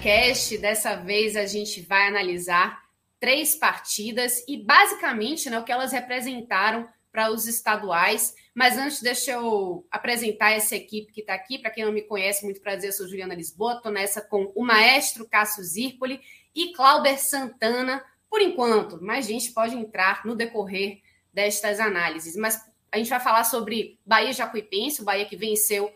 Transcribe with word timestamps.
Telecast. 0.00 0.56
Dessa 0.58 0.96
vez 0.96 1.36
a 1.36 1.46
gente 1.46 1.82
vai 1.82 2.08
analisar 2.08 2.82
três 3.18 3.54
partidas 3.54 4.42
e 4.48 4.56
basicamente 4.56 5.50
né, 5.50 5.58
o 5.58 5.64
que 5.64 5.70
elas 5.70 5.92
representaram 5.92 6.88
para 7.12 7.30
os 7.30 7.46
estaduais. 7.46 8.34
Mas 8.54 8.78
antes, 8.78 9.02
deixa 9.02 9.32
eu 9.32 9.86
apresentar 9.90 10.52
essa 10.52 10.74
equipe 10.74 11.12
que 11.12 11.20
está 11.20 11.34
aqui. 11.34 11.58
Para 11.58 11.70
quem 11.70 11.84
não 11.84 11.92
me 11.92 12.02
conhece, 12.02 12.44
muito 12.44 12.60
prazer, 12.60 12.90
eu 12.90 12.94
sou 12.94 13.06
Juliana 13.06 13.34
Lisboa. 13.34 13.74
Estou 13.74 13.92
nessa 13.92 14.20
com 14.20 14.50
o 14.54 14.64
maestro 14.64 15.28
Cássio 15.28 15.62
Zirpoli 15.62 16.20
e 16.54 16.72
Clauber 16.72 17.18
Santana, 17.18 18.02
por 18.28 18.40
enquanto. 18.40 18.98
Mas 19.02 19.26
a 19.26 19.28
gente 19.28 19.52
pode 19.52 19.76
entrar 19.76 20.24
no 20.24 20.34
decorrer 20.34 21.00
destas 21.32 21.78
análises. 21.78 22.36
Mas 22.36 22.58
a 22.90 22.96
gente 22.96 23.10
vai 23.10 23.20
falar 23.20 23.44
sobre 23.44 23.98
Bahia 24.04 24.32
Jacuipense, 24.32 25.02
o 25.02 25.04
Bahia 25.04 25.26
que 25.26 25.36
venceu 25.36 25.92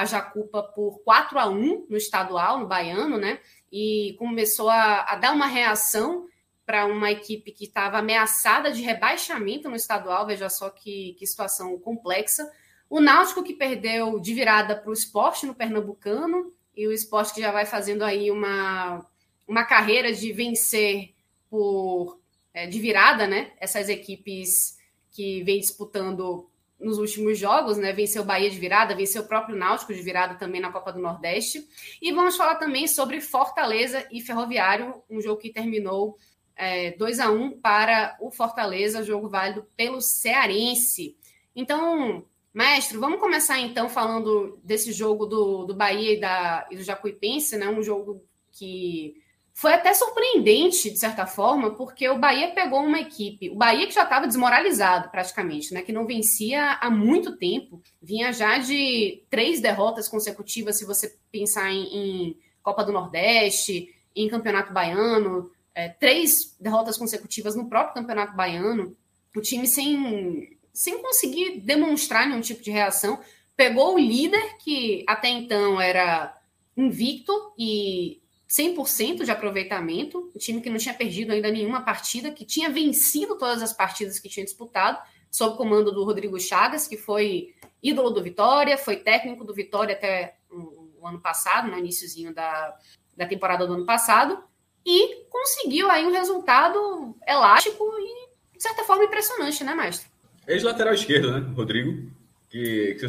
a 0.00 0.04
Jacupa 0.04 0.62
por 0.62 1.00
4 1.00 1.38
a 1.38 1.48
1 1.48 1.86
no 1.88 1.96
estadual, 1.96 2.60
no 2.60 2.66
baiano, 2.66 3.18
né? 3.18 3.40
E 3.70 4.14
começou 4.18 4.68
a, 4.68 5.02
a 5.02 5.16
dar 5.16 5.32
uma 5.32 5.46
reação 5.46 6.26
para 6.64 6.86
uma 6.86 7.10
equipe 7.10 7.50
que 7.50 7.64
estava 7.64 7.98
ameaçada 7.98 8.70
de 8.70 8.82
rebaixamento 8.82 9.68
no 9.68 9.76
estadual, 9.76 10.26
veja 10.26 10.48
só 10.48 10.68
que, 10.68 11.14
que 11.18 11.26
situação 11.26 11.78
complexa. 11.78 12.50
O 12.90 13.00
Náutico 13.00 13.42
que 13.42 13.54
perdeu 13.54 14.20
de 14.20 14.34
virada 14.34 14.76
para 14.76 14.90
o 14.90 14.92
esporte 14.92 15.46
no 15.46 15.54
Pernambucano, 15.54 16.52
e 16.78 16.86
o 16.86 16.92
esporte 16.92 17.34
que 17.34 17.40
já 17.40 17.50
vai 17.50 17.66
fazendo 17.66 18.04
aí 18.04 18.30
uma, 18.30 19.04
uma 19.48 19.64
carreira 19.64 20.12
de 20.12 20.32
vencer 20.32 21.12
por 21.50 22.20
é, 22.54 22.68
de 22.68 22.78
virada, 22.78 23.26
né? 23.26 23.50
Essas 23.58 23.88
equipes 23.88 24.78
que 25.10 25.42
vem 25.42 25.58
disputando 25.58 26.47
nos 26.78 26.98
últimos 26.98 27.38
jogos, 27.38 27.76
né? 27.76 27.92
Venceu 27.92 28.22
o 28.22 28.24
Bahia 28.24 28.50
de 28.50 28.58
virada, 28.58 28.94
venceu 28.94 29.22
o 29.22 29.26
próprio 29.26 29.56
Náutico 29.56 29.92
de 29.92 30.00
virada 30.00 30.34
também 30.36 30.60
na 30.60 30.70
Copa 30.70 30.92
do 30.92 31.00
Nordeste. 31.00 31.66
E 32.00 32.12
vamos 32.12 32.36
falar 32.36 32.56
também 32.56 32.86
sobre 32.86 33.20
Fortaleza 33.20 34.06
e 34.12 34.20
Ferroviário, 34.20 35.02
um 35.10 35.20
jogo 35.20 35.40
que 35.40 35.52
terminou 35.52 36.16
é, 36.54 36.92
2 36.92 37.20
a 37.20 37.30
1 37.30 37.60
para 37.60 38.16
o 38.20 38.30
Fortaleza, 38.30 39.02
jogo 39.02 39.28
válido 39.28 39.66
pelo 39.76 40.00
Cearense. 40.00 41.16
Então, 41.54 42.24
mestre, 42.54 42.96
vamos 42.96 43.20
começar 43.20 43.58
então 43.58 43.88
falando 43.88 44.58
desse 44.62 44.92
jogo 44.92 45.26
do, 45.26 45.64
do 45.64 45.74
Bahia 45.74 46.14
e, 46.14 46.20
da, 46.20 46.68
e 46.70 46.76
do 46.76 46.82
Jacuipense, 46.82 47.56
né? 47.56 47.68
Um 47.68 47.82
jogo 47.82 48.22
que 48.52 49.14
foi 49.58 49.74
até 49.74 49.92
surpreendente, 49.92 50.88
de 50.88 50.96
certa 50.96 51.26
forma, 51.26 51.74
porque 51.74 52.08
o 52.08 52.16
Bahia 52.16 52.52
pegou 52.54 52.78
uma 52.78 53.00
equipe, 53.00 53.50
o 53.50 53.56
Bahia 53.56 53.88
que 53.88 53.92
já 53.92 54.04
estava 54.04 54.24
desmoralizado 54.24 55.08
praticamente, 55.08 55.74
né? 55.74 55.82
Que 55.82 55.90
não 55.90 56.06
vencia 56.06 56.74
há 56.74 56.88
muito 56.88 57.36
tempo, 57.36 57.82
vinha 58.00 58.32
já 58.32 58.58
de 58.58 59.20
três 59.28 59.60
derrotas 59.60 60.06
consecutivas, 60.06 60.78
se 60.78 60.84
você 60.84 61.12
pensar 61.32 61.72
em, 61.72 61.82
em 61.92 62.38
Copa 62.62 62.84
do 62.84 62.92
Nordeste, 62.92 63.92
em 64.14 64.28
Campeonato 64.28 64.72
Baiano, 64.72 65.50
é, 65.74 65.88
três 65.88 66.54
derrotas 66.60 66.96
consecutivas 66.96 67.56
no 67.56 67.68
próprio 67.68 67.94
Campeonato 67.94 68.36
Baiano, 68.36 68.96
o 69.34 69.40
time 69.40 69.66
sem, 69.66 70.56
sem 70.72 71.02
conseguir 71.02 71.58
demonstrar 71.62 72.28
nenhum 72.28 72.42
tipo 72.42 72.62
de 72.62 72.70
reação, 72.70 73.18
pegou 73.56 73.96
o 73.96 73.98
líder, 73.98 74.56
que 74.58 75.04
até 75.04 75.28
então 75.28 75.80
era 75.80 76.32
invicto 76.76 77.32
e 77.58 78.22
100% 78.48 79.24
de 79.24 79.30
aproveitamento, 79.30 80.30
o 80.34 80.38
time 80.38 80.62
que 80.62 80.70
não 80.70 80.78
tinha 80.78 80.94
perdido 80.94 81.32
ainda 81.32 81.50
nenhuma 81.50 81.82
partida, 81.82 82.30
que 82.30 82.46
tinha 82.46 82.70
vencido 82.70 83.36
todas 83.36 83.62
as 83.62 83.74
partidas 83.74 84.18
que 84.18 84.28
tinha 84.28 84.44
disputado, 84.44 84.98
sob 85.30 85.54
o 85.54 85.56
comando 85.56 85.92
do 85.92 86.04
Rodrigo 86.04 86.40
Chagas, 86.40 86.88
que 86.88 86.96
foi 86.96 87.54
ídolo 87.82 88.10
do 88.10 88.22
Vitória, 88.22 88.78
foi 88.78 88.96
técnico 88.96 89.44
do 89.44 89.52
Vitória 89.52 89.94
até 89.94 90.36
o, 90.50 91.06
ano 91.06 91.20
passado, 91.20 91.70
no 91.70 91.78
iníciozinho 91.78 92.34
da, 92.34 92.74
da 93.16 93.26
temporada 93.26 93.66
do 93.66 93.74
ano 93.74 93.84
passado, 93.84 94.42
e 94.84 95.26
conseguiu 95.26 95.90
aí 95.90 96.06
um 96.06 96.12
resultado 96.12 97.14
elástico 97.26 97.84
e, 97.98 98.56
de 98.56 98.62
certa 98.62 98.82
forma, 98.84 99.04
impressionante, 99.04 99.62
né, 99.62 99.74
mestre? 99.74 100.08
Ex-lateral 100.46 100.94
esquerdo, 100.94 101.30
né, 101.30 101.54
Rodrigo? 101.54 102.10
Que, 102.48 102.96
que 102.98 103.04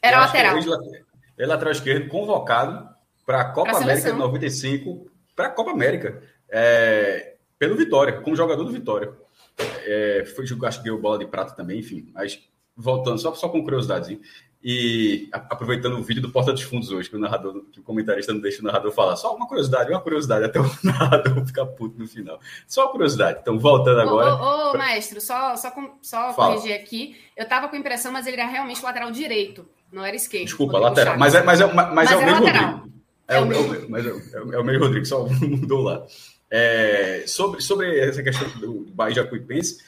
Era 0.00 0.20
lateral. 0.20 0.56
É 1.36 1.46
lateral 1.46 1.72
esquerdo 1.72 2.08
convocado 2.08 2.91
para 3.24 3.40
a 3.40 3.44
Copa 3.46 3.76
América 3.76 4.12
de 4.12 4.18
95, 4.18 5.06
para 5.34 5.46
a 5.46 5.50
Copa 5.50 5.70
América, 5.70 6.22
é, 6.48 7.36
pelo 7.58 7.76
Vitória, 7.76 8.20
como 8.20 8.36
jogador 8.36 8.64
do 8.64 8.72
Vitória. 8.72 9.12
É, 9.84 10.24
foi, 10.34 10.44
acho 10.44 10.78
que 10.78 10.84
deu 10.84 11.00
bola 11.00 11.18
de 11.18 11.26
prata 11.26 11.54
também, 11.54 11.78
enfim. 11.78 12.10
Mas 12.12 12.40
voltando, 12.76 13.18
só, 13.18 13.34
só 13.34 13.48
com 13.48 13.62
curiosidade, 13.62 14.18
e 14.64 15.28
aproveitando 15.32 15.98
o 15.98 16.02
vídeo 16.02 16.22
do 16.22 16.30
Porta 16.30 16.52
dos 16.52 16.62
Fundos 16.62 16.92
hoje, 16.92 17.10
que 17.10 17.16
o 17.16 17.18
narrador, 17.18 17.64
que 17.72 17.80
o 17.80 17.82
comentarista 17.82 18.32
não 18.32 18.40
deixa 18.40 18.62
o 18.62 18.64
narrador 18.64 18.92
falar. 18.92 19.16
Só 19.16 19.34
uma 19.34 19.46
curiosidade, 19.46 19.90
uma 19.90 20.00
curiosidade, 20.00 20.44
até 20.44 20.60
o 20.60 20.70
narrador 20.84 21.44
ficar 21.44 21.66
puto 21.66 21.98
no 21.98 22.06
final. 22.06 22.38
Só 22.66 22.84
uma 22.84 22.92
curiosidade. 22.92 23.40
Então, 23.42 23.58
voltando 23.58 24.00
agora. 24.00 24.34
Ô, 24.34 24.38
ô, 24.38 24.68
ô 24.68 24.70
pra... 24.70 24.78
maestro, 24.84 25.20
só, 25.20 25.56
só, 25.56 25.72
só 26.00 26.32
corrigir 26.32 26.74
aqui. 26.74 27.16
Eu 27.36 27.42
estava 27.42 27.68
com 27.68 27.74
impressão, 27.74 28.12
mas 28.12 28.26
ele 28.26 28.40
era 28.40 28.48
realmente 28.48 28.82
lateral 28.82 29.10
direito, 29.10 29.68
não 29.92 30.04
era 30.04 30.14
esquerdo. 30.14 30.44
Desculpa, 30.44 30.78
lateral. 30.78 31.18
Mas 31.18 31.34
é, 31.34 31.42
mas 31.42 31.60
é, 31.60 31.72
mas, 31.72 31.92
mas 31.92 32.10
é 32.12 32.16
o 32.16 32.24
mesmo. 32.24 32.46
É, 32.46 32.91
é, 33.36 33.40
o, 33.40 33.46
mesmo. 33.46 33.74
É, 33.74 33.78
mas 33.88 34.06
é, 34.06 34.10
é, 34.34 34.58
o 34.58 34.64
mesmo 34.64 34.84
Rodrigo, 34.84 35.06
só 35.06 35.26
mudou 35.40 35.82
lá. 35.82 36.06
É, 36.50 37.24
sobre, 37.26 37.60
sobre 37.62 37.98
essa 37.98 38.22
questão 38.22 38.48
do 38.58 38.86
Bahia 38.92 39.16
Jacuipense, 39.16 39.78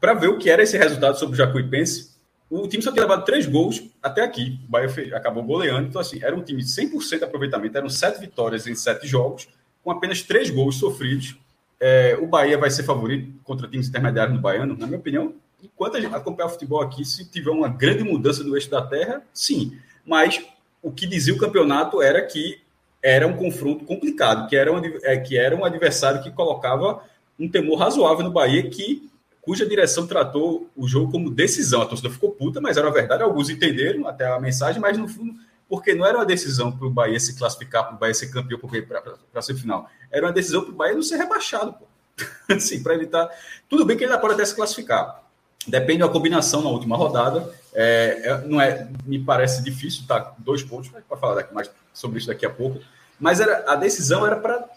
para 0.00 0.14
ver 0.14 0.28
o 0.28 0.38
que 0.38 0.48
era 0.48 0.62
esse 0.62 0.76
resultado 0.76 1.18
sobre 1.18 1.34
o 1.34 1.36
Jacuipense, 1.36 2.16
o 2.50 2.66
time 2.66 2.82
só 2.82 2.90
tinha 2.90 3.02
levado 3.02 3.24
três 3.24 3.46
gols 3.46 3.82
até 4.02 4.22
aqui. 4.22 4.58
O 4.66 4.70
Bahia 4.70 4.88
fez, 4.88 5.12
acabou 5.12 5.42
goleando. 5.42 5.86
Então, 5.86 6.00
assim, 6.00 6.18
era 6.22 6.34
um 6.34 6.42
time 6.42 6.62
de 6.62 6.68
100% 6.68 7.18
de 7.18 7.24
aproveitamento. 7.24 7.76
Eram 7.76 7.90
sete 7.90 8.18
vitórias 8.20 8.66
em 8.66 8.74
sete 8.74 9.06
jogos, 9.06 9.48
com 9.84 9.90
apenas 9.90 10.22
três 10.22 10.48
gols 10.48 10.76
sofridos. 10.76 11.36
É, 11.78 12.16
o 12.20 12.26
Bahia 12.26 12.56
vai 12.56 12.70
ser 12.70 12.84
favorito 12.84 13.32
contra 13.44 13.68
times 13.68 13.88
intermediários 13.88 14.34
no 14.34 14.40
Baiano, 14.40 14.76
na 14.76 14.86
minha 14.86 14.98
opinião. 14.98 15.34
Enquanto 15.62 15.96
a 15.96 16.00
gente 16.00 16.14
acompanhar 16.14 16.46
o 16.46 16.50
futebol 16.50 16.80
aqui, 16.80 17.04
se 17.04 17.28
tiver 17.28 17.50
uma 17.50 17.68
grande 17.68 18.02
mudança 18.02 18.42
no 18.42 18.56
eixo 18.56 18.70
da 18.70 18.80
terra, 18.80 19.22
sim. 19.32 19.76
Mas 20.06 20.42
o 20.82 20.90
que 20.90 21.06
dizia 21.06 21.34
o 21.34 21.38
campeonato 21.38 22.00
era 22.00 22.22
que 22.24 22.60
era 23.02 23.26
um 23.26 23.36
confronto 23.36 23.84
complicado, 23.84 24.48
que 24.48 24.56
era 24.56 24.72
um, 24.72 24.80
é, 25.02 25.16
que 25.16 25.36
era 25.38 25.54
um 25.54 25.64
adversário 25.64 26.22
que 26.22 26.30
colocava 26.30 27.02
um 27.38 27.48
temor 27.48 27.78
razoável 27.78 28.24
no 28.24 28.32
Bahia, 28.32 28.68
que 28.68 29.08
cuja 29.40 29.66
direção 29.66 30.06
tratou 30.06 30.68
o 30.76 30.86
jogo 30.86 31.10
como 31.10 31.30
decisão. 31.30 31.82
A 31.82 31.86
torcida 31.86 32.10
ficou 32.10 32.32
puta, 32.32 32.60
mas 32.60 32.76
era 32.76 32.90
verdade. 32.90 33.22
Alguns 33.22 33.48
entenderam 33.48 34.06
até 34.06 34.26
a 34.26 34.40
mensagem, 34.40 34.80
mas 34.80 34.98
no 34.98 35.08
fundo, 35.08 35.34
porque 35.68 35.94
não 35.94 36.04
era 36.04 36.18
uma 36.18 36.26
decisão 36.26 36.72
para 36.72 36.86
o 36.86 36.90
Bahia 36.90 37.20
se 37.20 37.38
classificar, 37.38 37.86
para 37.86 37.94
o 37.94 37.98
Bahia 37.98 38.14
ser 38.14 38.28
campeão 38.28 38.58
para 38.58 39.14
a 39.34 39.42
semifinal. 39.42 39.88
Era 40.10 40.26
uma 40.26 40.32
decisão 40.32 40.62
para 40.62 40.72
o 40.72 40.76
Bahia 40.76 40.94
não 40.94 41.02
ser 41.02 41.16
rebaixado. 41.16 41.74
assim, 42.48 42.82
para 42.82 42.94
evitar. 42.94 43.28
Tudo 43.68 43.84
bem 43.84 43.96
que 43.96 44.04
ele 44.04 44.12
ainda 44.12 44.20
pode 44.20 44.34
até 44.34 44.44
se 44.44 44.54
classificar. 44.54 45.22
Depende 45.66 46.00
da 46.00 46.08
combinação 46.08 46.62
na 46.62 46.70
última 46.70 46.96
rodada. 46.96 47.52
É, 47.74 48.22
é, 48.24 48.46
não 48.46 48.60
é, 48.60 48.88
me 49.04 49.18
parece 49.18 49.62
difícil, 49.62 50.04
tá? 50.06 50.34
Dois 50.38 50.62
pontos, 50.62 50.90
para 50.90 51.16
falar 51.16 51.34
daqui 51.36 51.54
mais 51.54 51.70
sobre 51.98 52.18
isso 52.18 52.28
daqui 52.28 52.46
a 52.46 52.50
pouco. 52.50 52.80
Mas 53.18 53.40
era, 53.40 53.64
a 53.70 53.74
decisão 53.74 54.24
era 54.24 54.36
para 54.36 54.68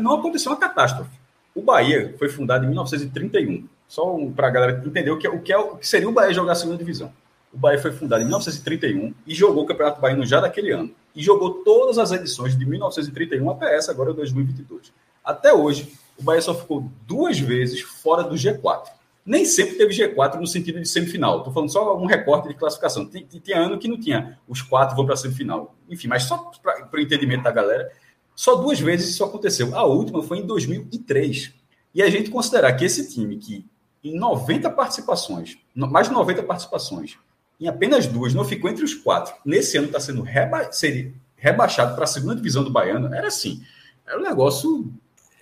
não 0.00 0.18
acontecer 0.18 0.48
uma 0.48 0.56
catástrofe. 0.56 1.10
O 1.54 1.62
Bahia 1.62 2.14
foi 2.18 2.28
fundado 2.28 2.64
em 2.64 2.68
1931. 2.68 3.68
Só 3.86 4.16
para 4.36 4.48
a 4.48 4.50
galera 4.50 4.82
entender 4.84 5.10
o 5.10 5.18
que, 5.18 5.26
é, 5.26 5.30
o, 5.30 5.40
que 5.40 5.52
é, 5.52 5.56
o 5.56 5.76
que 5.76 5.86
seria 5.86 6.08
o 6.08 6.12
Bahia 6.12 6.34
jogar 6.34 6.52
a 6.52 6.56
segunda 6.56 6.76
divisão. 6.76 7.12
O 7.52 7.56
Bahia 7.56 7.78
foi 7.78 7.92
fundado 7.92 8.22
em 8.22 8.26
1931 8.26 9.14
e 9.26 9.34
jogou 9.34 9.64
o 9.64 9.66
Campeonato 9.66 10.00
Baiano 10.00 10.26
já 10.26 10.40
daquele 10.40 10.72
ano. 10.72 10.90
E 11.14 11.22
jogou 11.22 11.62
todas 11.64 11.96
as 11.96 12.12
edições 12.12 12.56
de 12.56 12.66
1931 12.66 13.50
até 13.50 13.74
essa, 13.74 13.90
agora 13.90 14.12
2022. 14.12 14.92
Até 15.24 15.52
hoje, 15.52 15.92
o 16.18 16.22
Bahia 16.22 16.42
só 16.42 16.54
ficou 16.54 16.90
duas 17.06 17.38
vezes 17.38 17.80
fora 17.80 18.22
do 18.22 18.34
G4. 18.34 18.88
Nem 19.28 19.44
sempre 19.44 19.76
teve 19.76 19.92
G4 19.92 20.36
no 20.36 20.46
sentido 20.46 20.80
de 20.80 20.88
semifinal. 20.88 21.38
Estou 21.38 21.52
falando 21.52 21.70
só 21.70 21.96
um 21.98 22.06
recorte 22.06 22.48
de 22.48 22.54
classificação. 22.54 23.06
Tinha 23.08 23.58
ano 23.58 23.78
que 23.78 23.86
não 23.86 24.00
tinha 24.00 24.38
os 24.48 24.62
quatro 24.62 24.96
vão 24.96 25.04
para 25.04 25.14
a 25.14 25.16
semifinal. 25.18 25.76
Enfim, 25.88 26.08
mas 26.08 26.22
só 26.22 26.50
para 26.62 26.88
o 26.94 27.00
entendimento 27.00 27.42
da 27.42 27.50
galera, 27.50 27.92
só 28.34 28.54
duas 28.54 28.80
vezes 28.80 29.10
isso 29.10 29.22
aconteceu. 29.22 29.76
A 29.76 29.84
última 29.84 30.22
foi 30.22 30.38
em 30.38 30.46
2003. 30.46 31.52
E 31.94 32.02
a 32.02 32.08
gente 32.08 32.30
considerar 32.30 32.72
que 32.72 32.86
esse 32.86 33.12
time 33.12 33.36
que 33.36 33.66
em 34.02 34.18
90 34.18 34.70
participações, 34.70 35.58
mais 35.74 36.08
de 36.08 36.14
90 36.14 36.42
participações, 36.44 37.18
em 37.60 37.68
apenas 37.68 38.06
duas, 38.06 38.32
não 38.32 38.46
ficou 38.46 38.70
entre 38.70 38.84
os 38.84 38.94
quatro. 38.94 39.34
Nesse 39.44 39.76
ano 39.76 39.88
está 39.88 40.00
sendo 40.00 40.22
reba 40.22 40.72
seria 40.72 41.12
rebaixado 41.36 41.94
para 41.94 42.04
a 42.04 42.06
segunda 42.06 42.36
divisão 42.36 42.64
do 42.64 42.70
Baiano. 42.70 43.12
Era 43.12 43.28
assim, 43.28 43.62
era 44.06 44.18
um 44.18 44.22
negócio. 44.22 44.90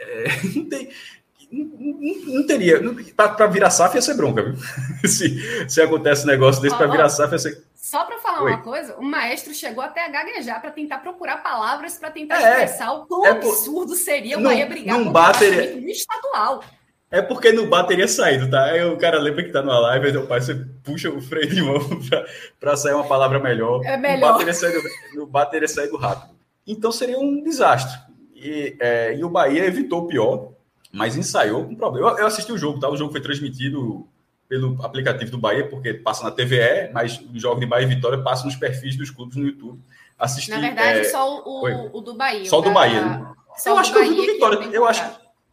É, 0.01 0.25
não 0.57 0.69
tem, 0.69 0.91
não, 1.51 2.35
não 2.35 2.47
teria. 2.47 2.81
Para 3.15 3.47
virar 3.47 3.71
SAF 3.71 3.95
ia 3.95 4.03
ser 4.03 4.15
bronca, 4.15 4.43
viu? 4.43 4.57
se, 5.09 5.69
se 5.69 5.81
acontece 5.81 6.25
um 6.25 6.29
negócio 6.29 6.61
desse 6.61 6.77
para 6.77 6.87
virar 6.87 7.09
SAF 7.09 7.33
ia 7.33 7.39
ser. 7.39 7.65
Só 7.75 8.05
para 8.05 8.19
falar 8.19 8.43
Oi. 8.43 8.53
uma 8.53 8.63
coisa, 8.63 8.97
o 8.97 9.05
maestro 9.05 9.55
chegou 9.55 9.83
até 9.83 10.05
a 10.05 10.09
gaguejar 10.09 10.61
para 10.61 10.73
tentar 10.73 10.99
procurar 10.99 11.43
palavras 11.43 11.97
para 11.97 12.11
tentar 12.11 12.41
é, 12.41 12.51
expressar 12.51 12.93
o 12.93 13.07
quão 13.07 13.25
é 13.25 13.31
absurdo 13.31 13.95
seria 13.95 14.37
o 14.37 14.41
não, 14.41 14.51
Bahia 14.51 14.67
brigar 14.67 14.99
com 14.99 15.13
bateria... 15.13 15.81
no 15.81 15.89
estadual. 15.89 16.65
É 17.09 17.23
porque 17.23 17.53
no 17.53 17.69
bar 17.69 17.85
teria 17.85 18.09
saído, 18.09 18.51
tá? 18.51 18.65
Aí 18.65 18.85
o 18.85 18.99
cara 18.99 19.19
lembra 19.21 19.45
que 19.45 19.53
tá 19.53 19.63
numa 19.63 19.79
live, 19.79 20.17
o 20.17 20.27
pai, 20.27 20.41
você 20.41 20.57
puxa 20.83 21.09
o 21.09 21.21
freio 21.21 21.49
de 21.49 21.63
mão 21.63 21.79
para 22.59 22.77
sair 22.77 22.95
uma 22.95 23.07
palavra 23.07 23.39
melhor. 23.39 23.81
É 23.85 23.97
melhor. 23.97 24.17
No 24.17 24.33
bar 24.33 24.39
teria 24.39 24.55
saído, 24.55 24.81
no 25.15 25.27
bar 25.27 25.47
teria 25.47 25.69
saído 25.69 25.97
rápido. 25.97 26.35
Então 26.67 26.91
seria 26.91 27.19
um 27.19 27.41
desastre. 27.45 27.97
E, 28.35 28.77
é, 28.81 29.17
e 29.17 29.23
o 29.23 29.31
Bahia 29.31 29.65
evitou 29.65 30.01
o 30.01 30.07
pior, 30.09 30.53
mas 30.97 31.17
ensaiou 31.17 31.65
com 31.65 31.75
problema. 31.75 32.11
Eu, 32.11 32.19
eu, 32.19 32.27
assisti 32.27 32.51
o 32.51 32.59
jogo, 32.59 32.81
tá? 32.81 32.89
O 32.89 32.97
jogo 32.97 33.13
foi 33.13 33.21
transmitido 33.21 34.07
pelo 34.49 34.83
aplicativo 34.83 35.31
do 35.31 35.39
Bahia, 35.39 35.69
porque 35.69 35.95
passa 35.95 36.25
na 36.25 36.31
TVE, 36.31 36.91
mas 36.93 37.21
o 37.21 37.39
jogo 37.39 37.61
de 37.61 37.67
Bahia 37.67 37.85
e 37.85 37.95
Vitória 37.95 38.23
passa 38.23 38.45
nos 38.45 38.57
perfis 38.57 38.97
dos 38.97 39.11
clubes 39.11 39.37
no 39.37 39.45
YouTube. 39.47 39.81
Assisti, 40.19 40.51
na 40.51 40.61
verdade, 40.61 41.01
é... 41.01 41.05
só 41.05 41.43
o, 41.45 41.97
o, 41.99 42.01
do 42.01 42.15
Bahia. 42.15 42.49
Só 42.49 42.61
o 42.61 42.63
do 42.63 42.71
Bahia. 42.71 43.05
Né? 43.05 43.33
Só 43.57 43.71
eu 43.71 43.79
acho 43.79 43.93
que 43.93 43.99
eu 43.99 44.09
vi 44.09 44.15
do 44.15 44.23
Vitória. 44.23 44.69
Eu 44.73 44.87
acho, 44.87 45.03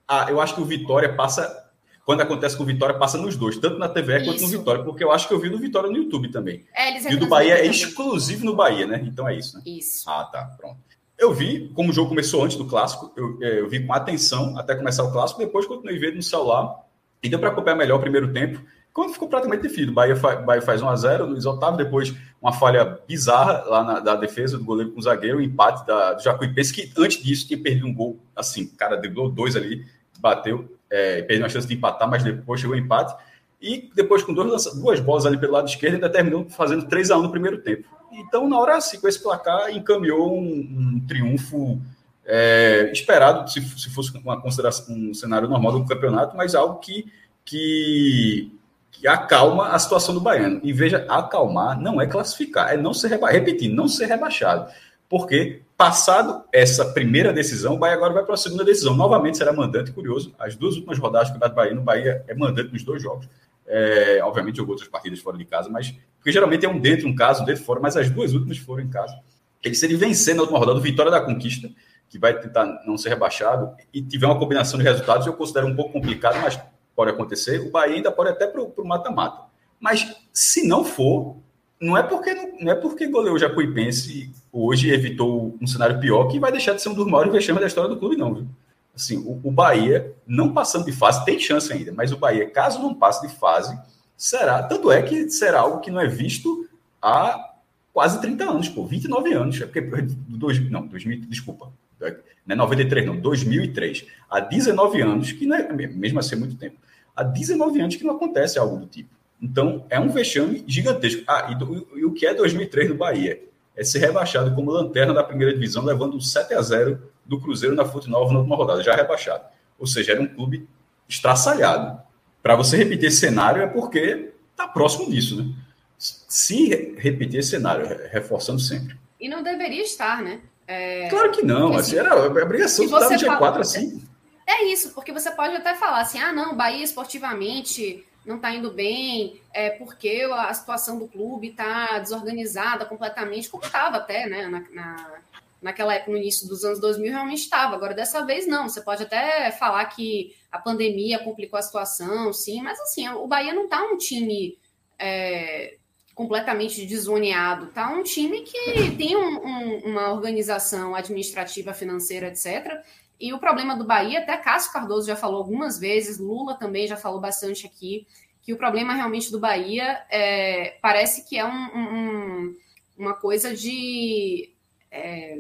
ah, 0.08 0.28
eu 0.30 0.40
acho 0.40 0.56
que 0.56 0.62
o 0.62 0.66
Vitória 0.66 1.14
passa. 1.14 1.62
Quando 2.06 2.20
acontece 2.20 2.58
com 2.58 2.64
o 2.64 2.66
Vitória, 2.66 2.98
passa 2.98 3.18
nos 3.18 3.38
dois, 3.38 3.58
tanto 3.58 3.80
na 3.80 3.88
TVE 3.88 4.18
Isso. 4.18 4.26
quanto 4.26 4.42
no 4.42 4.48
Vitória, 4.48 4.84
porque 4.84 5.04
eu 5.04 5.12
acho 5.12 5.26
que 5.26 5.34
eu 5.34 5.40
vi 5.40 5.50
do 5.50 5.58
Vitória 5.58 5.90
no 5.90 5.96
YouTube 5.96 6.30
também. 6.32 6.66
É, 6.76 7.00
e 7.10 7.16
o 7.16 7.20
do 7.20 7.28
Bahia 7.28 7.60
é 7.60 7.66
exclusivo 7.66 8.46
no 8.46 8.54
Bahia, 8.54 8.86
né? 8.86 9.02
Então 9.06 9.28
é 9.28 9.38
isso, 9.38 9.56
né? 9.56 9.64
Isso. 9.66 10.10
Ah, 10.10 10.26
tá, 10.26 10.44
pronto. 10.58 10.93
Eu 11.24 11.34
vi, 11.34 11.70
como 11.74 11.90
o 11.90 11.94
jogo 11.94 12.10
começou 12.10 12.44
antes 12.44 12.58
do 12.58 12.66
clássico, 12.66 13.14
eu, 13.16 13.40
é, 13.42 13.62
eu 13.62 13.70
vi 13.70 13.80
com 13.88 13.94
atenção 13.94 14.58
até 14.58 14.76
começar 14.76 15.06
o 15.06 15.12
clássico, 15.14 15.40
depois 15.40 15.66
continuei 15.66 15.98
vendo 15.98 16.16
no 16.16 16.22
celular 16.22 16.84
e 17.24 17.30
deu 17.30 17.40
para 17.40 17.48
acompanhar 17.48 17.78
melhor 17.78 17.96
o 17.96 18.02
primeiro 18.02 18.34
tempo. 18.34 18.60
Quando 18.92 19.14
ficou 19.14 19.30
praticamente 19.30 19.64
definido, 19.64 19.94
Bahia, 19.94 20.18
fa 20.18 20.36
Bahia 20.36 20.62
faz 20.62 20.82
1x0, 20.82 21.22
Luiz 21.22 21.46
Otávio, 21.46 21.78
depois 21.78 22.14
uma 22.42 22.52
falha 22.52 23.00
bizarra 23.08 23.64
lá 23.66 23.84
na 23.86 24.00
da 24.02 24.18
defesa 24.18 24.58
do 24.58 24.66
goleiro 24.66 24.92
com 24.92 25.00
o 25.00 25.02
zagueiro, 25.02 25.38
o 25.38 25.42
empate 25.42 25.88
da, 25.88 26.12
do 26.12 26.22
Jacuipense, 26.22 26.74
que 26.74 26.92
antes 26.98 27.24
disso 27.24 27.48
tinha 27.48 27.58
perdido 27.58 27.88
um 27.88 27.94
gol, 27.94 28.20
assim, 28.36 28.68
cara 28.68 28.98
driblou 28.98 29.30
dois 29.30 29.56
ali, 29.56 29.86
bateu, 30.20 30.78
é, 30.90 31.22
perdeu 31.22 31.46
a 31.46 31.50
chance 31.50 31.66
de 31.66 31.74
empatar, 31.74 32.10
mas 32.10 32.22
depois 32.22 32.60
chegou 32.60 32.76
o 32.76 32.80
empate. 32.80 33.16
E 33.64 33.90
depois, 33.96 34.22
com 34.22 34.34
duas, 34.34 34.66
duas 34.76 35.00
bolas 35.00 35.26
ali 35.26 35.38
pelo 35.38 35.54
lado 35.54 35.70
esquerdo, 35.70 35.96
ainda 35.96 36.10
terminou 36.10 36.46
fazendo 36.50 36.86
3 36.86 37.12
a 37.12 37.18
1 37.18 37.22
no 37.22 37.32
primeiro 37.32 37.62
tempo. 37.62 37.88
Então, 38.12 38.48
na 38.50 38.60
hora 38.60 38.76
assim, 38.76 39.00
com 39.00 39.08
esse 39.08 39.24
placar, 39.24 39.72
encaminhou 39.72 40.38
um, 40.38 40.44
um 40.44 41.02
triunfo 41.08 41.82
é, 42.26 42.90
esperado, 42.92 43.50
se, 43.50 43.62
se 43.62 43.90
fosse 43.90 44.16
uma 44.18 44.40
consideração, 44.42 44.94
um 44.94 45.14
cenário 45.14 45.48
normal 45.48 45.80
do 45.80 45.86
campeonato, 45.86 46.36
mas 46.36 46.54
algo 46.54 46.80
que, 46.80 47.06
que, 47.46 48.52
que 48.92 49.08
acalma 49.08 49.70
a 49.70 49.80
situação 49.80 50.14
do 50.14 50.20
Baiano. 50.20 50.60
E 50.62 50.74
veja, 50.74 51.06
acalmar 51.08 51.80
não 51.80 52.02
é 52.02 52.06
classificar, 52.06 52.74
é 52.74 52.76
não 52.76 52.94
ser 52.94 53.08
rebaixado. 53.08 53.40
Repetindo, 53.40 53.76
não 53.76 53.88
ser 53.88 54.08
rebaixado. 54.08 54.70
Porque 55.08 55.64
Passado 55.84 56.46
essa 56.54 56.86
primeira 56.86 57.34
decisão, 57.34 57.74
o 57.74 57.78
Bahia 57.78 57.96
agora 57.96 58.14
vai 58.14 58.24
para 58.24 58.36
a 58.36 58.38
segunda 58.38 58.64
decisão. 58.64 58.96
Novamente 58.96 59.38
será 59.38 59.52
mandante, 59.52 59.92
curioso. 59.92 60.34
As 60.40 60.56
duas 60.56 60.76
últimas 60.76 60.98
rodadas 60.98 61.30
do 61.30 61.34
Campeonato 61.34 61.56
Bahia, 61.56 61.74
no 61.74 61.82
Bahia 61.82 62.24
é 62.26 62.34
mandante 62.34 62.72
nos 62.72 62.84
dois 62.84 63.02
jogos. 63.02 63.28
É, 63.66 64.20
obviamente 64.24 64.58
jogou 64.58 64.74
outras 64.74 64.90
partidas 64.90 65.20
fora 65.20 65.38
de 65.38 65.46
casa, 65.46 65.70
mas 65.70 65.94
porque 66.18 66.32
geralmente 66.32 66.66
é 66.66 66.70
um 66.70 66.80
dentro, 66.80 67.08
um 67.08 67.16
caso, 67.16 67.44
um 67.44 67.46
dentro 67.46 67.64
fora, 67.64 67.80
mas 67.80 67.98
as 67.98 68.10
duas 68.10 68.34
últimas 68.34 68.58
foram 68.58 68.84
em 68.84 68.90
casa. 68.90 69.14
Ele, 69.62 69.76
se 69.76 69.86
ele 69.86 69.96
vencer 69.96 70.36
na 70.36 70.42
última 70.42 70.60
rodada, 70.60 70.80
Vitória 70.80 71.12
da 71.12 71.22
Conquista, 71.22 71.70
que 72.10 72.20
vai 72.20 72.40
tentar 72.40 72.66
não 72.86 72.98
ser 72.98 73.10
rebaixado, 73.10 73.72
e 73.94 74.02
tiver 74.02 74.26
uma 74.26 74.38
combinação 74.38 74.78
de 74.78 74.86
resultados, 74.86 75.26
eu 75.26 75.34
considero 75.34 75.68
um 75.68 75.76
pouco 75.76 75.94
complicado, 75.94 76.40
mas 76.42 76.60
pode 76.96 77.12
acontecer. 77.12 77.60
O 77.60 77.72
Bahia 77.72 77.96
ainda 77.96 78.12
pode 78.12 78.30
até 78.30 78.48
para 78.48 78.62
o 78.62 78.88
mata-mata. 78.88 79.46
Mas 79.80 80.16
se 80.32 80.66
não 80.68 80.84
for, 80.84 81.38
não 81.82 81.98
é 81.98 82.04
porque 82.04 82.34
não 82.62 82.72
é 82.72 82.76
porque 82.76 83.08
goleou 83.08 83.36
o 83.36 83.40
Jacuipense 83.40 84.32
hoje 84.52 84.92
evitou 84.92 85.58
um 85.60 85.68
cenário 85.68 86.00
pior 86.00 86.28
que 86.28 86.40
vai 86.40 86.52
deixar 86.52 86.74
de 86.74 86.82
ser 86.82 86.90
um 86.90 86.94
dos 86.94 87.08
maiores 87.08 87.34
vexames 87.34 87.60
da 87.60 87.68
história 87.68 87.90
do 87.90 87.98
clube, 87.98 88.16
não, 88.16 88.34
viu? 88.34 88.48
Assim, 88.96 89.18
o, 89.18 89.40
o, 89.44 89.52
Bahia, 89.52 90.14
não 90.28 90.54
passando 90.54 90.86
de 90.86 90.92
fase, 90.92 91.26
tem 91.26 91.40
chance 91.40 91.72
ainda, 91.74 91.92
mas 91.92 92.12
o 92.12 92.18
Bahia, 92.18 92.50
caso 92.50 92.80
não 92.80 92.94
passe 92.94 93.28
de 93.28 93.34
fase, 93.34 93.78
será, 94.16 94.62
tanto 94.62 94.92
é 94.92 95.02
que 95.02 95.30
será 95.30 95.62
algo 95.62 95.80
que 95.80 95.90
não 95.90 96.00
é 96.00 96.08
visto 96.08 96.70
há 97.02 97.54
quase 97.92 98.22
30 98.22 98.44
anos, 98.44 98.70
pô, 98.70 98.86
29 98.86 99.34
anos, 99.34 99.62
é 99.62 99.66
porque, 99.66 99.82
dois, 99.82 100.60
não, 100.70 100.86
2000, 100.86 101.22
desculpa, 101.22 101.72
não 102.00 102.54
é 102.54 102.56
93, 102.56 103.06
não, 103.06 103.20
2003, 103.20 104.06
há 104.30 104.40
19 104.40 105.02
anos, 105.02 105.32
que 105.32 105.46
não 105.46 105.56
é, 105.56 105.72
mesmo 105.72 106.20
assim 106.20 106.36
é 106.36 106.38
muito 106.38 106.56
tempo, 106.56 106.78
há 107.16 107.24
19 107.24 107.82
anos 107.82 107.96
que 107.96 108.04
não 108.04 108.16
acontece 108.16 108.60
algo 108.60 108.78
do 108.78 108.86
tipo. 108.86 109.10
Então, 109.42 109.86
é 109.90 110.00
um 110.00 110.08
vexame 110.08 110.64
gigantesco. 110.66 111.22
Ah, 111.28 111.50
e, 111.52 111.56
do, 111.56 111.88
e 111.98 112.06
o 112.06 112.14
que 112.14 112.26
é 112.26 112.34
2003 112.34 112.90
no 112.90 112.96
Bahia? 112.96 113.42
É 113.76 113.84
ser 113.84 114.00
rebaixado 114.00 114.54
como 114.54 114.72
lanterna 114.72 115.14
da 115.14 115.24
primeira 115.24 115.54
divisão, 115.54 115.84
levando 115.84 116.16
um 116.16 116.22
7 116.22 116.54
a 116.54 116.62
0 116.62 117.12
do 117.26 117.40
Cruzeiro 117.40 117.76
na 117.76 117.86
Fonte 117.86 118.10
Nova 118.10 118.32
na 118.32 118.40
última 118.40 118.56
rodada, 118.56 118.84
já 118.84 118.96
rebaixado. 118.96 119.46
Ou 119.80 119.88
seja, 119.88 120.12
era 120.12 120.22
um 120.22 120.28
clube 120.28 120.68
estraçalhado. 121.10 122.02
Para 122.42 122.56
você 122.56 122.78
repetir 122.78 123.08
esse 123.08 123.18
cenário 123.18 123.64
é 123.64 123.68
porque 123.68 124.34
está 124.52 124.68
próximo 124.68 125.10
disso, 125.10 125.42
né? 125.42 125.54
Se 125.98 126.96
repetir 126.98 127.40
esse 127.40 127.52
cenário, 127.52 127.88
reforçando 128.12 128.60
sempre. 128.60 128.98
E 129.20 129.30
não 129.30 129.42
deveria 129.42 129.82
estar, 129.82 130.22
né? 130.22 130.42
É... 130.68 131.08
Claro 131.10 131.32
que 131.32 131.46
não, 131.46 131.74
assim, 131.76 131.98
era 131.98 132.14
a 132.14 132.26
obrigação 132.26 132.86
de 132.86 132.94
estar 132.94 133.10
no 133.10 133.16
G4 133.16 133.40
fala... 133.40 133.60
assim. 133.60 134.04
É 134.46 134.66
isso, 134.66 134.92
porque 134.94 135.12
você 135.12 135.32
pode 135.32 135.56
até 135.56 135.74
falar 135.76 136.02
assim, 136.02 136.20
ah, 136.20 136.34
não, 136.34 136.56
Bahia 136.56 136.84
esportivamente 136.84 138.06
não 138.26 138.38
está 138.38 138.52
indo 138.52 138.72
bem, 138.72 139.42
é 139.54 139.72
porque 139.72 140.28
a 140.32 140.54
situação 140.54 140.98
do 140.98 141.08
clube 141.08 141.50
está 141.50 142.00
desorganizada 142.00 142.86
completamente, 142.86 143.50
como 143.50 143.64
estava 143.64 143.98
até, 143.98 144.28
né? 144.28 144.48
Na, 144.48 144.60
na, 144.72 145.22
naquela 145.62 145.94
época, 145.94 146.12
no 146.12 146.18
início 146.18 146.48
dos 146.48 146.64
anos 146.64 146.80
2000, 146.80 147.12
realmente 147.12 147.40
estava. 147.40 147.76
Agora, 147.76 147.94
dessa 147.94 148.26
vez, 148.26 148.46
não. 148.46 148.70
Você 148.70 148.82
pode 148.82 149.04
até 149.04 149.52
falar 149.52 149.86
que 149.86 150.36
a 150.52 150.60
pandemia 150.60 151.20
complicou 151.20 151.58
a 151.58 151.64
situação, 151.64 152.32
sim, 152.34 152.62
mas 152.62 152.80
assim, 152.80 153.08
o 153.10 153.28
Bahia 153.28 153.54
não 153.54 153.66
está 153.66 153.84
um 153.84 153.98
time 153.98 154.58
é, 155.00 155.78
completamente 156.14 156.86
desoneado, 156.86 157.68
tá 157.68 157.90
um 157.90 158.04
time 158.04 158.42
que 158.42 158.92
tem 158.98 159.16
um, 159.16 159.46
um, 159.46 159.78
uma 159.86 160.12
organização 160.12 160.96
administrativa, 160.96 161.74
financeira, 161.74 162.28
etc., 162.28 162.84
e 163.24 163.32
o 163.32 163.40
problema 163.40 163.74
do 163.74 163.86
Bahia, 163.86 164.20
até 164.20 164.36
Cássio 164.36 164.74
Cardoso 164.74 165.08
já 165.08 165.16
falou 165.16 165.38
algumas 165.38 165.80
vezes, 165.80 166.20
Lula 166.20 166.56
também 166.56 166.86
já 166.86 166.98
falou 166.98 167.22
bastante 167.22 167.66
aqui, 167.66 168.06
que 168.42 168.52
o 168.52 168.58
problema 168.58 168.94
realmente 168.94 169.32
do 169.32 169.40
Bahia 169.40 170.02
é, 170.10 170.78
parece 170.82 171.24
que 171.26 171.40
é 171.40 171.46
um, 171.46 171.50
um, 171.50 172.56
uma 172.98 173.14
coisa 173.14 173.56
de 173.56 174.52
é, 174.92 175.40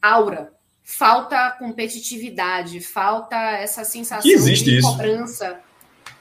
aura. 0.00 0.54
Falta 0.82 1.50
competitividade, 1.58 2.80
falta 2.80 3.36
essa 3.36 3.84
sensação 3.84 4.22
de 4.22 4.78
isso. 4.78 4.88
cobrança. 4.88 5.60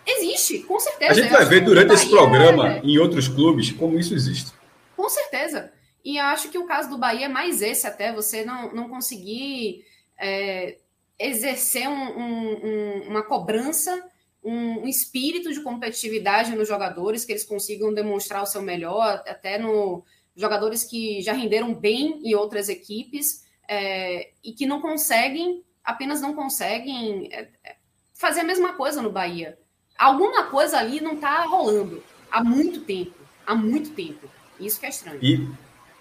Existe, 0.05 0.59
com 0.63 0.77
certeza. 0.77 1.11
A 1.11 1.13
gente 1.13 1.31
vai 1.31 1.45
ver 1.45 1.61
durante 1.61 1.93
esse 1.93 2.09
programa, 2.09 2.73
é... 2.73 2.81
em 2.83 2.97
outros 2.97 3.29
clubes, 3.29 3.71
como 3.71 3.97
isso 3.97 4.13
existe. 4.13 4.51
Com 4.93 5.07
certeza. 5.07 5.71
E 6.03 6.19
acho 6.19 6.49
que 6.49 6.57
o 6.57 6.65
caso 6.65 6.89
do 6.89 6.97
Bahia 6.97 7.27
é 7.27 7.29
mais 7.29 7.61
esse 7.61 7.87
até, 7.87 8.11
você 8.11 8.43
não, 8.43 8.73
não 8.73 8.89
conseguir 8.89 9.87
é, 10.19 10.77
exercer 11.17 11.87
um, 11.87 11.93
um, 11.93 13.01
uma 13.07 13.23
cobrança, 13.23 14.05
um, 14.43 14.87
espírito 14.87 15.51
de 15.51 15.61
competitividade 15.61 16.55
nos 16.55 16.67
jogadores, 16.67 17.25
que 17.25 17.31
eles 17.31 17.43
consigam 17.43 17.93
demonstrar 17.93 18.43
o 18.43 18.45
seu 18.45 18.61
melhor, 18.61 19.23
até 19.27 19.57
no 19.57 20.03
jogadores 20.35 20.85
que 20.85 21.21
já 21.21 21.33
renderam 21.33 21.73
bem 21.73 22.21
em 22.23 22.33
outras 22.33 22.69
equipes 22.69 23.45
é, 23.67 24.31
e 24.41 24.53
que 24.53 24.65
não 24.65 24.79
conseguem, 24.81 25.63
apenas 25.83 26.21
não 26.21 26.33
conseguem 26.33 27.27
é, 27.33 27.49
é 27.63 27.75
fazer 28.13 28.41
a 28.41 28.45
mesma 28.45 28.73
coisa 28.73 29.01
no 29.01 29.11
Bahia. 29.11 29.59
Alguma 29.97 30.45
coisa 30.45 30.77
ali 30.77 31.01
não 31.01 31.15
está 31.15 31.43
rolando 31.43 32.01
há 32.31 32.41
muito 32.41 32.81
tempo, 32.81 33.15
há 33.45 33.53
muito 33.53 33.91
tempo. 33.91 34.29
Isso 34.57 34.79
que 34.79 34.85
é 34.85 34.89
estranho. 34.89 35.19
E 35.21 35.49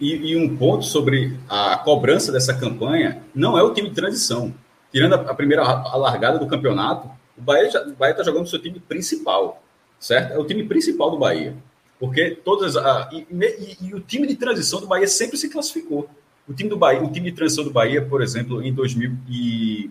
e, 0.01 0.33
e, 0.33 0.37
um 0.37 0.57
ponto 0.57 0.85
sobre 0.85 1.37
a 1.49 1.77
cobrança 1.79 2.31
dessa 2.31 2.55
campanha 2.55 3.23
não 3.35 3.59
é 3.59 3.63
o 3.63 3.73
time 3.73 3.89
de 3.89 3.95
transição. 3.95 4.55
Tirando 4.93 5.15
a, 5.15 5.31
a 5.31 5.35
primeira 5.35 5.63
a 5.63 5.97
largada 5.97 6.39
do 6.39 6.47
campeonato, 6.47 7.11
O 7.37 7.43
Bahia 7.43 7.67
está 7.67 8.23
jogando 8.23 8.45
o 8.45 8.49
seu 8.49 8.59
time 8.59 8.81
principal, 8.81 9.63
certo? 9.99 10.33
É 10.33 10.39
o 10.39 10.45
time 10.45 10.65
principal 10.65 11.11
do 11.11 11.19
Bahia. 11.19 11.55
Porque 11.99 12.31
todas. 12.31 12.77
A, 12.77 13.09
e, 13.13 13.27
e, 13.31 13.89
e, 13.89 13.95
o 13.95 14.01
time 14.01 14.27
de 14.27 14.37
transição 14.37 14.81
do 14.81 14.87
Bahia 14.87 15.09
sempre 15.09 15.37
se 15.37 15.49
classificou. 15.49 16.09
O 16.49 16.55
time 16.55 16.71
do 16.71 16.77
Bahia, 16.77 17.03
o 17.03 17.11
time 17.11 17.31
de 17.31 17.37
transição 17.37 17.65
do 17.65 17.71
Bahia, 17.71 18.01
por 18.01 18.23
exemplo, 18.23 18.63
em 18.63 18.73
2000 18.73 19.13
e 19.29 19.91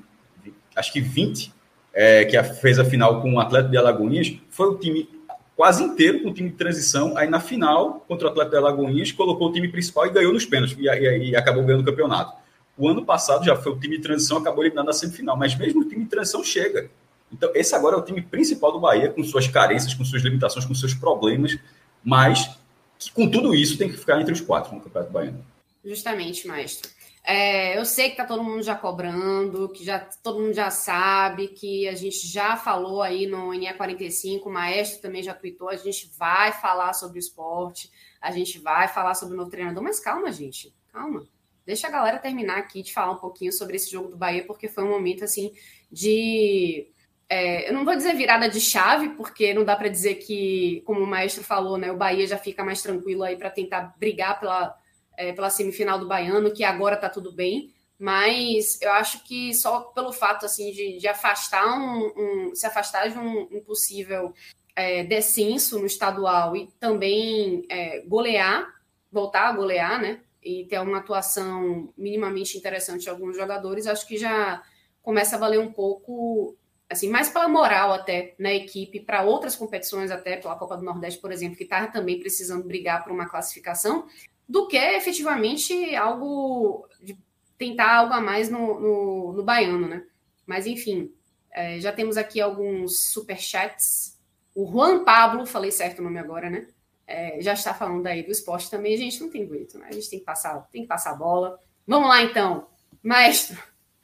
acho 0.75 0.93
que 0.93 1.01
20, 1.01 1.53
é, 1.93 2.25
que 2.25 2.41
fez 2.43 2.79
a 2.79 2.85
final 2.85 3.21
com 3.21 3.33
o 3.33 3.39
Atlético 3.39 3.71
de 3.71 3.77
Alagoinhas, 3.77 4.33
foi 4.49 4.67
o 4.67 4.75
time 4.75 5.09
quase 5.57 5.83
inteiro 5.83 6.21
com 6.21 6.29
o 6.29 6.33
time 6.33 6.51
de 6.51 6.55
transição. 6.55 7.17
Aí 7.17 7.27
na 7.27 7.39
final, 7.39 8.05
contra 8.07 8.27
o 8.27 8.29
Atlético 8.29 8.51
de 8.51 8.57
Alagoinhas, 8.57 9.11
colocou 9.11 9.49
o 9.49 9.51
time 9.51 9.67
principal 9.67 10.05
e 10.05 10.11
ganhou 10.11 10.31
nos 10.31 10.45
pênaltis 10.45 10.77
e, 10.77 10.87
e, 10.87 11.31
e, 11.31 11.35
acabou 11.35 11.63
ganhando 11.63 11.81
o 11.81 11.85
campeonato. 11.85 12.37
O 12.77 12.87
ano 12.87 13.03
passado 13.03 13.43
já 13.43 13.55
foi 13.55 13.71
o 13.71 13.79
time 13.79 13.97
de 13.97 14.03
transição, 14.03 14.37
acabou 14.37 14.63
eliminado 14.63 14.85
na 14.85 14.93
semifinal, 14.93 15.35
mas 15.35 15.57
mesmo 15.57 15.81
o 15.81 15.85
time 15.85 16.03
de 16.03 16.09
transição 16.11 16.43
chega. 16.43 16.91
Então, 17.33 17.51
esse 17.55 17.73
agora 17.75 17.95
é 17.95 17.99
o 17.99 18.03
time 18.03 18.21
principal 18.21 18.71
do 18.71 18.79
Bahia, 18.79 19.09
com 19.09 19.23
suas 19.23 19.47
carências, 19.47 19.95
com 19.95 20.05
suas 20.05 20.21
limitações, 20.21 20.63
com 20.63 20.75
seus 20.75 20.93
problemas, 20.93 21.57
mas 22.03 22.51
que 22.99 23.11
com 23.11 23.29
tudo 23.29 23.55
isso 23.55 23.79
tem 23.79 23.89
que 23.89 23.97
ficar 23.97 24.21
entre 24.21 24.31
os 24.31 24.39
quatro 24.39 24.73
no 24.75 24.79
Campeonato 24.79 25.11
Baiano. 25.11 25.43
Justamente, 25.83 26.47
maestro. 26.47 26.89
É, 27.29 27.77
eu 27.77 27.83
sei 27.83 28.09
que 28.09 28.15
tá 28.15 28.23
todo 28.23 28.41
mundo 28.41 28.63
já 28.63 28.73
cobrando, 28.73 29.67
que 29.67 29.83
já 29.83 29.99
todo 29.99 30.39
mundo 30.39 30.53
já 30.53 30.71
sabe, 30.71 31.49
que 31.49 31.85
a 31.85 31.93
gente 31.93 32.25
já 32.25 32.55
falou 32.55 33.01
aí 33.01 33.27
no 33.27 33.49
NE45, 33.49 34.45
o 34.45 34.49
Maestro 34.49 35.01
também 35.01 35.21
já 35.21 35.33
tweetou, 35.33 35.67
a 35.67 35.75
gente 35.75 36.09
vai 36.17 36.53
falar 36.53 36.93
sobre 36.93 37.17
o 37.17 37.19
esporte, 37.19 37.91
a 38.21 38.31
gente 38.31 38.59
vai 38.59 38.87
falar 38.87 39.13
sobre 39.13 39.33
o 39.33 39.37
novo 39.37 39.51
treinador, 39.51 39.83
mas 39.83 39.99
calma, 39.99 40.31
gente, 40.31 40.73
calma. 40.93 41.27
Deixa 41.65 41.87
a 41.87 41.91
galera 41.91 42.17
terminar 42.17 42.59
aqui 42.59 42.81
de 42.81 42.93
falar 42.93 43.11
um 43.11 43.17
pouquinho 43.17 43.51
sobre 43.51 43.75
esse 43.75 43.91
jogo 43.91 44.07
do 44.07 44.15
Bahia, 44.15 44.45
porque 44.45 44.69
foi 44.69 44.85
um 44.85 44.89
momento 44.89 45.25
assim 45.25 45.51
de. 45.91 46.87
É, 47.27 47.67
eu 47.69 47.73
não 47.73 47.83
vou 47.83 47.93
dizer 47.93 48.15
virada 48.15 48.47
de 48.49 48.61
chave, 48.61 49.09
porque 49.17 49.53
não 49.53 49.65
dá 49.65 49.75
para 49.75 49.89
dizer 49.89 50.15
que, 50.15 50.81
como 50.85 51.01
o 51.01 51.07
maestro 51.07 51.43
falou, 51.43 51.77
né, 51.77 51.91
o 51.91 51.97
Bahia 51.97 52.25
já 52.25 52.37
fica 52.37 52.63
mais 52.63 52.81
tranquilo 52.81 53.23
aí 53.23 53.35
para 53.35 53.49
tentar 53.49 53.93
brigar 53.99 54.39
pela 54.39 54.77
é, 55.17 55.33
pela 55.33 55.49
semifinal 55.49 55.99
do 55.99 56.07
Baiano, 56.07 56.53
que 56.53 56.63
agora 56.63 56.95
está 56.95 57.09
tudo 57.09 57.33
bem, 57.33 57.73
mas 57.99 58.79
eu 58.81 58.91
acho 58.91 59.23
que 59.23 59.53
só 59.53 59.81
pelo 59.81 60.13
fato 60.13 60.45
assim 60.45 60.71
de, 60.71 60.99
de 60.99 61.07
afastar 61.07 61.65
um, 61.65 62.13
um, 62.15 62.55
se 62.55 62.65
afastar 62.65 63.09
de 63.09 63.17
um, 63.17 63.47
um 63.51 63.59
possível 63.61 64.33
é, 64.75 65.03
descenso 65.03 65.79
no 65.79 65.87
estadual 65.87 66.55
e 66.55 66.67
também 66.79 67.65
é, 67.67 68.01
golear, 68.01 68.67
voltar 69.11 69.47
a 69.47 69.51
golear, 69.51 69.99
né? 69.99 70.21
E 70.43 70.65
ter 70.65 70.79
uma 70.79 70.99
atuação 70.99 71.91
minimamente 71.97 72.57
interessante 72.57 73.01
de 73.01 73.09
alguns 73.09 73.35
jogadores, 73.35 73.87
acho 73.87 74.07
que 74.07 74.17
já 74.17 74.61
começa 75.01 75.35
a 75.35 75.39
valer 75.39 75.59
um 75.59 75.73
pouco, 75.73 76.55
assim, 76.87 77.09
mais 77.09 77.29
pela 77.29 77.47
moral 77.47 77.91
até 77.91 78.35
na 78.37 78.53
equipe, 78.53 78.99
para 78.99 79.23
outras 79.23 79.55
competições, 79.55 80.11
até 80.11 80.37
pela 80.37 80.55
Copa 80.55 80.77
do 80.77 80.83
Nordeste, 80.83 81.19
por 81.19 81.31
exemplo, 81.31 81.57
que 81.57 81.63
está 81.63 81.87
também 81.87 82.19
precisando 82.19 82.67
brigar 82.67 83.03
por 83.03 83.11
uma 83.11 83.27
classificação, 83.27 84.07
do 84.47 84.67
que 84.67 84.77
efetivamente 84.77 85.95
algo 85.95 86.87
de 87.01 87.17
tentar 87.57 87.95
algo 87.95 88.13
a 88.13 88.21
mais 88.21 88.49
no, 88.49 88.79
no, 88.79 89.33
no 89.33 89.43
baiano, 89.43 89.87
né? 89.87 90.03
Mas 90.45 90.65
enfim, 90.65 91.11
é, 91.51 91.79
já 91.79 91.91
temos 91.91 92.17
aqui 92.17 92.39
alguns 92.39 93.11
superchats. 93.11 94.17
O 94.55 94.65
Juan 94.71 95.03
Pablo, 95.03 95.45
falei 95.45 95.71
certo 95.71 95.99
o 95.99 96.03
nome 96.03 96.19
agora, 96.19 96.49
né? 96.49 96.67
É, 97.05 97.41
já 97.41 97.53
está 97.53 97.73
falando 97.73 98.07
aí 98.07 98.23
do 98.23 98.31
esporte 98.31 98.69
também. 98.69 98.93
A 98.93 98.97
gente 98.97 99.21
não 99.21 99.29
tem 99.29 99.47
jeito, 99.47 99.77
né? 99.77 99.87
A 99.89 99.93
gente 99.93 100.09
tem 100.09 100.19
que 100.19 100.25
passar, 100.25 100.67
tem 100.71 100.83
que 100.83 100.87
passar 100.87 101.11
a 101.11 101.15
bola. 101.15 101.59
Vamos 101.85 102.09
lá 102.09 102.21
então, 102.21 102.67
maestro. 103.03 103.57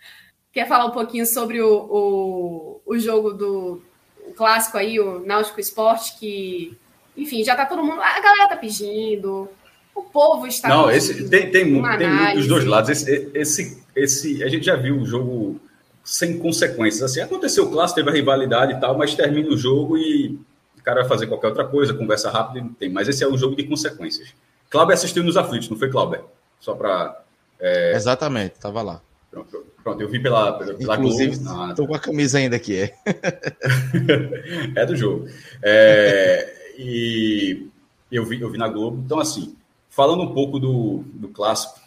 Quer 0.51 0.67
falar 0.67 0.85
um 0.85 0.91
pouquinho 0.91 1.25
sobre 1.25 1.61
o, 1.61 1.85
o, 1.89 2.81
o 2.85 2.99
jogo 2.99 3.33
do 3.33 3.83
o 4.25 4.33
clássico 4.33 4.77
aí, 4.77 4.99
o 4.99 5.19
Náutico 5.19 5.59
Esporte, 5.59 6.17
que, 6.17 6.77
enfim, 7.15 7.43
já 7.43 7.55
tá 7.55 7.65
todo 7.65 7.83
mundo. 7.83 8.01
A 8.01 8.19
galera 8.19 8.49
tá 8.49 8.57
pedindo, 8.57 9.49
o 9.95 10.03
povo 10.03 10.47
está. 10.47 10.69
Não, 10.69 10.89
esse, 10.89 11.27
tem, 11.29 11.41
tem, 11.41 11.51
tem 11.51 11.65
muito 11.65 12.35
dos 12.35 12.47
dois 12.47 12.65
lados. 12.65 12.89
Esse, 12.89 13.29
esse, 13.33 13.83
esse, 13.95 14.43
a 14.43 14.47
gente 14.47 14.65
já 14.65 14.75
viu 14.75 14.99
o 14.99 15.05
jogo 15.05 15.59
sem 16.03 16.37
consequências. 16.37 17.03
Assim, 17.03 17.21
aconteceu 17.21 17.65
o 17.65 17.71
clássico, 17.71 17.99
teve 17.99 18.09
a 18.09 18.13
rivalidade 18.13 18.73
e 18.73 18.79
tal, 18.79 18.97
mas 18.97 19.13
termina 19.13 19.49
o 19.49 19.57
jogo 19.57 19.97
e 19.97 20.37
o 20.77 20.83
cara 20.83 21.01
vai 21.01 21.09
fazer 21.09 21.27
qualquer 21.27 21.47
outra 21.47 21.65
coisa, 21.65 21.93
conversa 21.93 22.29
rápido 22.29 22.59
e 22.59 22.61
não 22.61 22.73
tem. 22.73 22.89
Mas 22.89 23.07
esse 23.07 23.23
é 23.23 23.27
um 23.27 23.37
jogo 23.37 23.55
de 23.55 23.63
consequências. 23.63 24.33
Cláudio 24.69 24.93
assistiu 24.93 25.23
nos 25.23 25.37
aflitos, 25.37 25.69
não 25.69 25.77
foi, 25.77 25.89
Cláudio? 25.89 26.25
Só 26.59 26.73
para. 26.73 27.21
É... 27.59 27.95
Exatamente, 27.95 28.55
estava 28.55 28.81
lá. 28.81 29.01
Pronto, 29.29 29.65
pronto, 29.83 30.01
eu 30.01 30.07
vi 30.07 30.19
pela, 30.19 30.53
pela, 30.53 30.75
pela 30.75 30.95
Inclusive, 30.95 31.37
estou 31.69 31.87
com 31.87 31.95
a 31.95 31.99
camisa 31.99 32.37
ainda 32.37 32.55
aqui, 32.55 32.75
é. 32.75 32.93
é 34.75 34.85
do 34.85 34.95
jogo. 34.95 35.27
É, 35.61 36.53
e 36.77 37.67
eu 38.11 38.23
vi, 38.25 38.39
eu 38.39 38.49
vi 38.49 38.59
na 38.59 38.67
Globo. 38.67 39.01
Então, 39.03 39.19
assim, 39.19 39.55
Falando 39.95 40.23
um 40.23 40.33
pouco 40.33 40.59
do, 40.59 41.03
do 41.13 41.27
clássico, 41.29 41.79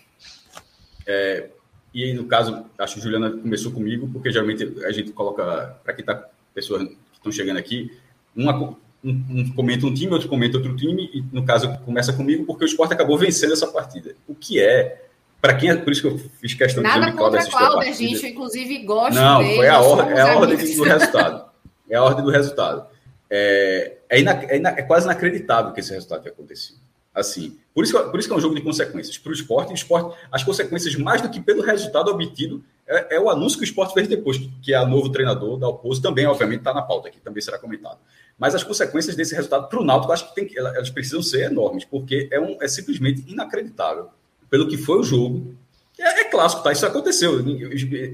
é, 1.07 1.49
e 1.93 2.05
aí, 2.05 2.13
no 2.13 2.27
caso, 2.27 2.67
acho 2.79 2.95
que 2.95 3.01
Juliana 3.01 3.31
começou 3.31 3.73
comigo, 3.73 4.09
porque 4.13 4.31
geralmente 4.31 4.63
a 4.85 4.93
gente 4.93 5.13
coloca, 5.13 5.79
para 5.83 5.95
quem 5.95 6.03
está, 6.03 6.29
pessoas 6.55 6.85
que 6.85 6.97
estão 7.15 7.33
chegando 7.33 7.57
aqui, 7.57 7.91
uma, 8.35 8.55
um, 8.55 8.77
um, 9.03 9.53
comenta 9.55 9.87
um 9.87 9.95
time, 9.95 10.13
outro 10.13 10.29
comenta 10.29 10.59
outro 10.59 10.77
time, 10.77 11.11
e 11.15 11.25
no 11.33 11.45
caso 11.45 11.75
começa 11.87 12.13
comigo, 12.13 12.45
porque 12.45 12.65
o 12.65 12.67
esporte 12.67 12.93
acabou 12.93 13.17
vencendo 13.17 13.55
essa 13.55 13.67
partida. 13.67 14.15
O 14.29 14.35
que 14.35 14.61
é, 14.61 15.07
para 15.41 15.55
quem 15.55 15.71
é, 15.71 15.77
por 15.77 15.91
isso 15.91 16.03
que 16.03 16.09
eu 16.09 16.19
fiz 16.19 16.55
questão 16.55 16.83
de 16.83 16.89
dizer 16.89 17.07
que 17.07 17.17
Cláudio 17.17 17.39
assistiu 17.39 17.59
a 17.59 17.75
partida. 17.77 17.95
gente, 17.95 18.27
inclusive, 18.27 18.79
gosta 18.85 19.21
Não, 19.21 19.39
dele, 19.43 19.57
foi 19.57 19.69
a, 19.69 19.81
or 19.81 20.13
é 20.13 20.21
a 20.21 20.37
ordem 20.39 20.57
do 20.57 20.85
resultado. 20.85 21.51
É 21.89 21.97
a 21.97 22.03
ordem 22.03 22.25
do 22.25 22.31
resultado. 22.31 22.87
É, 23.31 23.97
é, 24.09 24.21
é, 24.21 24.57
é 24.59 24.83
quase 24.83 25.07
inacreditável 25.07 25.73
que 25.73 25.81
esse 25.81 25.93
resultado 25.93 26.23
tenha 26.23 26.33
acontecido. 26.33 26.79
Assim, 27.15 27.59
por 27.77 27.85
isso, 27.85 28.11
por 28.11 28.19
isso 28.19 28.27
que 28.27 28.33
é 28.33 28.37
um 28.39 28.41
jogo 28.41 28.55
de 28.55 28.63
consequências. 28.63 29.19
Para 29.19 29.29
o 29.29 29.35
esporte, 29.35 29.71
o 29.71 29.75
esporte, 29.75 30.19
as 30.33 30.43
consequências, 30.43 30.97
mais 30.97 31.21
do 31.21 31.29
que 31.29 31.39
pelo 31.43 31.61
resultado 31.61 32.11
obtido, 32.11 32.65
é, 32.89 33.17
é, 33.17 33.21
o 33.21 33.29
anúncio 33.29 33.59
que 33.59 33.65
o 33.65 33.69
esporte 33.69 33.93
fez 33.93 34.09
depois, 34.09 34.39
que 34.63 34.73
é 34.73 34.81
o 34.81 34.89
novo 34.89 35.11
treinador 35.11 35.59
da 35.59 35.69
Oposto, 35.69 36.01
também, 36.01 36.25
obviamente, 36.25 36.61
está 36.61 36.73
na 36.73 36.81
pauta 36.81 37.09
aqui, 37.09 37.21
também 37.21 37.43
será 37.43 37.59
comentado. 37.59 37.99
Mas 38.39 38.55
as 38.55 38.65
consequências 38.65 39.15
desse 39.15 39.35
resultado 39.35 39.69
para 39.69 39.79
o 39.79 39.85
Náutico, 39.85 40.11
acho 40.11 40.27
que 40.27 40.35
tem, 40.35 40.51
elas 40.57 40.89
precisam 40.89 41.21
ser 41.21 41.51
enormes, 41.51 41.85
porque 41.85 42.31
é, 42.33 42.41
um, 42.41 42.57
é 42.63 42.67
simplesmente 42.67 43.23
inacreditável. 43.31 44.09
Pelo 44.49 44.67
que 44.67 44.79
foi 44.79 45.01
o 45.01 45.03
jogo, 45.03 45.55
é, 45.99 46.21
é 46.21 46.25
clássico, 46.25 46.63
tá? 46.63 46.73
Isso 46.73 46.87
aconteceu. 46.87 47.45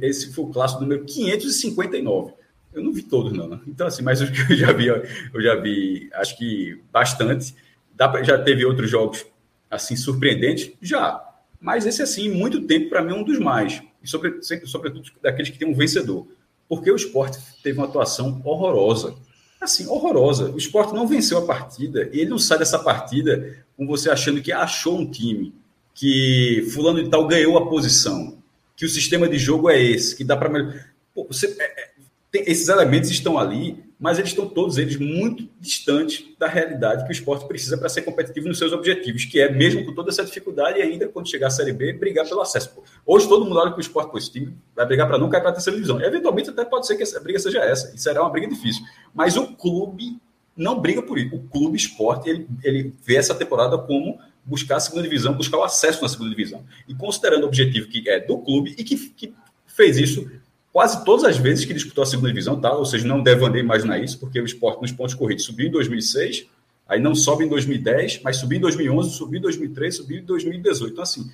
Esse 0.03 0.33
foi 0.33 0.45
o 0.45 0.49
clássico 0.49 0.81
número 0.81 1.05
559. 1.05 2.33
Eu 2.75 2.83
não 2.83 2.93
vi 2.93 3.03
todos, 3.05 3.33
não. 3.33 3.47
Né? 3.47 3.61
Então, 3.69 3.87
assim, 3.87 4.03
mas 4.03 4.21
eu 4.21 4.27
já 4.57 4.73
vi, 4.73 4.89
eu 4.89 5.41
já 5.41 5.55
vi, 5.55 6.11
acho 6.15 6.37
que 6.37 6.83
bastante. 6.91 7.55
Dá, 7.95 8.21
já 8.25 8.43
teve 8.43 8.65
outros 8.65 8.91
jogos 8.91 9.25
assim 9.73 9.97
surpreendentes? 9.97 10.71
Já. 10.83 11.25
Mas 11.59 11.87
esse, 11.87 12.03
assim, 12.03 12.29
muito 12.29 12.61
tempo, 12.67 12.91
para 12.91 13.03
mim, 13.03 13.13
é 13.13 13.15
um 13.15 13.25
dos 13.25 13.39
mais. 13.39 13.83
E 14.03 14.09
sobre, 14.09 14.41
sobretudo 14.67 15.11
daqueles 15.23 15.51
que 15.51 15.59
tem 15.59 15.67
um 15.67 15.75
vencedor. 15.75 16.27
Porque 16.69 16.91
o 16.91 16.97
esporte 16.97 17.39
teve 17.63 17.79
uma 17.79 17.87
atuação 17.87 18.43
horrorosa. 18.45 19.15
Assim, 19.61 19.87
horrorosa. 19.87 20.51
O 20.51 20.59
esporte 20.59 20.93
não 20.93 21.07
venceu 21.07 21.39
a 21.39 21.47
partida 21.47 22.11
e 22.13 22.21
ele 22.21 22.31
não 22.31 22.39
sai 22.39 22.59
dessa 22.59 22.79
partida 22.79 23.65
com 23.77 23.87
você 23.87 24.11
achando 24.11 24.43
que 24.43 24.53
achou 24.53 24.99
um 24.99 25.11
time, 25.11 25.55
que 25.95 26.69
fulano 26.75 27.03
de 27.03 27.09
tal 27.09 27.27
ganhou 27.27 27.57
a 27.57 27.69
posição, 27.69 28.39
que 28.77 28.85
o 28.85 28.89
sistema 28.89 29.29
de 29.29 29.39
jogo 29.39 29.71
é 29.71 29.81
esse, 29.81 30.17
que 30.17 30.25
dá 30.25 30.37
para 30.37 30.83
você 31.15 31.47
é, 31.59 31.63
é, 31.63 31.92
tem, 32.33 32.43
esses 32.47 32.69
elementos 32.69 33.11
estão 33.11 33.39
ali 33.39 33.93
mas 34.03 34.19
eles 34.19 34.31
estão 34.33 34.49
todos 34.49 34.79
eles 34.79 34.97
muito 34.97 35.49
distantes 35.61 36.25
da 36.37 36.49
realidade 36.49 37.05
que 37.05 37.11
o 37.11 37.13
esporte 37.13 37.47
precisa 37.47 37.79
para 37.79 37.89
ser 37.89 38.03
competitivo 38.03 38.49
nos 38.49 38.59
seus 38.59 38.73
objetivos, 38.73 39.25
que 39.25 39.41
é, 39.41 39.49
mesmo 39.49 39.85
com 39.87 39.95
toda 39.95 40.11
essa 40.11 40.25
dificuldade, 40.25 40.81
e 40.81 40.83
ainda 40.83 41.07
quando 41.07 41.31
chegar 41.31 41.47
à 41.47 41.51
Série 41.51 41.73
B, 41.73 41.93
brigar 41.93 42.29
pelo 42.29 42.41
acesso. 42.41 42.83
Hoje 43.07 43.29
todo 43.29 43.45
mundo 43.45 43.61
olha 43.61 43.71
para 43.71 43.79
o 43.79 43.81
esporte, 43.81 44.11
com 44.11 44.19
esse 44.19 44.33
time 44.33 44.57
vai 44.75 44.85
brigar 44.85 45.07
para 45.07 45.19
não 45.19 45.31
cair 45.31 45.41
para 45.41 45.51
a 45.51 45.53
terceira 45.53 45.77
divisão. 45.77 46.01
E, 46.01 46.05
eventualmente 46.05 46.51
até 46.51 46.65
pode 46.65 46.85
ser 46.89 46.97
que 46.97 47.05
essa 47.05 47.21
briga 47.21 47.39
seja 47.39 47.61
essa, 47.61 47.95
e 47.95 47.99
será 47.99 48.23
uma 48.23 48.31
briga 48.31 48.49
difícil. 48.49 48.83
Mas 49.15 49.37
o 49.37 49.55
clube 49.55 50.19
não 50.57 50.81
briga 50.81 51.01
por 51.01 51.17
isso. 51.17 51.37
O 51.37 51.45
clube 51.45 51.77
esporte, 51.77 52.29
ele, 52.29 52.49
ele 52.65 52.93
vê 53.05 53.15
essa 53.15 53.37
temporada 53.37 53.79
como 53.79 54.19
buscar 54.45 54.79
a 54.79 54.81
segunda 54.81 55.05
divisão, 55.05 55.33
buscar 55.33 55.59
o 55.59 55.63
acesso 55.63 56.03
na 56.03 56.09
segunda 56.09 56.31
divisão. 56.31 56.65
E 56.89 56.95
considerando 56.97 57.45
o 57.45 57.47
objetivo 57.47 57.87
que 57.87 58.11
é 58.11 58.19
do 58.19 58.37
clube 58.39 58.75
e 58.77 58.83
que, 58.83 58.97
que 59.11 59.33
fez 59.65 59.97
isso 59.97 60.29
quase 60.73 61.05
todas 61.05 61.25
as 61.25 61.37
vezes 61.37 61.65
que 61.65 61.75
disputou 61.75 62.03
a 62.03 62.07
segunda 62.07 62.29
divisão, 62.29 62.59
tá? 62.59 62.73
Ou 62.73 62.85
seja, 62.85 63.07
não 63.07 63.23
deve 63.23 63.45
imaginar 63.59 63.99
isso, 63.99 64.19
porque 64.19 64.41
o 64.41 64.45
esporte 64.45 64.81
nos 64.81 64.91
pontos 64.91 65.15
corridos 65.15 65.45
subiu 65.45 65.69
em 65.69 65.71
2006, 65.71 66.47
aí 66.89 66.99
não 66.99 67.15
sobe 67.15 67.45
em 67.45 67.49
2010, 67.49 68.23
mas 68.23 68.39
subiu 68.39 68.59
em 68.59 68.61
2011, 68.63 69.11
subiu 69.11 69.39
em 69.39 69.43
2013, 69.43 69.97
subiu 69.99 70.19
em 70.19 70.25
2018. 70.25 70.93
Então, 70.93 71.03
assim, 71.03 71.31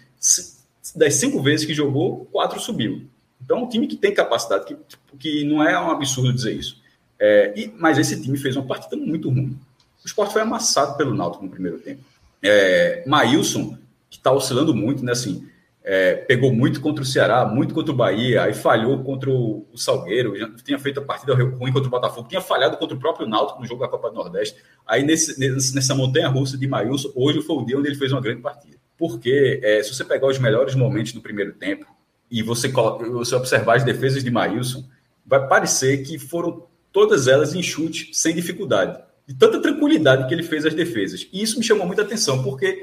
das 0.96 1.14
cinco 1.14 1.40
vezes 1.40 1.64
que 1.64 1.72
jogou, 1.72 2.26
quatro 2.32 2.58
subiu. 2.60 3.06
Então, 3.42 3.62
um 3.62 3.68
time 3.68 3.86
que 3.86 3.96
tem 3.96 4.12
capacidade, 4.12 4.66
que, 4.66 4.76
que 5.18 5.44
não 5.44 5.62
é 5.62 5.78
um 5.80 5.90
absurdo 5.90 6.32
dizer 6.32 6.52
isso. 6.52 6.80
É, 7.18 7.52
e, 7.56 7.72
mas 7.78 7.98
esse 7.98 8.20
time 8.20 8.36
fez 8.36 8.56
uma 8.56 8.66
partida 8.66 8.96
muito 8.96 9.28
ruim. 9.28 9.58
O 10.04 10.06
esporte 10.06 10.32
foi 10.32 10.42
amassado 10.42 10.96
pelo 10.96 11.14
Náutico 11.14 11.44
no 11.44 11.50
primeiro 11.50 11.78
tempo. 11.78 12.02
É, 12.42 13.04
Maílson, 13.06 13.76
que 14.10 14.18
está 14.18 14.32
oscilando 14.32 14.74
muito, 14.74 15.04
né? 15.04 15.12
Assim, 15.12 15.46
é, 15.90 16.16
pegou 16.16 16.52
muito 16.52 16.82
contra 16.82 17.02
o 17.02 17.06
Ceará, 17.06 17.46
muito 17.46 17.72
contra 17.72 17.90
o 17.90 17.96
Bahia, 17.96 18.42
aí 18.42 18.52
falhou 18.52 19.02
contra 19.02 19.30
o, 19.30 19.66
Salgueiro, 19.74 20.34
tinha 20.62 20.78
feito 20.78 21.00
a 21.00 21.02
partida 21.02 21.34
ruim 21.34 21.72
contra 21.72 21.88
o 21.88 21.90
Botafogo, 21.90 22.28
tinha 22.28 22.42
falhado 22.42 22.76
contra 22.76 22.94
o 22.94 23.00
próprio 23.00 23.26
Náutico 23.26 23.58
no 23.58 23.66
jogo 23.66 23.80
da 23.80 23.88
Copa 23.88 24.10
do 24.10 24.16
Nordeste. 24.16 24.60
Aí 24.86 25.02
nesse, 25.02 25.40
nessa 25.74 25.94
montanha 25.94 26.28
russa 26.28 26.58
de 26.58 26.68
Maílson, 26.68 27.10
hoje 27.14 27.40
foi 27.40 27.56
o 27.56 27.64
dia 27.64 27.78
onde 27.78 27.88
ele 27.88 27.96
fez 27.96 28.12
uma 28.12 28.20
grande 28.20 28.42
partida. 28.42 28.76
Porque 28.98 29.60
é, 29.62 29.82
se 29.82 29.94
você 29.94 30.04
pegar 30.04 30.26
os 30.26 30.38
melhores 30.38 30.74
momentos 30.74 31.14
do 31.14 31.22
primeiro 31.22 31.54
tempo 31.54 31.86
e 32.30 32.42
você, 32.42 32.68
você 32.68 33.34
observar 33.34 33.76
as 33.76 33.84
defesas 33.84 34.22
de 34.22 34.30
Maílson, 34.30 34.84
vai 35.24 35.48
parecer 35.48 36.02
que 36.02 36.18
foram 36.18 36.66
todas 36.92 37.26
elas 37.26 37.54
em 37.54 37.62
chute, 37.62 38.10
sem 38.12 38.34
dificuldade. 38.34 39.02
De 39.26 39.34
tanta 39.34 39.58
tranquilidade 39.58 40.28
que 40.28 40.34
ele 40.34 40.42
fez 40.42 40.66
as 40.66 40.74
defesas. 40.74 41.26
E 41.32 41.42
isso 41.42 41.58
me 41.58 41.64
chamou 41.64 41.86
muita 41.86 42.02
atenção, 42.02 42.42
porque 42.42 42.78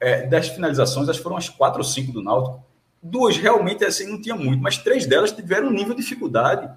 é, 0.00 0.26
das 0.26 0.48
finalizações, 0.48 1.08
acho 1.08 1.18
que 1.18 1.22
foram 1.22 1.36
as 1.36 1.48
quatro 1.48 1.78
ou 1.78 1.84
cinco 1.84 2.12
do 2.12 2.22
Náutico. 2.22 2.64
Duas 3.02 3.36
realmente 3.36 3.84
assim 3.84 4.10
não 4.10 4.20
tinha 4.20 4.34
muito, 4.34 4.62
mas 4.62 4.78
três 4.78 5.06
delas 5.06 5.32
tiveram 5.32 5.68
um 5.68 5.72
nível 5.72 5.94
de 5.94 6.02
dificuldade. 6.02 6.68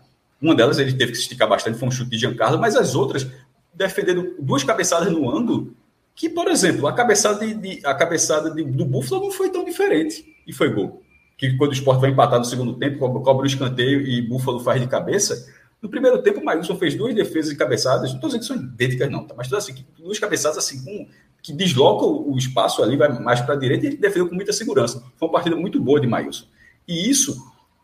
Uma 0.41 0.55
delas 0.55 0.79
ele 0.79 0.93
teve 0.93 1.11
que 1.11 1.17
se 1.17 1.23
esticar 1.23 1.47
bastante, 1.47 1.77
foi 1.77 1.87
um 1.87 1.91
chute 1.91 2.11
de 2.11 2.17
Giancarlo, 2.17 2.59
mas 2.59 2.75
as 2.75 2.95
outras 2.95 3.27
defendendo 3.73 4.35
duas 4.39 4.63
cabeçadas 4.63 5.11
no 5.11 5.29
ando, 5.29 5.75
que, 6.13 6.29
por 6.29 6.49
exemplo, 6.49 6.85
a 6.85 6.93
cabeçada, 6.93 7.45
de, 7.45 7.53
de 7.53 7.85
a 7.85 7.93
cabeçada 7.93 8.51
de, 8.51 8.63
do 8.63 8.85
Buffalo 8.85 9.21
não 9.21 9.31
foi 9.31 9.49
tão 9.49 9.63
diferente 9.63 10.25
e 10.45 10.51
foi 10.51 10.69
gol. 10.69 11.01
Que 11.37 11.55
quando 11.55 11.71
o 11.71 11.73
esporte 11.73 12.01
vai 12.01 12.09
empatar 12.09 12.39
no 12.39 12.45
segundo 12.45 12.73
tempo, 12.73 12.99
cobra 12.99 13.43
o 13.43 13.45
escanteio 13.45 14.01
e 14.01 14.21
Buffalo 14.21 14.59
faz 14.59 14.81
de 14.81 14.87
cabeça. 14.87 15.47
No 15.81 15.87
primeiro 15.87 16.21
tempo, 16.21 16.41
o 16.41 16.43
Maílson 16.43 16.75
fez 16.75 16.93
duas 16.93 17.15
defesas 17.15 17.53
e 17.53 17.55
cabeçadas, 17.55 18.09
não 18.09 18.15
estou 18.15 18.29
dizendo 18.29 18.41
que 18.41 18.47
são 18.47 18.57
idênticas, 18.57 19.09
não, 19.09 19.25
tá? 19.25 19.33
mas 19.37 19.51
assim, 19.53 19.85
duas 19.97 20.19
cabeçadas 20.19 20.57
assim, 20.57 20.83
com 20.83 21.07
que 21.41 21.53
desloca 21.53 22.05
o 22.05 22.37
espaço 22.37 22.83
ali, 22.83 22.97
vai 22.97 23.09
mais 23.19 23.41
para 23.41 23.55
a 23.55 23.57
direita 23.57 23.85
e 23.85 23.95
defendeu 23.95 24.27
com 24.27 24.35
muita 24.35 24.53
segurança. 24.53 25.03
Foi 25.17 25.27
uma 25.27 25.33
partida 25.33 25.55
muito 25.55 25.79
boa 25.79 25.99
de 25.99 26.07
Maílson. 26.07 26.45
E 26.87 27.09
isso, 27.09 27.37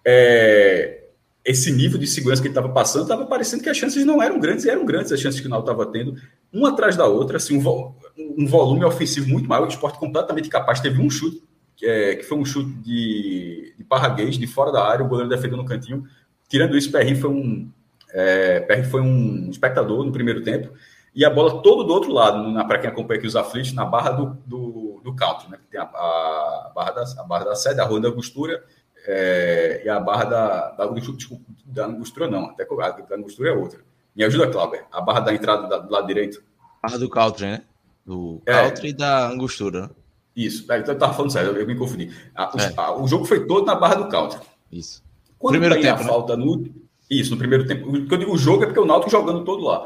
é, 0.06 1.06
esse 1.44 1.72
nível 1.72 1.98
de 1.98 2.08
segurança 2.08 2.42
que 2.42 2.48
ele 2.48 2.54
estava 2.54 2.70
passando, 2.70 3.04
estava 3.04 3.26
parecendo 3.26 3.64
que 3.64 3.70
as 3.70 3.78
chances 3.78 4.04
não 4.06 4.22
eram 4.22 4.40
grandes, 4.40 4.66
e 4.66 4.70
eram 4.70 4.86
grandes 4.86 5.12
as 5.12 5.20
chances 5.20 5.40
que 5.40 5.48
o 5.48 5.50
Náutico 5.50 5.72
estava 5.72 5.92
tendo, 5.92 6.16
uma 6.52 6.70
atrás 6.70 6.98
da 6.98 7.06
outra, 7.06 7.38
assim, 7.38 7.58
um, 7.58 7.62
vo 7.62 7.96
um, 8.18 8.46
volume 8.46 8.84
ofensivo 8.84 9.30
muito 9.30 9.48
maior, 9.48 9.66
o 9.66 9.70
esporte 9.70 10.00
completamente 10.00 10.50
capaz. 10.50 10.80
Teve 10.82 11.02
um 11.02 11.10
chute, 11.10 11.42
que, 11.78 11.86
é, 11.86 12.16
que 12.16 12.24
foi 12.24 12.38
um 12.38 12.46
chute 12.46 12.72
de, 12.82 13.74
de 13.78 13.84
parraguês, 13.84 14.38
de 14.38 14.48
fora 14.48 14.72
da 14.72 14.86
área, 14.86 15.06
o 15.06 15.08
goleiro 15.08 15.30
defendeu 15.30 15.58
no 15.58 15.66
cantinho. 15.66 16.04
Tirando 16.50 16.78
isso, 16.78 16.92
Perry 16.92 17.16
foi 17.16 17.30
um, 17.30 17.70
é, 18.14 18.60
Perry 18.62 18.84
foi 18.84 19.02
um 19.02 19.50
espectador 19.50 20.04
no 20.04 20.12
primeiro 20.12 20.44
tempo 20.44 20.70
e 21.16 21.24
a 21.24 21.30
bola 21.30 21.62
todo 21.62 21.86
do 21.86 21.94
outro 21.94 22.12
lado, 22.12 22.54
para 22.68 22.78
quem 22.78 22.90
acompanha 22.90 23.18
aqui 23.18 23.28
os 23.28 23.38
aflitos, 23.38 23.72
na 23.72 23.86
barra 23.86 24.12
do, 24.12 24.38
do, 24.46 25.00
do 25.02 25.16
country, 25.16 25.50
né? 25.50 25.58
Tem 25.72 25.80
a, 25.80 25.84
a, 25.84 26.72
barra 26.76 26.92
da, 26.92 27.04
a 27.22 27.24
barra 27.24 27.46
da 27.46 27.56
sede, 27.56 27.80
a 27.80 27.86
rua 27.86 28.02
da 28.02 28.10
Angostura 28.10 28.62
é, 29.08 29.82
e 29.86 29.90
a 29.90 29.98
barra 29.98 30.26
da, 30.26 30.72
da, 30.72 30.88
desculpa, 30.88 31.46
da 31.66 31.86
Angostura 31.86 32.28
não, 32.28 32.48
até 32.48 32.64
a 32.64 32.90
da 32.90 33.16
Angostura 33.16 33.50
é 33.50 33.54
outra. 33.54 33.80
Me 34.14 34.26
ajuda, 34.26 34.50
Cláudio, 34.50 34.84
a 34.92 35.00
barra 35.00 35.22
da 35.22 35.34
entrada 35.34 35.68
da, 35.70 35.78
do 35.78 35.90
lado 35.90 36.06
direito. 36.06 36.44
Barra 36.84 36.98
do 36.98 37.10
country, 37.10 37.46
né? 37.46 37.64
Do 38.06 38.42
é. 38.46 38.64
country 38.64 38.90
e 38.90 38.94
da 38.94 39.30
Angostura. 39.30 39.82
Né? 39.84 39.90
Isso, 40.36 40.70
é, 40.70 40.80
então 40.80 40.94
eu 40.94 40.98
estava 40.98 41.14
falando 41.14 41.32
sério, 41.32 41.56
eu, 41.56 41.66
me 41.66 41.76
confundi. 41.78 42.14
A, 42.36 42.44
é. 42.44 42.74
a, 42.76 42.94
o 42.94 43.08
jogo 43.08 43.24
foi 43.24 43.48
todo 43.48 43.66
na 43.66 43.76
barra 43.76 43.96
do 43.96 44.10
country. 44.10 44.42
Isso. 44.70 45.02
Quando 45.40 45.54
Primeiro 45.54 45.82
tempo, 45.82 46.02
a 46.02 46.04
né? 46.04 46.10
falta 46.10 46.36
no... 46.36 46.86
Isso, 47.10 47.32
no 47.32 47.38
primeiro 47.38 47.68
tempo. 47.68 47.86
Quando 47.86 48.12
eu 48.12 48.18
digo 48.18 48.34
o 48.34 48.38
jogo 48.38 48.64
é 48.64 48.66
porque 48.66 48.80
o 48.80 48.86
Náutico 48.86 49.12
jogando 49.12 49.46
todo 49.46 49.64
lá. 49.64 49.86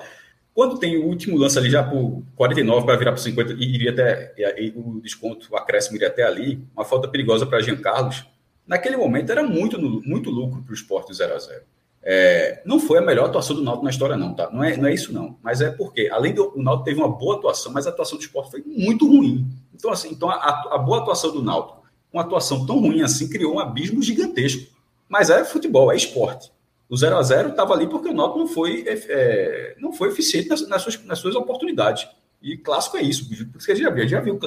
Quando 0.60 0.78
tem 0.78 0.98
o 0.98 1.06
último 1.06 1.38
lance 1.38 1.58
ali 1.58 1.70
já 1.70 1.82
por 1.82 2.22
49 2.36 2.86
para 2.86 2.98
virar 2.98 3.14
para 3.14 3.22
50 3.22 3.54
e 3.54 3.76
iria 3.76 3.92
até 3.92 4.34
e, 4.38 4.74
o 4.76 5.00
desconto, 5.00 5.48
o 5.50 5.56
acréscimo 5.56 5.96
iria 5.96 6.10
até 6.10 6.24
ali, 6.24 6.62
uma 6.76 6.84
falta 6.84 7.08
perigosa 7.08 7.46
para 7.46 7.62
Jean 7.62 7.78
Carlos. 7.78 8.26
Naquele 8.68 8.98
momento 8.98 9.32
era 9.32 9.42
muito, 9.42 9.80
muito 9.80 10.30
lucro 10.30 10.62
para 10.62 10.72
o 10.72 10.74
esporte 10.74 11.14
0 11.14 11.34
a 11.34 11.40
0 11.40 11.62
é, 12.04 12.62
Não 12.66 12.78
foi 12.78 12.98
a 12.98 13.02
melhor 13.02 13.30
atuação 13.30 13.56
do 13.56 13.64
Náutico 13.64 13.86
na 13.86 13.90
história, 13.90 14.18
não, 14.18 14.34
tá? 14.34 14.50
Não 14.52 14.62
é, 14.62 14.76
não 14.76 14.90
é 14.90 14.94
isso, 14.94 15.14
não. 15.14 15.38
Mas 15.42 15.62
é 15.62 15.72
porque, 15.72 16.10
além 16.12 16.34
do 16.34 16.52
o 16.54 16.62
Náutico 16.62 16.84
teve 16.84 17.00
uma 17.00 17.08
boa 17.08 17.38
atuação, 17.38 17.72
mas 17.72 17.88
a 17.88 17.92
atuação 17.92 18.18
do 18.18 18.22
esporte 18.22 18.52
foi 18.52 18.62
muito 18.68 19.08
ruim. 19.08 19.48
Então, 19.74 19.90
assim, 19.90 20.10
então 20.10 20.30
a, 20.30 20.74
a 20.74 20.78
boa 20.78 21.00
atuação 21.00 21.32
do 21.32 21.42
Náutico, 21.42 21.84
uma 22.12 22.24
atuação 22.24 22.66
tão 22.66 22.82
ruim 22.82 23.02
assim, 23.02 23.30
criou 23.30 23.56
um 23.56 23.60
abismo 23.62 24.04
gigantesco. 24.04 24.70
Mas 25.08 25.30
é 25.30 25.46
futebol, 25.46 25.90
é 25.90 25.96
esporte. 25.96 26.52
O 26.90 26.98
0 26.98 27.18
a 27.18 27.22
0 27.22 27.50
estava 27.50 27.74
ali 27.74 27.88
porque 27.88 28.10
o 28.10 28.14
Náutico 28.14 28.40
não 28.40 28.48
foi, 28.48 28.84
é, 28.88 28.94
é, 29.10 29.76
não 29.80 29.94
foi 29.94 30.10
eficiente 30.10 30.50
nas, 30.50 30.68
nas, 30.68 30.82
suas, 30.82 31.06
nas 31.06 31.20
suas 31.20 31.36
oportunidades. 31.36 32.08
E 32.42 32.58
clássico 32.58 32.98
é 32.98 33.02
isso, 33.02 33.30
porque 33.52 33.76
já 33.76 33.90
viu, 33.92 34.08
já 34.08 34.20
viu 34.20 34.40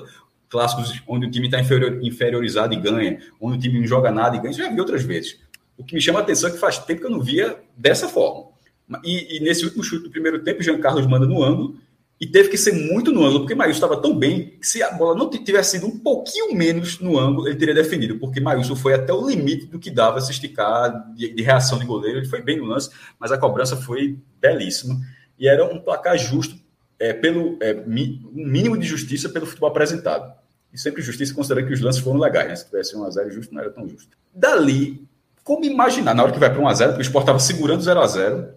clássicos 0.49 1.01
onde 1.07 1.27
o 1.27 1.31
time 1.31 1.47
está 1.47 1.61
inferior, 1.61 1.99
inferiorizado 2.03 2.75
e 2.75 2.77
ganha, 2.77 3.19
onde 3.41 3.59
o 3.59 3.61
time 3.61 3.79
não 3.79 3.87
joga 3.87 4.11
nada 4.11 4.37
e 4.37 4.41
ganha, 4.41 4.53
já 4.53 4.69
vi 4.69 4.81
outras 4.81 5.05
vezes. 5.05 5.39
O 5.79 5.85
que 5.85 5.95
me 5.95 6.01
chama 6.01 6.19
a 6.19 6.23
atenção 6.23 6.51
é 6.51 6.53
que 6.53 6.59
faz 6.59 6.79
tempo 6.79 7.01
que 7.01 7.07
eu 7.07 7.11
não 7.11 7.21
via 7.21 7.59
dessa 7.77 8.09
forma. 8.09 8.51
E, 9.05 9.37
e 9.37 9.41
nesse 9.41 9.65
último 9.65 9.85
chute 9.85 10.05
do 10.05 10.11
primeiro 10.11 10.43
tempo, 10.43 10.61
o 10.61 10.63
Jean 10.63 10.81
Carlos 10.81 11.07
manda 11.07 11.27
no 11.27 11.43
ângulo, 11.43 11.77
e 12.23 12.27
teve 12.29 12.51
que 12.51 12.57
ser 12.57 12.73
muito 12.73 13.11
no 13.11 13.25
ângulo, 13.25 13.41
porque 13.41 13.53
Maílson 13.53 13.85
estava 13.85 14.01
tão 14.01 14.17
bem 14.17 14.51
que 14.51 14.65
se 14.65 14.81
a 14.81 14.93
bola 14.93 15.19
não 15.19 15.29
tivesse 15.29 15.73
sido 15.73 15.89
um 15.89 15.99
pouquinho 15.99 16.55
menos 16.55 17.01
no 17.01 17.19
ângulo, 17.19 17.49
ele 17.49 17.57
teria 17.57 17.75
definido, 17.75 18.17
porque 18.17 18.39
Maílson 18.39 18.77
foi 18.77 18.95
até 18.95 19.13
o 19.13 19.29
limite 19.29 19.67
do 19.67 19.77
que 19.77 19.91
dava 19.91 20.21
se 20.21 20.31
esticar 20.31 21.13
de, 21.17 21.35
de, 21.35 21.43
reação 21.43 21.81
de 21.81 21.85
goleiro. 21.85 22.21
Ele 22.21 22.29
foi 22.29 22.41
bem 22.41 22.59
no 22.59 22.67
lance, 22.67 22.91
mas 23.19 23.33
a 23.33 23.39
cobrança 23.39 23.77
foi 23.77 24.21
belíssima. 24.41 25.01
E 25.37 25.49
era 25.49 25.65
um 25.65 25.81
placar 25.81 26.17
justo, 26.17 26.55
é, 26.97 27.13
pelo 27.13 27.59
é, 27.61 27.75
mi, 27.75 28.25
um 28.33 28.47
mínimo 28.47 28.79
de 28.79 28.87
justiça 28.87 29.29
pelo 29.29 29.45
futebol 29.45 29.71
apresentado. 29.71 30.33
E 30.73 30.79
sempre 30.79 31.03
justiça 31.03 31.35
considerando 31.35 31.67
que 31.67 31.75
os 31.75 31.81
lances 31.81 32.01
foram 32.01 32.21
legais, 32.21 32.47
né? 32.47 32.55
Se 32.55 32.67
tivesse 32.67 32.95
1x0 32.95 33.31
justo, 33.33 33.53
não 33.53 33.63
era 33.63 33.71
tão 33.73 33.89
justo. 33.89 34.17
Dali, 34.33 35.05
como 35.43 35.65
imaginar, 35.65 36.15
na 36.15 36.23
hora 36.23 36.31
que 36.31 36.39
vai 36.39 36.55
para 36.55 36.63
1x0, 36.63 36.87
porque 36.87 37.01
o 37.01 37.03
Sport 37.03 37.25
estava 37.25 37.41
segurando 37.41 37.83
0x0, 37.83 38.49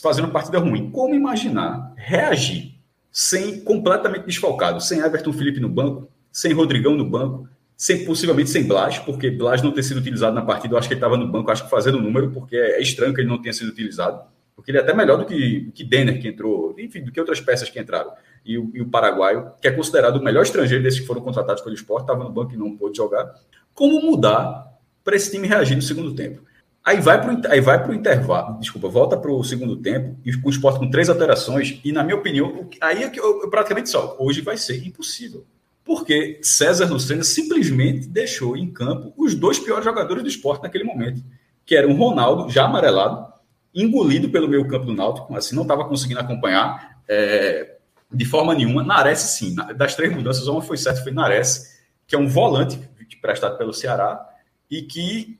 fazendo 0.00 0.28
partida 0.28 0.58
ruim, 0.58 0.90
como 0.90 1.14
imaginar 1.14 1.92
reagir 1.94 2.71
sem 3.12 3.60
completamente 3.60 4.24
desfalcado, 4.24 4.80
sem 4.80 5.00
Everton 5.00 5.32
Felipe 5.34 5.60
no 5.60 5.68
banco, 5.68 6.08
sem 6.32 6.52
Rodrigão 6.54 6.94
no 6.96 7.04
banco, 7.04 7.46
sem 7.76 8.06
possivelmente 8.06 8.48
sem 8.48 8.64
Blas, 8.64 8.98
porque 8.98 9.30
Blas 9.30 9.60
não 9.60 9.70
ter 9.70 9.82
sido 9.82 9.98
utilizado 9.98 10.34
na 10.34 10.40
partida, 10.40 10.74
eu 10.74 10.78
acho 10.78 10.88
que 10.88 10.94
ele 10.94 10.98
estava 10.98 11.16
no 11.18 11.30
banco, 11.30 11.50
acho 11.50 11.64
que 11.64 11.70
fazendo 11.70 12.00
número, 12.00 12.30
porque 12.30 12.56
é 12.56 12.80
estranho 12.80 13.12
que 13.12 13.20
ele 13.20 13.28
não 13.28 13.42
tenha 13.42 13.52
sido 13.52 13.68
utilizado, 13.68 14.22
porque 14.56 14.70
ele 14.70 14.78
é 14.78 14.80
até 14.80 14.94
melhor 14.94 15.18
do 15.18 15.26
que, 15.26 15.70
que 15.74 15.84
Denner, 15.84 16.20
que 16.20 16.28
entrou, 16.28 16.74
enfim, 16.78 17.02
do 17.02 17.12
que 17.12 17.20
outras 17.20 17.40
peças 17.40 17.68
que 17.68 17.78
entraram. 17.78 18.12
E 18.44 18.56
o, 18.56 18.70
e 18.74 18.80
o 18.80 18.88
paraguaio, 18.88 19.52
que 19.60 19.68
é 19.68 19.70
considerado 19.70 20.16
o 20.16 20.24
melhor 20.24 20.42
estrangeiro 20.42 20.82
desses 20.82 21.00
que 21.00 21.06
foram 21.06 21.20
contratados 21.20 21.62
pelo 21.62 21.74
esporte, 21.74 22.04
estava 22.04 22.24
no 22.24 22.30
banco 22.30 22.54
e 22.54 22.56
não 22.56 22.76
pôde 22.76 22.96
jogar. 22.96 23.34
Como 23.74 24.00
mudar 24.00 24.78
para 25.04 25.16
esse 25.16 25.30
time 25.30 25.46
reagir 25.46 25.76
no 25.76 25.82
segundo 25.82 26.14
tempo? 26.14 26.42
Aí 26.84 27.00
vai 27.00 27.20
para 27.20 27.52
aí 27.52 27.60
vai 27.60 27.88
o 27.88 27.94
intervalo, 27.94 28.58
desculpa, 28.58 28.88
volta 28.88 29.16
para 29.16 29.30
o 29.30 29.44
segundo 29.44 29.76
tempo 29.76 30.18
e 30.24 30.32
o 30.34 30.50
esporte 30.50 30.80
com 30.80 30.90
três 30.90 31.08
alterações. 31.08 31.80
E 31.84 31.92
na 31.92 32.02
minha 32.02 32.16
opinião, 32.16 32.68
aí 32.80 33.04
é 33.04 33.10
que 33.10 33.20
eu, 33.20 33.42
eu 33.42 33.48
praticamente 33.48 33.88
só 33.88 34.16
hoje 34.18 34.40
vai 34.40 34.56
ser 34.56 34.84
impossível, 34.84 35.46
porque 35.84 36.40
César 36.42 36.86
Lucena 36.86 37.22
simplesmente 37.22 38.08
deixou 38.08 38.56
em 38.56 38.68
campo 38.68 39.12
os 39.16 39.34
dois 39.36 39.60
piores 39.60 39.84
jogadores 39.84 40.24
do 40.24 40.28
esporte 40.28 40.64
naquele 40.64 40.82
momento, 40.82 41.22
que 41.64 41.76
eram 41.76 41.90
o 41.90 41.96
Ronaldo 41.96 42.50
já 42.50 42.64
amarelado, 42.64 43.32
engolido 43.72 44.28
pelo 44.30 44.48
meio 44.48 44.66
campo 44.66 44.86
do 44.86 44.92
Náutico, 44.92 45.36
assim 45.36 45.54
não 45.54 45.62
estava 45.62 45.84
conseguindo 45.84 46.18
acompanhar 46.18 47.00
é, 47.08 47.76
de 48.12 48.24
forma 48.24 48.54
nenhuma. 48.54 48.82
Nares 48.82 49.20
sim, 49.20 49.54
das 49.76 49.94
três 49.94 50.12
mudanças 50.12 50.48
uma 50.48 50.60
foi 50.60 50.76
certa, 50.76 51.00
foi 51.00 51.12
Nares, 51.12 51.80
que 52.08 52.16
é 52.16 52.18
um 52.18 52.26
volante 52.26 52.76
prestado 53.20 53.56
pelo 53.56 53.72
Ceará 53.72 54.28
e 54.68 54.82
que 54.82 55.38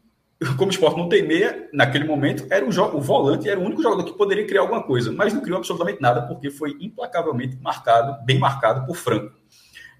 como 0.56 0.66
o 0.66 0.70
esporte 0.70 0.96
não 0.96 1.08
tem 1.08 1.26
meia, 1.26 1.68
naquele 1.72 2.04
momento, 2.04 2.46
era 2.50 2.64
o, 2.64 2.68
o, 2.68 3.00
volante, 3.00 3.48
era 3.48 3.58
o 3.58 3.64
único 3.64 3.82
jogador 3.82 4.04
que 4.04 4.16
poderia 4.16 4.46
criar 4.46 4.62
alguma 4.62 4.82
coisa, 4.82 5.12
mas 5.12 5.32
não 5.32 5.40
criou 5.40 5.58
absolutamente 5.58 6.00
nada, 6.00 6.22
porque 6.22 6.50
foi 6.50 6.76
implacavelmente 6.80 7.56
marcado, 7.60 8.24
bem 8.24 8.38
marcado 8.38 8.86
por 8.86 8.96
Franco, 8.96 9.34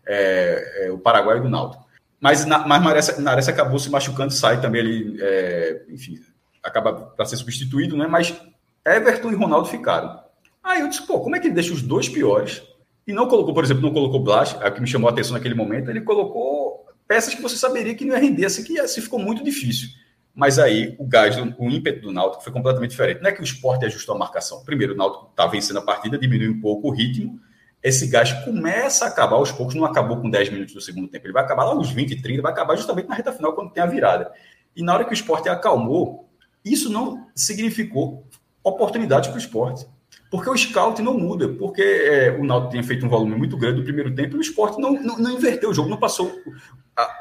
é, 0.07 0.87
é, 0.87 0.91
o 0.91 0.99
Paraguai 0.99 1.41
do 1.41 1.49
Náutico. 1.49 1.85
Mas, 2.21 2.45
na, 2.45 2.67
mas 2.67 3.19
Nares, 3.19 3.49
acabou 3.49 3.79
se 3.79 3.91
machucando, 3.91 4.33
sai 4.33 4.61
também 4.61 4.81
ali, 4.81 5.17
é, 5.21 5.83
enfim, 5.89 6.21
acaba 6.63 6.93
para 6.93 7.25
ser 7.25 7.37
substituído, 7.37 7.97
né? 7.97 8.07
Mas 8.07 8.41
Everton 8.87 9.33
e 9.33 9.35
Ronaldo 9.35 9.69
ficaram. 9.69 10.21
Aí 10.63 10.81
eu 10.81 10.89
disse, 10.89 11.05
pô, 11.05 11.21
como 11.21 11.35
é 11.35 11.41
que 11.41 11.49
ele 11.49 11.55
deixa 11.55 11.73
os 11.73 11.83
dois 11.83 12.09
piores 12.09 12.63
e 13.07 13.13
não 13.13 13.27
colocou, 13.27 13.53
por 13.53 13.65
exemplo, 13.65 13.83
não 13.83 13.93
colocou 13.93 14.23
Blas, 14.23 14.57
é 14.61 14.69
o 14.69 14.73
que 14.73 14.81
me 14.81 14.87
chamou 14.87 15.09
a 15.09 15.13
atenção 15.13 15.33
naquele 15.33 15.55
momento, 15.55 15.91
ele 15.91 16.03
colocou 16.03 16.87
peças 17.07 17.35
que 17.35 17.43
você 17.43 17.57
saberia 17.57 17.95
que 17.95 18.05
não 18.05 18.15
ia 18.15 18.21
render, 18.21 18.47
assim 18.47 18.63
que 18.63 18.79
assim 18.79 19.01
ficou 19.01 19.19
muito 19.19 19.43
difícil. 19.43 19.89
Mas 20.35 20.59
aí 20.59 20.97
o 20.99 21.07
gás, 21.07 21.37
o 21.37 21.69
ímpeto 21.69 22.01
do 22.01 22.13
Náutico 22.13 22.43
foi 22.43 22.53
completamente 22.53 22.91
diferente. 22.91 23.21
Não 23.21 23.29
é 23.29 23.33
que 23.33 23.41
o 23.41 23.45
esporte 23.45 23.85
ajustou 23.85 24.15
a 24.15 24.19
marcação. 24.19 24.65
Primeiro, 24.65 24.95
o 24.95 24.97
Náutico 24.97 25.29
está 25.31 25.47
vencendo 25.47 25.79
a 25.79 25.83
partida, 25.83 26.19
diminui 26.19 26.49
um 26.49 26.61
pouco 26.61 26.89
o 26.89 26.91
ritmo. 26.91 27.39
Esse 27.83 28.07
gás 28.07 28.33
começa 28.45 29.05
a 29.05 29.09
acabar 29.09 29.37
aos 29.37 29.53
poucos, 29.53 29.75
não 29.75 29.85
acabou 29.85 30.17
com 30.21 30.31
10 30.31 30.51
minutos 30.51 30.73
do 30.73 30.81
segundo 30.81 31.09
tempo. 31.09 31.27
Ele 31.27 31.33
vai 31.33 31.43
acabar 31.43 31.65
lá 31.65 31.77
uns 31.77 31.91
20, 31.91 32.23
30, 32.23 32.41
vai 32.41 32.53
acabar 32.53 32.77
justamente 32.77 33.09
na 33.09 33.15
reta 33.15 33.33
final, 33.33 33.53
quando 33.55 33.73
tem 33.73 33.83
a 33.83 33.87
virada. 33.87 34.33
E 34.75 34.83
na 34.83 34.95
hora 34.95 35.05
que 35.05 35.11
o 35.11 35.15
esporte 35.15 35.49
acalmou, 35.49 36.29
isso 36.65 36.91
não 36.91 37.27
significou 37.35 38.27
oportunidade 38.63 39.29
para 39.29 39.37
o 39.37 39.41
esporte. 39.41 39.87
Porque 40.31 40.49
o 40.49 40.57
scout 40.57 41.03
não 41.03 41.19
muda, 41.19 41.49
porque 41.49 41.83
é, 41.83 42.31
o 42.31 42.45
Náutico 42.45 42.71
tinha 42.71 42.83
feito 42.83 43.05
um 43.05 43.09
volume 43.09 43.37
muito 43.37 43.57
grande 43.57 43.81
no 43.81 43.85
primeiro 43.85 44.15
tempo 44.15 44.35
e 44.35 44.39
o 44.39 44.41
esporte 44.41 44.81
não, 44.81 44.93
não, 44.95 45.19
não, 45.19 45.31
inverteu 45.31 45.69
o 45.69 45.75
jogo, 45.75 45.91
não 45.91 45.99
passou 45.99 46.33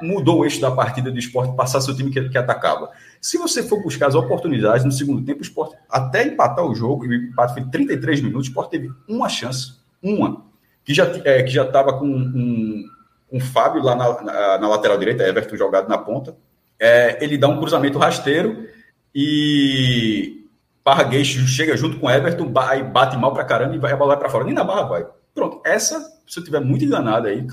mudou 0.01 0.39
o 0.39 0.45
eixo 0.45 0.59
da 0.59 0.71
partida 0.71 1.11
do 1.11 1.17
esporte, 1.17 1.55
passar 1.55 1.81
seu 1.81 1.95
time 1.95 2.11
que, 2.11 2.29
que, 2.29 2.37
atacava. 2.37 2.91
Se 3.21 3.37
você 3.37 3.63
for 3.63 3.81
buscar 3.81 4.07
as 4.07 4.15
oportunidades 4.15 4.83
no 4.83 4.91
segundo 4.91 5.23
tempo, 5.23 5.39
o 5.39 5.43
esporte, 5.43 5.75
até 5.89 6.25
empatar 6.25 6.65
o 6.65 6.75
jogo, 6.75 7.05
e 7.05 7.09
o 7.09 7.13
empate 7.13 7.53
foi 7.53 7.63
33 7.63 8.21
minutos, 8.21 8.47
o 8.47 8.49
esporte 8.49 8.71
teve 8.71 8.91
uma 9.07 9.29
chance, 9.29 9.75
uma, 10.03 10.43
que 10.83 10.93
já 10.93 11.05
é, 11.23 11.43
que 11.43 11.51
já 11.51 11.63
estava 11.63 11.97
com 11.97 12.05
um, 12.05 12.85
um 13.31 13.39
Fábio 13.39 13.81
lá 13.81 13.95
na, 13.95 14.21
na, 14.21 14.57
na, 14.57 14.67
lateral 14.67 14.97
direita, 14.97 15.23
Everton 15.23 15.55
jogado 15.55 15.87
na 15.87 15.97
ponta. 15.97 16.35
É, 16.79 17.23
ele 17.23 17.37
dá 17.37 17.47
um 17.47 17.59
cruzamento 17.59 17.97
rasteiro 17.97 18.67
e 19.13 20.45
Parraguês 20.83 21.27
chega 21.27 21.77
junto 21.77 21.99
com 21.99 22.09
Everton, 22.09 22.51
aí 22.57 22.83
bate 22.83 23.15
mal 23.15 23.33
pra 23.33 23.45
caramba 23.45 23.75
e 23.75 23.79
vai, 23.79 23.93
a 23.93 23.95
bola 23.95 24.15
vai 24.15 24.19
pra 24.19 24.29
fora. 24.29 24.43
Nem 24.43 24.53
na 24.53 24.63
barra 24.63 24.83
vai. 24.83 25.07
Pronto, 25.33 25.61
essa, 25.63 25.99
se 26.27 26.39
eu 26.39 26.41
estiver 26.41 26.59
muito 26.59 26.83
enganado 26.83 27.27
aí, 27.27 27.45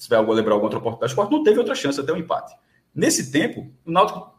se 0.00 0.14
algo 0.14 0.32
lembrar 0.32 0.54
alguma 0.54 0.66
outra 0.66 0.78
oportunidade, 0.78 1.10
o 1.10 1.12
Sport 1.12 1.30
não 1.30 1.42
teve 1.42 1.58
outra 1.58 1.74
chance 1.74 2.00
até 2.00 2.10
o 2.10 2.14
um 2.14 2.18
empate. 2.18 2.54
Nesse 2.94 3.30
tempo, 3.30 3.70
o 3.84 3.92
Náutico, 3.92 4.32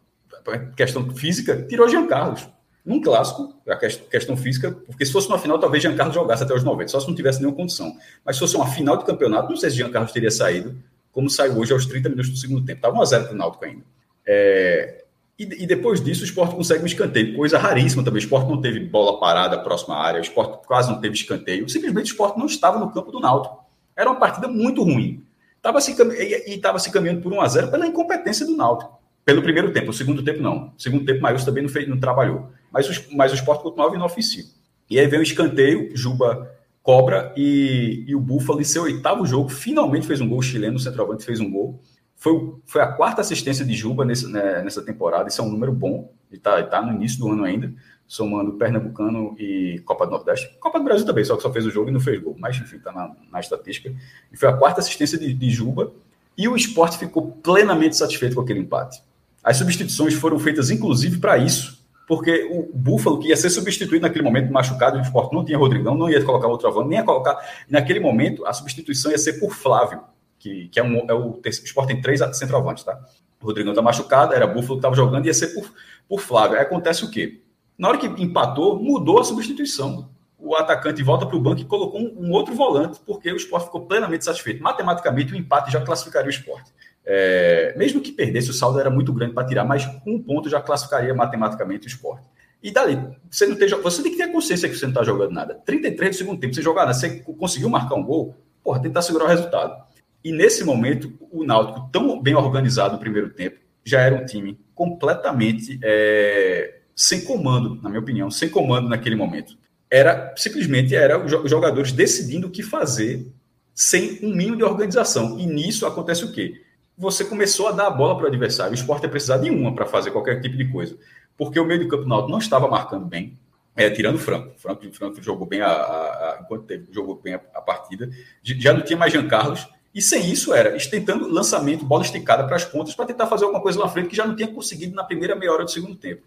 questão 0.75 1.07
física, 1.11 1.61
tirou 1.69 1.87
Jean 1.87 2.07
Carlos. 2.07 2.49
Num 2.83 2.99
clássico, 2.99 3.53
a 3.67 3.75
questão 3.75 4.35
física, 4.35 4.71
porque 4.71 5.05
se 5.05 5.11
fosse 5.11 5.27
uma 5.27 5.37
final, 5.37 5.59
talvez 5.59 5.83
Jean 5.83 5.95
Carlos 5.95 6.15
jogasse 6.15 6.41
até 6.41 6.51
os 6.55 6.63
90, 6.63 6.87
só 6.87 6.99
se 6.99 7.07
não 7.07 7.13
tivesse 7.13 7.39
nenhuma 7.39 7.55
condição. 7.55 7.95
Mas 8.25 8.37
se 8.37 8.39
fosse 8.39 8.55
uma 8.55 8.65
final 8.65 8.97
de 8.97 9.05
campeonato, 9.05 9.49
não 9.49 9.55
sei 9.55 9.69
se 9.69 9.75
Jean 9.75 9.91
Carlos 9.91 10.11
teria 10.11 10.31
saído, 10.31 10.75
como 11.11 11.29
saiu 11.29 11.59
hoje 11.59 11.73
aos 11.73 11.85
30 11.85 12.09
minutos 12.09 12.31
do 12.31 12.37
segundo 12.37 12.65
tempo. 12.65 12.79
Estava 12.79 12.97
1x0 12.97 13.23
para 13.25 13.33
o 13.33 13.37
Náutico 13.37 13.65
ainda. 13.65 13.83
É, 14.25 15.05
e, 15.37 15.63
e, 15.63 15.67
depois 15.67 16.03
disso, 16.03 16.21
o 16.21 16.25
esporte 16.25 16.55
consegue 16.55 16.81
um 16.81 16.87
escanteio, 16.87 17.35
coisa 17.35 17.59
raríssima 17.59 18.03
também. 18.03 18.17
O 18.17 18.23
esporte 18.23 18.49
não 18.49 18.59
teve 18.59 18.79
bola 18.79 19.19
parada 19.19 19.59
próxima 19.59 19.95
à 19.95 20.03
área, 20.03 20.19
o 20.19 20.23
esporte 20.23 20.65
quase 20.65 20.91
não 20.91 20.99
teve 20.99 21.13
escanteio. 21.13 21.69
Simplesmente 21.69 22.05
o 22.05 22.13
esporte 22.13 22.39
não 22.39 22.47
estava 22.47 22.79
no 22.79 22.91
campo 22.91 23.11
do 23.11 23.19
Náutico. 23.19 23.63
Era 23.95 24.09
uma 24.09 24.19
partida 24.19 24.47
muito 24.47 24.81
ruim. 24.81 25.23
Tava 25.61 25.79
se, 25.79 25.91
e 25.91 26.55
estava 26.55 26.79
se 26.79 26.91
caminhando 26.91 27.21
por 27.21 27.31
1 27.31 27.41
a 27.41 27.47
0 27.47 27.71
pela 27.71 27.87
incompetência 27.87 28.45
do 28.45 28.55
Náutico. 28.55 28.99
Pelo 29.23 29.43
primeiro 29.43 29.71
tempo, 29.71 29.91
o 29.91 29.93
segundo 29.93 30.23
tempo 30.23 30.41
não. 30.41 30.73
O 30.75 30.81
segundo 30.81 31.05
tempo, 31.05 31.21
Maius 31.21 31.45
também 31.45 31.61
não, 31.61 31.69
fez, 31.69 31.87
não 31.87 31.99
trabalhou. 31.99 32.49
Mas, 32.71 32.89
o, 32.89 33.15
mas 33.15 33.31
o 33.31 33.35
esporte 33.35 33.61
continuava 33.61 33.95
inofensivo. 33.95 34.49
E 34.89 34.99
aí 34.99 35.07
vem 35.07 35.19
o 35.19 35.23
escanteio, 35.23 35.95
Juba 35.95 36.51
cobra 36.81 37.31
e, 37.37 38.03
e 38.07 38.15
o 38.15 38.19
Búfalo, 38.19 38.59
em 38.59 38.63
seu 38.63 38.83
oitavo 38.83 39.25
jogo, 39.25 39.49
finalmente 39.49 40.07
fez 40.07 40.19
um 40.19 40.27
gol 40.27 40.41
chileno, 40.41 40.77
o 40.77 40.79
centroavante 40.79 41.23
fez 41.23 41.39
um 41.39 41.49
gol. 41.49 41.79
Foi, 42.15 42.55
foi 42.65 42.81
a 42.81 42.87
quarta 42.87 43.21
assistência 43.21 43.65
de 43.65 43.73
Juba 43.73 44.05
nesse, 44.05 44.27
né, 44.27 44.61
nessa 44.63 44.81
temporada, 44.81 45.29
isso 45.29 45.41
é 45.41 45.43
um 45.43 45.49
número 45.49 45.71
bom, 45.71 46.13
ele 46.29 46.37
está 46.37 46.61
tá 46.63 46.81
no 46.81 46.93
início 46.93 47.19
do 47.19 47.29
ano 47.29 47.43
ainda, 47.43 47.73
somando 48.11 48.51
Pernambucano 48.57 49.37
e 49.39 49.81
Copa 49.85 50.05
do 50.05 50.11
Nordeste. 50.11 50.53
Copa 50.59 50.77
do 50.77 50.83
Brasil 50.83 51.05
também, 51.05 51.23
só 51.23 51.37
que 51.37 51.41
só 51.41 51.49
fez 51.49 51.65
o 51.65 51.71
jogo 51.71 51.87
e 51.87 51.93
não 51.93 51.99
fez 52.01 52.21
gol, 52.21 52.35
mas 52.37 52.57
enfim, 52.57 52.75
está 52.75 52.91
na, 52.91 53.09
na 53.31 53.39
estatística. 53.39 53.89
E 54.29 54.35
foi 54.35 54.49
a 54.49 54.53
quarta 54.53 54.81
assistência 54.81 55.17
de, 55.17 55.33
de 55.33 55.49
Juba, 55.49 55.93
e 56.37 56.45
o 56.45 56.53
esporte 56.53 56.97
ficou 56.97 57.31
plenamente 57.41 57.95
satisfeito 57.95 58.35
com 58.35 58.41
aquele 58.41 58.59
empate. 58.59 59.01
As 59.41 59.55
substituições 59.55 60.13
foram 60.13 60.37
feitas, 60.37 60.69
inclusive, 60.69 61.19
para 61.19 61.37
isso, 61.37 61.85
porque 62.05 62.49
o 62.51 62.69
Búfalo, 62.73 63.17
que 63.17 63.29
ia 63.29 63.37
ser 63.37 63.49
substituído 63.49 64.01
naquele 64.01 64.25
momento, 64.25 64.51
machucado, 64.51 64.97
o 64.97 65.01
esporte 65.01 65.33
não 65.33 65.45
tinha 65.45 65.57
Rodrigão, 65.57 65.95
não 65.95 66.09
ia 66.09 66.21
colocar 66.21 66.49
outro 66.49 66.67
avante, 66.67 66.89
nem 66.89 66.99
ia 66.99 67.05
colocar. 67.05 67.37
Naquele 67.69 68.01
momento, 68.01 68.45
a 68.45 68.51
substituição 68.51 69.09
ia 69.09 69.17
ser 69.17 69.39
por 69.39 69.53
Flávio, 69.53 70.01
que, 70.37 70.67
que 70.67 70.81
é, 70.81 70.83
um, 70.83 71.09
é 71.09 71.13
o, 71.13 71.39
o 71.39 71.41
esporte 71.45 71.93
tem 71.93 72.01
três 72.01 72.19
centroavantes, 72.35 72.83
tá? 72.83 72.99
O 73.41 73.45
Rodrigão 73.45 73.73
tá 73.73 73.81
machucado, 73.81 74.33
era 74.33 74.45
Búfalo 74.45 74.73
que 74.73 74.79
estava 74.79 74.95
jogando, 74.97 75.27
ia 75.27 75.33
ser 75.33 75.53
por, 75.53 75.71
por 76.09 76.19
Flávio. 76.19 76.57
Aí 76.57 76.63
acontece 76.63 77.05
o 77.05 77.09
quê? 77.09 77.39
Na 77.81 77.87
hora 77.87 77.97
que 77.97 78.05
empatou, 78.05 78.79
mudou 78.79 79.19
a 79.19 79.23
substituição. 79.23 80.11
O 80.37 80.55
atacante 80.55 81.01
volta 81.01 81.25
para 81.25 81.35
o 81.35 81.39
banco 81.39 81.61
e 81.61 81.65
colocou 81.65 81.99
um, 81.99 82.31
outro 82.31 82.53
volante, 82.53 82.99
porque 83.03 83.31
o 83.31 83.35
esporte 83.35 83.65
ficou 83.65 83.87
plenamente 83.87 84.23
satisfeito. 84.23 84.61
Matematicamente, 84.61 85.33
o 85.33 85.35
empate 85.35 85.71
já 85.71 85.81
classificaria 85.81 86.27
o 86.27 86.29
esporte. 86.29 86.71
É, 87.03 87.73
mesmo 87.75 87.99
que 87.99 88.11
perdesse, 88.11 88.51
o 88.51 88.53
saldo 88.53 88.79
era 88.79 88.91
muito 88.91 89.11
grande 89.11 89.33
para 89.33 89.47
tirar, 89.47 89.65
mas 89.65 89.89
um 90.05 90.21
ponto 90.21 90.47
já 90.47 90.61
classificaria 90.61 91.11
matematicamente 91.15 91.87
o 91.87 91.89
esporte. 91.89 92.27
E 92.61 92.69
dali, 92.69 92.99
você 93.27 93.47
não 93.47 93.55
tem, 93.55 93.67
você 93.67 94.03
tem 94.03 94.11
que 94.11 94.17
ter 94.19 94.31
consciência 94.31 94.69
que 94.69 94.75
você 94.75 94.85
não 94.85 94.91
está 94.91 95.03
jogando 95.03 95.31
nada. 95.31 95.55
33 95.65 96.11
do 96.11 96.19
segundo 96.19 96.39
tempo, 96.39 96.53
você 96.53 96.61
jogar, 96.61 96.85
você 96.85 97.21
conseguiu 97.39 97.67
marcar 97.67 97.95
um 97.95 98.03
gol, 98.03 98.35
porra, 98.63 98.79
tentar 98.79 99.01
segurar 99.01 99.25
o 99.25 99.27
resultado. 99.27 99.83
E 100.23 100.31
nesse 100.31 100.63
momento, 100.63 101.11
o 101.31 101.43
Náutico, 101.43 101.89
tão 101.91 102.21
bem 102.21 102.35
organizado 102.35 102.93
no 102.93 102.99
primeiro 102.99 103.31
tempo, 103.31 103.57
já 103.83 104.01
era 104.01 104.13
um 104.13 104.23
time 104.23 104.59
completamente 104.75 105.79
é, 105.83 106.80
sem 106.95 107.21
comando, 107.21 107.79
na 107.81 107.89
minha 107.89 108.01
opinião, 108.01 108.29
sem 108.29 108.49
comando 108.49 108.89
naquele 108.89 109.15
momento. 109.15 109.57
Era 109.89 110.33
simplesmente 110.37 110.95
era 110.95 111.23
os 111.23 111.49
jogadores 111.49 111.91
decidindo 111.91 112.47
o 112.47 112.51
que 112.51 112.63
fazer 112.63 113.27
sem 113.73 114.19
um 114.21 114.33
mínimo 114.33 114.57
de 114.57 114.63
organização. 114.63 115.39
E 115.39 115.45
nisso 115.45 115.85
acontece 115.85 116.23
o 116.23 116.31
quê? 116.31 116.61
Você 116.97 117.25
começou 117.25 117.67
a 117.67 117.71
dar 117.71 117.87
a 117.87 117.91
bola 117.91 118.15
para 118.15 118.25
o 118.25 118.27
adversário. 118.27 118.71
O 118.71 118.75
esporte 118.75 119.05
é 119.05 119.09
precisar 119.09 119.37
de 119.37 119.49
uma 119.49 119.73
para 119.73 119.85
fazer 119.85 120.11
qualquer 120.11 120.39
tipo 120.41 120.55
de 120.55 120.71
coisa. 120.71 120.97
Porque 121.37 121.59
o 121.59 121.65
meio 121.65 121.79
de 121.79 121.87
campo 121.87 122.07
Náutico 122.07 122.31
não 122.31 122.39
estava 122.39 122.67
marcando 122.67 123.05
bem, 123.05 123.37
é, 123.75 123.89
tirando 123.89 124.15
o 124.15 124.19
Franco. 124.19 124.53
O 124.55 124.59
Franco, 124.59 124.93
Franco 124.93 125.21
jogou 125.21 125.47
bem 125.47 125.61
a, 125.61 125.67
a, 125.67 125.71
a 125.71 126.39
enquanto 126.41 126.67
jogou 126.91 127.15
bem 127.15 127.33
a, 127.33 127.41
a 127.55 127.61
partida. 127.61 128.09
Já 128.43 128.73
não 128.73 128.81
tinha 128.81 128.97
mais 128.97 129.11
Jean 129.11 129.27
Carlos 129.27 129.67
e 129.93 130.01
sem 130.01 130.31
isso 130.31 130.53
era 130.53 130.77
tentando 130.89 131.27
lançamento, 131.27 131.85
bola 131.85 132.03
esticada 132.03 132.45
para 132.45 132.55
as 132.55 132.63
pontas, 132.63 132.95
para 132.95 133.05
tentar 133.05 133.27
fazer 133.27 133.43
alguma 133.43 133.61
coisa 133.61 133.77
lá 133.79 133.85
na 133.85 133.91
frente 133.91 134.09
que 134.09 134.15
já 134.15 134.25
não 134.25 134.35
tinha 134.35 134.47
conseguido 134.47 134.95
na 134.95 135.03
primeira 135.03 135.35
meia 135.35 135.51
hora 135.51 135.65
do 135.65 135.71
segundo 135.71 135.95
tempo. 135.95 136.21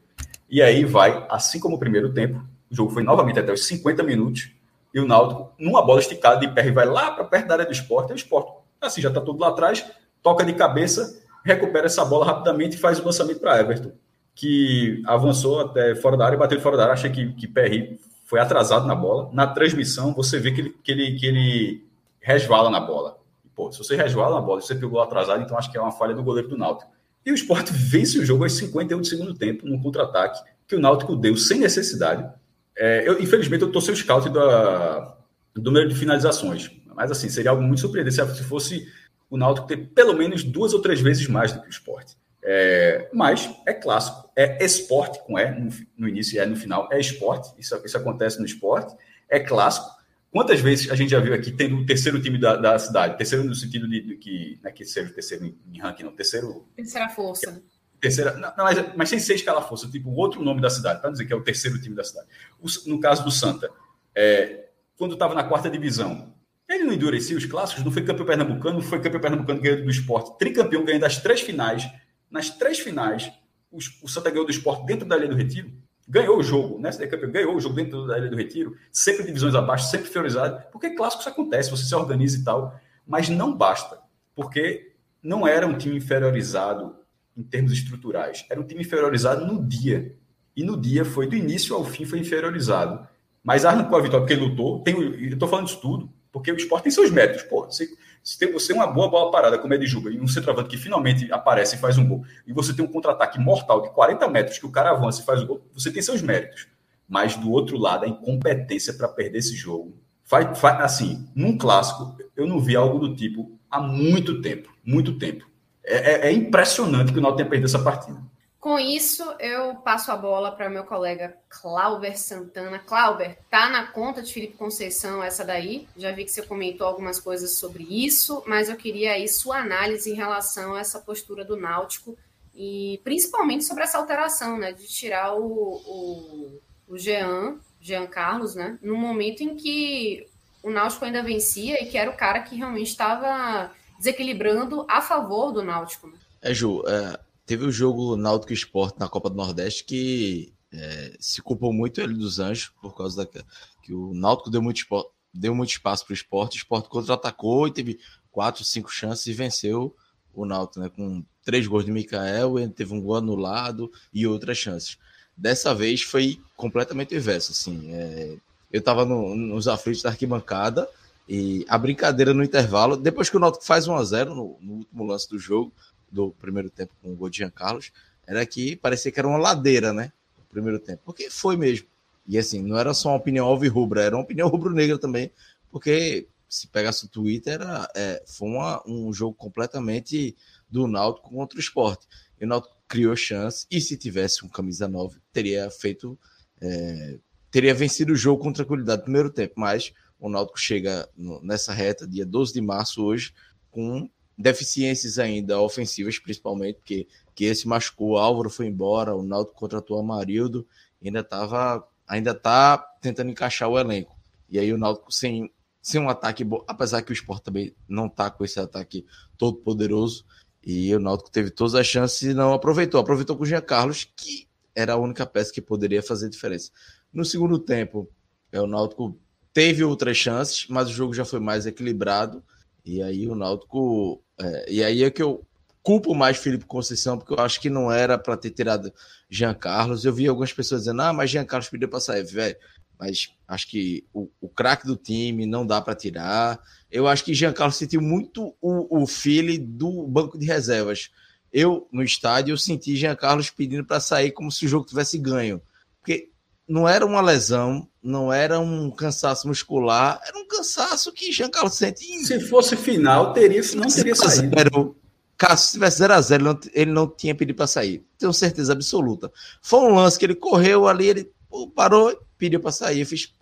E 0.55 0.63
aí 0.63 0.85
vai, 0.85 1.27
assim 1.29 1.59
como 1.59 1.75
o 1.75 1.79
primeiro 1.81 2.13
tempo, 2.13 2.41
o 2.71 2.75
jogo 2.77 2.93
foi 2.93 3.03
novamente 3.03 3.41
até 3.41 3.53
os 3.53 3.67
50 3.67 4.05
minutos, 4.05 4.53
e 4.95 5.01
o 5.01 5.05
Náutico, 5.05 5.53
numa 5.59 5.85
bola 5.85 5.99
esticada 5.99 6.39
de 6.39 6.47
pé, 6.55 6.71
vai 6.71 6.87
lá 6.87 7.11
para 7.11 7.25
perto 7.25 7.49
da 7.49 7.55
área 7.55 7.67
do 7.67 7.73
esporte, 7.73 8.11
e 8.11 8.13
o 8.13 8.15
esporte, 8.15 8.53
assim, 8.81 9.01
já 9.01 9.09
está 9.09 9.21
tudo 9.21 9.41
lá 9.41 9.49
atrás, 9.49 9.85
toca 10.23 10.45
de 10.45 10.53
cabeça, 10.53 11.21
recupera 11.45 11.87
essa 11.87 12.05
bola 12.05 12.25
rapidamente 12.25 12.77
e 12.77 12.79
faz 12.79 13.01
o 13.01 13.05
lançamento 13.05 13.41
para 13.41 13.59
Everton, 13.59 13.91
que 14.33 15.03
avançou 15.07 15.59
até 15.59 15.97
fora 15.97 16.17
da 16.17 16.25
área 16.25 16.39
bateu 16.39 16.61
fora 16.61 16.77
da 16.77 16.85
área. 16.85 16.95
Achei 16.95 17.11
que, 17.11 17.33
que 17.33 17.49
Perry 17.49 17.99
foi 18.25 18.39
atrasado 18.39 18.87
na 18.87 18.95
bola. 18.95 19.31
Na 19.33 19.49
transmissão, 19.49 20.15
você 20.15 20.39
vê 20.39 20.53
que 20.53 20.61
ele, 20.61 20.71
que 20.85 20.93
ele, 20.93 21.19
que 21.19 21.27
ele 21.27 21.87
resvala 22.21 22.71
na 22.71 22.79
bola 22.81 23.17
Pô, 23.55 23.71
se 23.71 23.79
você 23.79 23.95
resvala 23.95 24.35
na 24.35 24.41
bola, 24.41 24.61
você 24.61 24.75
pegou 24.75 25.01
atrasado, 25.01 25.43
então 25.43 25.57
acho 25.57 25.71
que 25.71 25.79
é 25.79 25.81
uma 25.81 25.93
falha 25.93 26.15
do 26.15 26.25
goleiro 26.25 26.49
do 26.49 26.59
Náutico. 26.59 26.91
E 27.25 27.33
o 27.33 27.35
Sport 27.35 27.71
vence 27.73 28.19
o 28.19 28.25
jogo 28.25 28.45
aos 28.45 28.57
51 28.57 29.01
do 29.01 29.07
segundo 29.07 29.35
tempo, 29.35 29.67
num 29.67 29.81
contra-ataque, 29.81 30.41
que 30.67 30.77
o 30.77 30.81
Náutico 30.81 31.17
deu 31.17 31.37
sem 31.37 31.59
necessidade. 31.59 32.29
É, 32.77 33.09
eu, 33.09 33.21
infelizmente, 33.21 33.63
eu 33.63 33.69
estou 33.69 33.81
sem 33.81 33.95
o 33.95 33.97
scout 33.97 34.29
da, 34.31 35.17
do 35.55 35.63
número 35.63 35.89
de 35.89 35.95
finalizações. 35.95 36.71
Mas, 36.95 37.11
assim, 37.11 37.29
seria 37.29 37.51
algo 37.51 37.63
muito 37.63 37.81
surpreendente 37.81 38.17
se 38.17 38.45
fosse 38.45 38.87
o 39.31 39.37
Náutico 39.37 39.67
ter 39.67 39.77
pelo 39.77 40.15
menos 40.15 40.45
duas 40.45 40.75
ou 40.75 40.81
três 40.81 41.01
vezes 41.01 41.27
mais 41.27 41.53
do 41.53 41.61
que 41.61 41.69
o 41.69 41.71
Sport. 41.71 42.13
É, 42.47 43.09
mas 43.13 43.51
é 43.67 43.73
clássico, 43.73 44.31
é 44.37 44.63
esporte 44.63 45.19
com 45.27 45.39
E 45.39 45.51
no, 45.51 45.71
no 45.97 46.09
início 46.09 46.37
e 46.37 46.39
E 46.39 46.47
no 46.47 46.55
final, 46.55 46.89
é 46.93 47.01
esporte, 47.01 47.55
isso, 47.59 47.81
isso 47.83 47.97
acontece 47.97 48.39
no 48.39 48.45
esporte, 48.45 48.95
é 49.31 49.41
clássico, 49.41 49.89
Quantas 50.35 50.59
vezes 50.59 50.91
a 50.91 50.97
gente 50.97 51.11
já 51.11 51.21
viu 51.21 51.33
aqui 51.33 51.53
tendo 51.53 51.77
o 51.77 51.87
terceiro 51.87 52.21
time 52.21 52.37
da, 52.37 52.57
da 52.57 52.77
cidade? 52.77 53.17
Terceiro 53.17 53.45
no 53.45 53.55
sentido 53.55 53.89
de, 53.89 54.01
de 54.01 54.17
que. 54.17 54.59
Não 54.61 54.69
é 54.69 54.73
que 54.73 54.85
seja 54.85 55.09
o 55.09 55.15
terceiro 55.15 55.45
em 55.73 55.79
ranking, 55.79 56.03
não. 56.03 56.11
Terceiro. 56.11 56.67
Terceira 56.75 57.09
força. 57.09 57.63
Terceira. 58.01 58.37
Não, 58.37 58.53
mas, 58.65 58.97
mas 58.97 59.09
sem 59.09 59.21
ser 59.21 59.37
escala 59.37 59.63
força, 59.63 59.89
tipo, 59.89 60.11
outro 60.11 60.43
nome 60.43 60.61
da 60.61 60.69
cidade, 60.69 61.01
para 61.01 61.13
dizer 61.13 61.25
que 61.25 61.33
é 61.33 61.37
o 61.37 61.41
terceiro 61.41 61.81
time 61.81 61.95
da 61.95 62.03
cidade. 62.03 62.27
O, 62.61 62.67
no 62.91 62.99
caso 62.99 63.23
do 63.23 63.31
Santa, 63.31 63.71
é, 64.13 64.71
quando 64.97 65.13
estava 65.13 65.37
na 65.37 65.45
quarta 65.45 65.71
divisão, 65.71 66.35
ele 66.69 66.83
não 66.83 66.93
endurecia 66.93 67.37
os 67.37 67.47
clássicos, 67.47 67.85
não 67.85 67.93
foi 67.93 68.03
campeão 68.03 68.27
pernambucano, 68.27 68.79
não 68.79 68.83
foi 68.83 69.01
campeão 69.01 69.21
pernambucano 69.21 69.61
ganhando 69.61 69.85
do 69.85 69.91
esporte, 69.91 70.37
tricampeão 70.37 70.85
ganhando 70.85 71.05
as 71.05 71.17
três 71.17 71.43
finais. 71.43 71.89
Nas 72.29 72.51
três 72.51 72.81
finais, 72.81 73.31
os, 73.71 74.03
o 74.03 74.09
Santa 74.09 74.31
ganhou 74.31 74.45
do 74.45 74.51
esporte 74.51 74.85
dentro 74.85 75.07
da 75.07 75.17
linha 75.17 75.29
do 75.29 75.37
retiro 75.37 75.71
ganhou 76.09 76.39
o 76.39 76.43
jogo, 76.43 76.79
né? 76.79 76.91
ganhou 77.31 77.57
o 77.57 77.61
jogo 77.61 77.75
dentro 77.75 78.07
da 78.07 78.19
Ilha 78.19 78.29
do 78.29 78.37
Retiro, 78.37 78.77
sempre 78.93 79.25
divisões 79.25 79.55
abaixo, 79.55 79.91
sempre 79.91 80.11
priorizado, 80.11 80.63
porque 80.71 80.95
clássico 80.95 81.23
isso 81.23 81.29
acontece, 81.29 81.71
você 81.71 81.85
se 81.85 81.95
organiza 81.95 82.39
e 82.39 82.45
tal, 82.45 82.79
mas 83.07 83.29
não 83.29 83.57
basta, 83.57 83.99
porque 84.35 84.93
não 85.23 85.47
era 85.47 85.67
um 85.67 85.77
time 85.77 85.97
inferiorizado 85.97 86.97
em 87.37 87.43
termos 87.43 87.73
estruturais, 87.73 88.45
era 88.51 88.61
um 88.61 88.65
time 88.65 88.83
inferiorizado 88.83 89.47
no 89.47 89.63
dia, 89.67 90.15
e 90.57 90.63
no 90.63 90.81
dia 90.81 91.05
foi 91.05 91.27
do 91.27 91.35
início 91.35 91.75
ao 91.75 91.85
fim 91.85 92.05
foi 92.05 92.19
inferiorizado, 92.19 93.07
mas 93.43 93.65
arrancou 93.65 93.99
a 93.99 94.03
vitória 94.03 94.27
porque 94.27 94.41
lutou, 94.41 94.81
tem, 94.83 94.95
eu 94.95 95.31
estou 95.31 95.49
falando 95.49 95.67
disso 95.67 95.81
tudo, 95.81 96.11
porque 96.31 96.51
o 96.51 96.57
esporte 96.57 96.85
tem 96.85 96.93
seus 96.93 97.11
méritos, 97.11 97.43
pô, 97.45 97.65
você 97.65 97.89
se 98.25 98.39
tem 98.39 98.51
você 98.51 98.73
uma 98.73 98.87
boa 98.87 99.11
bola 99.11 99.31
parada, 99.31 99.59
como 99.59 99.75
é 99.75 99.79
de 99.79 99.87
Juba, 99.87 100.11
e 100.11 100.19
um 100.19 100.27
centroavante 100.27 100.71
que 100.71 100.79
finalmente 100.79 101.31
aparece 101.31 101.77
e 101.77 101.79
faz 101.79 101.99
um 101.99 102.09
gol, 102.09 102.25
e 102.47 102.55
você 102.55 102.73
tem 102.73 102.83
um 102.83 102.89
contra-ataque 102.89 103.39
mortal 103.39 103.83
de 103.83 103.91
40 103.91 104.27
metros 104.29 104.59
que 104.59 104.65
o 104.65 104.73
cara 104.73 104.91
avança 104.91 105.21
e 105.21 105.25
faz 105.27 105.43
o 105.43 105.47
gol, 105.47 105.69
você 105.75 105.93
tem 105.93 106.01
seus 106.01 106.23
méritos. 106.23 106.67
Mas 107.07 107.37
do 107.37 107.51
outro 107.53 107.77
lado, 107.77 108.07
a 108.07 108.09
incompetência 108.09 108.95
para 108.95 109.07
perder 109.09 109.39
esse 109.39 109.55
jogo. 109.55 109.95
Faz, 110.25 110.59
faz, 110.59 110.81
assim, 110.81 111.29
num 111.37 111.59
clássico, 111.59 112.17
eu 112.35 112.47
não 112.47 112.59
vi 112.59 112.75
algo 112.75 112.99
do 112.99 113.15
tipo 113.15 113.61
há 113.71 113.79
muito 113.79 114.41
tempo. 114.41 114.73
Muito 114.83 115.19
tempo. 115.19 115.47
É, 115.85 116.29
é, 116.29 116.29
é 116.29 116.33
impressionante 116.33 117.13
que 117.13 117.19
o 117.19 117.21
Náutico 117.21 117.37
tenha 117.37 117.51
perdido 117.51 117.67
essa 117.67 117.79
partida. 117.79 118.19
Com 118.65 118.79
isso, 118.79 119.23
eu 119.41 119.75
passo 119.75 120.11
a 120.11 120.17
bola 120.17 120.51
para 120.51 120.71
meu 120.71 120.85
colega 120.85 121.37
Clauber 121.51 122.19
Santana. 122.19 122.79
Clauber, 122.79 123.37
tá 123.51 123.69
na 123.69 123.89
conta 123.89 124.23
de 124.23 124.33
Felipe 124.33 124.57
Conceição 124.57 125.23
essa 125.23 125.45
daí? 125.45 125.87
Já 125.95 126.13
vi 126.13 126.25
que 126.25 126.31
você 126.31 126.41
comentou 126.41 126.87
algumas 126.87 127.21
coisas 127.21 127.59
sobre 127.59 127.85
isso, 127.85 128.43
mas 128.47 128.71
eu 128.71 128.77
queria 128.77 129.13
aí 129.13 129.29
sua 129.29 129.59
análise 129.59 130.11
em 130.11 130.15
relação 130.15 130.73
a 130.73 130.81
essa 130.81 130.99
postura 130.99 131.45
do 131.45 131.59
Náutico 131.59 132.17
e 132.55 133.03
principalmente 133.05 133.65
sobre 133.65 133.83
essa 133.83 133.99
alteração, 133.99 134.57
né, 134.57 134.73
de 134.73 134.89
tirar 134.89 135.35
o, 135.35 135.43
o, 135.45 136.61
o 136.89 136.97
Jean, 136.97 137.59
Jean 137.79 138.07
Carlos, 138.07 138.55
né, 138.55 138.79
no 138.81 138.97
momento 138.97 139.43
em 139.43 139.57
que 139.57 140.27
o 140.63 140.71
Náutico 140.71 141.05
ainda 141.05 141.23
vencia 141.23 141.83
e 141.83 141.87
que 141.91 141.99
era 141.99 142.11
o 142.11 142.17
cara 142.17 142.41
que 142.41 142.57
realmente 142.57 142.89
estava 142.89 143.71
desequilibrando 143.99 144.87
a 144.89 145.03
favor 145.03 145.53
do 145.53 145.63
Náutico. 145.63 146.07
Né? 146.07 146.17
É, 146.41 146.55
Ju, 146.55 146.83
é, 146.89 147.19
teve 147.47 147.65
o 147.65 147.73
jogo 147.73 148.17
Náutico 148.17 148.53
Esporte 148.53 148.99
na 148.99 149.09
Copa 149.09 149.31
do 149.31 149.37
Nordeste 149.37 149.85
que 149.85 150.53
é, 150.73 151.17
se 151.21 151.41
culpou 151.41 151.73
muito 151.73 152.01
ele 152.01 152.15
dos 152.15 152.41
Anjos, 152.41 152.73
por 152.81 152.97
causa 152.97 153.25
da 153.25 153.45
que 153.83 153.93
o 153.93 154.13
Náutico 154.15 154.51
deu 154.51 154.61
muito, 154.61 154.85
deu 155.33 155.55
muito 155.55 155.71
espaço 155.71 156.05
para 156.05 156.13
o 156.13 156.15
esporte, 156.15 156.57
o 156.57 156.59
esporte 156.59 156.89
contra-atacou 156.89 157.69
e 157.69 157.73
teve 157.73 158.01
quatro, 158.33 158.65
cinco 158.65 158.91
chances 158.91 159.27
e 159.27 159.33
venceu 159.33 159.95
o 160.33 160.45
Náutico, 160.45 160.81
né? 160.81 160.89
Com 160.89 161.25
três 161.45 161.67
gols 161.67 161.85
de 161.85 161.93
Mikael, 161.93 162.59
ele 162.59 162.73
teve 162.73 162.93
um 162.93 163.01
gol 163.01 163.17
anulado 163.17 163.93
e 164.13 164.27
outras 164.27 164.59
chances. 164.59 164.99
Dessa 165.37 165.75
vez 165.75 166.03
foi 166.03 166.41
completamente 166.57 167.15
inverso, 167.15 167.53
assim. 167.53 167.93
É, 167.93 168.37
eu 168.73 168.81
estava 168.81 169.05
no, 169.05 169.37
nos 169.37 169.69
aflitos 169.69 170.03
da 170.03 170.11
arquibancada 170.11 170.89
e 171.29 171.65
a 171.69 171.79
brincadeira 171.79 172.35
no 172.35 172.43
intervalo, 172.43 172.97
depois 172.97 173.31
que 173.31 173.37
o 173.37 173.41
Náutico 173.41 173.65
faz 173.65 173.87
1 173.87 173.95
a 173.95 174.05
0 174.05 174.35
no, 174.35 174.59
no 174.61 174.73
último 174.79 175.05
lance 175.05 175.29
do 175.29 175.39
jogo, 175.39 175.73
do 176.15 176.31
primeiro 176.31 176.71
tempo 176.71 176.93
com 177.03 177.13
o 177.13 177.17
gol 177.17 177.29
Carlos, 177.55 177.91
era 178.27 178.47
que 178.47 178.77
parecia 178.77 179.11
que 179.11 179.19
era 179.19 179.29
uma 179.29 179.37
ladeira, 179.37 179.93
né? 179.93 180.13
No 180.39 180.45
primeiro 180.45 180.79
tempo. 180.79 181.03
Porque 181.05 181.29
foi 181.29 181.57
mesmo. 181.57 181.87
E 182.27 182.39
assim, 182.39 182.63
não 182.63 182.79
era 182.79 182.95
só 182.95 183.11
uma 183.11 183.17
opinião 183.17 183.47
alvirrubra, 183.47 184.03
era 184.03 184.17
uma 184.17 184.23
opinião 184.23 184.49
rubro-negra 184.49 184.99
também, 184.99 185.31
porque 185.71 186.27
se 186.49 186.69
pegasse 186.69 187.05
o 187.05 187.09
Twitter, 187.09 187.55
era, 187.55 187.89
é, 187.97 188.23
foi 188.27 188.49
uma, 188.49 188.83
um 188.87 189.13
jogo 189.13 189.35
completamente 189.35 190.37
do 190.71 190.87
Náutico 190.87 191.31
contra 191.31 191.59
o 191.59 191.61
esporte. 191.61 192.07
E 192.41 192.45
o 192.45 192.49
Náutico 192.49 192.77
criou 192.87 193.17
chance, 193.17 193.67
e 193.71 193.81
se 193.81 193.97
tivesse 193.97 194.45
um 194.45 194.49
camisa 194.49 194.87
9, 194.87 195.19
teria 195.33 195.69
feito. 195.71 196.19
É, 196.61 197.19
teria 197.51 197.75
vencido 197.75 198.13
o 198.13 198.17
jogo 198.17 198.43
com 198.43 198.53
tranquilidade 198.53 199.01
no 199.01 199.05
primeiro 199.05 199.31
tempo, 199.31 199.55
mas 199.57 199.93
o 200.19 200.29
Náutico 200.29 200.59
chega 200.59 201.09
no, 201.17 201.43
nessa 201.43 201.73
reta, 201.73 202.07
dia 202.07 202.25
12 202.25 202.53
de 202.53 202.61
março, 202.61 203.05
hoje, 203.05 203.35
com 203.71 204.09
deficiências 204.37 205.19
ainda 205.19 205.61
ofensivas, 205.61 206.19
principalmente, 206.19 206.77
porque 206.77 207.07
que 207.35 207.45
esse 207.45 207.67
machucou, 207.67 208.17
Álvaro 208.17 208.49
foi 208.49 208.67
embora, 208.67 209.15
o 209.15 209.23
Náutico 209.23 209.59
contratou 209.59 209.99
Amarildo, 209.99 210.67
ainda 211.03 211.21
estava 211.21 211.87
ainda 212.07 212.35
tá 212.35 212.79
tentando 213.01 213.31
encaixar 213.31 213.69
o 213.69 213.79
elenco. 213.79 214.17
E 214.49 214.59
aí 214.59 214.73
o 214.73 214.79
Náutico 214.79 215.13
sem, 215.13 215.51
sem 215.81 216.01
um 216.01 216.09
ataque 216.09 216.45
bom, 216.45 216.63
apesar 216.69 217.03
que 217.03 217.11
o 217.11 217.15
Sport 217.15 217.43
também 217.43 217.75
não 217.89 218.09
tá 218.09 218.31
com 218.31 218.45
esse 218.45 218.61
ataque 218.61 219.07
todo 219.37 219.57
poderoso, 219.59 220.25
e 220.67 220.95
o 220.95 221.01
Náutico 221.01 221.31
teve 221.31 221.51
todas 221.51 221.75
as 221.75 221.87
chances 221.87 222.23
e 222.23 222.35
não 222.35 222.53
aproveitou. 222.53 223.01
Aproveitou 223.01 223.37
com 223.37 223.43
o 223.43 223.47
Jean 223.47 223.61
Carlos, 223.61 224.09
que 224.17 224.49
era 224.75 224.95
a 224.95 224.97
única 224.97 225.27
peça 225.27 225.53
que 225.53 225.61
poderia 225.61 226.03
fazer 226.03 226.31
diferença. 226.31 226.71
No 227.13 227.25
segundo 227.25 227.59
tempo, 227.59 228.09
é, 228.51 228.61
o 228.61 228.67
Náutico 228.67 229.19
teve 229.53 229.85
outras 229.85 230.17
chances, 230.17 230.67
mas 230.69 230.89
o 230.89 230.93
jogo 230.93 231.13
já 231.13 231.25
foi 231.25 231.39
mais 231.39 231.67
equilibrado. 231.67 232.43
E 232.85 233.03
aí 233.03 233.27
o 233.27 233.35
Náutico. 233.35 234.23
É, 234.39 234.73
e 234.73 234.85
aí 234.85 235.05
é 235.05 235.11
que 235.11 235.23
eu 235.23 235.47
culpo 235.83 236.15
mais 236.15 236.39
Felipe 236.39 236.65
Conceição, 236.65 237.19
porque 237.19 237.33
eu 237.33 237.45
acho 237.45 237.61
que 237.61 237.69
não 237.69 237.93
era 237.93 238.19
para 238.19 238.37
ter 238.37 238.51
tirado 238.51 238.93
Jean 239.29 239.55
Carlos. 239.55 240.05
Eu 240.05 240.13
vi 240.13 240.27
algumas 240.27 240.53
pessoas 240.53 240.83
dizendo, 240.83 241.03
ah, 241.03 241.13
mas 241.13 241.31
Jean 241.31 241.45
Carlos 241.45 241.69
pediu 241.69 241.89
para 241.89 242.01
sair, 242.01 242.25
velho. 242.25 242.57
Mas 242.99 243.29
acho 243.47 243.69
que 243.69 244.07
o, 244.13 244.31
o 244.41 244.49
craque 244.49 244.87
do 244.87 244.97
time 244.97 245.47
não 245.47 245.67
dá 245.67 245.81
para 245.81 245.95
tirar. 245.95 246.59
Eu 246.91 247.07
acho 247.07 247.25
que 247.25 247.35
Jean 247.35 247.53
Carlos 247.53 247.77
sentiu 247.77 248.01
muito 248.01 248.55
o, 248.61 249.03
o 249.03 249.07
feeling 249.07 249.65
do 249.65 250.07
banco 250.07 250.39
de 250.39 250.47
reservas. 250.47 251.11
Eu, 251.53 251.89
no 251.93 252.03
estádio, 252.03 252.53
eu 252.53 252.59
senti 252.59 252.97
Jean 252.97 253.15
Carlos 253.15 253.51
pedindo 253.51 253.85
para 253.85 254.01
sair 254.01 254.33
como 254.33 254.51
se 254.51 254.65
o 254.65 254.69
jogo 254.69 254.87
tivesse 254.87 255.19
ganho. 255.19 255.61
Porque 256.01 256.31
não 256.67 256.89
era 256.89 257.05
uma 257.05 257.21
lesão, 257.21 257.89
não 258.05 258.31
era 258.31 258.61
um 258.61 258.91
cansaço 258.91 259.49
muscular, 259.49 260.21
era 260.27 260.39
um 260.39 260.47
cansaço 260.47 261.11
que 261.11 261.33
Jean 261.33 261.49
Carlos 261.49 261.75
sente. 261.75 262.05
Se 262.27 262.39
fosse 262.39 262.77
final, 262.77 263.33
teria, 263.33 263.63
não 263.75 263.89
teria 263.89 264.15
saído. 264.15 264.55
Zero. 264.55 264.97
Caso 265.37 265.73
tivesse 265.73 265.99
0 265.99 266.13
a 266.13 266.21
0 266.21 266.61
ele 266.75 266.93
não, 266.93 267.09
tinha 267.09 267.35
pedido 267.35 267.57
para 267.57 267.67
sair. 267.67 268.05
Tenho 268.19 268.33
certeza 268.33 268.73
absoluta. 268.73 269.33
Foi 269.61 269.81
um 269.81 269.95
lance 269.95 270.19
que 270.19 270.27
ele 270.27 270.35
correu 270.35 270.87
ali, 270.87 271.09
ele 271.09 271.33
parou, 271.75 272.17
pediu 272.39 272.61
para 272.61 272.71
sair. 272.71 273.01
Eu 273.01 273.07
fiz, 273.07 273.33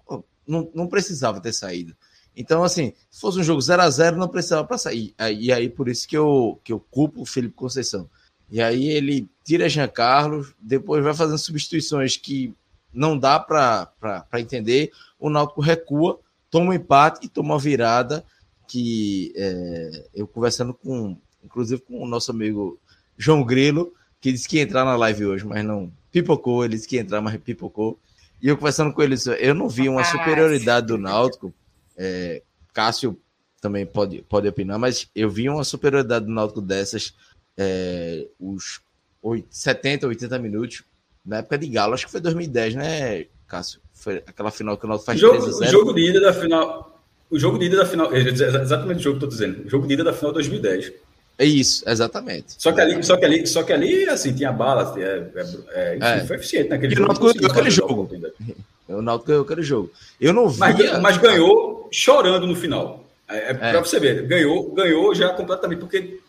não, 0.47 0.71
não 0.73 0.87
precisava 0.87 1.41
ter 1.41 1.53
saído. 1.53 1.95
Então, 2.35 2.63
assim, 2.63 2.95
se 3.11 3.21
fosse 3.21 3.41
um 3.41 3.43
jogo 3.43 3.61
0 3.61 3.83
a 3.83 3.91
0 3.91 4.17
não 4.17 4.29
precisava 4.29 4.67
para 4.67 4.79
sair. 4.79 5.13
E 5.39 5.53
aí, 5.53 5.69
por 5.69 5.89
isso 5.89 6.09
que 6.09 6.17
eu, 6.17 6.59
que 6.65 6.73
eu 6.73 6.79
culpo 6.79 7.23
o 7.23 7.27
Felipe 7.27 7.55
Conceição. 7.55 8.09
E 8.51 8.63
aí 8.63 8.89
ele 8.89 9.29
tira 9.45 9.69
Jean 9.69 9.89
Carlos, 9.89 10.55
depois 10.61 11.03
vai 11.03 11.15
fazendo 11.15 11.39
substituições 11.39 12.17
que 12.17 12.55
não 12.93 13.19
dá 13.19 13.39
para 13.39 14.27
entender. 14.35 14.91
O 15.19 15.31
Náutico 15.31 15.61
recua, 15.61 16.21
toma 16.51 16.71
um 16.71 16.75
empate 16.75 17.27
e 17.27 17.29
toma 17.29 17.55
uma 17.55 17.59
virada 17.59 18.25
que 18.69 19.33
é, 19.37 20.09
eu 20.15 20.27
conversando 20.27 20.73
com, 20.73 21.17
inclusive 21.45 21.81
com 21.83 22.03
o 22.03 22.07
nosso 22.07 22.31
amigo 22.31 22.79
João 23.17 23.45
Grilo, 23.45 23.93
que 24.21 24.33
disse 24.33 24.49
que 24.49 24.57
ia 24.57 24.63
entrar 24.63 24.85
na 24.85 24.97
live 24.97 25.27
hoje, 25.27 25.45
mas 25.45 25.65
não 25.65 25.93
pipocou, 26.11 26.65
ele 26.65 26.77
disse 26.77 26.89
que 26.89 26.97
ia 26.97 27.03
entrar, 27.03 27.21
mas 27.21 27.37
pipocou. 27.39 27.99
E 28.41 28.49
eu 28.49 28.57
conversando 28.57 28.93
com 28.93 29.03
ele, 29.03 29.15
eu 29.39 29.55
não 29.55 29.69
vi 29.69 29.89
uma 29.89 30.05
superioridade 30.05 30.87
do 30.87 30.99
Náutico. 30.99 31.55
É, 31.97 32.43
Cássio 32.73 33.19
também 33.61 33.87
pode, 33.87 34.23
pode 34.23 34.49
opinar, 34.49 34.79
mas 34.79 35.09
eu 35.15 35.31
vi 35.31 35.49
uma 35.49 35.65
superioridade 35.65 36.27
do 36.27 36.33
Náutico 36.33 36.61
dessas, 36.61 37.15
é, 37.57 38.27
os 38.41 38.81
70, 39.51 40.09
80 40.09 40.39
minutos 40.39 40.83
na 41.25 41.39
época 41.39 41.59
de 41.59 41.69
Galo, 41.69 41.95
acho 41.95 42.07
que 42.07 42.13
foi 42.13 42.21
2010, 42.21 42.75
né, 42.75 43.27
Cássio? 43.47 43.81
Foi 43.95 44.17
aquela 44.27 44.51
final 44.51 44.77
que 44.77 44.85
o 44.85 44.89
Náutico 44.89 45.07
faz 45.07 45.21
jogo, 45.21 45.41
3 45.41 45.57
0 45.57 45.69
O 45.69 45.73
jogo 45.73 45.93
de 45.95 46.11
ida 46.11 46.21
da 46.21 46.33
final. 46.33 47.01
O 47.31 47.39
jogo 47.39 47.59
de 47.59 47.67
ida 47.67 47.77
da 47.77 47.87
final. 47.87 48.13
Exatamente 48.15 48.99
o 48.99 49.03
jogo 49.03 49.19
que 49.19 49.25
eu 49.25 49.29
tô 49.29 49.35
dizendo. 49.35 49.65
O 49.65 49.71
jogo 49.71 49.87
de 49.87 49.95
ida 49.95 50.05
da 50.05 50.13
final 50.13 50.33
2010. 50.33 50.93
É 51.39 51.45
isso, 51.45 51.89
exatamente. 51.89 52.55
Só 52.59 52.73
que 52.73 52.81
ali, 52.81 53.03
só 53.03 53.17
que 53.17 53.25
ali, 53.25 53.47
só 53.47 53.63
que 53.63 53.73
ali 53.73 54.09
assim, 54.09 54.35
tinha 54.35 54.53
bala, 54.53 54.95
é, 54.99 55.31
é, 55.73 55.97
enfim, 55.97 56.07
é. 56.07 56.27
foi 56.27 56.37
eficiente 56.37 56.69
naquele 56.69 56.95
jogo. 56.95 57.05
O 57.05 57.15
Náutico 57.15 57.35
ganhou 57.35 57.51
aquele 57.51 57.71
jogo. 57.71 58.11
O 58.89 59.01
Náutico 59.01 59.29
ganhou 59.29 59.45
aquele 59.45 59.63
jogo. 59.63 59.91
Eu 60.21 60.33
não 60.33 60.49
vi. 60.49 60.59
Mas, 60.59 61.01
mas, 61.01 61.17
ganhou 61.17 61.89
chorando 61.91 62.47
no 62.47 62.55
final. 62.55 63.09
É, 63.29 63.37
é, 63.37 63.51
é. 63.51 63.55
para 63.55 63.81
você 63.81 63.99
ver, 63.99 64.27
ganhou, 64.27 64.71
ganhou 64.73 65.15
já 65.15 65.31
completamente, 65.31 65.79
porque, 65.79 66.21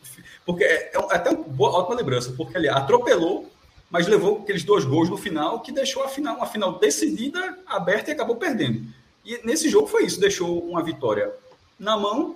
porque 0.46 0.64
é, 0.64 0.92
é 0.94 0.98
até 1.10 1.32
uma 1.32 1.44
boa, 1.44 1.72
ótima 1.72 1.98
lembrança, 1.98 2.32
porque 2.38 2.56
ele 2.58 2.70
atropelou 2.70 3.52
mas 3.94 4.08
levou 4.08 4.40
aqueles 4.40 4.64
dois 4.64 4.84
gols 4.84 5.08
no 5.08 5.18
final 5.18 5.60
que 5.60 5.72
deixou 5.72 6.04
a 6.04 6.08
final, 6.08 6.38
uma 6.38 6.48
final 6.48 6.80
decidida, 6.80 7.60
aberta 7.68 8.10
e 8.10 8.14
acabou 8.14 8.36
perdendo. 8.36 8.88
E 9.24 9.40
nesse 9.46 9.70
jogo 9.70 9.86
foi 9.86 10.04
isso, 10.04 10.20
deixou 10.20 10.68
uma 10.68 10.82
vitória 10.82 11.32
na 11.78 11.96
mão, 11.96 12.36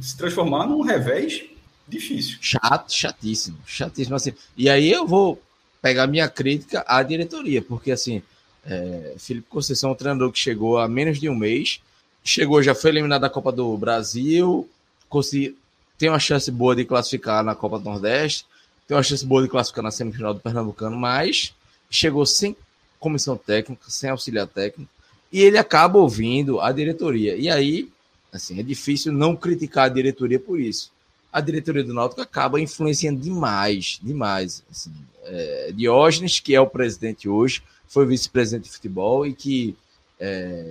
se 0.00 0.16
transformar 0.16 0.68
num 0.68 0.80
revés 0.80 1.42
difícil. 1.88 2.38
Chato, 2.40 2.92
chatíssimo, 2.92 3.58
chatíssimo 3.66 4.14
assim. 4.14 4.32
E 4.56 4.70
aí 4.70 4.88
eu 4.88 5.04
vou 5.04 5.42
pegar 5.82 6.06
minha 6.06 6.28
crítica 6.28 6.84
à 6.86 7.02
diretoria, 7.02 7.60
porque 7.60 7.90
assim, 7.90 8.22
é, 8.64 9.16
Felipe 9.18 9.48
Conceição 9.50 9.90
é 9.90 9.92
um 9.94 9.96
treinador 9.96 10.30
que 10.30 10.38
chegou 10.38 10.78
há 10.78 10.86
menos 10.86 11.18
de 11.18 11.28
um 11.28 11.34
mês, 11.34 11.80
chegou, 12.22 12.62
já 12.62 12.72
foi 12.72 12.90
eliminado 12.90 13.22
da 13.22 13.28
Copa 13.28 13.50
do 13.50 13.76
Brasil, 13.76 14.70
consegui, 15.08 15.58
tem 15.98 16.08
uma 16.08 16.20
chance 16.20 16.52
boa 16.52 16.76
de 16.76 16.84
classificar 16.84 17.42
na 17.42 17.56
Copa 17.56 17.80
do 17.80 17.84
Nordeste, 17.84 18.46
tem 18.92 18.96
uma 18.98 19.02
chance 19.02 19.24
boa 19.24 19.42
de 19.42 19.48
classificar 19.48 19.82
na 19.82 19.90
semifinal 19.90 20.34
do 20.34 20.40
Pernambucano, 20.40 20.94
mas 20.94 21.54
chegou 21.88 22.26
sem 22.26 22.54
comissão 23.00 23.38
técnica, 23.38 23.82
sem 23.88 24.10
auxiliar 24.10 24.46
técnico, 24.46 24.90
e 25.32 25.40
ele 25.40 25.56
acaba 25.56 25.98
ouvindo 25.98 26.60
a 26.60 26.70
diretoria. 26.70 27.34
E 27.34 27.48
aí, 27.48 27.88
assim, 28.30 28.60
é 28.60 28.62
difícil 28.62 29.10
não 29.10 29.34
criticar 29.34 29.86
a 29.86 29.88
diretoria 29.88 30.38
por 30.38 30.60
isso. 30.60 30.92
A 31.32 31.40
diretoria 31.40 31.82
do 31.82 31.94
Náutico 31.94 32.20
acaba 32.20 32.60
influenciando 32.60 33.18
demais, 33.18 33.98
demais. 34.02 34.62
Assim, 34.70 34.92
é, 35.24 35.72
Diógenes, 35.74 36.38
que 36.38 36.54
é 36.54 36.60
o 36.60 36.66
presidente 36.66 37.26
hoje, 37.30 37.62
foi 37.88 38.04
vice-presidente 38.04 38.64
de 38.64 38.72
futebol 38.72 39.26
e 39.26 39.32
que 39.32 39.74
é, 40.20 40.70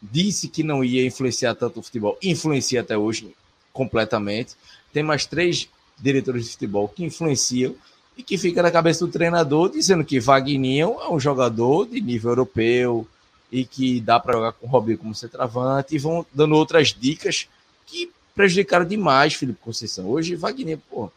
disse 0.00 0.48
que 0.48 0.62
não 0.62 0.82
ia 0.82 1.04
influenciar 1.04 1.54
tanto 1.54 1.80
o 1.80 1.82
futebol, 1.82 2.16
influencia 2.22 2.80
até 2.80 2.96
hoje 2.96 3.30
completamente. 3.74 4.54
Tem 4.90 5.02
mais 5.02 5.26
três 5.26 5.68
diretores 6.00 6.44
de 6.44 6.52
futebol 6.52 6.88
que 6.88 7.04
influenciam 7.04 7.74
e 8.16 8.22
que 8.22 8.36
fica 8.36 8.62
na 8.62 8.70
cabeça 8.70 9.04
do 9.06 9.12
treinador 9.12 9.70
dizendo 9.70 10.04
que 10.04 10.20
Wagninho 10.20 10.96
é 11.00 11.10
um 11.10 11.20
jogador 11.20 11.86
de 11.86 12.00
nível 12.00 12.32
europeu 12.32 13.06
e 13.50 13.64
que 13.64 14.00
dá 14.00 14.18
para 14.18 14.34
jogar 14.34 14.52
com 14.52 14.66
o 14.66 14.70
Robinho 14.70 14.98
como 14.98 15.14
centroavante 15.14 15.94
e 15.94 15.98
vão 15.98 16.26
dando 16.34 16.54
outras 16.54 16.88
dicas 16.88 17.48
que 17.86 18.10
prejudicaram 18.34 18.84
demais 18.84 19.34
Felipe 19.34 19.58
Conceição. 19.60 20.06
Hoje, 20.08 20.34
Wagner, 20.36 20.78
pô, 20.90 21.10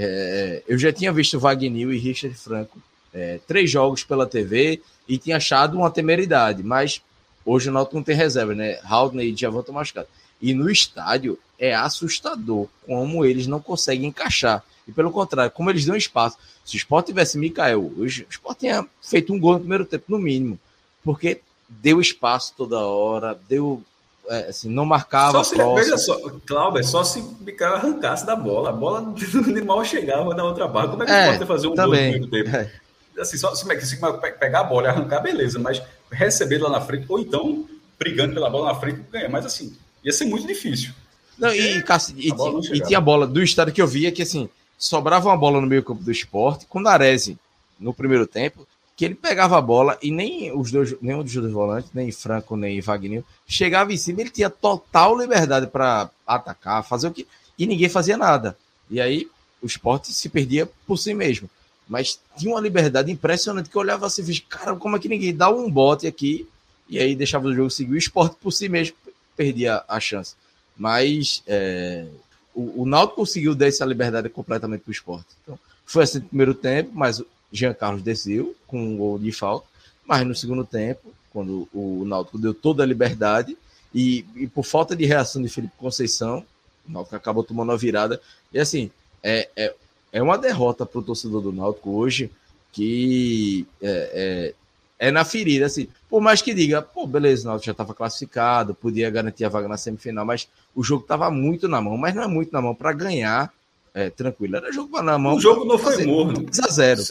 É, 0.00 0.62
eu 0.68 0.78
já 0.78 0.92
tinha 0.92 1.12
visto 1.12 1.40
Wagner 1.40 1.90
e 1.90 1.98
Richard 1.98 2.36
Franco 2.36 2.80
é, 3.12 3.40
três 3.48 3.68
jogos 3.68 4.04
pela 4.04 4.26
TV 4.26 4.80
e 5.08 5.18
tinha 5.18 5.38
achado 5.38 5.76
uma 5.76 5.90
temeridade, 5.90 6.62
mas 6.62 7.02
hoje 7.44 7.68
o 7.68 7.72
Náutico 7.72 7.96
não 7.96 8.04
tem 8.04 8.14
reserva, 8.14 8.54
né? 8.54 8.78
Haldney 8.84 9.30
e 9.30 9.32
Diavante 9.32 9.72
machucado. 9.72 10.06
E 10.40 10.54
no 10.54 10.70
estádio 10.70 11.38
é 11.58 11.74
assustador 11.74 12.68
como 12.86 13.24
eles 13.24 13.46
não 13.46 13.60
conseguem 13.60 14.08
encaixar. 14.08 14.62
E 14.86 14.92
pelo 14.92 15.10
contrário, 15.10 15.50
como 15.50 15.68
eles 15.70 15.84
dão 15.84 15.96
espaço. 15.96 16.38
Se 16.64 16.76
o 16.76 16.78
Sport 16.78 17.06
tivesse 17.06 17.38
Mikael 17.38 17.92
hoje, 17.98 18.24
o 18.24 18.30
Sport 18.30 18.58
tinha 18.58 18.86
feito 19.02 19.32
um 19.32 19.40
gol 19.40 19.54
no 19.54 19.60
primeiro 19.60 19.84
tempo, 19.84 20.04
no 20.08 20.18
mínimo. 20.18 20.58
Porque 21.04 21.40
deu 21.68 22.00
espaço 22.00 22.54
toda 22.56 22.78
hora, 22.78 23.38
deu 23.48 23.82
é, 24.28 24.48
assim, 24.48 24.68
não 24.68 24.84
marcava. 24.84 25.42
Só 25.42 25.44
se, 25.44 25.56
veja 25.56 25.96
só, 25.96 26.18
Cláudio, 26.46 26.84
só 26.84 27.02
se 27.02 27.18
o 27.20 27.36
Mikael 27.40 27.74
arrancasse 27.74 28.26
da 28.26 28.36
bola. 28.36 28.70
A 28.70 28.72
bola 28.72 29.14
mal 29.64 29.84
chegava 29.84 30.34
na 30.34 30.44
outra 30.44 30.68
barra. 30.68 30.88
Como 30.88 31.02
é 31.02 31.06
que 31.06 31.12
é, 31.12 31.32
pode 31.32 31.46
fazer 31.46 31.66
um 31.66 31.74
também. 31.74 32.12
gol 32.12 32.20
no 32.20 32.28
primeiro 32.28 32.50
tempo? 32.50 32.56
É. 32.56 33.20
Assim, 33.20 33.36
só, 33.36 33.54
se, 33.54 33.64
se 33.86 33.98
pegar 34.38 34.60
a 34.60 34.64
bola 34.64 34.86
e 34.86 34.90
arrancar, 34.90 35.20
beleza, 35.20 35.58
mas 35.58 35.82
receber 36.10 36.58
lá 36.58 36.70
na 36.70 36.80
frente, 36.80 37.06
ou 37.08 37.18
então 37.18 37.68
brigando 37.98 38.32
pela 38.34 38.48
bola 38.48 38.72
na 38.72 38.78
frente, 38.78 39.00
ganha. 39.10 39.28
Mas 39.28 39.44
assim, 39.44 39.76
ia 40.04 40.12
ser 40.12 40.26
muito 40.26 40.46
difícil. 40.46 40.92
Não, 41.38 41.54
e, 41.54 41.78
e, 41.78 41.84
e, 42.16 42.76
e, 42.76 42.80
tinha 42.82 42.98
a 42.98 43.02
bola 43.02 43.26
do 43.26 43.42
estado 43.42 43.72
que 43.72 43.80
eu 43.80 43.86
via 43.86 44.10
que 44.10 44.22
assim, 44.22 44.48
sobrava 44.76 45.28
uma 45.28 45.36
bola 45.36 45.60
no 45.60 45.66
meio 45.66 45.84
campo 45.84 46.02
do 46.02 46.10
esporte 46.10 46.66
com 46.66 46.82
Darese 46.82 47.38
no 47.78 47.94
primeiro 47.94 48.26
tempo 48.26 48.66
que 48.98 49.04
ele 49.04 49.14
pegava 49.14 49.56
a 49.56 49.60
bola 49.60 49.96
e 50.02 50.10
nem 50.10 50.50
os 50.50 50.72
dois, 50.72 51.00
nenhum 51.00 51.22
dos 51.22 51.32
dois 51.32 51.52
volantes, 51.52 51.88
nem 51.94 52.10
Franco 52.10 52.56
nem 52.56 52.80
Wagner, 52.80 53.22
chegava 53.46 53.92
em 53.92 53.96
cima, 53.96 54.22
ele 54.22 54.28
tinha 54.28 54.50
total 54.50 55.16
liberdade 55.16 55.68
para 55.68 56.10
atacar, 56.26 56.82
fazer 56.82 57.06
o 57.06 57.12
que. 57.12 57.24
E 57.56 57.64
ninguém 57.64 57.88
fazia 57.88 58.16
nada. 58.16 58.58
E 58.90 59.00
aí 59.00 59.28
o 59.62 59.66
esporte 59.66 60.12
se 60.12 60.28
perdia 60.28 60.68
por 60.84 60.96
si 60.96 61.14
mesmo. 61.14 61.48
Mas 61.88 62.18
tinha 62.36 62.52
uma 62.52 62.60
liberdade 62.60 63.12
impressionante 63.12 63.70
que 63.70 63.76
eu 63.76 63.82
olhava 63.82 64.04
assim, 64.04 64.24
fiz, 64.24 64.40
cara, 64.40 64.74
como 64.74 64.96
é 64.96 64.98
que 64.98 65.08
ninguém 65.08 65.32
dá 65.32 65.48
um 65.48 65.70
bote 65.70 66.08
aqui 66.08 66.48
e 66.88 66.98
aí 66.98 67.14
deixava 67.14 67.46
o 67.46 67.54
jogo 67.54 67.70
seguir. 67.70 67.92
O 67.92 67.96
esporte 67.98 68.34
por 68.42 68.50
si 68.50 68.68
mesmo 68.68 68.96
perdia 69.36 69.84
a 69.86 70.00
chance. 70.00 70.34
Mas 70.78 71.42
é, 71.46 72.06
o, 72.54 72.82
o 72.82 72.86
Náutico 72.86 73.16
conseguiu 73.16 73.54
dar 73.54 73.66
essa 73.66 73.84
liberdade 73.84 74.28
completamente 74.28 74.82
para 74.82 74.90
o 74.90 74.92
esporte. 74.92 75.26
Então, 75.42 75.58
foi 75.84 76.04
assim 76.04 76.18
no 76.18 76.26
primeiro 76.26 76.54
tempo, 76.54 76.90
mas 76.94 77.22
Jean 77.52 77.74
Carlos 77.74 78.02
desceu 78.02 78.54
com 78.66 78.80
um 78.80 78.96
gol 78.96 79.18
de 79.18 79.32
falta, 79.32 79.66
mas 80.06 80.26
no 80.26 80.34
segundo 80.34 80.64
tempo, 80.64 81.12
quando 81.32 81.68
o 81.72 82.04
Náutico 82.06 82.38
deu 82.38 82.54
toda 82.54 82.82
a 82.82 82.86
liberdade 82.86 83.56
e, 83.94 84.24
e 84.36 84.46
por 84.46 84.64
falta 84.64 84.94
de 84.94 85.04
reação 85.04 85.42
de 85.42 85.48
Felipe 85.48 85.74
Conceição, 85.78 86.44
o 86.88 86.92
Náutico 86.92 87.16
acabou 87.16 87.42
tomando 87.42 87.72
a 87.72 87.76
virada. 87.76 88.20
E 88.52 88.58
assim, 88.58 88.90
é, 89.22 89.48
é, 89.56 89.74
é 90.12 90.22
uma 90.22 90.38
derrota 90.38 90.86
para 90.86 91.00
o 91.00 91.02
torcedor 91.02 91.40
do 91.40 91.52
Náutico 91.52 91.90
hoje 91.90 92.30
que 92.72 93.66
é, 93.82 94.10
é, 94.12 94.54
é, 94.98 95.10
na 95.10 95.24
ferida, 95.24 95.66
assim. 95.66 95.88
Por 96.08 96.20
mais 96.20 96.42
que 96.42 96.52
diga, 96.52 96.82
pô, 96.82 97.06
beleza, 97.06 97.44
o 97.44 97.50
Náutico 97.50 97.66
já 97.66 97.72
estava 97.72 97.94
classificado, 97.94 98.74
podia 98.74 99.08
garantir 99.10 99.44
a 99.44 99.48
vaga 99.48 99.68
na 99.68 99.76
semifinal, 99.76 100.24
mas 100.24 100.48
o 100.74 100.82
jogo 100.82 101.02
estava 101.02 101.30
muito 101.30 101.68
na 101.68 101.80
mão, 101.80 101.96
mas 101.96 102.14
não 102.14 102.22
é 102.22 102.26
muito 102.26 102.52
na 102.52 102.60
mão 102.60 102.74
para 102.74 102.92
ganhar 102.92 103.52
é, 103.94 104.10
tranquilo. 104.10 104.56
Era 104.56 104.72
jogo 104.72 105.00
na 105.02 105.18
mão. 105.18 105.36
O 105.36 105.40
jogo 105.40 105.64
não 105.64 105.78
foi 105.78 106.04
morno. 106.04 106.40
2 106.42 106.58
a 106.60 106.68
0 106.68 107.02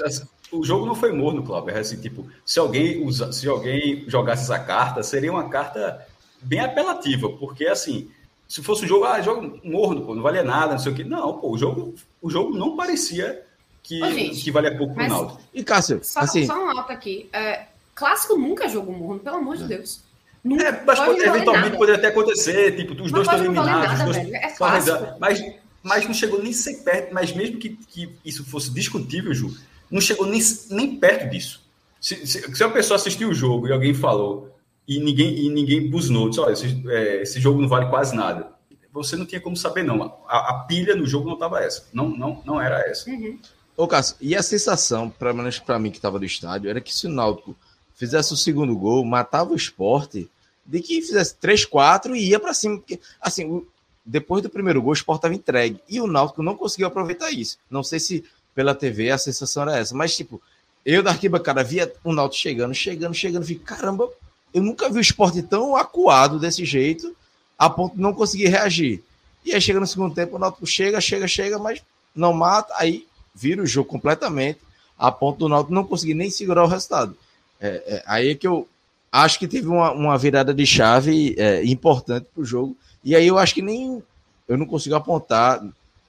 O 0.52 0.63
jogo 0.63 0.86
não 0.86 0.95
foi 0.95 1.12
morno, 1.12 1.43
Cláudio. 1.43 1.71
É 1.71 1.80
assim, 1.80 2.00
tipo, 2.00 2.26
se 2.45 2.60
alguém, 2.60 3.04
usa, 3.04 3.32
se 3.32 3.47
alguém 3.47 4.04
jogasse 4.08 4.43
essa 4.43 4.60
carta, 4.60 5.02
seria 5.04 5.32
uma 5.32 5.50
carta 5.50 6.06
bem 6.41 6.60
apelativa, 6.60 7.30
porque 7.30 7.65
assim, 7.65 8.10
se 8.47 8.62
fosse 8.62 8.86
um 8.86 8.88
jogo, 8.88 9.06
ah, 9.06 9.21
jogo 9.21 9.60
morno, 9.63 10.02
pô, 10.02 10.15
não 10.15 10.21
valia 10.21 10.43
nada, 10.43 10.73
não 10.73 10.80
sei 10.80 10.91
o 10.91 10.95
quê. 10.95 11.04
Não, 11.04 11.38
pô, 11.38 11.52
o 11.52 11.58
jogo, 11.58 11.95
o 12.21 12.30
jogo 12.30 12.58
não 12.58 12.76
parecia 12.76 13.43
que, 13.84 14.04
Ô, 14.04 14.12
gente, 14.12 14.41
que 14.41 14.52
valia 14.52 14.78
pouco 14.78 14.93
pro 14.93 15.08
Naldo. 15.08 15.38
E 15.54 15.63
Cássio, 15.63 16.00
só, 16.04 16.19
assim... 16.21 16.45
só 16.45 16.58
um 16.58 16.69
alto 16.69 16.91
aqui. 16.91 17.30
É, 17.34 17.65
clássico 17.97 18.38
nunca 18.38 18.65
é 18.65 18.69
jogo 18.69 18.91
morno, 18.91 19.19
pelo 19.19 19.38
amor 19.38 19.57
de 19.57 19.63
é. 19.63 19.67
Deus. 19.67 20.01
Nunca, 20.43 20.63
é, 20.63 20.83
mas 20.86 20.99
pode, 20.99 21.19
eventualmente 21.19 21.75
poderia 21.75 21.97
até 21.97 22.07
acontecer, 22.07 22.75
tipo, 22.75 22.93
os 23.03 23.12
dois 23.12 23.27
estão 23.27 23.39
eliminados. 23.39 23.99
Nada, 23.99 24.05
dois, 24.05 24.17
é 24.17 24.51
clássico. 24.51 25.15
Mas 25.19 25.41
mas 25.88 26.05
não 26.05 26.13
chegou 26.13 26.43
nem 26.43 26.51
ser 26.51 26.83
perto, 26.83 27.13
mas 27.13 27.33
mesmo 27.33 27.57
que, 27.57 27.69
que 27.69 28.13
isso 28.25 28.43
fosse 28.43 28.71
discutível, 28.71 29.33
Ju, 29.33 29.55
não 29.89 30.01
chegou 30.01 30.25
nem, 30.25 30.41
nem 30.69 30.99
perto 30.99 31.29
disso. 31.29 31.62
Se, 31.99 32.27
se, 32.27 32.55
se 32.55 32.63
uma 32.63 32.73
pessoa 32.73 32.97
assistiu 32.97 33.29
o 33.29 33.33
jogo 33.33 33.67
e 33.67 33.71
alguém 33.71 33.93
falou 33.93 34.53
e 34.88 34.99
ninguém, 34.99 35.45
e 35.45 35.49
ninguém 35.49 35.89
buznou, 35.89 36.29
disse, 36.29 36.41
olha, 36.41 36.53
esse, 36.53 36.83
é, 36.89 37.21
esse 37.21 37.39
jogo 37.39 37.62
não 37.62 37.69
vale 37.69 37.89
quase 37.89 38.15
nada. 38.15 38.51
Você 38.91 39.15
não 39.15 39.25
tinha 39.25 39.39
como 39.39 39.55
saber, 39.55 39.83
não. 39.83 40.01
A, 40.27 40.51
a 40.51 40.53
pilha 40.67 40.95
no 40.95 41.05
jogo 41.05 41.27
não 41.27 41.36
estava 41.36 41.62
essa. 41.62 41.86
Não, 41.93 42.10
não, 42.10 42.41
não 42.45 42.60
era 42.60 42.79
essa. 42.81 43.10
Uhum. 43.10 43.39
Ô, 43.75 43.88
Cássio, 43.88 44.17
e 44.19 44.36
a 44.36 44.41
sensação, 44.41 45.10
para 45.10 45.79
mim 45.79 45.91
que 45.91 45.97
estava 45.97 46.19
no 46.19 46.25
estádio, 46.25 46.69
era 46.69 46.81
que 46.81 46.93
se 46.93 47.05
o 47.05 47.10
Náutico 47.10 47.55
fizesse 47.97 48.31
o 48.31 48.38
segundo 48.38 48.77
gol, 48.77 49.03
matava 49.03 49.51
o 49.51 49.55
esporte, 49.55 50.29
de 50.65 50.81
que 50.81 51.01
fizesse 51.01 51.36
3, 51.36 51.65
4 51.65 52.15
e 52.15 52.29
ia 52.29 52.39
para 52.39 52.53
cima. 52.53 52.77
Porque, 52.77 52.99
assim, 53.19 53.65
depois 54.05 54.41
do 54.41 54.49
primeiro 54.49 54.81
gol, 54.81 54.91
o 54.91 54.93
Sport 54.93 55.17
estava 55.17 55.36
entregue. 55.36 55.81
E 55.89 55.99
o 55.99 56.07
Náutico 56.07 56.41
não 56.41 56.55
conseguiu 56.55 56.88
aproveitar 56.88 57.29
isso. 57.31 57.57
Não 57.69 57.83
sei 57.83 57.99
se 57.99 58.23
pela 58.55 58.73
TV 58.73 59.12
a 59.12 59.17
sensação 59.17 59.63
era 59.63 59.77
essa, 59.77 59.93
mas 59.93 60.15
tipo, 60.15 60.41
eu 60.86 61.03
da 61.03 61.12
arquibancada 61.12 61.63
via 61.63 61.93
o 62.03 62.13
Náutico 62.13 62.41
chegando, 62.41 62.73
chegando, 62.73 63.13
chegando, 63.13 63.45
fiquei, 63.45 63.63
caramba, 63.63 64.10
eu 64.53 64.63
nunca 64.63 64.89
vi 64.89 64.97
o 64.97 65.01
Sport 65.01 65.36
tão 65.43 65.75
acuado 65.75 66.39
desse 66.39 66.65
jeito, 66.65 67.15
a 67.57 67.69
ponto 67.69 67.95
de 67.95 68.01
não 68.01 68.13
conseguir 68.13 68.47
reagir. 68.47 69.03
E 69.45 69.53
aí 69.53 69.62
chega 69.62 69.79
no 69.79 69.88
segundo 69.88 70.15
tempo, 70.15 70.36
o 70.36 70.39
Náutico 70.39 70.65
chega, 70.65 70.99
chega, 70.99 71.27
chega, 71.27 71.60
mas 71.60 71.81
não 72.15 72.33
mata, 72.33 72.73
aí 72.77 73.05
vira 73.36 73.62
o 73.62 73.67
jogo 73.67 73.89
completamente, 73.89 74.60
a 74.97 75.12
ponto 75.12 75.39
do 75.39 75.49
Náutico 75.49 75.73
não 75.73 75.83
conseguir 75.83 76.15
nem 76.15 76.31
segurar 76.31 76.63
o 76.63 76.67
resultado. 76.67 77.15
É, 77.60 77.84
é, 77.88 78.04
aí 78.06 78.30
é 78.30 78.36
que 78.36 78.48
eu 78.48 78.67
acho 79.12 79.39
que 79.39 79.48
teve 79.48 79.67
uma, 79.67 79.91
uma 79.91 80.17
virada 80.17 80.54
de 80.54 80.65
chave 80.65 81.36
é, 81.38 81.63
importante 81.65 82.28
para 82.34 82.41
o 82.41 82.46
jogo, 82.46 82.76
e 83.04 83.15
aí 83.15 83.28
eu 83.28 83.38
acho 83.38 83.54
que 83.54 83.62
nem 83.62 84.04
eu 84.48 84.58
não 84.58 84.65
consigo 84.65 84.96
apontar, 84.96 85.63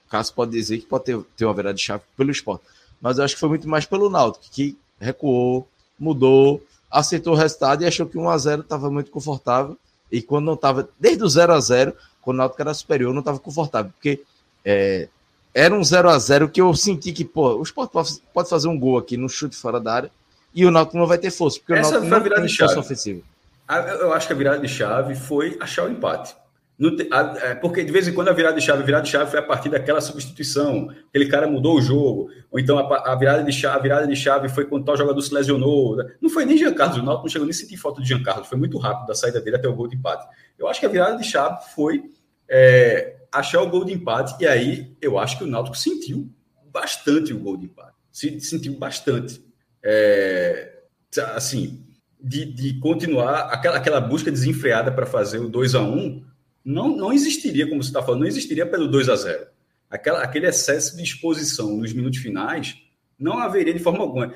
caso 0.09 0.33
pode 0.33 0.51
dizer 0.51 0.77
que 0.79 0.85
pode 0.85 1.05
ter, 1.05 1.19
ter 1.35 1.45
uma 1.45 1.53
virada 1.53 1.75
de 1.75 1.81
chave 1.81 2.03
pelo 2.15 2.31
esporte. 2.31 2.63
Mas 3.01 3.17
eu 3.17 3.23
acho 3.23 3.35
que 3.35 3.39
foi 3.39 3.49
muito 3.49 3.67
mais 3.67 3.85
pelo 3.85 4.09
Náutico, 4.09 4.45
que 4.51 4.77
recuou, 4.99 5.67
mudou, 5.97 6.63
aceitou 6.89 7.33
o 7.33 7.37
resultado 7.37 7.83
e 7.83 7.85
achou 7.85 8.05
que 8.05 8.17
1x0 8.17 8.61
estava 8.61 8.89
muito 8.89 9.11
confortável. 9.11 9.77
E 10.11 10.21
quando 10.21 10.45
não 10.45 10.53
estava, 10.53 10.89
desde 10.99 11.23
o 11.23 11.27
0x0, 11.27 11.93
quando 12.21 12.35
o 12.35 12.39
Náutico 12.39 12.61
era 12.61 12.73
superior, 12.73 13.13
não 13.13 13.19
estava 13.19 13.39
confortável, 13.39 13.91
porque 13.91 14.21
é, 14.65 15.07
era 15.53 15.73
um 15.73 15.81
0x0 15.81 16.49
que 16.49 16.61
eu 16.61 16.73
senti 16.73 17.11
que, 17.11 17.23
pô, 17.23 17.55
o 17.55 17.63
Sport 17.63 17.91
pode 18.33 18.49
fazer 18.49 18.67
um 18.67 18.77
gol 18.77 18.97
aqui 18.97 19.17
no 19.17 19.29
chute 19.29 19.55
fora 19.55 19.79
da 19.79 19.93
área 19.93 20.11
e 20.59 20.65
o 20.65 20.71
Náutico 20.71 20.97
não 20.97 21.07
vai 21.07 21.17
ter 21.17 21.31
força, 21.31 21.59
porque 21.59 21.73
Essa 21.73 21.99
o 21.99 22.03
Náutico 22.05 22.35
não 22.35 22.45
tem 22.45 22.55
força 22.55 22.79
ofensiva. 22.79 23.21
Eu 23.99 24.13
acho 24.13 24.27
que 24.27 24.33
a 24.33 24.35
virada 24.35 24.59
de 24.59 24.67
chave 24.67 25.15
foi 25.15 25.57
achar 25.59 25.85
o 25.85 25.91
empate. 25.91 26.35
É, 27.43 27.55
porque 27.55 27.83
de 27.83 27.91
vez 27.91 28.07
em 28.07 28.13
quando 28.13 28.29
a 28.29 28.33
virada 28.33 28.57
de 28.57 28.65
chave, 28.65 28.81
a 28.81 28.85
virada 28.85 29.03
de 29.03 29.09
chave 29.09 29.29
foi 29.29 29.39
a 29.39 29.43
partir 29.43 29.67
daquela 29.67 29.99
substituição, 29.99 30.89
aquele 31.09 31.27
cara 31.27 31.45
mudou 31.45 31.77
o 31.77 31.81
jogo, 31.81 32.29
ou 32.49 32.57
então 32.57 32.79
a, 32.79 33.11
a 33.11 33.15
virada 33.15 33.43
de 33.43 33.51
chave, 33.51 33.75
a 33.75 33.81
virada 33.81 34.07
de 34.07 34.15
chave 34.15 34.47
foi 34.47 34.63
quando 34.63 34.85
tal 34.85 34.95
jogador 34.95 35.21
se 35.21 35.33
lesionou. 35.33 35.97
Não 36.21 36.29
foi 36.29 36.45
nem 36.45 36.57
Jean 36.57 36.73
Carlos, 36.73 36.97
o 36.97 37.03
Náutico 37.03 37.25
não 37.25 37.29
chegou 37.29 37.45
nem 37.45 37.51
a 37.51 37.53
sentir 37.53 37.75
falta 37.75 38.01
de 38.01 38.07
Jean 38.07 38.23
Carlos, 38.23 38.47
foi 38.47 38.57
muito 38.57 38.77
rápido 38.77 39.07
da 39.07 39.13
saída 39.13 39.41
dele 39.41 39.57
até 39.57 39.67
o 39.67 39.75
gol 39.75 39.89
de 39.89 39.97
empate. 39.97 40.25
Eu 40.57 40.69
acho 40.69 40.79
que 40.79 40.85
a 40.85 40.89
virada 40.89 41.17
de 41.17 41.25
chave 41.25 41.65
foi 41.75 42.03
é, 42.47 43.17
achar 43.29 43.61
o 43.61 43.69
gol 43.69 43.83
de 43.83 43.93
empate, 43.93 44.41
e 44.41 44.47
aí 44.47 44.95
eu 45.01 45.19
acho 45.19 45.37
que 45.37 45.43
o 45.43 45.47
Náutico 45.47 45.77
sentiu 45.77 46.29
bastante 46.71 47.33
o 47.33 47.39
gol 47.39 47.57
de 47.57 47.65
empate. 47.65 47.93
Sentiu 48.11 48.73
bastante. 48.77 49.43
É, 49.83 50.79
assim, 51.35 51.85
de, 52.19 52.45
de 52.45 52.79
continuar 52.79 53.51
aquela, 53.51 53.77
aquela 53.77 54.01
busca 54.01 54.31
desenfreada 54.31 54.91
para 54.91 55.05
fazer 55.05 55.39
o 55.39 55.49
2 55.49 55.75
a 55.75 55.81
1 55.81 56.23
não, 56.63 56.95
não 56.95 57.13
existiria, 57.13 57.67
como 57.67 57.81
você 57.81 57.89
está 57.89 58.03
falando, 58.03 58.21
não 58.21 58.27
existiria 58.27 58.65
pelo 58.65 58.87
2 58.87 59.09
a 59.09 59.15
0 59.15 59.47
Aquela, 59.89 60.21
aquele 60.21 60.45
excesso 60.45 60.95
de 60.95 61.01
exposição 61.01 61.77
nos 61.77 61.93
minutos 61.93 62.19
finais 62.19 62.75
não 63.17 63.39
haveria 63.39 63.73
de 63.73 63.79
forma 63.79 63.99
alguma. 63.99 64.33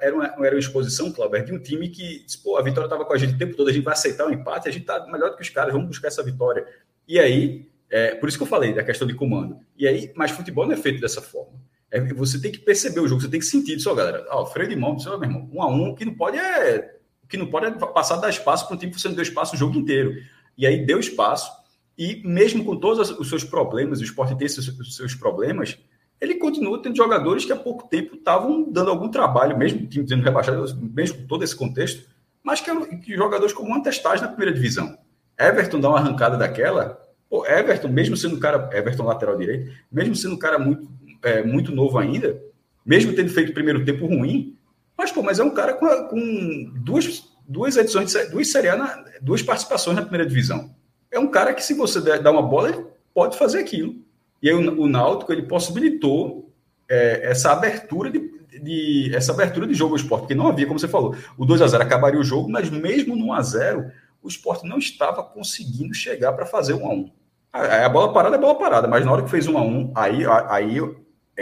Era, 0.00 0.14
uma, 0.14 0.26
era 0.26 0.54
uma 0.54 0.58
exposição, 0.58 1.10
Cláudio, 1.10 1.44
de 1.44 1.52
um 1.52 1.58
time 1.58 1.88
que 1.88 2.24
a 2.56 2.62
vitória 2.62 2.86
estava 2.86 3.04
com 3.04 3.12
a 3.12 3.18
gente 3.18 3.34
o 3.34 3.38
tempo 3.38 3.56
todo, 3.56 3.68
a 3.68 3.72
gente 3.72 3.82
vai 3.82 3.94
aceitar 3.94 4.26
o 4.26 4.32
empate, 4.32 4.68
a 4.68 4.72
gente 4.72 4.82
está 4.82 5.04
melhor 5.06 5.30
do 5.30 5.36
que 5.36 5.42
os 5.42 5.48
caras, 5.48 5.72
vamos 5.72 5.88
buscar 5.88 6.08
essa 6.08 6.22
vitória. 6.22 6.64
E 7.08 7.18
aí, 7.18 7.68
é, 7.90 8.14
por 8.14 8.28
isso 8.28 8.38
que 8.38 8.44
eu 8.44 8.48
falei 8.48 8.72
da 8.72 8.84
questão 8.84 9.08
de 9.08 9.14
comando. 9.14 9.58
E 9.76 9.88
aí, 9.88 10.12
mas 10.14 10.30
futebol 10.30 10.66
não 10.66 10.74
é 10.74 10.76
feito 10.76 11.00
dessa 11.00 11.20
forma. 11.20 11.58
É, 11.92 12.00
você 12.14 12.40
tem 12.40 12.50
que 12.50 12.58
perceber 12.58 13.00
o 13.00 13.06
jogo, 13.06 13.20
você 13.20 13.28
tem 13.28 13.38
que 13.38 13.44
sentir 13.44 13.76
isso, 13.76 13.90
ó, 13.90 13.94
galera. 13.94 14.26
Ó, 14.30 14.46
freio 14.46 14.70
de 14.70 14.74
mão, 14.74 14.96
meu 14.96 15.22
irmão, 15.22 15.50
um 15.52 15.62
a 15.62 15.66
um, 15.68 15.94
que 15.94 16.06
não 16.06 16.14
pode 16.14 16.38
é. 16.38 16.96
Que 17.28 17.36
não 17.36 17.46
pode 17.46 17.66
é 17.66 17.70
passar 17.70 18.16
dar 18.16 18.30
espaço 18.30 18.66
para 18.66 18.74
um 18.74 18.78
time 18.78 18.92
que 18.92 18.98
você 18.98 19.08
não 19.08 19.14
deu 19.14 19.22
espaço 19.22 19.54
o 19.54 19.58
jogo 19.58 19.78
inteiro. 19.78 20.14
E 20.56 20.66
aí 20.66 20.86
deu 20.86 20.98
espaço, 20.98 21.52
e 21.96 22.22
mesmo 22.24 22.64
com 22.64 22.76
todos 22.76 23.10
os 23.10 23.28
seus 23.28 23.44
problemas, 23.44 24.00
o 24.00 24.04
esporte 24.04 24.36
tem 24.36 24.46
os 24.46 24.96
seus 24.96 25.14
problemas, 25.14 25.78
ele 26.20 26.36
continua 26.36 26.80
tendo 26.80 26.96
jogadores 26.96 27.44
que 27.44 27.52
há 27.52 27.56
pouco 27.56 27.88
tempo 27.88 28.14
estavam 28.14 28.70
dando 28.70 28.90
algum 28.90 29.08
trabalho, 29.08 29.58
mesmo 29.58 29.86
time 29.86 30.08
sendo 30.08 30.22
rebaixado, 30.22 30.64
mesmo 30.80 31.18
com 31.18 31.26
todo 31.26 31.44
esse 31.44 31.54
contexto, 31.54 32.08
mas 32.42 32.60
que, 32.60 32.70
que 32.98 33.16
jogadores 33.16 33.52
como 33.52 33.74
Antestais 33.74 34.20
na 34.20 34.28
primeira 34.28 34.52
divisão. 34.52 34.96
Everton 35.38 35.80
dá 35.80 35.88
uma 35.88 35.98
arrancada 35.98 36.36
daquela, 36.36 37.00
pô, 37.28 37.46
Everton, 37.46 37.88
mesmo 37.88 38.16
sendo 38.16 38.36
um 38.36 38.40
cara, 38.40 38.70
Everton 38.72 39.04
lateral 39.04 39.36
direito, 39.36 39.72
mesmo 39.90 40.14
sendo 40.14 40.34
um 40.34 40.38
cara 40.38 40.58
muito 40.58 40.88
é, 41.22 41.42
muito 41.42 41.74
novo 41.74 41.98
ainda, 41.98 42.40
mesmo 42.84 43.14
tendo 43.14 43.30
feito 43.30 43.50
o 43.50 43.54
primeiro 43.54 43.84
tempo 43.84 44.06
ruim, 44.06 44.56
mas, 44.96 45.10
pô, 45.10 45.22
mas 45.22 45.38
é 45.38 45.44
um 45.44 45.50
cara 45.50 45.74
com, 45.74 45.86
com 46.08 46.72
duas, 46.76 47.24
duas 47.46 47.76
edições, 47.76 48.12
duas 48.30 48.48
Série 48.48 48.68
A, 48.68 49.04
duas 49.20 49.42
participações 49.42 49.96
na 49.96 50.02
primeira 50.02 50.26
divisão. 50.26 50.74
É 51.10 51.18
um 51.18 51.28
cara 51.28 51.54
que, 51.54 51.62
se 51.62 51.74
você 51.74 52.00
der, 52.00 52.26
uma 52.28 52.42
bola, 52.42 52.68
ele 52.70 52.86
pode 53.14 53.36
fazer 53.36 53.60
aquilo. 53.60 53.96
E 54.42 54.48
aí 54.48 54.54
o, 54.54 54.82
o 54.82 54.88
Náutico, 54.88 55.32
ele 55.32 55.42
possibilitou 55.42 56.50
é, 56.88 57.30
essa 57.30 57.52
abertura 57.52 58.10
de, 58.10 58.30
de, 58.62 59.14
essa 59.14 59.32
abertura 59.32 59.66
de 59.66 59.74
jogo 59.74 59.94
ao 59.94 59.96
esporte, 59.96 60.22
porque 60.22 60.34
não 60.34 60.48
havia, 60.48 60.66
como 60.66 60.78
você 60.78 60.88
falou, 60.88 61.14
o 61.38 61.44
2 61.44 61.62
a 61.62 61.66
0 61.66 61.82
acabaria 61.82 62.20
o 62.20 62.24
jogo, 62.24 62.50
mas 62.50 62.70
mesmo 62.70 63.16
no 63.16 63.26
1 63.26 63.32
a 63.32 63.42
0 63.42 63.92
o 64.22 64.28
esporte 64.28 64.66
não 64.66 64.78
estava 64.78 65.22
conseguindo 65.22 65.92
chegar 65.92 66.32
para 66.32 66.46
fazer 66.46 66.74
1 66.74 66.86
a 66.86 66.94
1 66.94 67.10
a, 67.52 67.86
a 67.86 67.88
bola 67.88 68.12
parada 68.12 68.36
é 68.36 68.38
bola 68.38 68.54
parada, 68.58 68.88
mas 68.88 69.04
na 69.04 69.12
hora 69.12 69.22
que 69.22 69.30
fez 69.30 69.46
1 69.46 69.58
a 69.58 69.62
1 69.62 69.92
aí, 69.94 70.22
aí 70.48 70.80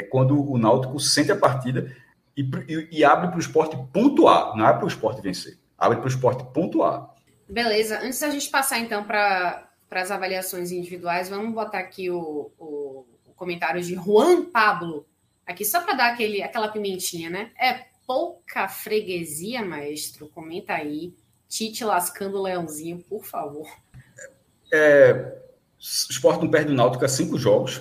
é 0.01 0.03
quando 0.03 0.51
o 0.51 0.59
Náutico 0.59 0.99
sente 0.99 1.31
a 1.31 1.37
partida 1.37 1.95
e, 2.37 2.43
e, 2.43 2.99
e 2.99 3.05
abre 3.05 3.29
para 3.29 3.37
o 3.37 3.41
esporte 3.41 3.77
pontuar, 3.93 4.57
não 4.57 4.67
é 4.67 4.73
para 4.73 4.85
o 4.85 4.89
esporte 4.89 5.21
vencer, 5.21 5.59
abre 5.79 5.99
para 5.99 6.07
o 6.07 6.11
esporte 6.11 6.45
pontuar. 6.53 7.15
Beleza, 7.49 8.01
antes 8.03 8.21
da 8.21 8.31
gente 8.31 8.49
passar 8.49 8.79
então 8.79 9.05
para 9.05 9.69
as 9.91 10.11
avaliações 10.11 10.71
individuais, 10.71 11.29
vamos 11.29 11.53
botar 11.55 11.79
aqui 11.79 12.11
o, 12.11 12.51
o, 12.59 13.07
o 13.27 13.33
comentário 13.35 13.83
de 13.83 13.95
Juan 13.95 14.45
Pablo, 14.45 15.07
aqui 15.47 15.65
só 15.65 15.81
para 15.81 15.95
dar 15.95 16.13
aquele, 16.13 16.43
aquela 16.43 16.69
pimentinha, 16.69 17.29
né? 17.29 17.51
É 17.61 17.91
pouca 18.07 18.69
freguesia, 18.69 19.65
maestro? 19.65 20.29
Comenta 20.29 20.75
aí. 20.75 21.15
Tite 21.49 21.85
lascando 21.85 22.39
o 22.39 22.43
leãozinho, 22.43 22.99
por 23.09 23.25
favor. 23.25 23.69
É, 24.73 25.13
o 25.13 26.13
Sport 26.13 26.43
não 26.43 26.51
perde 26.51 26.71
o 26.71 26.75
Náutico 26.75 27.05
há 27.05 27.09
cinco 27.09 27.39
jogos, 27.39 27.81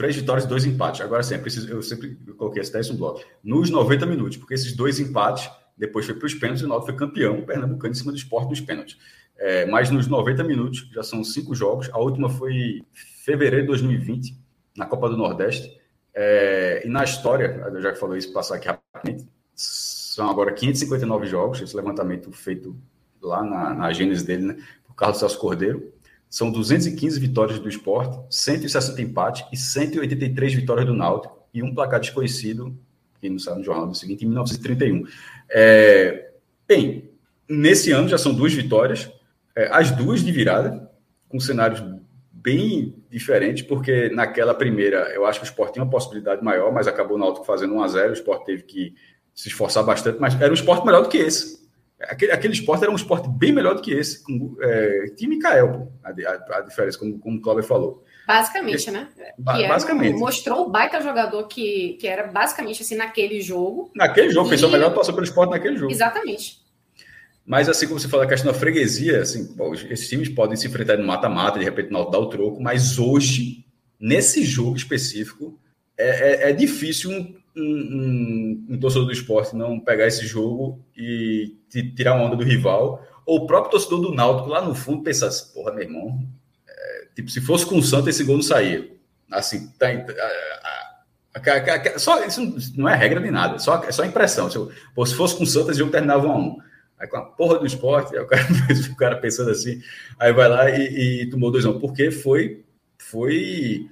três 0.00 0.16
vitórias 0.16 0.46
e 0.46 0.48
dois 0.48 0.64
empates. 0.64 1.02
Agora 1.02 1.22
sim, 1.22 1.34
eu 1.68 1.82
sempre 1.82 2.16
coloquei 2.38 2.62
esse 2.62 2.72
teste 2.72 2.90
no 2.90 2.98
bloco. 2.98 3.22
Nos 3.44 3.68
90 3.68 4.06
minutos, 4.06 4.38
porque 4.38 4.54
esses 4.54 4.74
dois 4.74 4.98
empates, 4.98 5.50
depois 5.76 6.06
foi 6.06 6.14
para 6.14 6.24
os 6.24 6.32
pênaltis 6.32 6.62
e 6.62 6.64
o 6.64 6.68
Náutico 6.68 6.86
foi 6.86 7.06
campeão 7.06 7.42
pernambucano 7.42 7.92
em 7.92 7.94
cima 7.94 8.10
do 8.10 8.16
Sport 8.16 8.48
nos 8.48 8.62
pênaltis. 8.62 8.96
É, 9.36 9.66
mas 9.66 9.90
nos 9.90 10.08
90 10.08 10.42
minutos, 10.44 10.88
já 10.94 11.02
são 11.02 11.22
cinco 11.22 11.54
jogos. 11.54 11.90
A 11.92 11.98
última 11.98 12.30
foi 12.30 12.82
fevereiro 12.94 13.60
de 13.60 13.66
2020, 13.66 14.38
na 14.74 14.86
Copa 14.86 15.06
do 15.10 15.18
Nordeste. 15.18 15.70
É, 16.14 16.80
e 16.82 16.88
na 16.88 17.04
história, 17.04 17.62
eu 17.70 17.82
já 17.82 17.94
falou 17.94 18.16
isso, 18.16 18.32
passar 18.32 18.54
aqui 18.54 18.68
rapidamente, 18.68 19.28
são 19.54 20.30
agora 20.30 20.50
559 20.50 21.26
jogos, 21.26 21.60
esse 21.60 21.76
levantamento 21.76 22.32
feito 22.32 22.74
lá 23.20 23.44
na, 23.44 23.74
na 23.74 23.92
gênese 23.92 24.24
dele, 24.24 24.46
né, 24.46 24.56
por 24.86 24.94
Carlos 24.94 25.18
Celso 25.18 25.38
Cordeiro. 25.38 25.92
São 26.30 26.52
215 26.52 27.18
vitórias 27.18 27.58
do 27.58 27.68
esporte, 27.68 28.16
160 28.30 29.02
empates 29.02 29.44
e 29.52 29.56
183 29.56 30.54
vitórias 30.54 30.86
do 30.86 30.94
Náutico 30.94 31.36
e 31.52 31.60
um 31.60 31.74
placar 31.74 31.98
desconhecido, 31.98 32.78
que 33.20 33.28
não 33.28 33.40
sabe 33.40 33.58
no 33.58 33.64
jornal 33.64 33.88
do 33.88 33.96
seguinte, 33.96 34.24
em 34.24 34.28
1931. 34.28 35.04
É, 35.50 36.30
bem, 36.68 37.10
nesse 37.48 37.90
ano 37.90 38.08
já 38.08 38.16
são 38.16 38.32
duas 38.32 38.54
vitórias, 38.54 39.10
é, 39.56 39.68
as 39.72 39.90
duas 39.90 40.22
de 40.22 40.30
virada, 40.30 40.88
com 41.28 41.40
cenários 41.40 41.82
bem 42.30 42.94
diferentes, 43.10 43.64
porque 43.64 44.08
naquela 44.10 44.54
primeira 44.54 45.12
eu 45.12 45.26
acho 45.26 45.40
que 45.40 45.46
o 45.46 45.50
esporte 45.50 45.74
tinha 45.74 45.84
uma 45.84 45.90
possibilidade 45.90 46.44
maior, 46.44 46.72
mas 46.72 46.86
acabou 46.86 47.16
o 47.16 47.20
Náutico 47.20 47.44
fazendo 47.44 47.74
1 47.74 47.82
a 47.82 47.88
0 47.88 48.10
o 48.10 48.12
esporte 48.12 48.46
teve 48.46 48.62
que 48.62 48.94
se 49.34 49.48
esforçar 49.48 49.82
bastante, 49.82 50.20
mas 50.20 50.40
era 50.40 50.50
um 50.50 50.54
esporte 50.54 50.86
melhor 50.86 51.02
do 51.02 51.08
que 51.08 51.18
esse. 51.18 51.59
Aquele, 52.02 52.32
aquele 52.32 52.54
esporte 52.54 52.82
era 52.82 52.90
um 52.90 52.96
esporte 52.96 53.28
bem 53.28 53.52
melhor 53.52 53.74
do 53.74 53.82
que 53.82 53.92
esse. 53.92 54.22
Com, 54.22 54.56
é, 54.60 55.12
time 55.16 55.36
Mikael, 55.36 55.92
a, 56.02 56.08
a, 56.08 56.58
a, 56.58 56.60
diferença, 56.62 56.98
como, 56.98 57.18
como 57.18 57.38
o 57.38 57.40
Cláudio 57.40 57.64
falou. 57.64 58.04
Basicamente, 58.26 58.90
né? 58.90 59.08
Que 59.16 59.68
basicamente. 59.68 60.18
mostrou 60.18 60.66
o 60.66 60.70
baita 60.70 61.00
jogador 61.00 61.46
que, 61.48 61.98
que 62.00 62.06
era 62.06 62.26
basicamente 62.28 62.82
assim 62.82 62.96
naquele 62.96 63.40
jogo. 63.40 63.90
Naquele 63.94 64.30
jogo, 64.30 64.46
e... 64.46 64.50
fez 64.50 64.62
o 64.62 64.68
melhor 64.70 64.94
passou 64.94 65.12
pelo 65.12 65.24
esporte 65.24 65.50
naquele 65.50 65.76
jogo. 65.76 65.92
Exatamente. 65.92 66.60
Mas 67.44 67.68
assim 67.68 67.86
como 67.88 67.98
você 67.98 68.08
fala, 68.08 68.24
a 68.24 68.28
questão 68.28 68.52
da 68.52 68.58
freguesia, 68.58 69.22
assim, 69.22 69.54
pô, 69.54 69.74
esses 69.74 70.08
times 70.08 70.28
podem 70.28 70.56
se 70.56 70.68
enfrentar 70.68 70.96
no 70.96 71.06
mata-mata, 71.06 71.58
de 71.58 71.64
repente 71.64 71.90
não 71.90 72.08
dar 72.08 72.20
o 72.20 72.28
troco, 72.28 72.62
mas 72.62 72.98
hoje, 72.98 73.64
nesse 73.98 74.44
jogo 74.44 74.76
específico, 74.76 75.58
é, 75.98 76.46
é, 76.46 76.50
é 76.50 76.52
difícil 76.52 77.10
um, 77.10 77.34
um, 77.56 78.66
um, 78.70 78.78
torcedor 78.78 79.06
do 79.06 79.12
esporte 79.12 79.56
não 79.56 79.80
pegar 79.80 80.06
esse 80.06 80.26
jogo 80.26 80.84
e 80.96 81.56
tirar 81.96 82.14
uma 82.14 82.26
onda 82.26 82.36
do 82.36 82.44
rival, 82.44 83.06
ou 83.26 83.40
o 83.40 83.46
próprio 83.46 83.72
torcedor 83.72 84.00
do 84.00 84.14
Náutico 84.14 84.48
lá 84.48 84.62
no 84.62 84.74
fundo 84.74 85.02
pensar 85.02 85.28
assim, 85.28 85.52
porra, 85.52 85.72
meu 85.72 85.84
irmão, 85.84 86.26
é, 86.68 87.06
tipo, 87.14 87.30
se 87.30 87.40
fosse 87.40 87.66
com 87.66 87.78
o 87.78 87.82
Santos, 87.82 88.08
esse 88.08 88.24
gol 88.24 88.36
não 88.36 88.42
saía. 88.42 88.90
Assim, 89.30 89.68
tá, 89.78 89.88
só, 91.96 92.24
isso 92.24 92.40
não 92.76 92.88
é 92.88 92.96
regra 92.96 93.20
de 93.20 93.30
nada, 93.30 93.58
só, 93.58 93.82
é 93.84 93.92
só 93.92 94.04
impressão. 94.04 94.50
Se, 94.50 94.58
pô, 94.94 95.06
se 95.06 95.14
fosse 95.14 95.36
com 95.36 95.44
o 95.44 95.46
Santos, 95.46 95.70
esse 95.70 95.78
jogo 95.78 95.92
terminava 95.92 96.26
um 96.26 96.32
a 96.32 96.36
um. 96.36 96.58
Aí 96.98 97.06
com 97.06 97.16
a 97.16 97.22
porra 97.22 97.58
do 97.58 97.66
esporte, 97.66 98.16
o 98.16 98.26
cara, 98.26 98.42
o 98.92 98.96
cara 98.96 99.16
pensando 99.16 99.50
assim, 99.50 99.80
aí 100.18 100.32
vai 100.32 100.48
lá 100.48 100.70
e, 100.70 101.22
e 101.22 101.30
tomou 101.30 101.50
dois 101.50 101.64
a 101.64 101.70
um, 101.70 101.78
porque 101.78 102.10
foi 102.10 102.64
foi. 103.00 103.88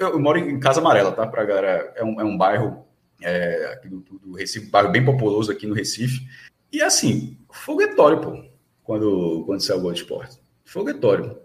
Eu 0.00 0.18
moro 0.18 0.38
em 0.38 0.58
Casa 0.58 0.80
Amarela, 0.80 1.12
tá? 1.12 1.26
Pra 1.26 1.44
galera, 1.44 1.92
é 1.94 2.02
um, 2.02 2.20
é 2.20 2.24
um 2.24 2.36
bairro 2.36 2.85
é, 3.22 3.72
aqui 3.72 3.88
do, 3.88 4.00
do, 4.00 4.32
Recife, 4.34 4.66
bairro 4.66 4.90
bem 4.90 5.04
populoso 5.04 5.50
aqui 5.50 5.66
no 5.66 5.74
Recife. 5.74 6.26
E 6.72 6.82
assim, 6.82 7.36
foguetório, 7.50 8.20
pô, 8.20 8.44
quando, 8.82 9.42
quando 9.46 9.60
saiu 9.60 9.78
o 9.78 9.82
gol 9.82 9.92
de 9.92 10.00
esporte. 10.00 10.38
Foguetório. 10.64 11.38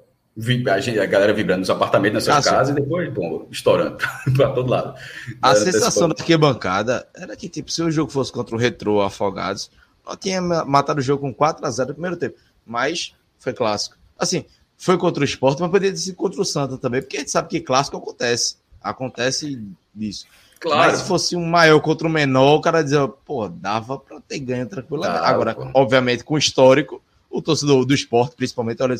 A, 0.70 0.80
gente, 0.80 0.98
a 0.98 1.06
galera 1.06 1.34
vibrando 1.34 1.60
nos 1.60 1.70
apartamentos, 1.70 2.14
nas 2.14 2.24
suas 2.24 2.48
ah, 2.48 2.58
casas, 2.58 2.76
e 2.76 2.80
depois, 2.82 3.12
bom, 3.14 3.48
estourando 3.52 3.98
para 4.36 4.50
todo 4.54 4.70
lado. 4.70 4.98
A 5.42 5.56
sensação 5.56 6.08
da 6.08 6.38
bancada 6.38 7.08
era 7.14 7.36
que, 7.36 7.50
tipo, 7.50 7.70
se 7.70 7.82
o 7.82 7.92
jogo 7.92 8.12
fosse 8.12 8.32
contra 8.32 8.56
o 8.56 8.58
Retrô 8.58 9.02
Afogados, 9.02 9.70
eu 10.08 10.16
tinha 10.16 10.42
matado 10.42 11.00
o 11.00 11.04
jogo 11.04 11.22
com 11.22 11.34
4 11.34 11.66
a 11.66 11.70
0 11.70 11.90
no 11.90 11.96
primeiro 11.96 12.18
tempo. 12.18 12.38
Mas 12.66 13.14
foi 13.38 13.54
clássico. 13.54 13.98
Assim, 14.18 14.46
foi 14.78 14.98
contra 14.98 15.22
o 15.22 15.26
esporte, 15.26 15.62
mas 15.62 15.70
poderia 15.70 15.94
ter 15.94 16.00
sido 16.00 16.16
contra 16.16 16.42
o 16.42 16.46
Santa 16.46 16.78
também, 16.78 17.02
porque 17.02 17.18
a 17.18 17.20
gente 17.20 17.32
sabe 17.32 17.50
que 17.50 17.60
clássico 17.60 17.98
acontece. 17.98 18.56
Acontece 18.82 19.62
isso. 19.96 20.26
Claro. 20.62 20.92
Mas 20.92 21.00
se 21.00 21.08
fosse 21.08 21.36
um 21.36 21.44
maior 21.44 21.80
contra 21.80 22.08
um 22.08 22.12
menor, 22.12 22.56
o 22.56 22.62
cara 22.62 22.84
dizia, 22.84 23.08
pô, 23.08 23.50
dava 23.50 23.98
para 23.98 24.22
ter 24.22 24.38
ganho 24.38 24.68
tranquilamente. 24.68 25.26
Agora, 25.26 25.56
pô. 25.56 25.68
obviamente, 25.74 26.24
com 26.24 26.36
o 26.36 26.38
histórico, 26.38 27.02
o 27.32 27.42
torcedor 27.42 27.84
do 27.84 27.96
esporte, 27.96 28.36
principalmente, 28.36 28.84
olha 28.84 28.96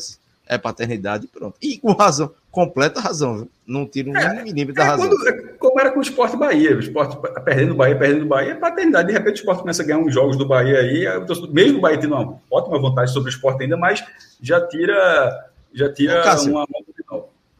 é 0.46 0.58
paternidade 0.58 1.28
pronto. 1.28 1.56
E 1.62 1.78
com 1.78 1.92
razão, 1.92 2.32
completa 2.50 3.00
razão, 3.00 3.36
viu? 3.36 3.50
Não 3.64 3.86
tiro 3.86 4.14
é, 4.16 4.40
um 4.40 4.42
milímetro 4.42 4.74
da 4.74 4.82
é 4.82 4.86
razão. 4.86 5.08
Quando, 5.08 5.28
é 5.28 5.32
como 5.54 5.80
era 5.80 5.92
com 5.92 6.00
o 6.00 6.02
esporte 6.02 6.36
Bahia, 6.36 6.76
o 6.76 6.80
esporte 6.80 7.16
perdendo 7.44 7.72
o 7.72 7.76
Bahia, 7.76 7.96
perdendo 7.96 8.24
o 8.24 8.28
Bahia, 8.28 8.52
é 8.52 8.54
paternidade. 8.56 9.06
De 9.08 9.14
repente 9.14 9.36
o 9.36 9.40
esporte 9.40 9.60
começa 9.60 9.82
a 9.82 9.86
ganhar 9.86 10.00
uns 10.00 10.12
jogos 10.12 10.36
do 10.36 10.46
Bahia 10.46 10.80
aí, 10.80 11.06
mesmo 11.50 11.78
o 11.78 11.80
Bahia 11.80 11.98
tendo 11.98 12.14
uma 12.16 12.38
ótima 12.50 12.80
vantagem 12.80 13.14
sobre 13.14 13.30
o 13.30 13.32
esporte 13.32 13.62
ainda, 13.62 13.76
mas 13.76 14.04
já 14.40 14.60
tira, 14.66 15.48
já 15.72 15.92
tira 15.92 16.22
uma, 16.42 16.66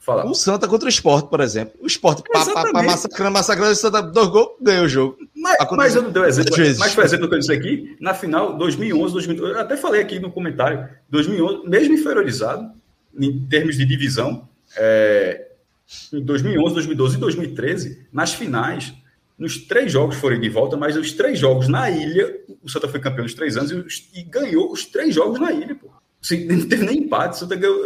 Falar. 0.02 0.26
O 0.26 0.34
Santa 0.34 0.66
contra 0.66 0.86
o 0.86 0.88
esporte, 0.88 1.30
por 1.30 1.40
exemplo. 1.40 1.78
O 1.80 1.86
pá, 2.72 2.82
massacrando, 2.82 3.30
massacrando, 3.30 3.70
o 3.70 3.76
Santa 3.76 4.02
dois 4.02 4.28
gols, 4.28 4.56
ganhou 4.60 4.84
o 4.84 4.88
jogo. 4.88 5.16
Mas, 5.32 5.56
mas 5.70 5.94
eu 5.94 6.02
não 6.02 6.10
dei 6.10 6.24
exemplo. 6.24 6.56
Mas, 6.76 6.92
por 6.92 7.04
exemplo, 7.04 7.28
que 7.28 7.34
eu 7.36 7.38
disse 7.38 7.52
aqui, 7.52 7.96
na 8.00 8.12
final, 8.12 8.58
2011, 8.58 9.12
2012, 9.12 9.52
eu 9.52 9.60
até 9.60 9.76
falei 9.76 10.00
aqui 10.00 10.18
no 10.18 10.32
comentário, 10.32 10.88
2011, 11.08 11.68
mesmo 11.68 11.94
inferiorizado, 11.94 12.68
em 13.16 13.46
termos 13.46 13.76
de 13.76 13.86
divisão, 13.86 14.48
é, 14.76 15.50
em 16.12 16.20
2011, 16.20 16.74
2012 16.74 17.16
e 17.16 17.20
2013, 17.20 18.06
nas 18.12 18.34
finais, 18.34 18.92
nos 19.38 19.56
três 19.56 19.92
jogos 19.92 20.16
foram 20.16 20.40
de 20.40 20.48
volta, 20.48 20.76
mas 20.76 20.96
os 20.96 21.12
três 21.12 21.38
jogos 21.38 21.68
na 21.68 21.88
ilha, 21.88 22.40
o 22.60 22.68
Santa 22.68 22.88
foi 22.88 22.98
campeão 22.98 23.22
nos 23.22 23.34
três 23.34 23.56
anos 23.56 23.70
e, 24.12 24.20
e 24.20 24.22
ganhou 24.24 24.72
os 24.72 24.84
três 24.84 25.14
jogos 25.14 25.38
na 25.38 25.52
ilha, 25.52 25.76
pô. 25.76 26.01
Não 26.48 26.68
teve 26.68 26.84
nem 26.84 26.98
empate. 26.98 27.38
Santa 27.38 27.56
ganhou 27.56 27.80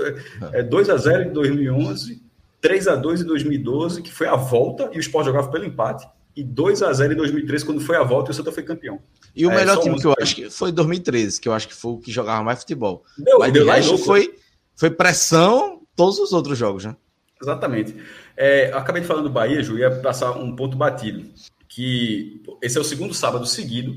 é, 0.53 0.63
2 0.63 0.91
a 0.91 0.97
0 0.97 1.31
em 1.31 1.33
2011, 1.33 2.23
3 2.61 2.89
a 2.89 2.97
2 2.97 3.23
em 3.23 3.25
2012, 3.25 4.03
que 4.03 4.13
foi 4.13 4.27
a 4.27 4.37
volta, 4.37 4.91
e 4.93 4.99
o 4.99 5.01
Sport 5.01 5.27
jogava 5.27 5.49
pelo 5.49 5.65
empate, 5.65 6.07
e 6.35 6.45
2 6.45 6.83
a 6.83 6.93
0 6.93 7.15
em 7.15 7.17
2013, 7.17 7.65
quando 7.65 7.81
foi 7.81 7.97
a 7.97 8.03
volta 8.03 8.31
e 8.31 8.33
o 8.33 8.35
Santa 8.35 8.53
foi 8.53 8.63
campeão. 8.63 9.01
E 9.35 9.47
o 9.47 9.51
é, 9.51 9.57
melhor 9.57 9.79
time 9.79 9.99
que 9.99 10.07
eu 10.07 10.15
acho 10.21 10.35
que 10.35 10.51
foi 10.51 10.71
2013, 10.71 11.41
que 11.41 11.49
eu 11.49 11.53
acho 11.53 11.67
que 11.67 11.75
foi 11.75 11.93
o 11.93 11.99
que 11.99 12.13
jogava 12.13 12.43
mais 12.43 12.61
futebol. 12.61 13.05
Deu, 13.19 13.39
Mas 13.39 13.53
deu 13.53 13.65
lá 13.65 13.81
foi, 14.05 14.35
foi 14.75 14.91
pressão 14.91 15.81
todos 15.95 16.19
os 16.19 16.33
outros 16.33 16.59
jogos, 16.59 16.85
né? 16.85 16.95
Exatamente. 17.41 17.97
É, 18.37 18.71
acabei 18.73 19.03
de 19.03 19.09
falar 19.09 19.23
do 19.23 19.31
Bahia, 19.31 19.63
Ju, 19.63 19.79
ia 19.79 19.91
passar 19.91 20.33
um 20.33 20.55
ponto 20.55 20.77
batido. 20.77 21.25
Que 21.69 22.43
esse 22.63 22.79
é 22.79 22.81
o 22.81 22.85
segundo 22.85 23.13
sábado 23.13 23.47
seguido 23.47 23.97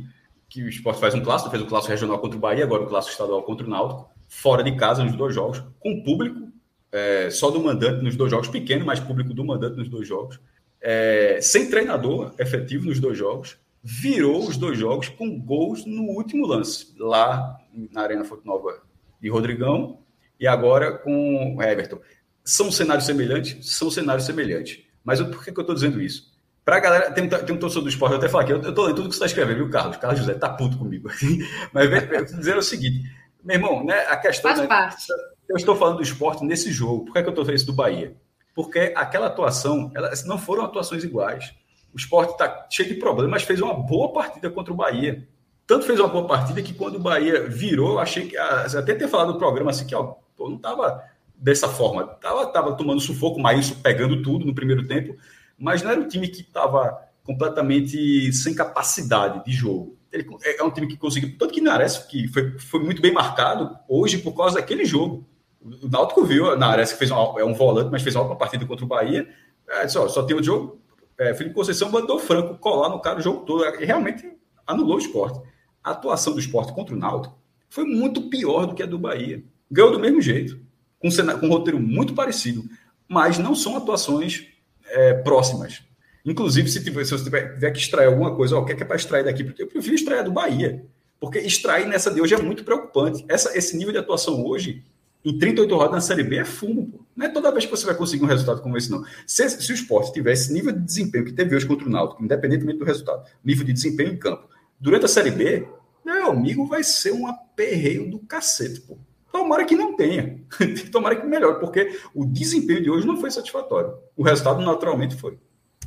que 0.50 0.64
o 0.64 0.70
esporte 0.70 1.00
faz 1.00 1.14
um 1.14 1.22
clássico, 1.22 1.52
fez 1.52 1.62
o 1.62 1.68
clássico 1.68 1.92
regional 1.92 2.20
contra 2.20 2.38
o 2.38 2.42
Bahia, 2.42 2.64
agora 2.64 2.84
o 2.84 2.88
clássico 2.88 3.12
estadual 3.12 3.44
contra 3.44 3.66
o 3.66 3.70
Náutico 3.70 4.10
fora 4.30 4.64
de 4.64 4.78
casa 4.78 5.04
nos 5.04 5.16
dois 5.16 5.34
jogos, 5.34 5.62
com 5.80 6.02
público, 6.04 6.48
é, 6.92 7.30
só 7.32 7.50
do 7.50 7.60
mandante 7.60 8.04
nos 8.04 8.16
dois 8.16 8.32
jogos, 8.32 8.48
pequeno, 8.48 8.86
mas 8.86 9.00
público 9.00 9.34
do 9.34 9.44
mandante 9.44 9.76
nos 9.76 9.90
dois 9.90 10.08
jogos, 10.08 10.40
é, 10.80 11.40
sem 11.42 11.70
treinador 11.70 12.34
efetivo 12.38 12.86
nos 12.86 13.00
dois 13.00 13.18
jogos, 13.18 13.58
virou 13.84 14.48
os 14.48 14.56
dois 14.56 14.78
jogos 14.78 15.10
com 15.10 15.40
gols 15.40 15.86
no 15.86 16.04
último 16.04 16.46
lance, 16.46 16.94
lá 16.98 17.58
na 17.92 18.02
Arena 18.02 18.24
Fonte 18.24 18.46
Nova 18.46 18.82
de 19.20 19.30
Rodrigão 19.30 20.00
e 20.40 20.48
agora 20.48 20.92
com 20.92 21.62
Everton. 21.62 22.00
São 22.44 22.72
cenários 22.72 23.06
semelhantes? 23.06 23.70
São 23.70 23.90
cenários 23.90 24.26
semelhantes. 24.26 24.84
Mas 25.04 25.22
por 25.22 25.44
que, 25.44 25.52
que 25.52 25.60
eu 25.60 25.64
estou 25.64 25.76
dizendo 25.76 26.02
isso? 26.02 26.32
Pra 26.64 26.80
galera, 26.80 27.12
tem, 27.12 27.28
tem 27.28 27.56
um 27.56 27.60
torcedor 27.60 27.84
do 27.84 27.90
esporte, 27.90 28.12
eu 28.14 28.18
até 28.20 28.30
falo 28.30 28.44
aqui, 28.44 28.54
eu, 28.54 28.62
eu 28.62 28.74
tô 28.74 28.86
lendo 28.86 28.96
tudo 28.98 29.10
que 29.10 29.16
você 29.16 29.24
está 29.24 29.26
escrevendo, 29.26 29.58
viu, 29.58 29.70
Carlos? 29.70 29.98
Carlos 29.98 30.20
José 30.20 30.34
tá 30.36 30.50
puto 30.50 30.78
comigo. 30.78 31.10
Mas 31.74 31.90
eu 31.92 32.26
dizer 32.26 32.58
o 32.58 32.62
seguinte, 32.62 33.10
meu 33.44 33.56
irmão, 33.56 33.84
né, 33.84 34.06
a 34.08 34.18
questão. 34.18 34.52
Faz 34.52 34.62
né, 34.62 34.68
parte. 34.68 35.06
Eu 35.48 35.56
estou 35.56 35.76
falando 35.76 35.98
do 35.98 36.04
esporte 36.04 36.44
nesse 36.44 36.72
jogo. 36.72 37.06
Por 37.06 37.14
que, 37.14 37.20
é 37.20 37.22
que 37.24 37.28
eu 37.28 37.32
estou 37.32 37.46
falando 37.46 37.58
isso 37.58 37.66
do 37.66 37.74
Bahia? 37.74 38.16
Porque 38.54 38.94
aquela 38.96 39.28
atuação, 39.28 39.92
elas 39.96 40.26
não 40.26 40.38
foram 40.38 40.64
atuações 40.64 41.04
iguais. 41.04 41.54
O 41.94 41.98
esporte 41.98 42.34
está 42.34 42.68
cheio 42.70 42.90
de 42.90 42.96
problemas, 42.96 43.32
mas 43.32 43.44
fez 43.44 43.62
uma 43.62 43.74
boa 43.74 44.14
partida 44.14 44.50
contra 44.50 44.72
o 44.72 44.76
Bahia. 44.76 45.28
Tanto 45.66 45.86
fez 45.86 46.00
uma 46.00 46.08
boa 46.08 46.28
partida 46.28 46.62
que 46.62 46.74
quando 46.74 46.96
o 46.96 47.00
Bahia 47.00 47.48
virou, 47.48 47.94
eu 47.94 48.00
achei 48.00 48.28
que. 48.28 48.38
Ah, 48.38 48.66
até 48.78 48.94
ter 48.94 49.08
falado 49.08 49.34
no 49.34 49.40
programa 49.40 49.72
assim 49.72 49.86
que 49.86 49.96
ó, 49.96 50.16
pô, 50.36 50.50
não 50.50 50.58
estava 50.58 51.04
dessa 51.36 51.68
forma. 51.68 52.06
Tava, 52.06 52.46
tava 52.48 52.76
tomando 52.76 53.00
sufoco, 53.00 53.40
mas 53.40 53.60
isso 53.60 53.76
pegando 53.82 54.22
tudo 54.22 54.46
no 54.46 54.54
primeiro 54.54 54.86
tempo, 54.88 55.16
mas 55.58 55.82
não 55.82 55.92
era 55.92 56.00
um 56.00 56.08
time 56.08 56.28
que 56.28 56.42
estava 56.42 57.00
completamente 57.24 58.34
sem 58.34 58.54
capacidade 58.54 59.44
de 59.46 59.52
jogo. 59.52 59.99
Ele 60.12 60.28
é, 60.43 60.60
é 60.60 60.64
um 60.64 60.72
time 60.72 60.88
que 60.88 60.97
conseguiu, 60.97 61.38
tanto 61.38 61.53
que 61.53 61.62
Nares, 61.62 61.97
que 61.97 62.28
foi, 62.28 62.57
foi 62.57 62.84
muito 62.84 63.01
bem 63.01 63.12
marcado 63.12 63.78
hoje 63.88 64.18
por 64.18 64.34
causa 64.34 64.55
daquele 64.55 64.86
jogo. 64.86 65.28
O 65.62 65.88
Náutico 65.88 66.24
viu, 66.24 66.55
Nares 66.57 66.91
que 66.91 66.99
fez 66.99 67.12
uma, 67.12 67.39
é 67.39 67.43
um 67.43 67.53
volante, 67.53 67.91
mas 67.91 68.01
fez 68.01 68.16
uma 68.16 68.36
partida 68.36 68.66
contra 68.66 68.86
o 68.86 68.88
Bahia. 68.88 69.28
É, 69.68 69.88
só, 69.88 70.07
só 70.07 70.24
tem 70.24 70.36
o 70.36 70.43
jogo. 70.43 70.80
É, 71.18 71.34
Felipe 71.34 71.53
Conceição 71.53 71.91
mandou 71.91 72.18
Franco 72.18 72.57
colar 72.57 72.89
no 72.89 72.99
cara 72.99 73.20
o 73.20 73.22
jogo 73.22 73.45
todo. 73.45 73.64
E 73.82 73.86
realmente 73.86 74.32
anulou 74.66 74.95
o 74.95 74.99
esporte. 74.99 75.39
A 75.84 75.91
atuação 75.91 76.34
do 76.34 76.39
esporte 76.39 76.74
contra 76.74 76.95
o 76.95 76.97
Náutico 76.97 77.38
foi 77.70 77.84
muito 77.84 78.30
pior 78.30 78.66
do 78.66 78.74
que 78.74 78.82
a 78.82 78.86
do 78.86 78.97
Bahia. 78.97 79.43
Ganhou 79.70 79.91
do 79.91 79.99
mesmo 79.99 80.22
jeito 80.22 80.60
com, 80.99 81.10
com 81.39 81.45
um 81.45 81.49
roteiro 81.49 81.80
muito 81.80 82.14
parecido, 82.14 82.64
mas 83.07 83.38
não 83.38 83.55
são 83.55 83.78
atuações 83.78 84.47
é, 84.86 85.14
próximas. 85.14 85.84
Inclusive, 86.26 86.70
se, 86.70 86.84
tiver, 86.84 87.05
se 87.05 87.11
você 87.11 87.24
tiver, 87.24 87.53
tiver, 87.53 87.72
que 87.72 87.80
extrair 87.80 88.07
alguma 88.07 88.36
coisa, 88.36 88.57
ó, 88.57 88.61
o 88.61 88.65
que 88.65 88.74
é, 88.74 88.76
que 88.76 88.84
é 88.84 88.86
para 88.86 88.95
extrair 88.95 89.24
daqui? 89.24 89.43
Porque 89.43 89.63
eu 89.63 89.67
prefiro 89.67 89.95
extrair 89.95 90.24
do 90.24 90.32
Bahia. 90.32 90.86
Porque 91.20 91.39
extrair 91.39 91.88
nessa 91.88 92.11
de 92.11 92.22
hoje 92.22 92.36
é 92.36 92.41
muito 92.41 92.63
preocupante. 92.63 93.26
Essa, 93.28 93.57
esse 93.57 93.76
nível 93.78 93.91
de 93.91 93.99
atuação 93.99 94.45
hoje, 94.45 94.84
em 95.24 95.38
38 95.38 95.74
rodadas 95.74 95.95
na 95.95 96.01
Série 96.01 96.24
B, 96.24 96.38
é 96.38 96.45
fumo. 96.45 96.88
Pô. 96.88 96.99
Não 97.15 97.26
é 97.26 97.30
toda 97.30 97.51
vez 97.51 97.65
que 97.65 97.72
você 97.72 97.86
vai 97.86 97.95
conseguir 97.95 98.24
um 98.24 98.28
resultado 98.28 98.61
como 98.61 98.78
esse, 98.78 98.89
não. 98.89 99.03
Se, 99.28 99.49
se 99.49 99.72
o 99.72 99.76
esporte 99.76 100.13
tivesse 100.13 100.43
esse 100.43 100.53
nível 100.53 100.72
de 100.72 100.80
desempenho 100.80 101.26
que 101.26 101.34
teve 101.34 101.55
hoje 101.55 101.65
contra 101.65 101.88
o 101.88 101.89
Náutico, 101.89 102.24
independentemente 102.24 102.80
do 102.80 102.86
resultado, 102.86 103.26
nível 103.43 103.65
de 103.65 103.74
desempenho 103.74 104.13
em 104.13 104.17
campo, 104.17 104.47
durante 104.80 105.05
a 105.05 105.09
Série 105.09 105.32
B, 105.32 105.67
meu 106.05 106.32
amigo, 106.32 106.65
vai 106.65 106.84
ser 106.84 107.11
um 107.11 107.28
aperreio 107.28 108.09
do 108.09 108.20
cacete, 108.20 108.82
pô. 108.82 108.97
Tomara 109.32 109.65
que 109.65 109.76
não 109.76 109.95
tenha. 109.95 110.39
Tomara 110.91 111.15
que 111.15 111.26
melhore, 111.26 111.59
porque 111.59 111.99
o 112.15 112.26
desempenho 112.26 112.82
de 112.82 112.89
hoje 112.89 113.05
não 113.05 113.17
foi 113.17 113.30
satisfatório. 113.30 113.93
O 114.17 114.24
resultado 114.24 114.61
naturalmente 114.61 115.15
foi. 115.15 115.38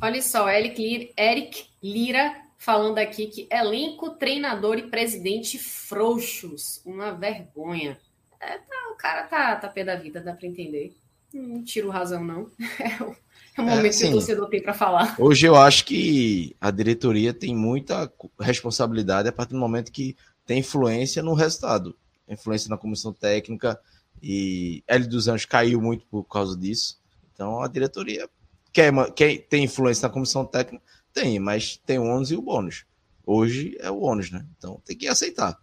Olha 0.01 0.21
só, 0.21 0.49
Eric 0.49 1.67
Lira 1.81 2.35
falando 2.57 2.97
aqui 2.97 3.27
que 3.27 3.47
elenco, 3.51 4.11
treinador 4.11 4.77
e 4.77 4.89
presidente 4.89 5.57
frouxos. 5.57 6.81
Uma 6.85 7.11
vergonha. 7.11 7.99
É, 8.39 8.57
tá, 8.57 8.89
o 8.91 8.95
cara 8.95 9.23
tá, 9.23 9.55
tá 9.55 9.67
pé 9.67 9.83
da 9.83 9.95
vida, 9.95 10.21
dá 10.21 10.33
para 10.33 10.47
entender. 10.47 10.95
Não 11.33 11.63
tiro 11.63 11.89
razão, 11.89 12.23
não. 12.23 12.49
É 12.79 13.03
o, 13.03 13.15
é 13.57 13.61
o 13.61 13.65
momento 13.65 13.95
é, 13.95 13.99
que 13.99 14.05
o 14.05 14.11
torcedor 14.11 14.49
tem 14.49 14.61
para 14.63 14.73
falar. 14.73 15.15
Hoje 15.19 15.45
eu 15.45 15.55
acho 15.55 15.85
que 15.85 16.55
a 16.59 16.71
diretoria 16.71 17.33
tem 17.33 17.55
muita 17.55 18.11
responsabilidade 18.39 19.29
a 19.29 19.31
partir 19.31 19.53
do 19.53 19.59
momento 19.59 19.91
que 19.91 20.15
tem 20.45 20.59
influência 20.59 21.21
no 21.21 21.33
resultado 21.33 21.95
influência 22.27 22.69
na 22.69 22.77
comissão 22.77 23.13
técnica 23.13 23.79
e 24.21 24.83
L 24.87 25.07
dos 25.07 25.27
Anjos 25.27 25.45
caiu 25.45 25.81
muito 25.81 26.05
por 26.07 26.23
causa 26.23 26.57
disso. 26.57 26.99
Então 27.33 27.61
a 27.61 27.67
diretoria 27.67 28.29
quer, 28.73 28.91
quer 29.13 29.37
tem 29.47 29.63
influência 29.63 30.07
na 30.07 30.13
comissão 30.13 30.45
técnica? 30.45 30.83
Tem, 31.13 31.39
mas 31.39 31.77
tem 31.85 31.99
o 31.99 32.05
ônus 32.05 32.31
e 32.31 32.35
o 32.35 32.41
bônus. 32.41 32.85
Hoje 33.25 33.77
é 33.79 33.89
o 33.89 34.01
ônus, 34.01 34.31
né? 34.31 34.45
Então 34.57 34.81
tem 34.83 34.97
que 34.97 35.07
aceitar. 35.07 35.57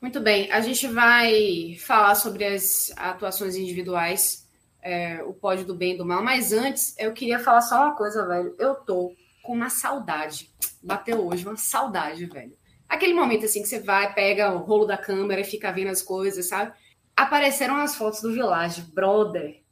Muito 0.00 0.20
bem, 0.20 0.50
a 0.50 0.60
gente 0.60 0.86
vai 0.88 1.76
falar 1.80 2.14
sobre 2.14 2.44
as 2.44 2.92
atuações 2.96 3.54
individuais, 3.54 4.48
é, 4.80 5.22
o 5.22 5.32
pódio 5.32 5.64
do 5.64 5.74
bem 5.74 5.94
e 5.94 5.98
do 5.98 6.04
mal, 6.04 6.22
mas 6.22 6.52
antes 6.52 6.94
eu 6.98 7.12
queria 7.12 7.38
falar 7.38 7.60
só 7.60 7.76
uma 7.82 7.96
coisa, 7.96 8.26
velho. 8.26 8.54
Eu 8.58 8.74
tô 8.76 9.14
com 9.42 9.52
uma 9.52 9.68
saudade. 9.68 10.50
Bateu 10.82 11.26
hoje, 11.26 11.46
uma 11.46 11.56
saudade, 11.56 12.26
velho 12.26 12.56
Aquele 12.92 13.14
momento 13.14 13.46
assim 13.46 13.62
que 13.62 13.68
você 13.68 13.80
vai, 13.80 14.12
pega 14.12 14.52
o 14.52 14.58
rolo 14.58 14.84
da 14.84 14.98
câmera 14.98 15.40
e 15.40 15.44
fica 15.44 15.72
vendo 15.72 15.88
as 15.88 16.02
coisas, 16.02 16.46
sabe? 16.46 16.74
Apareceram 17.16 17.76
as 17.76 17.96
fotos 17.96 18.20
do 18.20 18.34
Village, 18.34 18.82
brother. 18.82 19.62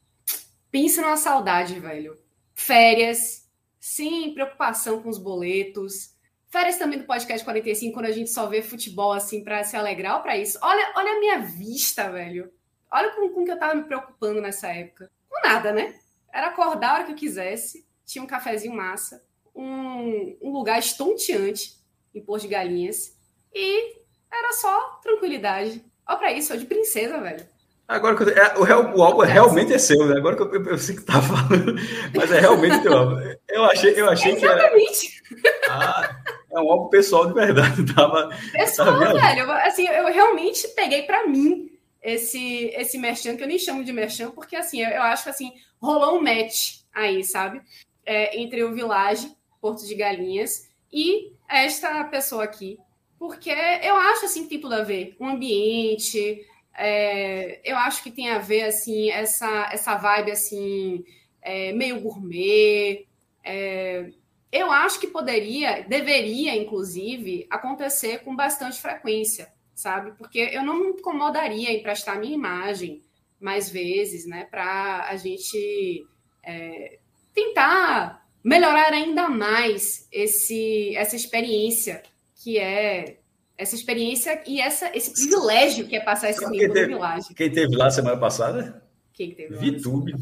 Pensa 0.71 1.03
numa 1.03 1.19
saudade, 1.19 1.79
velho. 1.79 2.17
Férias, 2.61 3.49
sem 3.81 4.35
preocupação 4.35 5.03
com 5.03 5.09
os 5.09 5.19
boletos. 5.19 6.15
Férias 6.49 6.77
também 6.77 6.99
do 6.99 7.07
podcast 7.07 7.43
45, 7.43 7.95
quando 7.95 8.07
a 8.07 8.13
gente 8.13 8.31
só 8.31 8.47
vê 8.47 8.61
futebol 8.61 9.13
assim 9.13 9.43
para 9.43 9.65
se 9.65 9.77
alegrar 9.77 10.17
ou 10.17 10.23
para 10.23 10.37
isso. 10.37 10.59
Olha, 10.63 10.93
olha 10.95 11.13
a 11.13 11.21
minha 11.21 11.39
vista, 11.39 12.11
velho. 12.11 12.53
Olha 12.93 13.11
com, 13.13 13.29
com 13.31 13.45
que 13.45 13.51
eu 13.51 13.59
tava 13.59 13.75
me 13.75 13.85
preocupando 13.85 14.41
nessa 14.41 14.69
época. 14.69 15.11
Com 15.29 15.49
nada, 15.49 15.73
né? 15.73 15.99
Era 16.33 16.49
acordar 16.49 16.91
a 16.91 16.95
hora 16.95 17.05
que 17.05 17.13
eu 17.13 17.17
quisesse, 17.17 17.87
tinha 18.05 18.23
um 18.23 18.27
cafezinho 18.27 18.75
massa, 18.75 19.25
um, 19.55 20.37
um 20.43 20.53
lugar 20.53 20.79
estonteante 20.79 21.77
em 22.15 22.23
Porto 22.23 22.43
de 22.43 22.49
Galinhas. 22.49 23.17
E 23.53 23.97
era 24.31 24.53
só 24.53 25.01
tranquilidade. 25.03 25.85
Olha 26.07 26.19
pra 26.19 26.33
isso, 26.33 26.49
sou 26.49 26.57
de 26.57 26.67
princesa, 26.67 27.19
velho. 27.21 27.49
Agora 27.91 28.17
é, 28.31 28.57
o, 28.57 28.99
o 28.99 29.03
álbum 29.03 29.25
é 29.25 29.27
realmente 29.27 29.73
é 29.73 29.79
seu, 29.79 30.07
né? 30.07 30.17
Agora 30.17 30.37
que 30.37 30.43
eu, 30.43 30.55
eu, 30.55 30.65
eu 30.65 30.79
sei 30.79 30.95
que 30.95 31.03
tá 31.03 31.15
falando, 31.21 31.75
mas 32.15 32.31
é 32.31 32.39
realmente 32.39 32.81
teu 32.83 32.97
álbum. 32.97 33.17
Eu 33.49 33.65
achei, 33.65 34.01
eu 34.01 34.09
achei 34.09 34.33
Exatamente. 34.33 35.21
que 35.21 35.49
era. 35.49 35.59
Ah, 35.69 36.21
é 36.53 36.61
um 36.61 36.71
álbum 36.71 36.89
pessoal 36.89 37.27
de 37.27 37.35
verdade. 37.35 37.85
Tava, 37.93 38.31
pessoal, 38.53 38.97
tava 38.97 39.19
velho. 39.19 39.41
Eu, 39.41 39.51
assim, 39.51 39.89
eu 39.89 40.07
realmente 40.07 40.69
peguei 40.69 41.03
para 41.03 41.27
mim 41.27 41.69
esse 42.01 42.67
esse 42.77 42.97
merchan, 42.97 43.37
que 43.37 43.43
eu 43.43 43.49
nem 43.49 43.59
chamo 43.59 43.83
de 43.83 43.93
merchan, 43.93 44.31
porque 44.31 44.55
assim, 44.55 44.81
eu, 44.81 44.91
eu 44.91 45.03
acho 45.03 45.25
que 45.25 45.31
assim, 45.31 45.53
rolou 45.83 46.17
um 46.17 46.23
match 46.23 46.83
aí, 46.95 47.25
sabe? 47.25 47.61
É, 48.07 48.41
entre 48.41 48.63
o 48.63 48.73
Village, 48.73 49.35
Porto 49.61 49.85
de 49.85 49.97
Galinhas, 49.97 50.69
e 50.93 51.33
esta 51.49 52.05
pessoa 52.05 52.45
aqui, 52.45 52.79
porque 53.19 53.51
eu 53.51 53.97
acho 53.97 54.27
assim 54.27 54.45
que 54.45 54.51
tem 54.51 54.61
tudo 54.61 54.77
a 54.77 54.85
ver. 54.85 55.17
O 55.19 55.27
ambiente, 55.27 56.47
é, 56.77 57.61
eu 57.65 57.77
acho 57.77 58.03
que 58.03 58.11
tem 58.11 58.31
a 58.31 58.39
ver 58.39 58.63
assim 58.63 59.11
essa 59.11 59.69
essa 59.73 59.97
vibe 59.97 60.31
assim 60.31 61.05
é, 61.43 61.73
meio 61.73 62.01
gourmet. 62.01 63.07
É, 63.45 64.11
eu 64.53 64.71
acho 64.71 64.99
que 64.99 65.07
poderia, 65.07 65.83
deveria 65.83 66.55
inclusive 66.57 67.47
acontecer 67.49 68.19
com 68.19 68.35
bastante 68.35 68.81
frequência, 68.81 69.49
sabe? 69.75 70.13
Porque 70.19 70.39
eu 70.39 70.65
não 70.65 70.81
me 70.81 70.89
incomodaria 70.89 71.71
em 71.71 71.83
prestar 71.83 72.19
minha 72.19 72.35
imagem 72.35 73.03
mais 73.41 73.71
vezes, 73.71 74.27
né? 74.27 74.45
Para 74.45 75.07
a 75.09 75.17
gente 75.17 76.05
é, 76.43 76.99
tentar 77.33 78.27
melhorar 78.43 78.93
ainda 78.93 79.29
mais 79.29 80.09
esse, 80.11 80.97
essa 80.97 81.15
experiência 81.15 82.03
que 82.43 82.59
é 82.59 83.20
essa 83.61 83.75
experiência 83.75 84.41
e 84.47 84.61
essa, 84.61 84.97
esse 84.97 85.13
privilégio 85.13 85.87
que 85.87 85.97
é 85.97 86.01
passar 86.01 86.31
esse 86.31 86.41
tempo 86.41 86.69
no 86.69 86.87
Village. 86.87 87.35
Quem 87.35 87.53
teve 87.53 87.77
lá 87.77 87.91
semana 87.91 88.17
passada? 88.17 88.83
Quem 89.13 89.35
teve 89.35 89.55
lá? 89.55 89.61
VTube. 89.61 90.15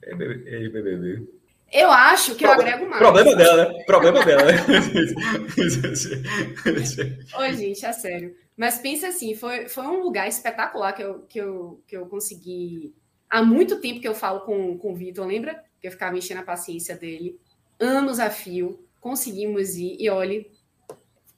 BBB. 0.00 1.26
Eu 1.72 1.90
acho 1.90 2.36
que 2.36 2.46
eu 2.46 2.52
agrego 2.52 2.86
mais. 2.86 2.98
Problema 2.98 3.34
dela, 3.34 3.68
né? 3.68 3.82
Problema 3.84 4.24
dela. 4.24 4.44
Oi, 7.40 7.56
gente, 7.56 7.84
é 7.84 7.92
sério. 7.92 8.36
Mas 8.56 8.78
pensa 8.78 9.08
assim, 9.08 9.34
foi, 9.34 9.68
foi 9.68 9.84
um 9.84 10.00
lugar 10.00 10.28
espetacular 10.28 10.92
que 10.92 11.02
eu, 11.02 11.18
que, 11.28 11.40
eu, 11.40 11.82
que 11.86 11.96
eu 11.96 12.06
consegui. 12.06 12.94
Há 13.28 13.42
muito 13.42 13.80
tempo 13.80 14.00
que 14.00 14.06
eu 14.06 14.14
falo 14.14 14.38
com, 14.40 14.78
com 14.78 14.92
o 14.92 14.94
Vitor, 14.94 15.26
lembra? 15.26 15.60
Que 15.80 15.88
eu 15.88 15.90
ficava 15.90 16.16
enchendo 16.16 16.40
a 16.40 16.44
paciência 16.44 16.94
dele 16.94 17.36
anos 17.78 18.18
a 18.18 18.30
fio, 18.30 18.82
conseguimos 19.00 19.76
ir 19.76 19.96
e 20.00 20.10
olhe, 20.10 20.50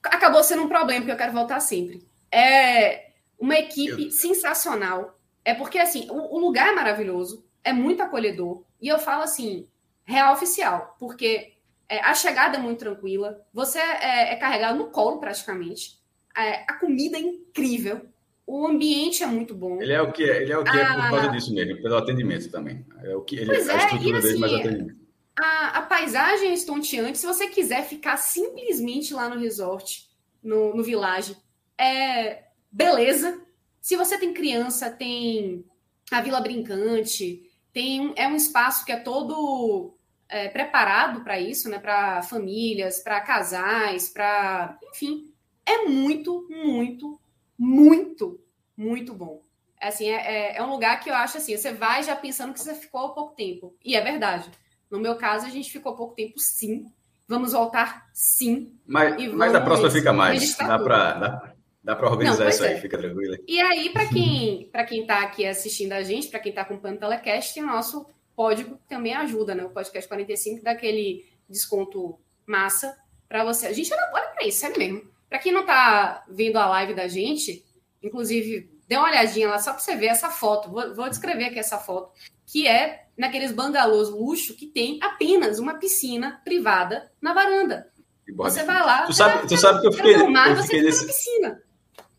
acabou 0.03 0.43
sendo 0.43 0.63
um 0.63 0.67
problema, 0.67 1.01
porque 1.01 1.11
eu 1.11 1.17
quero 1.17 1.33
voltar 1.33 1.59
sempre. 1.59 2.03
É 2.31 3.09
uma 3.37 3.55
equipe 3.55 4.05
eu... 4.05 4.11
sensacional. 4.11 5.17
É 5.43 5.53
porque, 5.53 5.79
assim, 5.79 6.07
o, 6.09 6.35
o, 6.35 6.39
lugar 6.39 6.67
é 6.67 6.75
maravilhoso, 6.75 7.45
é 7.63 7.73
muito 7.73 8.03
acolhedor. 8.03 8.63
E 8.81 8.87
eu 8.87 8.99
falo 8.99 9.23
assim, 9.23 9.67
real 10.05 10.33
oficial, 10.33 10.95
porque 10.99 11.53
é, 11.87 11.99
a 12.01 12.13
chegada 12.13 12.57
é 12.57 12.59
muito 12.59 12.79
tranquila, 12.79 13.41
você 13.53 13.79
é, 13.79 14.33
é 14.33 14.35
carregado 14.35 14.77
no 14.77 14.87
colo 14.87 15.19
praticamente. 15.19 15.97
É, 16.37 16.63
a 16.67 16.73
comida 16.75 17.17
é 17.17 17.21
incrível, 17.21 18.01
o 18.45 18.67
ambiente 18.67 19.23
é 19.23 19.27
muito 19.27 19.55
bom. 19.55 19.81
Ele 19.81 19.93
é 19.93 20.01
o 20.01 20.11
que 20.11 20.23
é, 20.23 20.41
ele 20.43 20.51
é, 20.51 20.57
o 20.57 20.63
que 20.63 20.77
é 20.77 20.85
por 20.85 21.01
ah. 21.01 21.09
causa 21.09 21.27
disso 21.29 21.53
mesmo, 21.53 21.81
pelo 21.81 21.97
atendimento 21.97 22.49
também. 22.51 22.85
É 23.03 23.15
o 23.15 23.21
que 23.21 23.37
ele, 23.37 23.47
pois 23.47 23.69
a 23.69 23.73
é, 23.73 23.77
estrutura 23.77 24.17
e, 24.17 24.19
assim, 24.19 24.39
mais 24.39 24.53
atendimento 24.53 25.08
a, 25.41 25.79
a 25.79 25.81
paisagem 25.83 26.49
é 26.49 26.53
estonteante. 26.53 27.17
Se 27.17 27.25
você 27.25 27.47
quiser 27.47 27.85
ficar 27.85 28.17
simplesmente 28.17 29.13
lá 29.13 29.29
no 29.29 29.39
resort, 29.39 30.09
no, 30.43 30.75
no 30.75 30.83
village, 30.83 31.37
é 31.77 32.43
beleza. 32.71 33.41
Se 33.81 33.95
você 33.95 34.17
tem 34.17 34.33
criança, 34.33 34.91
tem 34.91 35.65
a 36.11 36.21
Vila 36.21 36.41
Brincante, 36.41 37.49
tem 37.71 38.13
é 38.15 38.27
um 38.27 38.35
espaço 38.35 38.85
que 38.85 38.91
é 38.91 38.99
todo 38.99 39.95
é, 40.27 40.49
preparado 40.49 41.21
para 41.21 41.39
isso, 41.39 41.69
né? 41.69 41.79
Para 41.79 42.21
famílias, 42.21 42.99
para 42.99 43.21
casais, 43.21 44.09
para. 44.09 44.77
Enfim, 44.91 45.33
é 45.65 45.85
muito, 45.85 46.47
muito, 46.49 47.19
muito, 47.57 48.39
muito 48.75 49.13
bom. 49.13 49.41
Assim, 49.79 50.09
é, 50.09 50.15
é, 50.15 50.57
é, 50.57 50.63
um 50.63 50.71
lugar 50.71 50.99
que 50.99 51.09
eu 51.09 51.13
acho 51.13 51.37
assim, 51.37 51.55
você 51.55 51.71
vai 51.71 52.03
já 52.03 52.15
pensando 52.15 52.53
que 52.53 52.59
você 52.59 52.75
ficou 52.75 53.13
pouco 53.13 53.35
tempo. 53.35 53.75
E 53.83 53.95
é 53.95 54.01
verdade. 54.01 54.51
No 54.89 54.99
meu 54.99 55.15
caso, 55.15 55.45
a 55.45 55.49
gente 55.49 55.71
ficou 55.71 55.95
pouco 55.95 56.15
tempo, 56.15 56.33
sim. 56.37 56.85
Vamos 57.27 57.51
voltar, 57.51 58.09
sim. 58.13 58.73
Mas, 58.85 59.33
mas 59.33 59.53
a 59.53 59.61
próxima 59.61 59.91
fica 59.91 60.11
mais. 60.11 60.57
Dá 60.57 60.79
para 60.79 61.13
dá, 61.13 61.53
dá 61.83 62.09
organizar 62.09 62.45
Não, 62.45 62.49
isso 62.49 62.63
aí, 62.63 62.73
é. 62.73 62.81
fica 62.81 62.97
tranquilo. 62.97 63.37
E 63.47 63.61
aí, 63.61 63.89
para 63.91 64.07
quem 64.07 64.69
para 64.71 64.83
quem 64.83 65.01
está 65.01 65.21
aqui 65.21 65.45
assistindo 65.45 65.93
a 65.93 66.01
gente, 66.01 66.27
para 66.27 66.39
quem 66.39 66.49
está 66.49 66.63
acompanhando 66.63 66.97
o 66.97 67.01
telecast, 67.01 67.53
tem 67.53 67.63
o 67.63 67.67
nosso 67.67 68.05
código 68.35 68.79
também 68.87 69.13
ajuda, 69.13 69.53
né? 69.53 69.63
O 69.63 69.69
podcast 69.69 70.07
45 70.07 70.63
dá 70.63 70.71
aquele 70.71 71.25
desconto 71.47 72.19
massa 72.45 72.97
para 73.27 73.43
você. 73.43 73.67
A 73.67 73.73
gente 73.73 73.93
olha 73.93 74.29
para 74.29 74.47
isso, 74.47 74.65
é 74.65 74.77
mesmo. 74.77 75.03
Para 75.29 75.39
quem 75.39 75.51
não 75.51 75.61
está 75.61 76.23
vendo 76.27 76.57
a 76.57 76.65
live 76.65 76.95
da 76.95 77.07
gente, 77.07 77.63
inclusive, 78.01 78.71
dê 78.87 78.97
uma 78.97 79.07
olhadinha 79.07 79.49
lá 79.49 79.59
só 79.59 79.71
para 79.71 79.81
você 79.81 79.95
ver 79.95 80.07
essa 80.07 80.29
foto. 80.29 80.71
Vou, 80.71 80.95
vou, 80.95 81.09
descrever 81.09 81.45
aqui 81.45 81.59
essa 81.59 81.77
foto, 81.77 82.11
que 82.47 82.67
é 82.67 83.08
naqueles 83.19 83.51
bangalôs 83.51 84.09
luxo 84.09 84.55
que 84.55 84.65
tem 84.65 84.97
apenas 85.03 85.59
uma 85.59 85.75
piscina 85.75 86.39
privada 86.45 87.11
na 87.21 87.33
varanda. 87.33 87.87
Você 88.33 88.63
vai 88.63 88.79
lá. 88.79 89.05
Tu 89.05 89.13
sabe, 89.13 89.47
tu 89.47 89.57
sabe 89.57 89.81
que 89.81 89.87
eu 89.87 89.91
fiquei, 89.91 90.15
eu 90.15 90.63
fiquei 90.63 90.81
nesse, 90.81 91.05
piscina. 91.05 91.61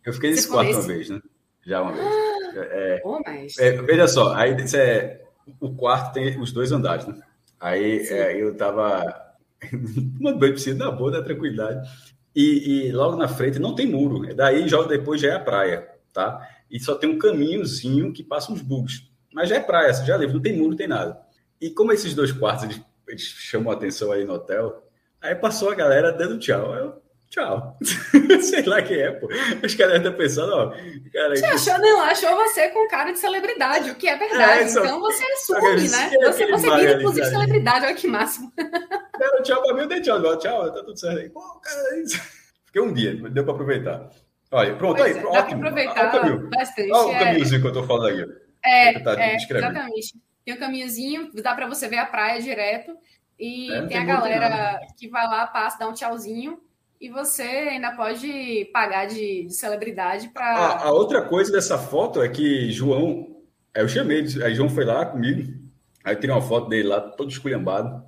Eu 0.04 0.12
fiquei 0.12 0.30
nesse 0.30 0.48
quarto 0.48 0.72
uma 0.72 0.82
vez, 0.82 1.08
né? 1.08 1.20
Já 1.64 1.80
uma 1.80 1.92
vez. 1.92 2.04
Ah, 2.04 2.56
é, 2.56 3.02
oh, 3.04 3.20
mas... 3.24 3.58
é, 3.58 3.80
veja 3.80 4.08
só, 4.08 4.34
aí 4.34 4.54
é, 4.74 5.22
o 5.60 5.74
quarto 5.74 6.12
tem 6.12 6.38
os 6.38 6.52
dois 6.52 6.70
andares, 6.70 7.06
né? 7.06 7.18
Aí 7.58 8.06
é, 8.08 8.42
eu 8.42 8.54
tava 8.54 9.04
uma 10.20 10.34
banho 10.34 10.54
piscina 10.54 10.86
na 10.86 10.90
boa, 10.90 11.12
na 11.12 11.22
tranquilidade. 11.22 11.88
E, 12.34 12.88
e, 12.88 12.92
logo 12.92 13.16
na 13.16 13.28
frente 13.28 13.58
não 13.58 13.74
tem 13.74 13.86
muro. 13.86 14.34
Daí 14.34 14.68
já 14.68 14.82
depois 14.82 15.20
já 15.20 15.28
é 15.28 15.36
a 15.36 15.40
praia, 15.40 15.88
tá? 16.12 16.46
E 16.70 16.78
só 16.78 16.94
tem 16.94 17.08
um 17.08 17.18
caminhozinho 17.18 18.12
que 18.12 18.22
passa 18.22 18.52
uns 18.52 18.60
bugs. 18.60 19.09
Mas 19.32 19.48
já 19.48 19.56
é 19.56 19.60
praia, 19.60 19.92
já 19.92 20.16
lembra, 20.16 20.34
não 20.34 20.42
tem 20.42 20.56
muro, 20.56 20.70
não 20.70 20.76
tem 20.76 20.88
nada. 20.88 21.20
E 21.60 21.70
como 21.70 21.92
esses 21.92 22.14
dois 22.14 22.32
quartos 22.32 22.64
eles, 22.64 22.80
eles 23.06 23.22
chamam 23.22 23.70
a 23.70 23.74
atenção 23.74 24.10
aí 24.12 24.24
no 24.24 24.34
hotel, 24.34 24.82
aí 25.20 25.34
passou 25.34 25.70
a 25.70 25.74
galera 25.74 26.12
dando 26.12 26.38
tchau. 26.38 26.74
Eu, 26.74 27.02
tchau. 27.28 27.78
Sei 28.42 28.62
lá 28.64 28.82
quem 28.82 28.98
é, 28.98 29.12
pô. 29.12 29.28
Os 29.64 29.74
caras 29.74 29.96
estão 29.96 30.12
pensando, 30.12 30.52
ó. 30.52 30.70
Cara, 31.12 31.36
você 31.36 31.44
achou, 31.44 31.78
não, 31.78 32.00
achou 32.02 32.34
você 32.36 32.68
com 32.70 32.88
cara 32.88 33.12
de 33.12 33.18
celebridade, 33.18 33.90
o 33.90 33.94
que 33.94 34.08
é 34.08 34.16
verdade. 34.16 34.64
É, 34.64 34.68
só, 34.68 34.80
então 34.80 35.00
você 35.00 35.24
assume, 35.24 35.88
né? 35.88 36.10
Você, 36.22 36.46
você 36.46 36.76
vira, 36.76 36.92
inclusive, 36.94 37.26
celebridade, 37.26 37.86
olha 37.86 37.94
que 37.94 38.06
máximo. 38.08 38.52
Deram 39.18 39.42
tchau 39.42 39.62
pra 39.62 39.74
mim, 39.74 39.82
eu 39.82 39.88
dei 39.88 40.00
tchau, 40.00 40.18
não, 40.18 40.36
tchau, 40.38 40.72
tá 40.72 40.82
tudo 40.82 40.98
certo 40.98 41.18
aí. 41.18 41.28
Pô, 41.30 41.40
cara, 41.60 41.94
é 41.94 42.00
isso. 42.00 42.20
Fiquei 42.66 42.82
um 42.82 42.92
dia, 42.92 43.14
deu 43.30 43.44
pra 43.44 43.52
aproveitar. 43.52 44.08
Olha, 44.52 44.74
pronto, 44.74 44.96
pois 44.96 45.16
aí, 45.16 45.22
é, 45.22 45.32
Dá 45.32 45.42
pra 45.42 45.54
aproveitar 45.56 46.00
olha 46.00 46.08
o 46.08 46.12
caminho. 46.12 46.50
bastante. 46.50 46.92
Olha 46.92 47.06
o 47.06 47.12
é. 47.12 47.18
caminhozinho 47.18 47.58
é... 47.58 47.60
que 47.60 47.66
eu 47.66 47.72
tô 47.72 47.82
falando 47.84 48.08
aqui. 48.08 48.49
É, 48.62 48.98
tá 48.98 49.20
é 49.20 49.36
exatamente. 49.36 50.14
Tem 50.44 50.54
um 50.54 50.58
caminhozinho, 50.58 51.30
dá 51.42 51.54
para 51.54 51.66
você 51.66 51.88
ver 51.88 51.98
a 51.98 52.06
praia 52.06 52.40
direto. 52.40 52.96
E 53.38 53.72
é, 53.72 53.78
tem, 53.80 53.88
tem, 53.88 53.98
a 53.98 54.04
galera 54.04 54.80
que 54.98 55.08
vai 55.08 55.26
lá, 55.26 55.46
passa, 55.46 55.78
dá 55.78 55.88
um 55.88 55.94
tchauzinho 55.94 56.60
e 57.00 57.08
você 57.08 57.42
ainda 57.42 57.92
pode 57.92 58.66
pagar 58.74 59.06
de, 59.06 59.46
de 59.46 59.54
celebridade 59.54 60.28
para. 60.28 60.44
A, 60.44 60.84
a, 60.84 60.92
outra 60.92 61.22
coisa 61.22 61.50
dessa 61.50 61.78
foto 61.78 62.22
é 62.22 62.28
que 62.28 62.70
João, 62.70 63.38
eu 63.74 63.88
chamei, 63.88 64.26
aí 64.44 64.54
João 64.54 64.68
foi 64.68 64.84
lá 64.84 65.06
comigo, 65.06 65.50
aí 66.04 66.14
tirei 66.14 66.34
uma 66.34 66.42
foto 66.42 66.68
dele 66.68 66.88
lá, 66.88 67.00
todo 67.00 67.30
esculhambado. 67.30 68.04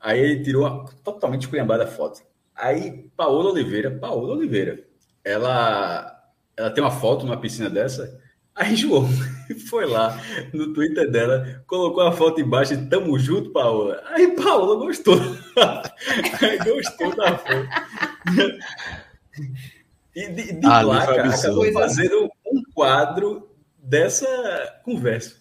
Aí 0.00 0.20
ele 0.20 0.44
tirou 0.44 0.64
uma, 0.64 0.84
totalmente 1.02 1.42
esculhambada 1.42 1.82
a 1.82 1.88
foto. 1.88 2.22
Aí 2.54 3.10
Paola 3.16 3.50
Oliveira, 3.50 3.90
Paola 3.90 4.34
Oliveira, 4.34 4.84
ela, 5.24 6.22
ela 6.56 6.70
tem 6.70 6.82
uma 6.82 6.92
foto 6.92 7.26
numa 7.26 7.40
piscina 7.40 7.68
dessa. 7.68 8.20
Aí 8.54 8.76
João 8.76 9.08
foi 9.68 9.86
lá 9.86 10.18
no 10.52 10.72
Twitter 10.72 11.10
dela, 11.10 11.62
colocou 11.66 12.02
a 12.02 12.12
foto 12.12 12.40
embaixo 12.40 12.74
e 12.74 12.88
tamo 12.88 13.18
junto, 13.18 13.50
Paola. 13.50 14.02
Aí 14.06 14.34
Paola 14.34 14.76
gostou. 14.76 15.16
Aí 16.40 16.58
gostou 16.58 17.14
da 17.14 17.38
foto. 17.38 17.68
E 20.14 20.28
de, 20.28 20.52
de 20.52 20.66
ah, 20.66 20.80
placa, 20.82 21.28
acabou 21.28 21.72
fazendo 21.72 22.30
um 22.46 22.62
quadro 22.74 23.50
dessa 23.78 24.80
conversa. 24.84 25.36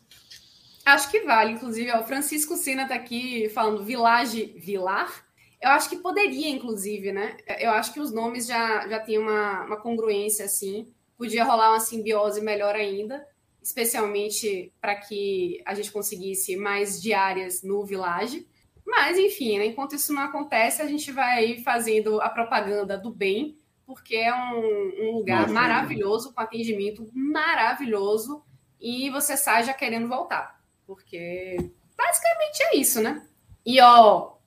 Acho 0.85 1.11
que 1.11 1.21
vale, 1.21 1.51
inclusive, 1.51 1.91
ó, 1.91 1.99
o 1.99 2.05
Francisco 2.05 2.55
Sina 2.55 2.83
está 2.83 2.95
aqui 2.95 3.49
falando 3.49 3.83
Village 3.83 4.55
Vilar. 4.57 5.25
Eu 5.61 5.71
acho 5.71 5.89
que 5.89 5.97
poderia, 5.97 6.49
inclusive, 6.49 7.11
né? 7.11 7.35
Eu 7.59 7.71
acho 7.71 7.91
que 7.91 7.99
os 7.99 8.13
nomes 8.13 8.45
já, 8.45 8.87
já 8.87 8.99
têm 8.99 9.17
uma, 9.17 9.65
uma 9.65 9.77
congruência, 9.77 10.45
assim 10.45 10.87
podia 11.17 11.43
rolar 11.43 11.71
uma 11.71 11.79
simbiose 11.79 12.39
melhor 12.39 12.75
ainda, 12.75 13.25
especialmente 13.67 14.71
para 14.79 14.95
que 14.95 15.61
a 15.65 15.73
gente 15.73 15.91
conseguisse 15.91 16.55
mais 16.55 17.01
diárias 17.01 17.61
no 17.61 17.83
Village. 17.85 18.47
Mas, 18.85 19.17
enfim, 19.17 19.59
né, 19.59 19.65
enquanto 19.65 19.93
isso 19.93 20.13
não 20.13 20.21
acontece, 20.21 20.81
a 20.81 20.87
gente 20.87 21.11
vai 21.11 21.57
fazendo 21.57 22.21
a 22.21 22.29
propaganda 22.29 22.97
do 22.97 23.11
bem, 23.11 23.57
porque 23.85 24.15
é 24.15 24.33
um, 24.33 25.09
um 25.09 25.11
lugar 25.17 25.41
Nossa, 25.41 25.53
maravilhoso, 25.53 26.33
com 26.33 26.39
atendimento 26.39 27.09
maravilhoso, 27.13 28.41
e 28.79 29.09
você 29.09 29.35
sai 29.35 29.65
já 29.65 29.73
querendo 29.73 30.07
voltar. 30.07 30.61
Porque 30.85 31.57
basicamente 31.97 32.63
é 32.63 32.77
isso, 32.77 33.01
né? 33.01 33.27
E 33.65 33.81
ó, 33.81 34.37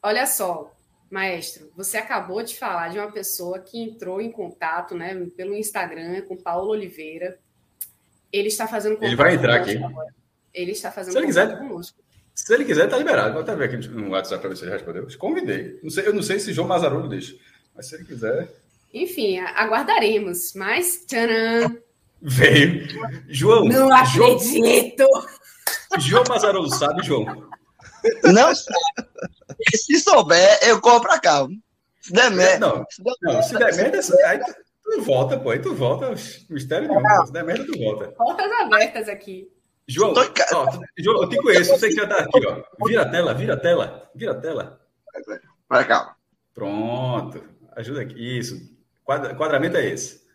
olha 0.00 0.24
só, 0.24 0.72
Maestro, 1.10 1.72
você 1.74 1.98
acabou 1.98 2.44
de 2.44 2.56
falar 2.56 2.90
de 2.90 2.98
uma 3.00 3.10
pessoa 3.10 3.58
que 3.58 3.82
entrou 3.82 4.20
em 4.20 4.30
contato 4.30 4.94
né, 4.94 5.16
pelo 5.36 5.56
Instagram 5.56 6.22
com 6.28 6.36
Paulo 6.36 6.70
Oliveira. 6.70 7.40
Ele 8.32 8.48
está 8.48 8.66
fazendo 8.66 8.94
contato 8.94 9.08
Ele 9.08 9.16
vai 9.16 9.34
entrar 9.34 9.56
aqui. 9.56 9.76
Agora. 9.76 10.14
Ele 10.52 10.72
está 10.72 10.90
fazendo 10.90 11.12
se 11.12 11.18
ele 11.18 11.26
quiser, 11.26 11.58
conosco. 11.58 11.98
Se 12.34 12.54
ele 12.54 12.64
quiser, 12.64 12.84
está 12.84 12.98
liberado. 12.98 13.32
Vou 13.32 13.42
até 13.42 13.54
ver 13.54 13.64
aqui 13.64 13.88
no 13.88 14.10
WhatsApp 14.10 14.40
para 14.40 14.50
ver 14.50 14.56
se 14.56 14.64
ele 14.64 14.72
respondeu. 14.72 15.06
Convidei. 15.18 15.78
Não 15.82 15.90
sei, 15.90 16.06
eu 16.06 16.14
não 16.14 16.22
sei 16.22 16.38
se 16.38 16.52
João 16.52 16.68
Mazarolo 16.68 17.08
deixa, 17.08 17.36
mas 17.74 17.86
se 17.86 17.94
ele 17.94 18.04
quiser. 18.04 18.48
Enfim, 18.92 19.38
aguardaremos. 19.38 20.54
Mas, 20.54 21.04
tcharam! 21.06 21.78
Veio. 22.20 22.88
João. 23.28 23.64
Não 23.64 23.92
acredito! 23.94 25.04
João, 25.98 26.00
João 26.00 26.24
Mazarolo 26.28 26.68
sabe, 26.68 27.04
João. 27.04 27.24
Não 28.24 28.54
sabe. 28.54 29.08
Se 29.74 30.00
souber, 30.00 30.58
eu 30.62 30.80
compro 30.80 31.10
a 31.12 31.18
carro. 31.18 31.50
Se 32.00 32.12
der 32.12 32.30
merda. 32.30 32.66
Não, 32.66 32.86
se 32.88 33.02
der, 33.02 33.12
não, 33.22 33.42
se 33.42 33.58
der 33.58 33.76
merda, 33.76 34.00
aí 34.26 34.40
tu, 34.96 35.02
volta, 35.02 35.38
pô. 35.38 35.50
Aí 35.50 35.58
tu 35.58 35.74
volta. 35.74 36.14
Mistério 36.50 36.88
nenhum. 36.88 37.26
Se 37.26 37.32
der 37.32 37.44
merda, 37.44 37.64
tu 37.64 37.78
volta. 37.78 38.08
Portas 38.08 38.50
abertas 38.60 39.08
aqui. 39.08 39.50
João, 39.86 40.12
ó, 40.12 40.66
tu, 40.66 40.80
João, 40.98 41.22
eu 41.22 41.28
te 41.28 41.36
conheço, 41.38 41.70
você 41.70 41.88
que 41.88 41.94
já 41.94 42.06
tá 42.06 42.18
aqui, 42.18 42.46
ó. 42.46 42.86
Vira 42.86 43.02
a 43.02 43.10
tela, 43.10 43.32
vira 43.32 43.54
a 43.54 43.56
tela, 43.56 44.10
vira 44.14 44.32
a 44.32 44.34
tela. 44.34 44.80
Vai 45.68 45.86
cá. 45.86 46.14
Pronto. 46.54 47.42
Ajuda 47.74 48.02
aqui. 48.02 48.38
Isso. 48.38 48.60
Quadra, 49.04 49.34
quadramento 49.34 49.76
é 49.76 49.86
esse. 49.86 50.28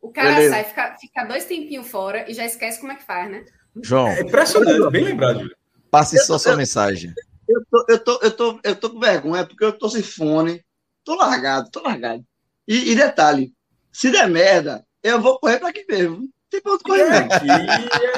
O 0.00 0.10
cara 0.10 0.30
Beleza. 0.30 0.54
sai, 0.54 0.64
fica, 0.64 0.96
fica 0.98 1.24
dois 1.24 1.44
tempinhos 1.44 1.86
fora 1.88 2.30
e 2.30 2.32
já 2.32 2.44
esquece 2.44 2.80
como 2.80 2.92
é 2.92 2.96
que 2.96 3.04
faz, 3.04 3.30
né? 3.30 3.44
João. 3.82 4.08
É 4.08 4.20
impressionante, 4.22 4.90
bem 4.90 5.04
lembrado, 5.04 5.40
Júlio. 5.40 5.56
Passe 5.90 6.18
só 6.18 6.38
sua 6.38 6.56
mensagem. 6.56 7.12
Eu 7.48 7.64
tô, 7.70 7.86
eu, 7.88 7.98
tô, 7.98 8.20
eu, 8.22 8.30
tô, 8.30 8.60
eu 8.62 8.76
tô 8.76 8.90
com 8.90 9.00
vergonha, 9.00 9.46
porque 9.46 9.64
eu 9.64 9.72
tô 9.72 9.88
sem 9.88 10.02
fone, 10.02 10.64
tô 11.04 11.14
largado, 11.14 11.70
tô 11.70 11.80
largado. 11.80 12.24
E, 12.68 12.92
e 12.92 12.94
detalhe, 12.94 13.50
se 13.90 14.10
der 14.10 14.28
merda, 14.28 14.84
eu 15.02 15.18
vou 15.18 15.38
correr 15.38 15.58
para 15.58 15.70
aqui 15.70 15.86
mesmo. 15.88 16.28
Tem 16.50 16.60
ponto 16.60 16.84
correr 16.84 17.02
é, 17.02 17.16
Aqui 17.16 17.48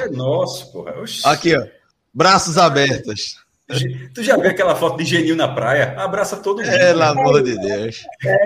é 0.03 0.09
nosso, 0.09 0.71
porra. 0.73 0.99
Oxi. 0.99 1.21
Aqui, 1.25 1.55
ó. 1.55 1.65
Braços 2.13 2.57
abertos. 2.57 3.37
Tu 4.13 4.21
já 4.21 4.35
viu 4.35 4.49
aquela 4.49 4.75
foto 4.75 4.97
de 4.97 5.05
Genil 5.05 5.35
na 5.35 5.47
praia? 5.47 5.95
Abraça 5.97 6.35
todo 6.35 6.61
mundo. 6.61 6.69
Pelo 6.69 7.03
amor 7.03 7.41
de 7.41 7.57
Deus. 7.57 8.03
É, 8.25 8.37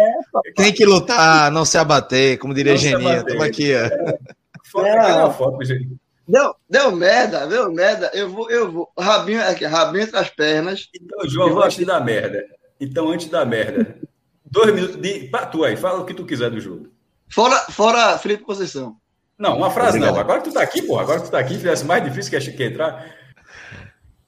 Tem 0.56 0.72
que 0.72 0.86
lutar, 0.86 1.51
não 1.51 1.66
se 1.66 1.80
abater, 1.80 2.38
como 2.38 2.53
diria 2.53 2.78
Geninho. 2.78 3.26
Toma 3.26 3.45
aqui, 3.45 3.74
ó. 3.74 3.80
É. 3.80 4.20
Foto, 4.64 4.86
é. 4.86 5.34
foto, 5.34 5.66
Geninho. 5.66 5.99
Deu, 6.28 6.56
deu 6.70 6.91
merda, 6.91 7.47
deu 7.47 7.72
merda. 7.72 8.12
Eu 8.14 8.30
vou, 8.30 8.49
eu 8.51 8.72
vou. 8.72 8.91
Rabinho 8.97 9.41
aqui, 9.41 9.66
rabinho 9.66 10.03
entre 10.03 10.18
as 10.18 10.30
pernas. 10.30 10.89
Então, 10.93 11.28
João, 11.28 11.53
vou... 11.53 11.64
antes 11.64 11.84
da 11.84 11.99
merda. 11.99 12.45
Então, 12.80 13.10
antes 13.10 13.28
da 13.28 13.43
merda. 13.43 13.97
Dois 14.45 14.73
minutos 14.73 14.97
de. 14.97 15.27
Pra 15.27 15.45
tu 15.45 15.63
aí, 15.63 15.75
fala 15.75 16.01
o 16.01 16.05
que 16.05 16.13
tu 16.13 16.25
quiser 16.25 16.49
do 16.49 16.59
jogo. 16.59 16.87
Fora, 17.27 17.57
fora 17.71 18.17
Felipe 18.17 18.43
Conceição. 18.43 18.97
Não, 19.37 19.57
uma 19.57 19.71
frase 19.71 19.97
Obrigado. 19.97 20.13
não. 20.13 20.21
Agora 20.21 20.41
que 20.41 20.49
tu 20.49 20.53
tá 20.53 20.61
aqui, 20.61 20.81
pô. 20.81 20.99
Agora 20.99 21.19
que 21.19 21.25
tu 21.25 21.31
tá 21.31 21.39
aqui, 21.39 21.55
fizesse 21.55 21.83
mais 21.83 22.03
difícil 22.03 22.39
que, 22.39 22.51
que 22.51 22.63
entrar. 22.63 23.13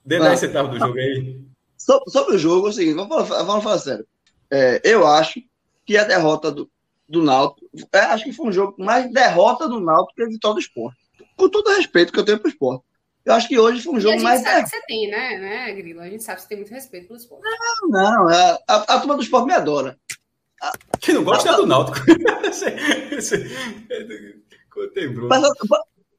Dê 0.04 0.20
10 0.20 0.40
centavos 0.40 0.72
do 0.72 0.80
jogo 0.80 0.98
aí. 0.98 1.42
Sobre 1.78 2.36
o 2.36 2.40
jogo, 2.40 2.68
é 2.68 2.70
o 2.70 2.74
seguinte, 2.74 2.96
vamos 2.96 3.28
falar, 3.28 3.44
vamos 3.44 3.64
falar 3.64 3.78
sério. 3.78 4.06
É, 4.52 4.82
eu 4.84 5.06
acho 5.06 5.42
que 5.86 5.98
a 5.98 6.04
derrota 6.04 6.52
do, 6.52 6.70
do 7.08 7.22
Náutico, 7.22 7.70
é, 7.94 8.00
acho 8.00 8.24
que 8.24 8.34
foi 8.34 8.48
um 8.48 8.52
jogo 8.52 8.76
mais 8.78 9.12
derrota 9.12 9.68
do 9.68 9.80
Náutico 9.80 10.16
que 10.16 10.24
a 10.24 10.28
vitória 10.28 10.56
do 10.56 10.60
esporte 10.60 10.98
com 11.38 11.48
todo 11.48 11.68
o 11.68 11.76
respeito 11.76 12.12
que 12.12 12.20
eu 12.20 12.26
tenho 12.26 12.40
para 12.40 12.48
o 12.48 12.52
esporte. 12.52 12.84
Eu 13.28 13.34
acho 13.34 13.50
que 13.50 13.60
hoje 13.60 13.82
foi 13.82 13.94
um 13.94 14.00
jogo 14.00 14.24
mais. 14.24 14.40
A 14.40 14.44
gente 14.46 14.48
sabe 14.48 14.64
que 14.64 14.70
você 14.70 14.82
tem, 14.88 15.12
né, 15.12 15.38
né, 15.38 15.74
Grilo? 15.74 16.00
A 16.00 16.10
gente 16.10 16.24
sabe 16.24 16.38
que 16.38 16.44
você 16.44 16.48
tem 16.48 16.58
muito 16.60 16.72
respeito 16.72 17.08
pelo 17.08 17.20
esporte. 17.20 17.44
Não, 17.44 17.90
não. 17.90 18.30
A, 18.30 18.58
a, 18.66 18.76
a 18.96 19.00
turma 19.00 19.18
do 19.18 19.22
esporte 19.22 19.48
me 19.48 19.54
adora. 19.54 20.00
Quem 21.02 21.14
não 21.14 21.26
gosta 21.26 21.52
a, 21.52 21.54
é 21.54 21.58
do 21.58 21.66
Náutico. 21.66 21.98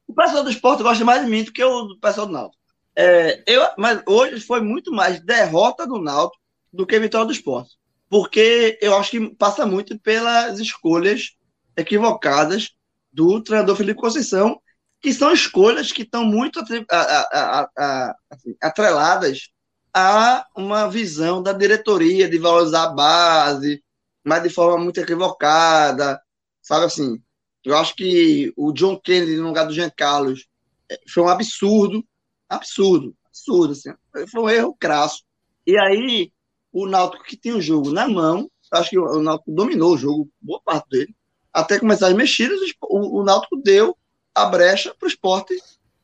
o 0.07 0.13
pessoal 0.13 0.43
do 0.43 0.51
esporte 0.51 0.83
gosta 0.83 1.03
mais 1.03 1.25
de 1.25 1.31
mim 1.31 1.43
do 1.43 1.51
que 1.51 1.63
o 1.63 1.97
pessoal 1.97 2.27
do 2.27 2.33
Náutico. 2.33 2.61
É, 2.95 3.41
eu, 3.47 3.67
mas 3.75 4.03
hoje 4.05 4.39
foi 4.39 4.61
muito 4.61 4.91
mais 4.91 5.19
derrota 5.19 5.87
do 5.87 5.99
Náutico 5.99 6.39
do 6.71 6.85
que 6.85 6.99
vitória 6.99 7.25
do 7.25 7.33
esporte. 7.33 7.71
Porque 8.07 8.77
eu 8.83 8.95
acho 8.95 9.09
que 9.09 9.35
passa 9.35 9.65
muito 9.65 9.97
pelas 9.97 10.59
escolhas 10.59 11.35
equivocadas 11.75 12.75
do 13.11 13.41
treinador 13.41 13.75
Felipe 13.75 13.99
Conceição, 13.99 14.61
que 15.01 15.13
são 15.13 15.31
escolhas 15.31 15.91
que 15.91 16.01
estão 16.01 16.25
muito 16.25 16.59
a, 16.59 16.65
a, 16.91 17.69
a, 17.77 18.15
assim, 18.29 18.55
atreladas 18.61 19.49
a 19.93 20.45
uma 20.55 20.87
visão 20.89 21.41
da 21.41 21.53
diretoria 21.53 22.29
de 22.29 22.37
valorizar 22.37 22.83
a 22.83 22.93
base, 22.93 23.83
mas 24.23 24.43
de 24.43 24.49
forma 24.49 24.83
muito 24.83 24.99
equivocada, 24.99 26.21
sabe 26.61 26.85
assim? 26.85 27.21
Eu 27.63 27.77
acho 27.77 27.95
que 27.95 28.53
o 28.55 28.71
John 28.71 28.99
Kennedy 28.99 29.37
no 29.37 29.47
lugar 29.47 29.65
do 29.65 29.73
Jean 29.73 29.89
Carlos 29.89 30.47
é, 30.89 30.99
foi 31.11 31.23
um 31.23 31.29
absurdo, 31.29 32.03
absurdo, 32.47 33.15
absurdo, 33.25 33.73
assim. 33.73 33.91
Foi 34.29 34.41
um 34.41 34.49
erro 34.49 34.75
crasso. 34.79 35.23
E 35.65 35.77
aí, 35.77 36.31
o 36.71 36.87
Náutico 36.87 37.23
que 37.23 37.37
tem 37.37 37.53
o 37.53 37.61
jogo 37.61 37.91
na 37.91 38.07
mão, 38.07 38.49
acho 38.71 38.89
que 38.91 38.99
o 38.99 39.21
Náutico 39.21 39.51
dominou 39.51 39.93
o 39.93 39.97
jogo, 39.97 40.29
boa 40.41 40.61
parte 40.61 40.89
dele, 40.89 41.15
até 41.53 41.79
começar 41.79 42.07
as 42.07 42.13
mexidas, 42.13 42.59
o, 42.81 43.19
o 43.19 43.23
Náutico 43.23 43.57
deu 43.57 43.97
a 44.33 44.45
brecha 44.45 44.93
para 44.97 45.05
o 45.05 45.09
esporte 45.09 45.55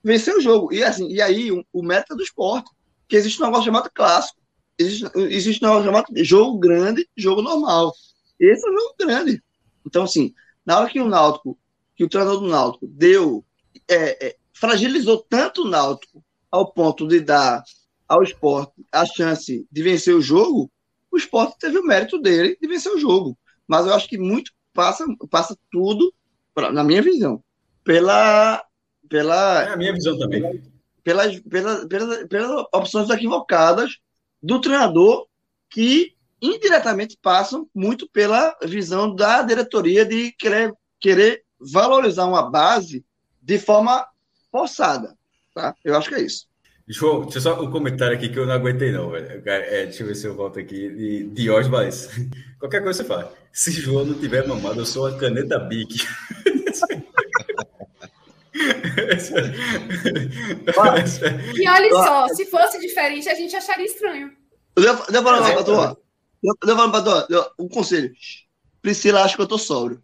vencer 0.03 0.35
o 0.35 0.41
jogo. 0.41 0.73
E, 0.73 0.83
assim, 0.83 1.07
e 1.09 1.21
aí, 1.21 1.51
o, 1.51 1.65
o 1.73 1.83
mérito 1.83 2.13
é 2.13 2.15
do 2.15 2.23
esporte, 2.23 2.69
que 3.07 3.15
existe 3.15 3.41
um 3.41 3.45
negócio 3.45 3.65
chamado 3.65 3.89
clássico, 3.93 4.39
existe, 4.77 5.09
existe 5.15 5.63
um 5.63 5.67
negócio 5.67 5.85
chamado 5.85 6.23
jogo 6.23 6.59
grande, 6.59 7.07
jogo 7.15 7.41
normal. 7.41 7.93
Esse 8.39 8.67
é 8.67 8.71
um 8.71 8.73
jogo 8.73 8.95
grande. 8.99 9.43
Então, 9.85 10.03
assim, 10.03 10.33
na 10.65 10.79
hora 10.79 10.89
que 10.89 10.99
o 10.99 11.07
Náutico, 11.07 11.57
que 11.95 12.03
o 12.03 12.09
treinador 12.09 12.41
do 12.41 12.47
Náutico 12.47 12.87
deu, 12.87 13.43
é, 13.87 14.27
é, 14.27 14.35
fragilizou 14.53 15.25
tanto 15.29 15.63
o 15.63 15.69
Náutico 15.69 16.23
ao 16.51 16.71
ponto 16.71 17.07
de 17.07 17.19
dar 17.19 17.63
ao 18.07 18.23
esporte 18.23 18.85
a 18.91 19.05
chance 19.05 19.67
de 19.71 19.83
vencer 19.83 20.13
o 20.13 20.21
jogo, 20.21 20.71
o 21.11 21.17
esporte 21.17 21.57
teve 21.59 21.77
o 21.77 21.85
mérito 21.85 22.19
dele 22.19 22.57
de 22.61 22.67
vencer 22.67 22.91
o 22.91 22.99
jogo. 22.99 23.37
Mas 23.67 23.85
eu 23.85 23.93
acho 23.93 24.07
que 24.07 24.17
muito 24.17 24.51
passa, 24.73 25.05
passa 25.29 25.57
tudo, 25.71 26.13
pra, 26.53 26.71
na 26.71 26.83
minha 26.83 27.01
visão, 27.01 27.43
pela. 27.85 28.61
pela 29.07 29.63
é 29.63 29.73
a 29.73 29.77
minha 29.77 29.93
visão 29.93 30.17
também. 30.17 30.61
Pelas, 31.03 31.39
pelas, 31.39 31.85
pelas, 31.85 32.27
pelas 32.27 32.65
opções 32.73 33.09
equivocadas 33.09 33.99
do 34.41 34.59
treinador 34.59 35.27
que 35.69 36.13
indiretamente 36.41 37.17
passam 37.21 37.69
muito 37.73 38.09
pela 38.09 38.55
visão 38.63 39.15
da 39.15 39.41
diretoria 39.43 40.03
de 40.03 40.31
querer, 40.33 40.73
querer 40.99 41.43
valorizar 41.59 42.25
uma 42.25 42.49
base 42.49 43.05
de 43.41 43.57
forma 43.59 44.05
forçada. 44.51 45.15
Tá? 45.53 45.75
Eu 45.83 45.95
acho 45.95 46.09
que 46.09 46.15
é 46.15 46.21
isso. 46.21 46.47
João, 46.87 47.21
deixa 47.21 47.41
só 47.41 47.59
um 47.59 47.71
comentário 47.71 48.15
aqui 48.15 48.29
que 48.29 48.37
eu 48.37 48.45
não 48.45 48.53
aguentei, 48.53 48.91
não, 48.91 49.09
velho. 49.09 49.41
É, 49.45 49.85
deixa 49.85 50.03
eu 50.03 50.07
ver 50.07 50.15
se 50.15 50.27
eu 50.27 50.35
volto 50.35 50.59
aqui. 50.59 50.89
De 50.89 51.23
Diógenes. 51.29 52.09
Qualquer 52.59 52.83
coisa 52.83 53.01
você 53.01 53.07
fala. 53.07 53.33
Se 53.51 53.71
João 53.71 54.05
não 54.05 54.13
tiver 54.13 54.47
mamado, 54.47 54.81
eu 54.81 54.85
sou 54.85 55.07
a 55.07 55.17
caneta 55.17 55.57
Bic. 55.57 55.95
e 61.55 61.69
olha 61.69 61.91
só, 61.91 62.27
se 62.29 62.45
fosse 62.45 62.79
diferente, 62.79 63.29
a 63.29 63.35
gente 63.35 63.55
acharia 63.55 63.85
estranho. 63.85 64.31
Devo, 64.77 65.11
devo 65.11 65.23
falar 65.23 65.53
pra 65.53 65.63
tua. 65.63 65.97
Devo 66.63 66.77
falar 66.77 66.91
pra 66.91 67.01
tua. 67.01 67.53
Um 67.59 67.67
conselho. 67.67 68.11
Priscila 68.81 69.23
acha 69.23 69.35
que 69.35 69.41
eu 69.41 69.47
tô 69.47 69.57
sóbrio. 69.57 70.01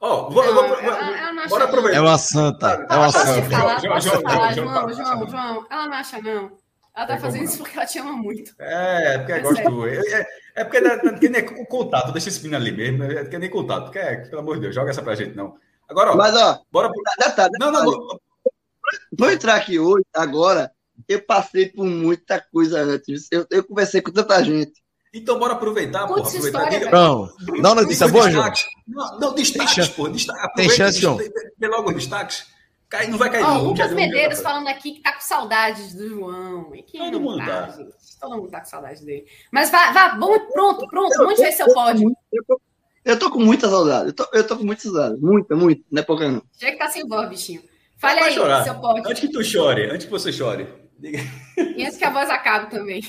Ó, 0.00 0.26
oh, 0.26 0.30
vou, 0.30 0.44
vou, 0.44 0.68
vou, 0.68 1.48
bora 1.48 1.64
aproveitar. 1.64 1.96
É 1.96 2.00
uma 2.00 2.18
santa. 2.18 2.86
É 2.90 2.96
uma 2.96 3.10
santa. 3.10 3.50
Falar, 3.50 3.80
João, 3.80 4.00
João, 4.00 4.20
falar, 4.20 4.52
João, 4.52 4.92
João, 4.92 5.28
João, 5.28 5.66
ela 5.70 5.86
não 5.88 5.94
acha, 5.94 6.20
não. 6.20 6.52
Ela 6.94 7.06
tá 7.06 7.18
fazendo 7.18 7.44
isso 7.44 7.58
porque 7.58 7.76
ela 7.76 7.86
te 7.86 7.98
ama 7.98 8.12
muito. 8.12 8.54
É, 8.58 9.14
é 9.14 9.18
porque 9.18 9.32
é 9.32 9.40
gosto. 9.40 9.86
É, 9.86 9.96
é, 9.96 10.26
é 10.56 10.64
porque, 10.64 10.76
é, 10.76 10.98
porque 10.98 11.28
nem 11.28 11.42
o 11.42 11.66
contato, 11.66 12.12
deixa 12.12 12.28
esse 12.28 12.38
menino 12.38 12.56
ali 12.56 12.70
mesmo. 12.70 13.02
É 13.02 13.22
porque 13.22 13.38
nem 13.38 13.50
contato. 13.50 13.84
Porque, 13.84 13.98
é, 13.98 14.16
pelo 14.16 14.42
amor 14.42 14.56
de 14.56 14.62
Deus, 14.62 14.74
joga 14.74 14.90
essa 14.90 15.02
pra 15.02 15.14
gente, 15.14 15.34
não. 15.34 15.56
Agora, 15.88 16.12
ó. 16.12 16.16
Mas, 16.16 16.36
ó. 16.36 16.60
Bora. 16.70 16.90
Detalhe, 17.18 17.52
não, 17.58 17.70
não, 17.70 17.84
não. 17.84 18.20
Vou 19.16 19.30
entrar 19.30 19.56
aqui 19.56 19.78
hoje, 19.78 20.04
agora. 20.14 20.70
Eu 21.08 21.20
passei 21.22 21.68
por 21.68 21.84
muita 21.84 22.40
coisa 22.52 22.80
antes. 22.80 23.26
Eu, 23.30 23.46
eu 23.50 23.64
conversei 23.64 24.00
com 24.00 24.12
tanta 24.12 24.42
gente. 24.42 24.84
Então, 25.12 25.38
bora 25.38 25.52
aproveitar, 25.52 26.06
porra. 26.06 26.22
Aproveitar. 26.22 26.72
História, 26.72 26.90
não, 26.90 27.28
não 27.60 27.74
notícia 27.76 28.08
boa, 28.08 28.30
João. 28.30 28.52
Não, 28.86 29.18
não 29.18 29.34
destaques, 29.34 29.88
pô. 29.88 30.08
Destaque, 30.08 30.54
Tem 30.54 30.68
chance, 30.68 31.00
João. 31.00 31.16
Vê 31.16 31.68
logo 31.68 31.90
os 31.90 31.94
destaques. 31.94 32.46
Cai, 32.88 33.06
não 33.06 33.18
vai 33.18 33.30
cair, 33.30 33.44
oh, 33.44 33.48
não. 33.48 33.64
Lucas 33.64 33.92
Medeiros 33.92 34.40
falando 34.40 34.68
aqui 34.68 34.92
que 34.92 35.02
tá 35.02 35.12
com 35.12 35.20
saudades 35.20 35.94
do 35.94 36.08
João. 36.08 36.74
E 36.74 36.82
Todo 36.82 37.20
mundo 37.20 37.38
tá, 37.38 37.66
tá. 37.66 37.78
Todo 38.20 38.36
mundo 38.36 38.50
tá 38.50 38.60
com 38.60 38.66
saudade 38.66 39.04
dele. 39.04 39.26
Mas 39.50 39.70
vá, 39.70 39.92
vá 39.92 40.16
bom, 40.16 40.38
pronto, 40.52 40.86
pronto. 40.88 41.22
Onde 41.22 41.42
vai 41.42 41.52
ser 41.52 41.64
o 41.64 41.74
pódio? 41.74 42.12
Eu 42.32 42.44
tô, 42.44 42.54
eu 42.54 42.60
tô 43.18 43.30
com 43.30 43.40
muita 43.40 43.68
saudade. 43.68 44.08
Eu 44.08 44.12
tô, 44.14 44.26
eu 44.32 44.46
tô 44.46 44.56
com 44.56 44.64
muita 44.64 44.82
saudade. 44.82 45.20
Muita, 45.20 45.54
muita. 45.54 45.82
Não 45.90 46.00
é 46.00 46.04
pouca, 46.04 46.30
não. 46.30 46.42
Já 46.58 46.70
que 46.70 46.78
tá 46.78 46.88
sem 46.88 47.06
voz, 47.06 47.28
bichinho. 47.28 47.62
Fale 47.98 48.20
aí, 48.20 48.34
chorar. 48.34 48.64
seu 48.64 48.74
pódio. 48.76 49.04
Antes 49.06 49.20
que 49.20 49.28
tu 49.28 49.44
chore, 49.44 49.90
antes 49.90 50.06
que 50.06 50.10
você 50.10 50.32
chore. 50.32 50.66
E 51.02 51.84
antes 51.84 51.96
que 51.96 52.04
a 52.04 52.10
voz 52.10 52.28
acabe 52.30 52.70
também. 52.70 53.02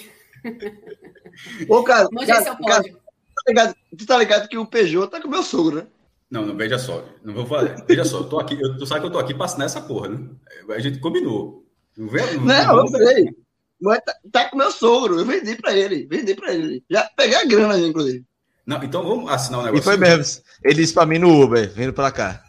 Ô, 1.69 1.83
cara, 1.83 2.07
cara, 2.09 2.43
cara, 2.43 2.55
cara 2.55 2.83
tá 2.83 3.43
ligado, 3.47 3.75
tu 3.97 4.05
tá 4.05 4.17
ligado 4.17 4.47
que 4.47 4.57
o 4.57 4.65
Peugeot 4.65 5.09
tá 5.09 5.21
com 5.21 5.27
o 5.27 5.31
meu 5.31 5.43
sogro, 5.43 5.77
né? 5.77 5.87
Não, 6.29 6.45
não, 6.45 6.55
veja 6.55 6.79
só. 6.79 7.05
Não 7.23 7.33
vou 7.33 7.45
falar. 7.45 7.85
Veja 7.87 8.03
só, 8.03 8.19
eu 8.19 8.29
tô 8.29 8.39
aqui, 8.39 8.59
eu, 8.59 8.77
tu 8.77 8.85
sabe 8.85 9.01
que 9.01 9.07
eu 9.07 9.11
tô 9.11 9.19
aqui 9.19 9.33
pra 9.33 9.45
assinar 9.45 9.67
essa 9.67 9.81
porra, 9.81 10.09
né? 10.09 10.29
A 10.69 10.79
gente 10.79 10.99
combinou. 10.99 11.65
Não, 11.95 12.09
vê, 12.09 12.21
não, 12.33 12.45
não 12.45 12.79
eu 12.79 12.87
sei. 12.87 13.29
Mas 13.79 13.99
tá, 13.99 14.15
tá, 14.31 14.49
com 14.49 14.57
meu 14.57 14.71
sogro, 14.71 15.19
eu 15.19 15.25
vendi 15.25 15.55
pra 15.55 15.75
ele. 15.75 16.07
Vendi 16.07 16.33
pra 16.33 16.53
ele. 16.53 16.83
Já 16.89 17.09
peguei 17.15 17.37
a 17.37 17.45
grana, 17.45 17.77
inclusive. 17.77 18.25
Não, 18.66 18.84
então 18.84 19.03
vamos 19.03 19.32
assinar 19.32 19.59
o 19.59 19.63
um 19.63 19.66
negócio. 19.66 19.82
E 19.82 19.84
foi 19.84 19.97
mesmo. 19.97 20.43
Ele 20.63 20.76
disse 20.76 20.93
pra 20.93 21.05
mim 21.05 21.20
no 21.20 21.43
Uber, 21.43 21.72
vindo 21.72 21.93
pra 21.93 22.11
cá. 22.11 22.43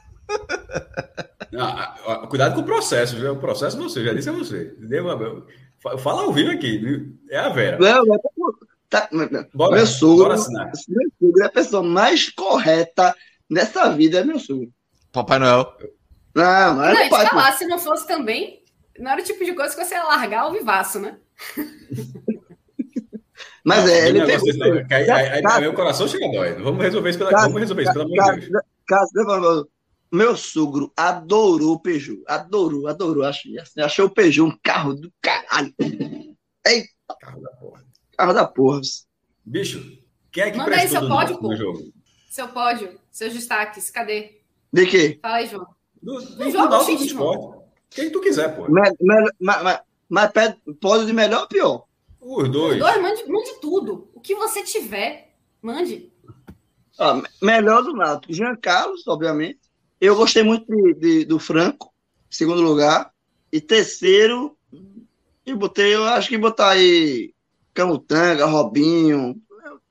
Não, 1.52 2.26
cuidado 2.28 2.54
com 2.54 2.62
o 2.62 2.64
processo, 2.64 3.16
viu? 3.16 3.34
O 3.34 3.40
processo 3.40 3.76
você, 3.76 4.04
já 4.04 4.12
disse 4.12 4.28
a 4.28 4.32
você. 4.32 4.74
Fala 5.98 6.22
ao 6.22 6.32
vivo 6.32 6.50
aqui, 6.50 7.14
é 7.30 7.38
a 7.38 7.48
Vera. 7.50 7.78
Não, 7.78 8.04
tá, 8.88 9.08
bora, 9.54 9.76
meu 9.76 9.86
sogro, 9.86 10.24
bora 10.24 10.34
assinar. 10.34 10.70
meu 10.88 11.10
sogro 11.20 11.42
é 11.42 11.46
a 11.46 11.52
pessoa 11.52 11.82
mais 11.82 12.30
correta 12.30 13.14
nessa 13.48 13.90
vida, 13.90 14.20
é 14.20 14.24
meu 14.24 14.38
sogro. 14.38 14.72
Papai 15.12 15.38
Noel. 15.38 15.76
Não, 16.34 16.74
não 16.76 16.84
é 16.84 17.08
não, 17.08 17.52
se 17.52 17.66
não 17.66 17.78
fosse 17.78 18.06
também, 18.06 18.62
não 18.98 19.10
era 19.12 19.20
o 19.20 19.24
tipo 19.24 19.44
de 19.44 19.54
coisa 19.54 19.74
que 19.74 19.82
você 19.84 19.94
ia 19.94 20.02
largar 20.02 20.48
o 20.48 20.52
vivaço, 20.52 20.98
né? 20.98 21.16
Mas 23.66 23.88
é, 23.88 24.08
ele 24.08 24.24
pegou. 24.24 24.48
Aí, 24.88 25.10
aí, 25.10 25.42
aí, 25.44 25.60
meu 25.60 25.74
coração 25.74 26.06
chega 26.06 26.24
a 26.24 26.30
dói. 26.30 26.52
Vamos 26.54 26.80
resolver 26.80 27.10
isso, 27.10 27.18
pela, 27.18 27.32
vamos 27.32 27.58
resolver 27.58 27.82
isso, 27.82 27.92
pelo 27.92 28.04
amor 28.04 28.38
de 28.38 28.48
Deus. 28.48 29.66
Meu 30.12 30.36
sogro 30.36 30.92
adorou 30.96 31.72
o 31.72 31.80
Peugeot. 31.80 32.22
Adorou, 32.28 32.86
adorou. 32.86 33.24
Achei, 33.24 33.58
assim, 33.58 33.80
achou 33.80 34.06
o 34.06 34.10
Peugeot 34.10 34.48
um 34.48 34.56
carro 34.62 34.94
do 34.94 35.12
caralho. 35.20 35.74
Eita. 36.64 36.88
Carro 37.20 37.40
da 37.40 37.50
porra. 37.50 37.84
Carro 38.16 38.32
da 38.32 38.46
porra. 38.46 38.80
Bicho, 39.44 39.98
quem 40.30 40.44
é 40.44 40.50
que 40.52 40.58
Manda 40.58 40.76
aí 40.76 40.86
seu 40.86 41.08
pódio, 41.08 41.36
pô. 41.38 41.56
jogo? 41.56 41.80
Seu 42.30 42.46
pódio, 42.46 43.00
seus 43.10 43.32
destaques, 43.32 43.90
cadê? 43.90 44.42
De 44.72 44.86
quê? 44.86 45.18
Fala 45.20 45.36
aí, 45.38 45.46
João. 45.48 45.66
Do, 46.00 46.20
do, 46.20 46.36
do 46.36 46.50
jogo, 46.52 46.68
do 46.68 47.04
esporte. 47.04 47.64
Quem 47.90 48.12
tu 48.12 48.20
quiser, 48.20 48.54
pô. 48.54 48.66
Mas, 48.68 48.92
mas, 49.40 49.80
mas, 50.08 50.30
pódio 50.80 51.06
de 51.06 51.12
melhor 51.12 51.42
ou 51.42 51.48
pior? 51.48 51.85
Os 52.26 52.48
dois. 52.48 52.72
Os 52.74 52.78
dois, 52.80 53.00
mande, 53.00 53.28
mande 53.28 53.60
tudo. 53.60 54.10
O 54.12 54.20
que 54.20 54.34
você 54.34 54.64
tiver, 54.64 55.36
mande. 55.62 56.12
Ah, 56.98 57.22
melhor 57.40 57.82
do 57.82 57.92
Náutico. 57.92 58.32
Jean 58.32 58.56
Carlos, 58.56 59.06
obviamente. 59.06 59.60
Eu 60.00 60.16
gostei 60.16 60.42
muito 60.42 60.66
de, 60.66 60.94
de, 60.94 61.24
do 61.24 61.38
Franco, 61.38 61.94
segundo 62.28 62.60
lugar. 62.60 63.12
E 63.52 63.60
terceiro, 63.60 64.56
eu 65.46 65.56
botei, 65.56 65.94
eu 65.94 66.04
acho 66.04 66.28
que 66.28 66.36
botar 66.36 66.70
aí 66.70 67.32
Camutanga, 67.72 68.44
Robinho, 68.44 69.40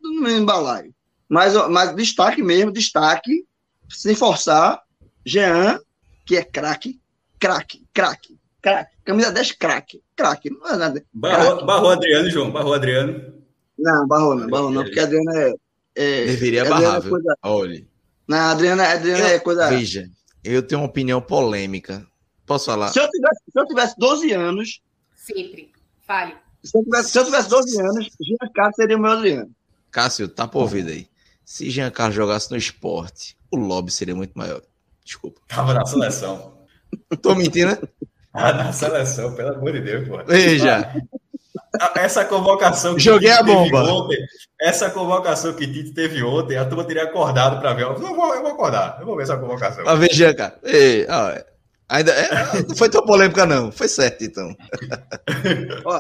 no 0.02 0.22
mesmo 0.22 0.46
balaio. 0.46 0.94
Mas, 1.30 1.54
mas 1.70 1.96
destaque 1.96 2.44
mesmo, 2.44 2.72
destaque, 2.72 3.48
sem 3.90 4.14
forçar, 4.14 4.84
Jean, 5.26 5.80
que 6.26 6.36
é 6.36 6.44
craque, 6.44 7.00
craque, 7.40 7.86
craque, 7.94 8.38
craque. 8.66 8.96
Camisa 9.06 9.32
10, 9.32 9.52
craque, 9.54 10.04
craque. 10.16 10.50
Não 10.50 10.68
é 10.68 10.78
nada. 10.78 11.06
Barrou, 11.14 11.66
barrou 11.66 11.92
Adriano, 11.92 12.30
João, 12.30 12.52
barrou 12.52 12.74
Adriano. 12.74 13.34
Não, 13.78 14.08
barrou 14.08 14.36
não, 14.36 14.50
barrou 14.50 14.72
não, 14.72 14.84
porque 14.84 15.00
Adriano 15.00 15.32
é. 15.32 15.54
é 15.96 16.26
Deveria 16.26 16.62
é 16.62 16.70
barrar, 16.70 17.00
viu? 17.02 17.12
Coisa... 17.12 17.38
Olha. 17.44 17.86
Não, 18.28 18.38
Adriana, 18.38 18.88
Adriana 18.88 19.30
eu, 19.30 19.36
é 19.36 19.40
coisa. 19.40 19.70
Veja, 19.70 20.10
eu 20.44 20.64
tenho 20.64 20.82
uma 20.82 20.88
opinião 20.88 21.22
polêmica 21.22 22.08
Posso 22.46 22.66
falar? 22.66 22.90
Se 22.90 23.00
eu 23.00 23.10
tivesse, 23.10 23.44
se 23.52 23.60
eu 23.60 23.66
tivesse 23.66 23.96
12 23.98 24.32
anos. 24.34 24.82
Sempre. 25.16 25.72
Fale. 26.06 26.36
Se 26.64 26.78
eu 26.78 26.84
tivesse, 26.84 27.10
se 27.10 27.20
eu 27.20 27.26
tivesse 27.26 27.50
12 27.50 27.82
anos, 27.82 28.08
Jean 28.22 28.52
Carlos 28.54 28.76
seria 28.76 28.98
o 28.98 29.00
meu 29.00 29.12
Adriano. 29.12 29.52
Cássio, 29.92 30.28
tá 30.28 30.48
por 30.48 30.68
vida 30.68 30.92
aí. 30.92 31.08
Se 31.44 31.70
Jean 31.70 31.90
Carlos 31.90 32.16
jogasse 32.16 32.52
no 32.52 32.58
esporte, 32.58 33.36
o 33.52 33.58
lobby 33.58 33.92
seria 33.92 34.16
muito 34.16 34.34
maior. 34.36 34.62
Desculpa. 35.04 35.42
Tava 35.48 35.74
na 35.74 35.86
seleção. 35.86 36.58
Tô 37.22 37.34
mentindo, 37.36 37.72
né? 37.72 37.78
Ah, 38.38 38.52
na 38.52 38.74
seleção, 38.74 39.34
pelo 39.34 39.56
amor 39.56 39.72
de 39.72 39.80
Deus, 39.80 40.08
pô. 40.08 40.22
Veja. 40.26 40.94
Essa 41.96 42.26
convocação 42.26 42.96
que 42.96 43.02
Joguei 43.02 43.30
Tite 43.30 43.40
a 43.40 43.44
bomba. 43.44 43.84
Ontem, 43.84 44.18
essa 44.60 44.90
convocação 44.90 45.54
que 45.54 45.66
Tite 45.66 45.94
teve 45.94 46.22
ontem, 46.22 46.58
a 46.58 46.66
turma 46.66 46.84
teria 46.84 47.04
acordado 47.04 47.62
para 47.62 47.74
ver. 47.74 47.84
Eu 47.84 47.96
vou, 47.96 48.36
eu 48.36 48.42
vou 48.42 48.52
acordar, 48.52 48.98
eu 49.00 49.06
vou 49.06 49.16
ver 49.16 49.24
essa 49.24 49.38
convocação. 49.38 49.98
Ver, 49.98 50.12
Jean, 50.12 50.34
cara. 50.34 50.60
Ei, 50.64 51.08
ó, 51.10 51.34
ainda, 51.88 52.12
é, 52.12 52.30
não 52.68 52.76
foi 52.76 52.90
tão 52.90 53.06
polêmica, 53.06 53.46
não. 53.46 53.72
Foi 53.72 53.88
certo, 53.88 54.24
então. 54.24 54.54
ó, 55.86 56.00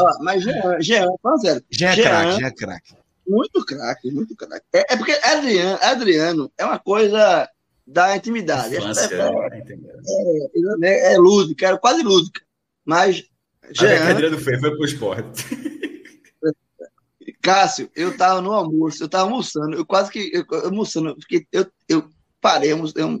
ó, 0.00 0.10
mas 0.20 0.42
Jean, 0.42 0.80
Jean, 0.80 1.06
fala 1.22 1.38
sério. 1.38 1.64
Jean 1.70 1.90
é 1.92 2.02
craque, 2.02 2.40
Jean 2.40 2.46
é 2.46 2.50
craque. 2.50 2.94
Muito 3.26 3.64
craque, 3.64 4.10
muito 4.10 4.36
craque. 4.36 4.66
É, 4.74 4.92
é, 4.92 4.96
porque 4.96 5.12
Adriano, 5.12 5.78
Adriano 5.80 6.52
é 6.58 6.64
uma 6.64 6.78
coisa 6.78 7.48
da 7.86 8.16
intimidade. 8.16 8.76
Infância, 8.76 9.14
é, 9.14 10.86
é, 10.86 11.10
é, 11.10 11.14
é, 11.14 11.18
lúdica, 11.18 11.66
era 11.66 11.78
quase 11.78 12.02
lúdica. 12.02 12.42
Mas. 12.84 13.24
Jean, 13.70 14.04
a 14.04 14.10
Adriano 14.10 14.38
fez, 14.38 14.60
foi 14.60 14.70
pro 14.70 14.84
esporte. 14.84 15.44
Cássio, 17.40 17.90
eu 17.94 18.16
tava 18.16 18.40
no 18.40 18.52
almoço, 18.52 19.02
eu 19.02 19.08
tava 19.08 19.24
almoçando, 19.24 19.76
eu 19.76 19.84
quase 19.84 20.10
que. 20.10 20.30
Eu, 20.32 20.44
almoçando, 20.64 21.14
porque 21.16 21.46
eu, 21.52 21.66
eu 21.88 22.08
parei, 22.40 22.72
eu, 22.72 22.84
eu 22.96 23.20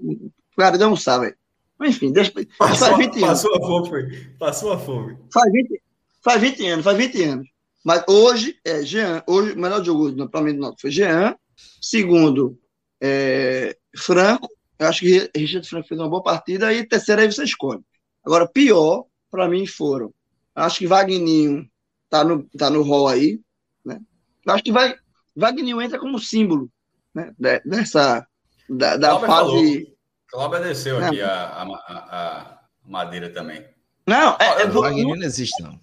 parei 0.56 0.78
de 0.78 0.84
almoçar, 0.84 1.18
velho. 1.18 1.36
Enfim, 1.82 2.12
deixa. 2.12 2.32
Passou, 2.58 2.88
faz 2.88 2.96
20 2.98 3.16
anos. 3.16 3.20
Passou 3.20 3.54
a 3.54 3.60
fome, 3.60 4.28
passou 4.38 4.72
a 4.72 4.78
fome. 4.78 5.18
Faz 5.32 5.52
20, 5.52 5.82
faz 6.22 6.40
20 6.40 6.66
anos, 6.66 6.84
faz 6.84 6.96
20 6.96 7.22
anos. 7.22 7.48
Mas 7.84 8.02
hoje, 8.08 8.58
é 8.64 8.82
Jean, 8.82 9.22
hoje 9.26 9.52
o 9.52 9.58
melhor 9.58 9.84
jogo 9.84 10.28
para 10.28 10.40
mim 10.40 10.56
do 10.56 10.74
foi 10.80 10.90
Jean. 10.90 11.36
Segundo, 11.80 12.58
é, 13.00 13.76
Franco. 13.96 14.48
Eu 14.78 14.88
acho 14.88 15.00
que 15.00 15.30
Richard 15.36 15.68
Franco 15.68 15.88
fez 15.88 16.00
uma 16.00 16.08
boa 16.08 16.22
partida. 16.22 16.72
E 16.72 16.86
terceiro 16.86 17.22
aí 17.22 17.30
você 17.30 17.44
escolhe. 17.44 17.80
Agora, 18.24 18.48
pior, 18.48 19.04
para 19.30 19.48
mim, 19.48 19.66
foram. 19.66 20.12
Acho 20.54 20.78
que 20.78 20.86
Wagninho 20.86 21.68
tá 22.08 22.24
no, 22.24 22.44
tá 22.56 22.70
no 22.70 22.82
hall 22.82 23.08
aí. 23.08 23.40
Né? 23.84 24.00
Acho 24.46 24.62
que 24.62 24.72
vai, 24.72 24.94
Wagninho 25.36 25.82
entra 25.82 25.98
como 25.98 26.18
símbolo 26.18 26.70
né? 27.14 27.32
dessa 27.64 28.26
da, 28.68 28.96
da 28.96 29.18
fase. 29.20 29.92
Cláudio 30.28 30.62
desceu 30.62 31.04
aqui 31.04 31.20
a, 31.20 31.32
a, 31.32 31.62
a, 31.88 32.58
madeira 32.84 33.30
também. 33.30 33.64
Não, 34.06 34.36
é, 34.40 34.62
é, 34.62 34.66
Wagninho 34.66 35.16
não 35.16 35.24
existe, 35.24 35.62
não. 35.62 35.78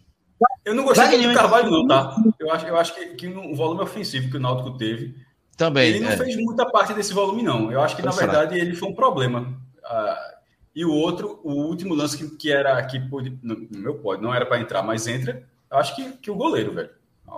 Eu 0.66 0.76
não 0.76 0.84
gostei 0.84 1.08
muito 1.08 1.30
do 1.30 1.36
Carvalho, 1.36 1.70
não, 1.70 1.88
tá? 1.88 2.16
Eu 2.40 2.52
acho, 2.52 2.66
eu 2.66 2.78
acho 2.78 2.96
que, 2.96 3.06
que 3.16 3.28
o 3.28 3.56
volume 3.56 3.82
ofensivo 3.82 4.30
que 4.30 4.38
o 4.38 4.40
Náutico 4.40 4.78
teve. 4.78 5.16
Também. 5.58 5.90
Ele 5.90 6.00
não 6.00 6.12
é. 6.12 6.18
fez 6.18 6.36
muita 6.38 6.66
parte 6.70 6.94
desse 6.94 7.14
volume, 7.14 7.44
não. 7.44 7.72
Eu 7.72 7.82
acho 7.82 7.96
que, 7.96 8.02
na 8.02 8.12
verdade, 8.12 8.58
ele 8.58 8.76
foi 8.76 8.90
um 8.90 8.96
problema. 8.96 9.58
Uh, 9.84 10.32
e 10.76 10.86
o 10.86 10.92
outro, 10.92 11.40
o 11.44 11.54
último 11.54 11.94
lance 11.94 12.18
que, 12.18 12.36
que 12.38 12.52
era 12.52 12.82
que 12.86 13.00
pode, 13.00 13.38
no 13.42 13.68
meu 13.72 13.96
pode, 13.96 14.22
não 14.22 14.34
era 14.34 14.46
para 14.46 14.60
entrar, 14.60 14.82
mas 14.82 15.08
entra. 15.08 15.44
Eu 15.70 15.78
acho 15.78 15.96
que, 15.96 16.12
que 16.14 16.32
o 16.32 16.36
goleiro, 16.36 16.74
velho. 16.74 16.90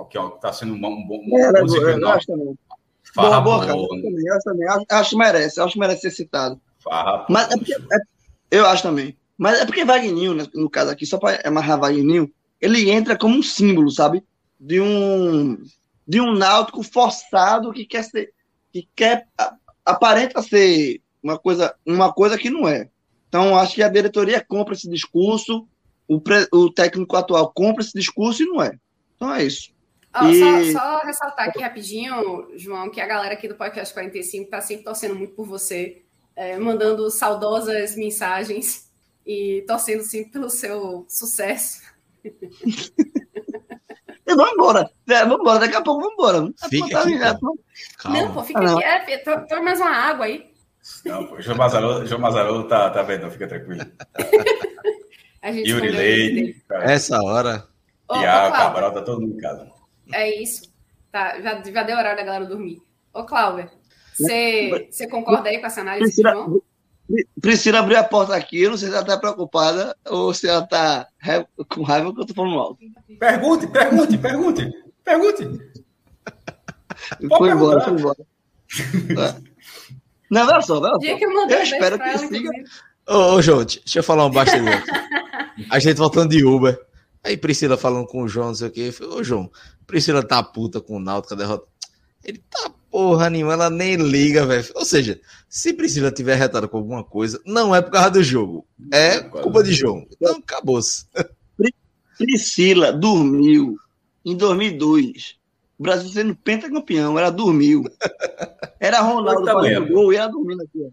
Que 0.10 0.18
está 0.18 0.52
sendo 0.52 0.74
um 0.74 0.82
bom, 0.82 0.90
um 0.90 1.08
bom, 1.08 1.38
é, 1.38 1.52
bom. 1.52 1.76
Eu 1.78 2.10
acho 2.10 2.28
também. 2.28 2.58
Boa, 3.16 3.42
boa, 3.42 3.60
cara. 3.66 3.78
Eu 3.78 3.88
também, 3.88 4.28
eu 4.28 4.40
também. 4.40 4.68
Acho, 4.68 4.86
acho 4.90 5.10
que 5.12 5.18
merece, 5.18 5.62
acho 5.62 5.74
que 5.74 5.80
merece 5.80 6.02
ser 6.02 6.12
citado. 6.12 6.60
Farra, 6.80 7.26
mas 7.30 7.52
é 7.52 7.58
porque, 7.58 7.74
é, 7.74 7.98
eu 8.52 8.66
acho 8.66 8.84
também. 8.84 9.16
Mas 9.38 9.60
é 9.60 9.66
porque 9.66 9.86
Wagninho, 9.86 10.34
né, 10.34 10.48
no 10.54 10.70
caso 10.70 10.92
aqui, 10.92 11.06
só 11.06 11.18
para 11.18 11.48
amarrar 11.48 11.80
Wagninho, 11.80 12.32
ele 12.60 12.90
entra 12.90 13.18
como 13.18 13.38
um 13.38 13.44
símbolo, 13.44 13.92
sabe? 13.92 14.24
De 14.60 14.82
um 14.82 15.58
de 16.08 16.20
um 16.20 16.34
náutico 16.34 16.84
forçado 16.84 17.72
que 17.72 17.86
quer 17.86 18.04
ser 18.04 18.34
que 18.72 18.88
quer 18.96 19.28
aparenta 19.86 20.42
ser 20.42 21.02
uma 21.22 21.38
coisa 21.38 21.76
uma 21.86 22.12
coisa 22.12 22.38
que 22.38 22.50
não 22.50 22.68
é. 22.68 22.90
Então 23.28 23.58
acho 23.58 23.76
que 23.76 23.84
a 23.84 23.90
diretoria 23.90 24.44
compra 24.48 24.74
esse 24.74 24.90
discurso, 24.90 25.68
o, 26.08 26.20
pre, 26.20 26.48
o 26.52 26.72
técnico 26.72 27.16
atual 27.16 27.52
compra 27.52 27.84
esse 27.84 27.94
discurso 27.94 28.44
e 28.44 28.46
não 28.46 28.62
é. 28.62 28.78
Então 29.16 29.34
é 29.34 29.44
isso. 29.44 29.74
Oh, 30.16 30.28
e... 30.28 30.72
só, 30.74 30.80
só, 30.80 31.00
ressaltar 31.00 31.50
aqui 31.50 31.60
rapidinho, 31.60 32.48
João, 32.56 32.92
que 32.92 33.02
a 33.02 33.08
galera 33.08 33.34
aqui 33.34 33.48
do 33.48 33.56
Podcast 33.56 33.92
45 33.94 34.44
está 34.44 34.62
sempre 34.62 34.84
torcendo 34.84 35.16
muito 35.16 35.34
por 35.34 35.48
você, 35.48 36.04
é, 36.36 36.58
mandando 36.58 37.10
saudosas 37.10 37.96
mensagens 37.96 38.92
e 39.26 39.64
torcendo 39.66 40.04
sempre 40.04 40.32
pelo 40.32 40.50
seu 40.50 41.06
sucesso 41.10 41.82
e 44.34 44.36
vamos 44.36 44.54
embora. 44.54 44.90
É, 45.10 45.20
vamos 45.20 45.40
embora. 45.40 45.60
Daqui 45.60 45.76
a 45.76 45.82
pouco 45.82 46.02
vamos 46.02 46.14
embora. 46.14 46.54
Fica 46.70 47.00
aqui, 47.00 47.18
Não, 48.10 48.34
pô, 48.34 48.44
fica 48.44 48.60
ah, 48.60 48.96
aqui. 48.96 49.14
É, 49.14 49.18
toma 49.18 49.62
mais 49.62 49.80
uma 49.80 49.92
água 49.92 50.26
aí. 50.26 50.52
Não, 51.06 51.26
pô, 51.26 51.42
João 51.42 51.58
Mazarolo, 51.58 52.06
João 52.06 52.22
Mazarolo 52.22 52.68
tá, 52.68 52.90
tá 52.90 53.02
vendo, 53.04 53.32
fica 53.32 53.48
tranquilo. 53.48 53.86
Yuri 55.66 55.90
Leite. 55.90 56.64
Essa 56.70 57.22
hora. 57.22 57.68
Tiago, 58.12 58.56
Cabral, 58.56 58.94
tá 58.94 59.02
todo 59.02 59.22
mundo 59.22 59.38
em 59.38 59.42
casa. 59.42 59.70
É 60.14 60.42
isso. 60.42 60.72
Tá, 61.12 61.40
já, 61.42 61.62
já 61.64 61.84
deu 61.84 61.98
horário 61.98 62.18
da 62.18 62.24
galera 62.24 62.46
dormir. 62.46 62.82
Ô, 63.14 63.24
Cláudia, 63.24 63.72
você 64.18 65.08
concorda 65.10 65.50
aí 65.50 65.60
com 65.60 65.68
essa 65.68 65.82
análise, 65.82 66.22
João? 66.22 66.62
Priscila 67.42 67.80
abriu 67.80 67.98
a 68.00 68.04
porta 68.04 68.36
aqui, 68.36 68.62
eu 68.62 68.72
não 68.72 68.78
sei 68.78 68.90
se 68.90 68.94
ela 68.94 69.04
está 69.04 69.18
preocupada 69.18 69.96
ou 70.06 70.34
se 70.34 70.48
ela 70.48 70.64
está 70.64 71.08
com 71.70 71.84
raiva 71.84 72.12
que 72.14 72.20
eu 72.20 72.24
estou 72.24 72.36
falando 72.36 72.60
alto. 72.60 72.80
Pergunte, 73.20 73.68
pergunte, 73.68 74.18
pergunte, 74.18 74.72
pergunte. 75.04 75.44
foi 77.38 77.50
embora, 77.52 77.82
foi 77.82 77.94
embora. 77.94 78.26
Não, 80.30 80.48
olha 80.48 80.62
só, 80.62 80.80
olha 80.80 81.00
só. 81.00 81.06
Eu, 81.06 81.50
eu 81.50 81.62
espero 81.62 82.00
que 82.00 82.18
siga. 82.18 82.50
Ô, 83.08 83.36
ô, 83.36 83.42
João, 83.42 83.64
deixa 83.64 84.00
eu 84.00 84.04
falar 84.04 84.26
um 84.26 84.32
bastidor. 84.32 84.82
a 85.70 85.80
gente 85.80 85.98
voltando 85.98 86.32
de 86.32 86.44
Uber. 86.44 86.80
Aí 87.24 87.38
Priscila 87.38 87.78
falando 87.78 88.08
com 88.08 88.24
o 88.24 88.28
João, 88.28 88.48
não 88.48 88.56
sei 88.56 88.68
o 88.68 88.72
quê. 88.72 88.94
Ô, 89.02 89.24
João, 89.24 89.52
Priscila 89.86 90.26
tá 90.26 90.42
puta 90.42 90.82
com 90.82 90.98
o 90.98 91.00
Náutico, 91.00 91.36
derrota. 91.36 91.68
Ele 92.24 92.42
tá 92.50 92.72
porra 92.94 93.28
nenhuma, 93.28 93.54
ela 93.54 93.72
nem 93.72 93.96
liga, 93.96 94.46
velho. 94.46 94.64
Ou 94.76 94.86
seja, 94.86 95.20
se 95.50 95.74
Priscila 95.74 96.12
tiver 96.12 96.36
retado 96.36 96.70
com 96.70 96.78
alguma 96.78 97.04
coisa, 97.04 97.42
não 97.44 97.76
é 97.76 97.82
por 97.82 97.90
causa 97.90 98.12
do 98.12 98.22
jogo. 98.22 98.68
É 98.92 99.20
culpa 99.20 99.64
de 99.64 99.74
João. 99.74 100.06
Então 100.12 100.36
acabou-se. 100.36 101.08
Priscila 102.16 102.94
dormiu 102.94 103.76
em 104.24 104.38
2002. 104.38 105.38
O 105.80 105.82
Brasil 105.82 106.08
sendo 106.10 106.36
pentacampeão, 106.36 107.18
ela 107.18 107.32
dormiu. 107.32 107.84
Era 108.80 109.02
Ronaldo 109.02 109.44
fazendo 109.44 109.88
gol 109.88 110.14
e 110.14 110.18
ela 110.18 110.32
dormindo 110.32 110.62
aqui. 110.62 110.88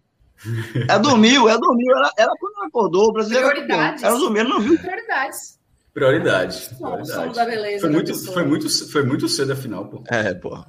Ela 0.89 0.99
dormiu, 0.99 1.51
ela 1.51 1.61
dormiu. 1.61 1.95
Ela, 1.95 2.11
ela 2.17 2.33
quando 2.41 2.57
ela 2.57 2.67
acordou, 2.67 3.09
o 3.09 3.13
Brasil 3.13 3.37
Prioridades. 3.37 4.03
Ela 4.03 4.19
dormiu, 4.19 4.41
ela 4.41 4.49
não 4.49 4.61
viu. 4.63 4.79
Prioridades. 4.79 5.59
Prioridades. 5.93 6.69
Prioridades. 6.69 7.37
Da 7.37 7.45
beleza 7.45 7.81
foi, 7.81 7.91
muito, 7.91 8.15
foi, 8.15 8.45
muito, 8.47 8.91
foi 8.91 9.05
muito 9.05 9.29
cedo 9.29 9.53
a 9.53 9.57
final, 9.57 9.87
pô. 9.87 10.03
É, 10.09 10.33
pô. 10.33 10.65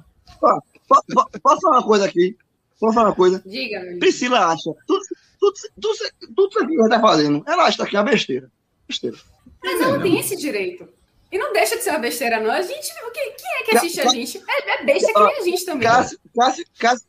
Posso 0.88 1.60
falar 1.60 1.78
uma 1.78 1.86
coisa 1.86 2.04
aqui? 2.04 2.36
Posso 2.78 2.94
falar 2.94 3.08
uma 3.08 3.14
coisa? 3.14 3.42
Diga, 3.46 3.80
meu 3.80 3.98
Priscila 3.98 4.46
acha. 4.46 4.72
Tudo, 4.86 5.02
tudo, 5.38 5.54
tudo, 5.80 5.96
tudo 6.34 6.58
isso 6.58 6.66
que 6.66 6.74
ela 6.74 6.84
está 6.86 7.00
fazendo, 7.00 7.44
ela 7.46 7.64
acha 7.64 7.86
que 7.86 7.96
é 7.96 8.00
uma 8.00 8.10
besteira. 8.10 8.50
Besteira. 8.88 9.16
Mas 9.62 9.80
ela 9.80 10.00
tem 10.00 10.18
esse 10.18 10.36
direito. 10.36 10.88
E 11.30 11.38
não 11.38 11.52
deixa 11.52 11.76
de 11.76 11.82
ser 11.82 11.90
uma 11.90 11.98
besteira, 11.98 12.40
não. 12.40 12.50
A 12.50 12.60
gente. 12.60 12.92
Quem, 13.14 13.32
quem 13.32 13.50
é 13.60 13.62
que 13.64 13.76
assiste 13.76 14.00
a 14.00 14.08
gente? 14.08 14.42
É, 14.46 14.82
é 14.82 14.84
besta 14.84 15.12
que 15.12 15.18
nem 15.18 15.38
a 15.38 15.42
gente 15.42 15.64
também. 15.64 15.88
Cássio, 15.88 16.18
Cássio, 16.36 16.64
Cássio, 16.78 17.06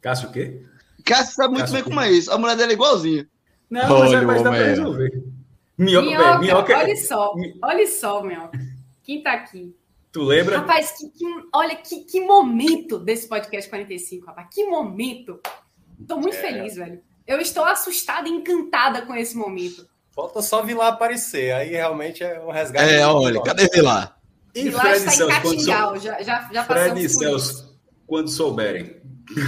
Cássio 0.00 0.28
o 0.30 0.32
quê? 0.32 0.62
Cássio 1.04 1.34
sabe 1.34 1.48
muito 1.48 1.60
Cássio 1.62 1.74
bem 1.74 1.84
como 1.84 2.00
é 2.00 2.10
isso. 2.10 2.32
A 2.32 2.38
mulher 2.38 2.56
dele 2.56 2.72
é 2.72 2.74
igualzinha. 2.74 3.28
Não, 3.68 3.98
mas, 3.98 4.12
é, 4.12 4.20
mas 4.22 4.42
dá 4.42 4.50
pra 4.50 4.64
resolver. 4.64 5.22
Minhoca, 5.76 6.06
minhoca, 6.06 6.38
minhoca, 6.38 6.78
olha 6.78 6.96
só, 6.96 7.34
olha 7.62 7.86
só, 7.86 8.22
minhoca. 8.22 8.58
Quem 9.02 9.22
tá 9.22 9.32
aqui? 9.32 9.74
Tu 10.12 10.22
lembra? 10.22 10.58
Rapaz, 10.58 10.92
que, 10.92 11.08
que, 11.08 11.24
olha 11.54 11.74
que, 11.74 12.04
que 12.04 12.20
momento 12.20 12.98
desse 12.98 13.26
podcast 13.26 13.70
45, 13.70 14.26
rapaz. 14.26 14.46
Que 14.52 14.66
momento. 14.66 15.40
Tô 16.06 16.18
muito 16.18 16.36
é. 16.36 16.40
feliz, 16.40 16.74
velho. 16.74 17.00
Eu 17.26 17.40
estou 17.40 17.64
assustada 17.64 18.28
e 18.28 18.32
encantada 18.32 19.02
com 19.02 19.14
esse 19.14 19.34
momento. 19.34 19.86
Falta 20.10 20.42
só 20.42 20.62
Vilar 20.62 20.92
aparecer. 20.92 21.54
Aí 21.54 21.70
realmente 21.70 22.22
é 22.22 22.38
um 22.40 22.50
resgate. 22.50 22.92
É, 22.92 23.06
olha, 23.06 23.42
cadê 23.42 23.66
Vilar? 23.68 24.18
E 24.54 24.64
Vilar 24.64 24.84
Fred 24.84 25.06
está 25.06 25.24
em 25.24 25.28
Catingal. 25.28 25.98
Já, 25.98 26.22
já, 26.22 26.50
já 26.52 26.64
Fred 26.64 27.02
e 27.02 27.08
Celso, 27.08 27.74
quando 28.06 28.28
souberem. 28.28 29.00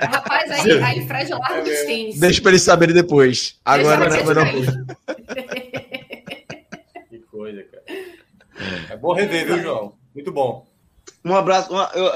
Rapaz, 0.00 0.50
aí, 0.50 0.82
aí 0.82 1.06
Fred 1.06 1.30
larga 1.32 1.58
é 1.58 1.62
dos 1.62 1.80
tênis. 1.80 2.18
Deixa 2.18 2.40
para 2.40 2.52
eles 2.52 2.62
saberem 2.62 2.94
depois. 2.94 3.60
Agora 3.62 4.08
não, 4.08 4.24
não, 4.24 4.34
não. 4.34 4.86
Que 7.10 7.18
coisa, 7.30 7.62
cara. 7.64 7.84
É 8.90 8.96
bom 8.96 9.12
rever, 9.12 9.46
viu, 9.46 9.62
João? 9.62 9.94
Muito 10.14 10.32
bom. 10.32 10.66
Um 11.24 11.34
abraço. 11.34 11.72
Uma, 11.72 11.90
eu, 11.94 12.06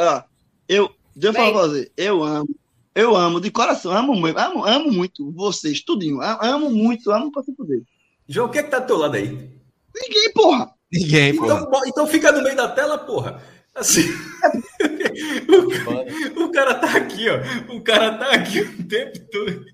eu, 0.69 0.91
deixa 1.15 1.29
eu 1.29 1.35
falar 1.35 1.53
pra 1.53 1.69
você. 1.69 1.91
Eu 1.97 2.23
amo, 2.23 2.49
eu 2.95 3.17
amo 3.17 3.41
de 3.41 3.51
coração, 3.51 3.93
amo 3.93 4.15
muito, 4.15 4.39
amo, 4.39 4.65
amo 4.65 4.91
muito 4.91 5.31
vocês, 5.33 5.83
tudinho. 5.83 6.21
Amo 6.21 6.71
muito, 6.71 7.11
amo 7.11 7.33
pra 7.33 7.43
se 7.43 7.53
poder. 7.53 7.83
João, 8.29 8.49
o 8.49 8.51
que 8.51 8.59
é 8.59 8.63
que 8.63 8.71
tá 8.71 8.79
do 8.79 8.87
teu 8.87 8.97
lado 8.97 9.17
aí? 9.17 9.51
Ninguém, 9.95 10.33
porra. 10.33 10.73
Ninguém, 10.93 11.31
então, 11.31 11.67
porra. 11.67 11.89
Então 11.89 12.07
fica 12.07 12.33
no 12.33 12.43
meio 12.43 12.57
da 12.57 12.69
tela, 12.69 12.99
porra. 12.99 13.43
Assim. 13.75 14.09
o, 16.39 16.45
o, 16.45 16.53
cara 16.53 16.75
tá 16.75 16.97
aqui, 16.97 17.27
ó. 17.29 17.75
O 17.75 17.83
cara 17.83 18.17
tá 18.17 18.31
aqui 18.31 18.61
o 18.61 18.89
tempo 18.89 19.19
todo. 19.31 19.65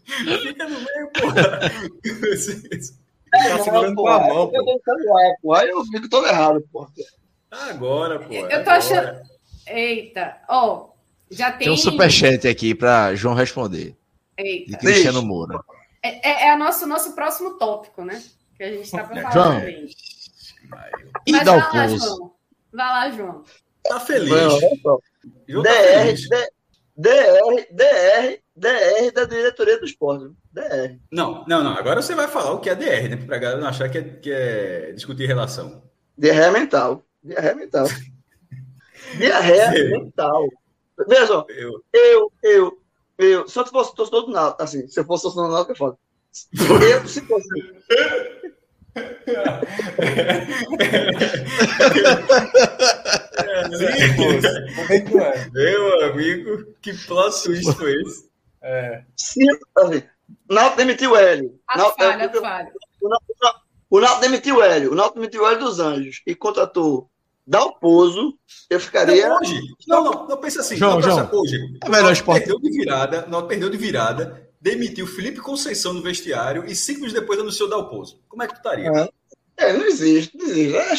Fica 0.42 0.68
no 0.68 0.76
meio, 0.76 1.10
porra. 1.20 1.60
É, 3.34 3.50
tá 3.50 3.58
segurando 3.62 3.94
com 3.94 4.08
a 4.08 4.18
mão, 4.26 4.50
pô. 4.50 5.54
Aí 5.54 5.68
eu 5.68 5.84
fico 5.86 6.08
todo 6.08 6.26
errado, 6.26 6.62
porra. 6.72 6.90
Agora, 7.50 8.18
pô. 8.18 8.32
Eu 8.32 8.48
tô 8.48 8.54
agora. 8.54 8.76
achando. 8.76 9.20
Eita, 9.66 10.36
ó. 10.48 10.74
Oh, 10.74 10.90
já 11.30 11.50
tem. 11.52 11.66
Tem 11.66 11.70
um 11.70 11.76
superchat 11.76 12.46
aqui 12.48 12.74
para 12.74 13.14
João 13.14 13.34
responder. 13.34 13.96
Eita. 14.36 14.70
De 14.72 14.78
Cristiano 14.78 15.22
Moura. 15.22 15.60
É, 16.02 16.28
é, 16.28 16.48
é 16.48 16.54
o 16.54 16.58
nosso, 16.58 16.86
nosso 16.86 17.12
próximo 17.14 17.58
tópico, 17.58 18.04
né? 18.04 18.22
Que 18.56 18.64
a 18.64 18.70
gente 18.70 18.84
está 18.84 19.04
para 19.04 19.22
falar 19.22 19.32
João. 19.32 19.60
também. 19.60 19.88
E 21.26 21.32
Mas 21.32 21.44
dá 21.44 21.56
o 21.56 21.70
pouso. 21.70 22.32
Vai 22.72 22.88
lá, 22.88 23.10
João. 23.10 23.44
Tá 23.84 24.00
feliz. 24.00 24.28
João, 25.48 25.62
tá 25.62 25.70
DR, 25.70 26.04
feliz. 26.04 26.28
DR, 26.96 27.66
DR, 27.70 28.40
DR 28.56 29.12
da 29.14 29.24
diretoria 29.24 29.78
do 29.78 29.86
esporte. 29.86 30.34
DR. 30.52 30.98
Não, 31.12 31.44
não, 31.46 31.62
não. 31.62 31.74
Agora 31.74 32.02
você 32.02 32.14
vai 32.14 32.26
falar 32.28 32.52
o 32.52 32.60
que 32.60 32.70
é 32.70 32.74
DR, 32.74 33.08
né? 33.08 33.16
Pra 33.16 33.38
galera 33.38 33.60
não 33.60 33.68
achar 33.68 33.88
que 33.88 33.98
é, 33.98 34.02
que 34.02 34.32
é 34.32 34.92
discutir 34.92 35.26
relação. 35.26 35.82
DR 36.18 36.50
mental. 36.52 37.04
DR 37.22 37.54
mental. 37.54 37.86
Diarreia 39.16 39.70
mental. 39.90 40.46
Veja 41.08 41.26
só, 41.26 41.46
eu, 41.48 41.82
eu, 41.92 42.32
eu, 42.42 42.78
eu, 43.18 43.48
se 43.48 43.58
eu 43.58 43.66
fosse 43.66 43.94
torcedor 43.94 44.26
do 44.26 44.32
Náutico, 44.32 44.62
assim, 44.62 44.86
se 44.86 45.00
eu 45.00 45.04
fosse 45.04 45.22
torcedor 45.22 45.48
do 45.48 45.52
Náutico, 45.54 45.72
é 45.72 45.76
foda. 45.76 45.96
Eu, 46.84 47.08
se 47.08 47.20
fosse... 47.22 47.48
é, 55.16 55.50
Meu 55.52 56.10
amigo, 56.10 56.66
que 56.82 56.92
plot 57.06 57.42
twist 57.42 57.72
foi 57.74 57.94
esse? 58.02 58.30
É. 58.62 59.04
Sim, 59.16 59.46
assim, 59.78 60.02
o 60.48 60.54
Náutico 60.54 60.76
demitiu 60.76 61.12
o 61.12 61.16
Hélio. 61.16 61.58
A 61.68 61.78
falha, 61.90 62.30
falha. 62.32 62.72
O 63.88 64.00
Náutico 64.00 64.20
demitiu 64.20 64.56
o 64.56 64.62
Hélio. 64.62 64.92
O 64.92 64.94
Náutico 64.94 65.20
demitiu 65.20 65.42
o 65.42 65.46
Hélio 65.46 65.60
dos 65.60 65.80
Anjos 65.80 66.22
e 66.26 66.34
contratou 66.34 67.10
Dalpozo, 67.46 68.38
eu 68.68 68.78
ficaria. 68.78 69.28
Não, 69.28 69.38
hoje. 69.38 69.60
Não, 69.88 70.04
não, 70.04 70.28
não 70.28 70.36
pensa 70.36 70.60
assim. 70.60 70.76
João, 70.76 71.02
João, 71.02 71.26
pensa, 71.26 71.36
hoje. 71.36 71.78
É 71.84 71.88
melhor 71.88 72.12
esporte. 72.12 72.46
Perdeu 72.46 72.60
de 72.60 72.70
virada, 72.70 73.26
não 73.26 73.46
perdeu 73.48 73.68
de 73.68 73.76
virada, 73.76 74.48
demitiu 74.60 75.04
Felipe 75.04 75.40
Conceição 75.40 75.92
no 75.92 76.00
vestiário 76.00 76.64
e 76.66 76.76
cinco 76.76 77.00
minutos 77.00 77.18
depois 77.18 77.40
anunciou 77.40 77.68
Dalpozo. 77.68 78.22
Como 78.28 78.42
é 78.42 78.46
que 78.46 78.54
tu 78.54 78.58
estaria? 78.58 78.88
É, 79.56 79.70
é 79.70 79.72
não 79.72 79.84
existe, 79.84 80.36
não 80.36 80.46
existe. 80.46 80.76
É 80.76 80.94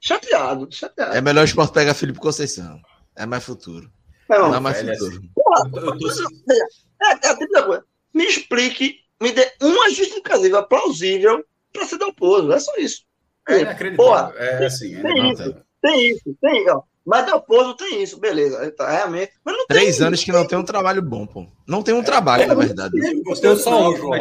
chateado, 0.00 0.66
chateado. 0.72 1.14
É 1.14 1.20
melhor 1.20 1.42
o 1.42 1.44
esporte 1.44 1.72
pegar 1.72 1.94
Felipe 1.94 2.18
Conceição. 2.18 2.80
É 3.14 3.24
mais 3.24 3.44
futuro. 3.44 3.88
Não, 4.28 4.48
não 4.48 4.56
é 4.56 4.60
mais 4.60 4.80
futuro. 4.80 5.18
Assim. 5.18 5.30
Porra, 5.34 5.70
eu 5.72 5.98
tô... 5.98 6.08
é, 6.10 7.12
é, 7.12 7.58
é, 7.58 7.62
coisa. 7.62 7.84
Me 8.16 8.24
explique, 8.24 9.00
me 9.20 9.30
dê 9.30 9.46
uma 9.60 9.90
justificativa 9.90 10.62
plausível 10.62 11.44
para 11.70 11.84
ser 11.84 11.98
Dalpozo. 11.98 12.50
É 12.50 12.58
só 12.58 12.74
isso. 12.78 13.02
É 13.46 13.60
inacreditável. 13.60 14.10
Porra, 14.10 14.32
é 14.38 14.64
assim. 14.64 14.96
É 14.96 15.02
tem 15.02 15.30
isso. 15.30 15.56
Tem 15.82 16.10
isso, 16.10 16.36
tem, 16.40 16.70
ó. 16.70 16.80
Mas 17.04 17.26
Dalpozo 17.26 17.76
tem 17.76 18.02
isso, 18.02 18.18
beleza. 18.18 18.70
Tá, 18.70 18.90
realmente. 18.90 19.32
Mas 19.44 19.54
não 19.54 19.66
Três 19.66 20.00
anos 20.00 20.24
que 20.24 20.32
não 20.32 20.46
tem 20.46 20.56
um 20.56 20.64
trabalho 20.64 21.02
bom, 21.02 21.26
pô. 21.26 21.46
Não 21.66 21.82
tem 21.82 21.92
um 21.92 22.00
é, 22.00 22.04
trabalho, 22.04 22.44
é, 22.44 22.46
na 22.46 22.54
verdade. 22.54 23.22
Gostei 23.22 23.54
só 23.56 23.90
um, 23.90 23.96
João. 23.98 24.18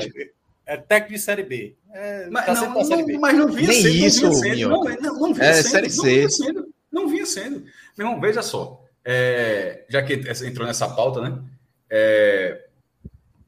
É 0.65 0.75
técnico 0.75 1.13
de 1.13 1.19
Série 1.19 1.43
B. 1.43 1.77
É, 1.93 2.27
mas, 2.29 2.45
tá 2.45 2.53
não, 2.53 2.83
série 2.83 3.03
B. 3.03 3.17
mas 3.17 3.37
não 3.37 3.47
vinha 3.47 3.69
Nem 3.69 3.81
sendo. 3.81 3.95
isso, 3.95 4.23
não 4.25 4.41
vinha 4.41 4.55
sendo. 4.55 4.69
Não, 4.69 4.83
não, 4.83 5.19
não 5.21 5.33
vinha 5.33 5.47
é, 5.47 5.53
sendo, 5.53 5.69
Série 5.69 5.89
C. 5.89 6.01
Não 6.01 6.03
vinha 6.03 6.29
sendo. 6.29 6.67
Não 6.91 7.07
vinha 7.07 7.25
sendo. 7.25 7.63
Meu 7.97 8.07
irmão, 8.07 8.19
veja 8.19 8.41
só. 8.41 8.83
É, 9.05 9.85
já 9.87 10.03
que 10.03 10.15
entrou 10.45 10.67
nessa 10.67 10.89
pauta, 10.89 11.21
né? 11.21 11.39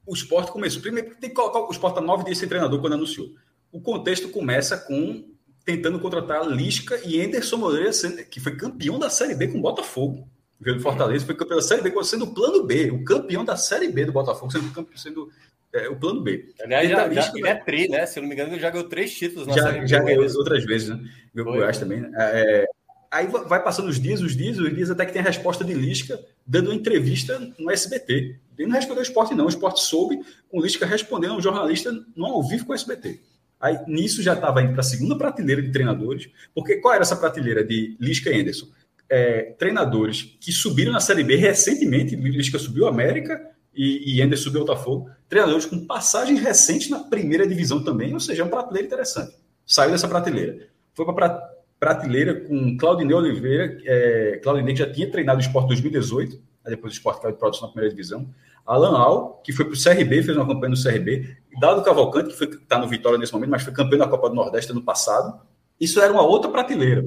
É, 0.07 0.11
o 0.11 0.13
esporte 0.13 0.51
começou. 0.51 0.81
Primeiro, 0.81 1.15
tem 1.15 1.29
que 1.29 1.35
colocar 1.35 1.59
o 1.59 1.71
esporte 1.71 1.99
a 1.99 2.01
nove 2.01 2.23
dias 2.23 2.37
sem 2.37 2.47
treinador 2.47 2.79
quando 2.79 2.93
anunciou. 2.93 3.29
O 3.71 3.81
contexto 3.81 4.29
começa 4.29 4.77
com 4.77 5.25
tentando 5.65 5.99
contratar 5.99 6.47
Lisca 6.47 6.97
e 7.03 7.21
Anderson 7.21 7.57
Moreira, 7.57 7.91
que 8.31 8.39
foi 8.39 8.55
campeão 8.55 8.97
da 8.97 9.09
Série 9.09 9.35
B 9.35 9.49
com 9.49 9.57
o 9.57 9.61
Botafogo. 9.61 10.25
Veio 10.59 10.77
do 10.77 10.81
Fortaleza, 10.81 11.25
foi 11.25 11.35
campeão 11.35 11.57
da 11.57 11.63
Série 11.63 11.81
B, 11.81 11.91
sendo 12.03 12.23
o 12.23 12.33
plano 12.33 12.63
B, 12.63 12.89
o 12.89 13.03
campeão 13.03 13.43
da 13.43 13.57
Série 13.57 13.89
B 13.89 14.05
do 14.05 14.13
Botafogo, 14.13 14.49
sendo, 14.49 14.71
campeão, 14.71 14.97
sendo 14.97 15.29
é, 15.73 15.89
o 15.89 15.95
plano 15.97 16.21
B. 16.21 16.53
Aliás, 16.61 16.89
já, 16.89 17.13
já, 17.13 17.31
ele 17.35 17.47
é 17.47 17.55
tri, 17.55 17.89
né? 17.89 18.05
Se 18.05 18.17
eu 18.17 18.21
não 18.21 18.29
me 18.29 18.33
engano, 18.33 18.53
ele 18.53 18.61
já 18.61 18.69
ganhou 18.69 18.87
três 18.87 19.13
títulos 19.13 19.45
na 19.45 19.55
já, 19.55 19.63
Série 19.63 19.81
B. 19.81 19.87
Já 19.87 19.99
ganhou 19.99 20.23
outras 20.23 20.63
vezes, 20.63 20.89
né? 20.89 20.99
Ganhou 21.35 21.51
Goiás 21.51 21.77
também. 21.77 21.99
Né? 21.99 22.11
É, 22.15 22.65
aí 23.11 23.27
vai 23.27 23.61
passando 23.61 23.89
os 23.89 23.99
dias, 23.99 24.21
os 24.21 24.35
dias, 24.37 24.57
os 24.57 24.73
dias, 24.73 24.89
até 24.89 25.05
que 25.05 25.11
tem 25.11 25.21
a 25.21 25.25
resposta 25.25 25.65
de 25.65 25.73
Lisca 25.73 26.17
dando 26.45 26.67
uma 26.67 26.75
entrevista 26.75 27.39
no 27.59 27.69
SBT. 27.69 28.39
Ele 28.57 28.67
não 28.67 28.75
respondeu 28.75 29.01
o 29.01 29.03
esporte, 29.03 29.35
não. 29.35 29.45
O 29.45 29.49
esporte 29.49 29.81
soube 29.81 30.19
com 30.49 30.61
Lisca 30.61 30.85
respondendo 30.85 31.35
um 31.35 31.41
jornalista 31.41 31.91
no 32.15 32.25
ao 32.25 32.43
vivo 32.43 32.65
com 32.65 32.71
o 32.71 32.75
SBT. 32.75 33.19
Aí, 33.59 33.77
nisso 33.87 34.21
já 34.21 34.33
estava 34.33 34.61
indo 34.61 34.71
para 34.71 34.81
a 34.81 34.83
segunda 34.83 35.17
prateleira 35.17 35.61
de 35.61 35.71
treinadores, 35.71 36.29
porque 36.53 36.75
qual 36.75 36.93
era 36.93 37.03
essa 37.03 37.15
prateleira 37.15 37.63
de 37.63 37.97
Lisca 37.99 38.29
e 38.29 38.41
Anderson? 38.41 38.67
É, 39.09 39.55
treinadores 39.57 40.37
que 40.39 40.51
subiram 40.51 40.91
na 40.91 40.99
Série 40.99 41.23
B 41.23 41.35
recentemente, 41.35 42.15
Lisca 42.15 42.59
subiu 42.59 42.87
América 42.87 43.41
e, 43.73 44.15
e 44.15 44.21
Anderson 44.21 44.43
subiu 44.45 44.61
Botafogo, 44.61 45.09
treinadores 45.27 45.65
com 45.65 45.85
passagens 45.85 46.39
recentes 46.39 46.89
na 46.89 46.99
primeira 46.99 47.47
divisão 47.47 47.83
também, 47.83 48.13
ou 48.13 48.19
seja, 48.19 48.41
é 48.41 48.45
uma 48.45 48.51
prateleira 48.51 48.87
interessante. 48.87 49.35
Saiu 49.65 49.91
dessa 49.91 50.07
prateleira. 50.07 50.67
Foi 50.93 51.05
para 51.05 51.25
a 51.25 51.49
prateleira 51.79 52.41
com 52.41 52.77
Claudinei 52.77 53.15
Oliveira, 53.15 53.77
é, 53.85 54.39
Claudinei 54.43 54.73
que 54.73 54.79
já 54.79 54.91
tinha 54.91 55.09
treinado 55.09 55.39
o 55.39 55.41
Esporte 55.41 55.67
2018, 55.69 56.39
depois 56.65 56.93
o 56.93 56.95
Esporte 56.95 57.21
caiu 57.21 57.33
de 57.33 57.39
produção 57.39 57.67
na 57.67 57.73
primeira 57.73 57.95
divisão, 57.95 58.27
Alan 58.67 58.97
Al, 58.97 59.41
que 59.43 59.53
foi 59.53 59.65
para 59.65 59.73
o 59.73 59.81
CRB, 59.81 60.21
fez 60.23 60.37
uma 60.37 60.45
campanha 60.45 60.75
no 60.75 60.83
CRB, 60.83 61.37
Dado 61.59 61.83
Cavalcante, 61.83 62.35
que 62.35 62.43
está 62.43 62.77
no 62.77 62.87
Vitória 62.87 63.17
nesse 63.17 63.33
momento, 63.33 63.49
mas 63.49 63.63
foi 63.63 63.73
campeão 63.73 63.97
da 63.97 64.07
Copa 64.07 64.29
do 64.29 64.35
Nordeste 64.35 64.71
ano 64.71 64.83
passado. 64.83 65.39
Isso 65.79 66.01
era 66.01 66.11
uma 66.11 66.21
outra 66.21 66.51
prateleira. 66.51 67.05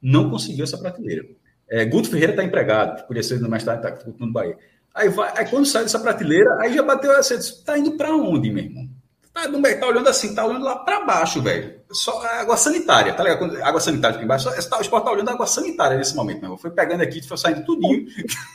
Não 0.00 0.30
conseguiu 0.30 0.64
essa 0.64 0.78
prateleira. 0.78 1.24
É, 1.68 1.84
Guto 1.84 2.08
Ferreira 2.08 2.32
está 2.32 2.42
empregado, 2.42 3.06
podia 3.06 3.22
ser 3.22 3.38
mais 3.40 3.64
tarde, 3.64 3.86
está 3.86 4.10
no 4.18 4.32
Bahia. 4.32 4.56
Aí, 4.94 5.08
vai, 5.08 5.32
aí 5.36 5.48
quando 5.48 5.66
sai 5.66 5.82
dessa 5.82 5.98
prateleira, 5.98 6.56
aí 6.60 6.74
já 6.74 6.82
bateu 6.82 7.12
essa. 7.12 7.34
Está 7.34 7.76
indo 7.78 7.96
para 7.96 8.14
onde, 8.14 8.50
meu 8.50 8.64
irmão? 8.64 8.88
Tá, 9.34 9.42
tá 9.50 9.86
olhando 9.88 10.08
assim, 10.08 10.32
tá 10.32 10.46
olhando 10.46 10.64
lá 10.64 10.76
para 10.76 11.04
baixo, 11.04 11.42
velho. 11.42 11.80
Só 11.90 12.24
água 12.24 12.56
sanitária, 12.56 13.12
tá 13.12 13.24
ligado? 13.24 13.38
Quando, 13.40 13.62
água 13.64 13.80
sanitária 13.80 14.14
aqui 14.14 14.24
embaixo. 14.24 14.48
Só, 14.48 14.68
tá, 14.70 14.78
o 14.78 14.80
esporte 14.80 15.04
tá 15.04 15.10
olhando 15.10 15.28
água 15.28 15.46
sanitária 15.46 15.98
nesse 15.98 16.14
momento, 16.14 16.36
meu 16.36 16.44
irmão. 16.44 16.58
Foi 16.58 16.70
pegando 16.70 17.02
aqui, 17.02 17.20
foi 17.20 17.36
saindo 17.36 17.64
tudinho. 17.64 18.06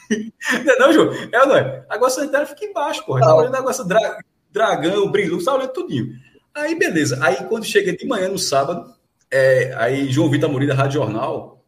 não, 0.65 0.73
é 0.73 0.79
não, 0.79 0.93
João? 0.93 1.13
É, 1.13 1.45
não 1.45 1.55
é? 1.57 1.85
Água 1.89 2.09
sanitária 2.09 2.47
fica 2.47 2.63
embaixo, 2.63 3.05
porra. 3.05 3.19
Tá 3.19 3.35
olhando 3.35 3.55
água 3.55 3.73
sanitária. 3.73 4.23
Dragão, 4.49 5.11
Brilho, 5.11 5.43
tá 5.43 5.53
olhando 5.53 5.73
tudinho. 5.73 6.13
Aí, 6.55 6.73
beleza. 6.79 7.19
Aí, 7.21 7.35
quando 7.49 7.65
chega 7.65 7.91
de 7.91 8.07
manhã 8.07 8.29
no 8.29 8.39
sábado, 8.39 8.93
é, 9.29 9.73
aí 9.77 10.09
João 10.09 10.29
Vitor 10.29 10.49
Amorim 10.49 10.65
da 10.65 10.73
Rádio 10.73 11.01
Jornal 11.01 11.61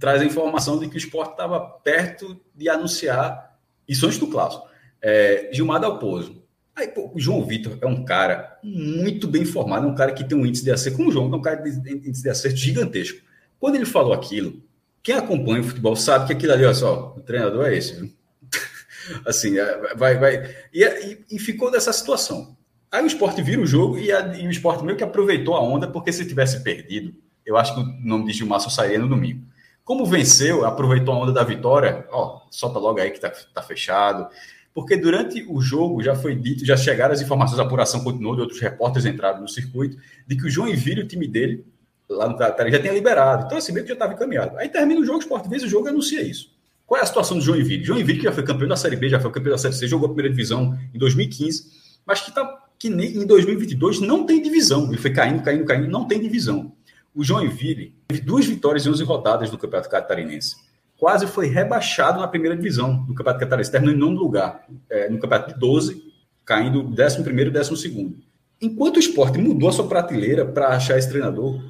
traz 0.00 0.20
a 0.20 0.24
informação 0.24 0.78
de 0.78 0.88
que 0.88 0.96
o 0.96 0.98
esporte 0.98 1.32
estava 1.32 1.60
perto 1.60 2.36
de 2.54 2.68
anunciar, 2.68 3.56
isso 3.86 4.06
antes 4.06 4.18
do 4.18 4.26
clássico, 4.26 4.66
é, 5.00 5.50
Gilmar 5.52 5.80
Dalpozo. 5.80 6.45
Aí, 6.76 6.88
pô, 6.88 7.10
o 7.14 7.18
João 7.18 7.42
Vitor 7.46 7.78
é 7.80 7.86
um 7.86 8.04
cara 8.04 8.58
muito 8.62 9.26
bem 9.26 9.42
informado, 9.42 9.86
é 9.86 9.90
um 9.90 9.94
cara 9.94 10.12
que 10.12 10.22
tem 10.22 10.36
um 10.36 10.44
índice 10.44 10.62
de 10.62 10.70
acerto, 10.70 10.98
como 10.98 11.08
o 11.08 11.12
João, 11.12 11.32
é 11.32 11.36
um 11.36 11.40
cara 11.40 11.56
de 11.56 11.70
índice 11.90 12.22
de 12.22 12.28
acerto 12.28 12.58
gigantesco. 12.58 13.18
Quando 13.58 13.76
ele 13.76 13.86
falou 13.86 14.12
aquilo, 14.12 14.62
quem 15.02 15.14
acompanha 15.14 15.62
o 15.62 15.64
futebol 15.64 15.96
sabe 15.96 16.26
que 16.26 16.32
aquilo 16.34 16.52
ali, 16.52 16.66
olha 16.66 16.74
só, 16.74 17.14
o 17.16 17.20
treinador 17.20 17.64
é 17.66 17.76
esse, 17.78 17.94
viu? 17.94 18.12
assim, 19.24 19.58
é, 19.58 19.94
vai, 19.94 20.18
vai. 20.18 20.54
E, 20.70 20.84
e, 20.84 21.24
e, 21.30 21.38
ficou 21.38 21.70
dessa 21.70 21.92
situação. 21.94 22.54
Aí 22.92 23.02
o 23.02 23.06
esporte 23.06 23.40
vira 23.40 23.62
o 23.62 23.66
jogo 23.66 23.98
e, 23.98 24.12
a, 24.12 24.36
e, 24.36 24.46
o 24.46 24.50
esporte 24.50 24.84
meio 24.84 24.98
que 24.98 25.04
aproveitou 25.04 25.54
a 25.54 25.62
onda, 25.62 25.88
porque 25.88 26.12
se 26.12 26.26
tivesse 26.26 26.62
perdido, 26.62 27.14
eu 27.46 27.56
acho 27.56 27.74
que 27.74 27.80
o 27.80 28.06
nome 28.06 28.26
de 28.26 28.34
Gilmar 28.34 28.60
só 28.60 28.68
sairia 28.68 28.98
no 28.98 29.08
domingo. 29.08 29.46
Como 29.82 30.04
venceu, 30.04 30.66
aproveitou 30.66 31.14
a 31.14 31.18
onda 31.18 31.32
da 31.32 31.44
vitória, 31.44 32.06
ó, 32.10 32.42
solta 32.50 32.78
logo 32.78 33.00
aí 33.00 33.10
que 33.12 33.20
tá, 33.20 33.30
tá 33.30 33.62
fechado. 33.62 34.28
Porque 34.76 34.94
durante 34.94 35.42
o 35.48 35.58
jogo 35.58 36.02
já 36.02 36.14
foi 36.14 36.34
dito, 36.34 36.62
já 36.62 36.76
chegaram 36.76 37.14
as 37.14 37.22
informações, 37.22 37.58
a 37.58 37.62
apuração 37.62 38.04
continuou, 38.04 38.34
de 38.36 38.42
outros 38.42 38.60
repórteres 38.60 39.06
entraram 39.06 39.40
no 39.40 39.48
circuito, 39.48 39.96
de 40.26 40.36
que 40.36 40.46
o 40.46 40.50
João 40.50 40.68
Envire, 40.68 41.00
o 41.00 41.08
time 41.08 41.26
dele, 41.26 41.64
lá 42.06 42.28
no 42.28 42.36
Catar, 42.36 42.70
já 42.70 42.78
tinha 42.78 42.92
liberado. 42.92 43.46
Então, 43.46 43.56
assim, 43.56 43.72
meio 43.72 43.86
que 43.86 43.88
já 43.88 43.94
estava 43.94 44.12
encaminhado. 44.12 44.54
Aí 44.58 44.68
termina 44.68 45.00
o 45.00 45.04
jogo, 45.06 45.16
o 45.16 45.20
esporte 45.22 45.48
vence 45.48 45.64
o 45.64 45.68
jogo 45.68 45.88
anuncia 45.88 46.20
isso. 46.20 46.54
Qual 46.86 47.00
é 47.00 47.02
a 47.02 47.06
situação 47.06 47.38
do 47.38 47.42
João 47.42 47.56
Joinville? 47.56 47.84
Joinville, 47.84 48.18
que 48.18 48.24
já 48.24 48.32
foi 48.32 48.42
campeão 48.42 48.68
da 48.68 48.76
Série 48.76 48.96
B, 48.96 49.08
já 49.08 49.18
foi 49.18 49.30
campeão 49.30 49.52
da 49.52 49.58
Série 49.58 49.72
C, 49.72 49.88
jogou 49.88 50.04
a 50.04 50.08
primeira 50.10 50.28
divisão 50.28 50.78
em 50.92 50.98
2015, 50.98 51.72
mas 52.04 52.20
que, 52.20 52.30
tá, 52.30 52.46
que 52.78 52.88
em 52.88 53.26
2022 53.26 54.00
não 54.00 54.26
tem 54.26 54.42
divisão. 54.42 54.88
Ele 54.88 54.98
foi 54.98 55.10
caindo, 55.10 55.42
caindo, 55.42 55.64
caindo, 55.64 55.88
não 55.88 56.06
tem 56.06 56.20
divisão. 56.20 56.70
O 57.14 57.24
Joinville 57.24 57.94
teve 58.08 58.20
duas 58.20 58.44
vitórias 58.44 58.84
em 58.84 58.90
11 58.90 59.02
rodadas 59.04 59.50
do 59.50 59.56
Campeonato 59.56 59.88
Catarinense. 59.88 60.65
Quase 60.98 61.26
foi 61.26 61.46
rebaixado 61.48 62.20
na 62.20 62.28
primeira 62.28 62.56
divisão 62.56 63.04
do 63.04 63.14
Campeonato 63.14 63.40
Catarinense, 63.40 63.70
terminou 63.70 63.94
em 63.94 63.98
nono 63.98 64.18
lugar, 64.18 64.66
é, 64.88 65.08
no 65.08 65.18
Campeonato 65.18 65.54
de 65.54 65.60
12, 65.60 66.02
caindo 66.44 66.80
11 66.80 67.22
primeiro 67.22 67.50
e 67.50 67.52
12 67.52 67.76
segundo. 67.76 68.16
Enquanto 68.60 68.96
o 68.96 69.00
esporte 69.00 69.38
mudou 69.38 69.68
a 69.68 69.72
sua 69.72 69.86
prateleira 69.86 70.44
para 70.44 70.68
achar 70.68 70.98
esse 70.98 71.08
treinador, 71.08 71.60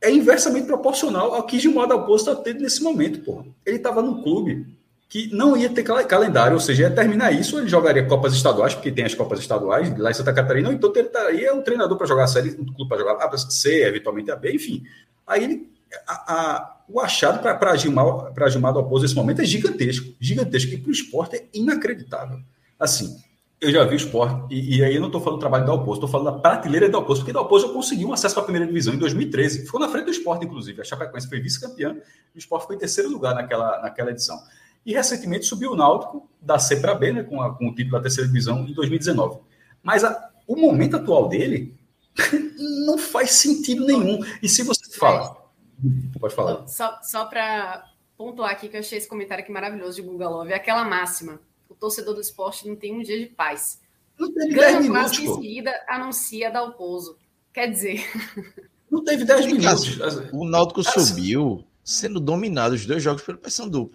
é 0.00 0.10
inversamente 0.10 0.66
proporcional 0.66 1.32
ao 1.34 1.44
que 1.44 1.58
Gilmar 1.58 1.86
Dalpozo 1.86 2.28
está 2.28 2.42
tendo 2.42 2.60
nesse 2.60 2.82
momento, 2.82 3.20
porra. 3.20 3.44
Ele 3.64 3.76
estava 3.76 4.02
num 4.02 4.20
clube 4.22 4.66
que 5.08 5.28
não 5.32 5.54
ia 5.56 5.68
ter 5.68 5.82
calendário, 5.82 6.54
ou 6.54 6.60
seja, 6.60 6.84
ia 6.84 6.90
terminar 6.90 7.32
isso, 7.32 7.58
ele 7.58 7.68
jogaria 7.68 8.04
Copas 8.06 8.32
Estaduais, 8.32 8.74
porque 8.74 8.90
tem 8.90 9.04
as 9.04 9.14
Copas 9.14 9.38
Estaduais 9.38 9.96
lá 9.98 10.10
em 10.10 10.14
Santa 10.14 10.32
Catarina, 10.32 10.72
então 10.72 10.90
ele 10.96 11.06
estaria 11.06 11.54
um 11.54 11.60
treinador 11.60 11.98
para 11.98 12.06
jogar 12.06 12.24
a 12.24 12.26
série, 12.26 12.50
um 12.58 12.64
clube 12.64 12.88
para 12.88 12.96
jogar 12.96 13.22
a 13.22 13.36
C, 13.36 13.84
eventualmente 13.84 14.30
a 14.30 14.36
B, 14.36 14.54
enfim. 14.54 14.82
Aí 15.26 15.44
ele, 15.44 15.70
a, 16.06 16.34
a, 16.34 16.76
o 16.88 17.00
achado 17.00 17.40
para 17.40 17.76
Gilmar, 17.76 18.32
Gilmar 18.48 18.72
Dalpozo 18.72 19.02
nesse 19.02 19.14
momento 19.14 19.42
é 19.42 19.44
gigantesco, 19.44 20.14
gigantesco, 20.20 20.72
e 20.72 20.78
para 20.78 20.88
o 20.88 20.92
esporte 20.92 21.36
é 21.36 21.46
inacreditável. 21.54 22.38
Assim, 22.78 23.16
eu 23.60 23.70
já 23.70 23.84
vi 23.84 23.94
o 23.94 23.96
esporte, 23.96 24.52
e, 24.52 24.78
e 24.78 24.84
aí 24.84 24.94
eu 24.94 25.00
não 25.00 25.06
estou 25.06 25.20
falando 25.20 25.38
do 25.38 25.40
trabalho 25.40 25.64
da 25.64 25.70
Alpozo, 25.70 25.98
estou 25.98 26.08
falando 26.08 26.34
da 26.34 26.40
prateleira 26.40 26.88
da 26.88 26.98
Alpozo, 26.98 27.24
porque 27.24 27.36
Alpozo 27.36 27.68
eu 27.68 27.72
consegui 27.72 28.04
um 28.04 28.12
acesso 28.12 28.34
para 28.34 28.42
a 28.42 28.46
primeira 28.46 28.66
divisão 28.66 28.92
em 28.92 28.98
2013. 28.98 29.66
Ficou 29.66 29.78
na 29.78 29.88
frente 29.88 30.06
do 30.06 30.10
esporte, 30.10 30.44
inclusive. 30.44 30.80
A 30.80 30.84
Chapecoense 30.84 31.28
foi 31.28 31.40
vice-campeã 31.40 31.96
e 32.34 32.36
o 32.36 32.40
esporte 32.40 32.66
foi 32.66 32.74
em 32.74 32.78
terceiro 32.80 33.08
lugar 33.08 33.36
naquela, 33.36 33.80
naquela 33.80 34.10
edição. 34.10 34.36
E 34.84 34.92
recentemente 34.92 35.46
subiu 35.46 35.72
o 35.72 35.76
Náutico 35.76 36.28
da 36.40 36.58
C 36.58 36.76
para 36.76 36.92
B, 36.96 37.12
né, 37.12 37.22
com, 37.22 37.40
a, 37.40 37.54
com, 37.54 37.68
o 37.68 37.74
título 37.74 37.92
da 37.92 38.00
terceira 38.00 38.26
divisão 38.26 38.66
em 38.66 38.74
2019. 38.74 39.38
Mas 39.80 40.02
a, 40.02 40.30
o 40.44 40.56
momento 40.56 40.96
atual 40.96 41.28
dele 41.28 41.72
não 42.84 42.98
faz 42.98 43.30
sentido 43.30 43.86
nenhum. 43.86 44.18
E 44.42 44.48
se 44.48 44.64
você 44.64 44.90
fala. 44.98 45.41
Pode 46.18 46.34
falar. 46.34 46.66
Só, 46.68 46.98
só 47.02 47.26
para 47.26 47.84
pontuar 48.16 48.50
aqui 48.50 48.68
que 48.68 48.76
eu 48.76 48.80
achei 48.80 48.98
esse 48.98 49.08
comentário 49.08 49.42
aqui 49.42 49.52
maravilhoso 49.52 49.96
de 49.96 50.02
Google 50.02 50.30
Love, 50.30 50.52
é 50.52 50.56
aquela 50.56 50.84
máxima 50.84 51.40
o 51.72 51.74
torcedor 51.74 52.14
do 52.14 52.20
esporte 52.20 52.68
não 52.68 52.76
tem 52.76 52.94
um 52.94 53.02
dia 53.02 53.18
de 53.18 53.26
paz. 53.26 53.80
Não 54.18 54.32
teve 54.32 54.54
10 54.54 54.82
minutos. 54.82 55.18
em 55.18 55.34
seguida 55.34 55.72
anuncia 55.88 56.50
dar 56.50 56.62
o 56.62 56.72
pouso. 56.72 57.16
Quer 57.52 57.68
dizer. 57.68 58.04
Não 58.90 59.02
teve 59.02 59.24
10 59.24 59.46
minutos. 59.46 59.98
O 60.32 60.44
Náutico 60.44 60.80
assim. 60.80 61.00
subiu 61.00 61.64
sendo 61.82 62.20
dominado 62.20 62.74
os 62.74 62.84
dois 62.84 63.02
jogos 63.02 63.22
pelo 63.22 63.38
Paysandu. 63.38 63.90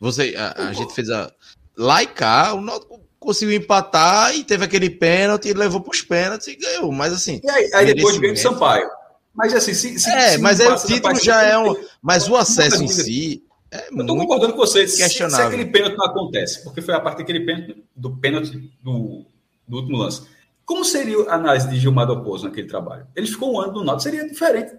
Você, 0.00 0.34
a, 0.36 0.70
a 0.70 0.72
gente 0.72 0.92
fez 0.92 1.08
a. 1.08 1.32
Lá 1.76 2.02
e 2.02 2.06
cá, 2.08 2.52
o 2.52 2.60
Náutico 2.60 3.00
conseguiu 3.18 3.54
empatar 3.54 4.34
e 4.34 4.42
teve 4.42 4.64
aquele 4.64 4.90
pênalti, 4.90 5.52
levou 5.52 5.80
para 5.80 5.92
os 5.92 6.02
pênaltis 6.02 6.48
e 6.48 6.56
ganhou. 6.56 6.90
Mas 6.90 7.12
assim. 7.12 7.40
E 7.44 7.48
aí, 7.48 7.70
aí 7.74 7.94
depois 7.94 8.18
ganhou 8.18 8.34
o 8.34 8.38
Sampaio. 8.38 8.90
Mas 9.34 9.54
assim, 9.54 9.74
se, 9.74 9.98
se, 9.98 10.10
é, 10.10 10.30
se 10.30 10.38
mas 10.38 10.60
aí 10.60 10.68
o 10.68 10.76
título 10.76 11.14
já 11.16 11.42
é 11.42 11.58
um. 11.58 11.74
Mas 12.02 12.28
o 12.28 12.36
acesso 12.36 12.82
em 12.82 12.88
si 12.88 13.44
é 13.70 13.88
eu 13.90 14.00
estou 14.00 14.16
concordando 14.16 14.52
com 14.52 14.58
você. 14.58 14.86
Se, 14.88 15.08
se, 15.08 15.22
aquele 15.22 15.66
pênalti 15.66 15.96
não 15.96 16.06
acontece, 16.06 16.64
porque 16.64 16.82
foi 16.82 16.94
a 16.94 17.00
parte 17.00 17.18
daquele 17.18 17.40
pênalti, 17.40 17.84
do 17.94 18.16
pênalti 18.16 18.70
do, 18.82 19.24
do 19.66 19.76
último 19.76 19.98
lance. 19.98 20.22
Como 20.64 20.84
seria 20.84 21.22
a 21.28 21.34
análise 21.34 21.68
de 21.68 21.78
Gilmar 21.78 22.06
Dalpozo 22.06 22.46
naquele 22.46 22.66
trabalho? 22.66 23.06
Ele 23.14 23.26
ficou 23.26 23.54
um 23.54 23.60
ano 23.60 23.72
do 23.72 23.84
Náutico, 23.84 24.10
seria 24.10 24.28
diferente. 24.28 24.72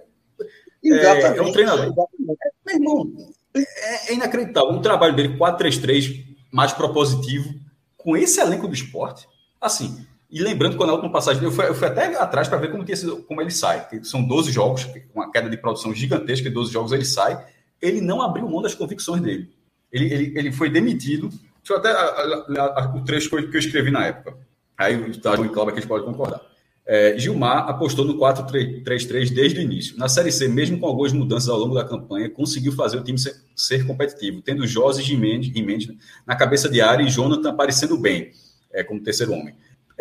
Exatamente. 0.84 1.26
É, 1.26 1.38
é 1.38 1.42
um 1.42 1.52
treinador. 1.52 1.86
Exatamente. 1.86 2.40
Meu 2.66 2.76
irmão, 2.76 3.14
é, 3.54 4.12
é 4.12 4.14
inacreditável. 4.14 4.72
Um 4.72 4.82
trabalho 4.82 5.16
dele 5.16 5.38
4-3-3, 5.38 6.26
mais 6.52 6.74
propositivo, 6.74 7.54
com 7.98 8.18
esse 8.18 8.40
elenco 8.40 8.68
do 8.68 8.74
esporte. 8.74 9.28
Assim, 9.60 10.06
e 10.32 10.42
lembrando, 10.42 10.78
quando 10.78 10.92
a 10.92 10.94
última 10.94 11.12
passagem 11.12 11.44
eu 11.44 11.52
fui, 11.52 11.68
eu 11.68 11.76
fui 11.76 11.88
até 11.88 12.16
atrás 12.16 12.48
para 12.48 12.58
ver 12.58 12.72
como, 12.72 12.86
como 13.24 13.42
ele 13.42 13.52
sai. 13.52 13.86
São 14.04 14.24
12 14.24 14.52
jogos, 14.52 14.88
uma 15.14 15.32
queda 15.32 15.50
de 15.50 15.58
produção 15.58 15.94
gigantesca, 15.94 16.50
12 16.50 16.72
jogos 16.72 16.92
ele 16.92 17.06
sai 17.06 17.46
ele 17.82 18.00
não 18.00 18.22
abriu 18.22 18.48
mão 18.48 18.62
das 18.62 18.76
convicções 18.76 19.22
dele. 19.22 19.50
Ele, 19.92 20.14
ele, 20.14 20.34
ele 20.38 20.52
foi 20.52 20.70
demitido. 20.70 21.30
Deixa 21.30 21.74
eu 21.74 21.78
até 21.78 22.96
o 22.96 23.04
trecho 23.04 23.30
que 23.30 23.56
eu 23.56 23.60
escrevi 23.60 23.92
na 23.92 24.06
época. 24.06 24.38
Aí 24.78 24.96
o 24.96 25.20
Tadeu 25.20 25.46
e 25.46 25.50
Cláudio 25.50 25.76
aqui 25.76 25.88
pode 25.88 26.06
concordar. 26.06 26.42
É, 26.86 27.18
Gilmar 27.18 27.70
apostou 27.70 28.04
no 28.04 28.18
4-3-3 28.18 29.32
desde 29.34 29.60
o 29.60 29.62
início. 29.62 29.98
Na 29.98 30.08
Série 30.10 30.32
C, 30.32 30.48
mesmo 30.48 30.80
com 30.80 30.88
algumas 30.88 31.14
mudanças 31.14 31.50
ao 31.50 31.58
longo 31.58 31.76
da 31.76 31.84
campanha, 31.84 32.30
conseguiu 32.30 32.72
fazer 32.72 32.98
o 32.98 33.04
time 33.04 33.20
ser, 33.20 33.36
ser 33.56 33.86
competitivo, 33.86 34.42
tendo 34.42 34.66
José 34.66 35.02
Gimenez, 35.02 35.46
Gimenez 35.46 35.88
na 36.26 36.36
cabeça 36.36 36.68
de 36.68 36.82
área 36.82 37.04
e 37.04 37.10
Jonathan 37.10 37.52
aparecendo 37.52 37.98
bem, 37.98 38.32
é, 38.74 38.84
como 38.84 39.02
terceiro 39.02 39.34
homem. 39.34 39.54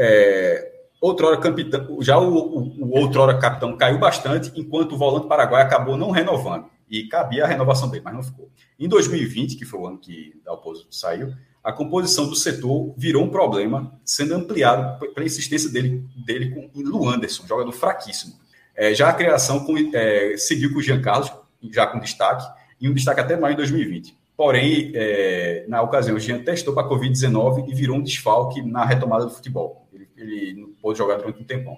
É, 0.03 0.73
outrora 0.99 1.37
capitão, 1.37 2.01
já 2.01 2.19
o, 2.19 2.35
o, 2.35 2.85
o 2.87 2.99
outrora 2.99 3.39
capitão 3.39 3.77
caiu 3.77 3.99
bastante, 3.99 4.51
enquanto 4.59 4.93
o 4.93 4.97
volante 4.97 5.29
paraguai 5.29 5.63
acabou 5.63 5.95
não 5.95 6.11
renovando 6.11 6.65
e 6.89 7.05
cabia 7.05 7.45
a 7.45 7.47
renovação 7.47 7.91
dele, 7.91 8.03
mas 8.03 8.15
não 8.15 8.23
ficou. 8.23 8.49
Em 8.79 8.89
2020, 8.89 9.57
que 9.57 9.67
foi 9.67 9.79
o 9.79 9.87
ano 9.87 9.99
que 9.99 10.41
da 10.43 10.55
oposição 10.55 10.91
saiu, 10.91 11.35
a 11.63 11.71
composição 11.71 12.27
do 12.27 12.35
setor 12.35 12.95
virou 12.97 13.23
um 13.23 13.29
problema, 13.29 13.93
sendo 14.03 14.35
ampliado 14.35 14.99
pela 15.15 15.27
insistência 15.27 15.71
dele, 15.71 16.03
dele 16.25 16.51
com 16.51 16.71
Lu 16.81 17.07
Anderson, 17.07 17.47
jogador 17.47 17.73
fraquíssimo. 17.73 18.33
É, 18.75 18.95
já 18.95 19.11
a 19.11 19.13
criação 19.13 19.67
com, 19.67 19.77
é, 19.95 20.35
seguiu 20.39 20.73
com 20.73 20.79
o 20.79 20.83
Jean 20.83 21.03
Carlos, 21.03 21.31
já 21.71 21.87
com 21.87 22.01
destaque, 22.01 22.47
e 22.81 22.89
um 22.89 22.95
destaque 22.95 23.21
até 23.21 23.37
mais 23.37 23.53
em 23.53 23.57
2020. 23.59 24.19
Porém, 24.35 24.91
é, 24.95 25.67
na 25.69 25.83
ocasião, 25.83 26.17
o 26.17 26.19
Jean 26.19 26.39
testou 26.39 26.73
para 26.73 26.87
a 26.87 26.89
Covid-19 26.89 27.69
e 27.69 27.75
virou 27.75 27.99
um 27.99 28.03
desfalque 28.03 28.63
na 28.63 28.87
retomada 28.87 29.27
do 29.27 29.31
futebol. 29.31 29.87
Ele, 30.21 30.55
não 30.55 30.71
pôde 30.81 30.99
jogar 30.99 31.17
durante 31.17 31.41
um 31.41 31.45
tempão. 31.45 31.77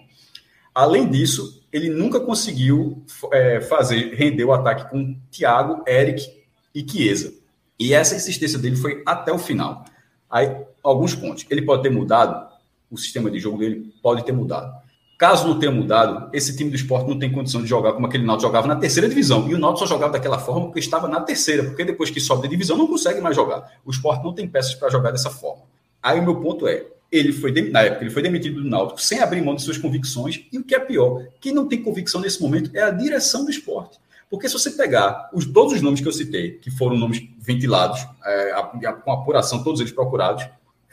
Além 0.74 1.08
disso, 1.08 1.62
ele 1.72 1.90
nunca 1.90 2.18
conseguiu 2.18 3.02
é, 3.32 3.60
fazer 3.60 4.14
render 4.14 4.44
o 4.44 4.52
ataque 4.52 4.90
com 4.90 5.16
Thiago, 5.30 5.82
Eric 5.86 6.26
e 6.74 6.88
Chiesa. 6.88 7.32
E 7.78 7.92
essa 7.92 8.14
insistência 8.14 8.58
dele 8.58 8.76
foi 8.76 9.02
até 9.04 9.32
o 9.32 9.38
final. 9.38 9.84
Aí, 10.30 10.56
alguns 10.82 11.14
pontos. 11.14 11.44
Ele 11.50 11.62
pode 11.62 11.82
ter 11.82 11.90
mudado, 11.90 12.48
o 12.90 12.96
sistema 12.96 13.30
de 13.30 13.38
jogo 13.38 13.58
dele 13.58 13.92
pode 14.02 14.24
ter 14.24 14.32
mudado. 14.32 14.82
Caso 15.18 15.46
não 15.46 15.58
tenha 15.58 15.70
mudado, 15.70 16.28
esse 16.32 16.56
time 16.56 16.68
do 16.68 16.74
esporte 16.74 17.08
não 17.08 17.16
tem 17.16 17.30
condição 17.30 17.62
de 17.62 17.68
jogar 17.68 17.92
como 17.92 18.06
aquele 18.06 18.24
Náutico 18.24 18.48
jogava 18.48 18.66
na 18.66 18.74
terceira 18.74 19.08
divisão. 19.08 19.48
E 19.48 19.54
o 19.54 19.58
Náutico 19.58 19.86
só 19.86 19.94
jogava 19.94 20.14
daquela 20.14 20.38
forma 20.38 20.66
porque 20.66 20.80
estava 20.80 21.06
na 21.06 21.20
terceira, 21.20 21.62
porque 21.62 21.84
depois 21.84 22.10
que 22.10 22.18
sobe 22.18 22.42
de 22.42 22.48
divisão 22.48 22.76
não 22.76 22.88
consegue 22.88 23.20
mais 23.20 23.36
jogar. 23.36 23.70
O 23.84 23.90
esporte 23.92 24.24
não 24.24 24.32
tem 24.32 24.48
peças 24.48 24.74
para 24.74 24.90
jogar 24.90 25.12
dessa 25.12 25.30
forma. 25.30 25.62
Aí 26.02 26.18
o 26.18 26.24
meu 26.24 26.40
ponto 26.40 26.66
é, 26.66 26.84
ele 27.12 27.30
foi 27.30 27.52
na 27.70 27.82
época 27.82 28.04
ele 28.04 28.10
foi 28.10 28.22
demitido 28.22 28.62
do 28.62 28.68
Náutico 28.68 29.00
sem 29.00 29.20
abrir 29.20 29.42
mão 29.42 29.54
de 29.54 29.62
suas 29.62 29.76
convicções 29.76 30.46
e 30.50 30.58
o 30.58 30.64
que 30.64 30.74
é 30.74 30.80
pior, 30.80 31.26
quem 31.38 31.52
não 31.52 31.68
tem 31.68 31.82
convicção 31.82 32.20
nesse 32.22 32.40
momento 32.40 32.70
é 32.74 32.82
a 32.82 32.90
direção 32.90 33.44
do 33.44 33.50
esporte. 33.50 33.98
Porque 34.30 34.48
se 34.48 34.54
você 34.54 34.70
pegar 34.70 35.28
os, 35.34 35.44
todos 35.44 35.74
os 35.74 35.82
nomes 35.82 36.00
que 36.00 36.08
eu 36.08 36.12
citei, 36.12 36.52
que 36.52 36.70
foram 36.70 36.96
nomes 36.96 37.22
ventilados, 37.38 38.00
é, 38.24 38.52
a, 38.52 38.60
a, 38.60 38.92
com 38.94 39.12
apuração, 39.12 39.62
todos 39.62 39.78
eles 39.78 39.92
procurados, 39.92 40.42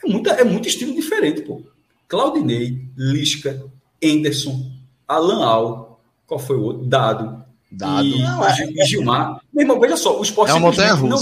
é, 0.03 0.09
muita, 0.09 0.31
é 0.31 0.43
muito 0.43 0.67
estilo 0.67 0.93
diferente, 0.93 1.43
pô. 1.43 1.61
Claudinei, 2.05 2.83
Lisca, 2.97 3.65
Anderson, 4.03 4.69
Alan 5.07 5.45
Al, 5.45 6.01
qual 6.27 6.37
foi 6.37 6.57
o 6.57 6.63
outro? 6.63 6.85
Dado. 6.85 7.45
Dado. 7.71 8.05
E, 8.05 8.21
não, 8.21 8.45
é, 8.45 8.69
e 8.69 8.85
Gilmar. 8.85 9.39
Meu 9.53 9.63
irmão, 9.63 9.79
veja 9.79 9.95
só, 9.95 10.19
o 10.19 10.23
esporte 10.23 10.51
é 10.51 10.59
não 10.59 10.71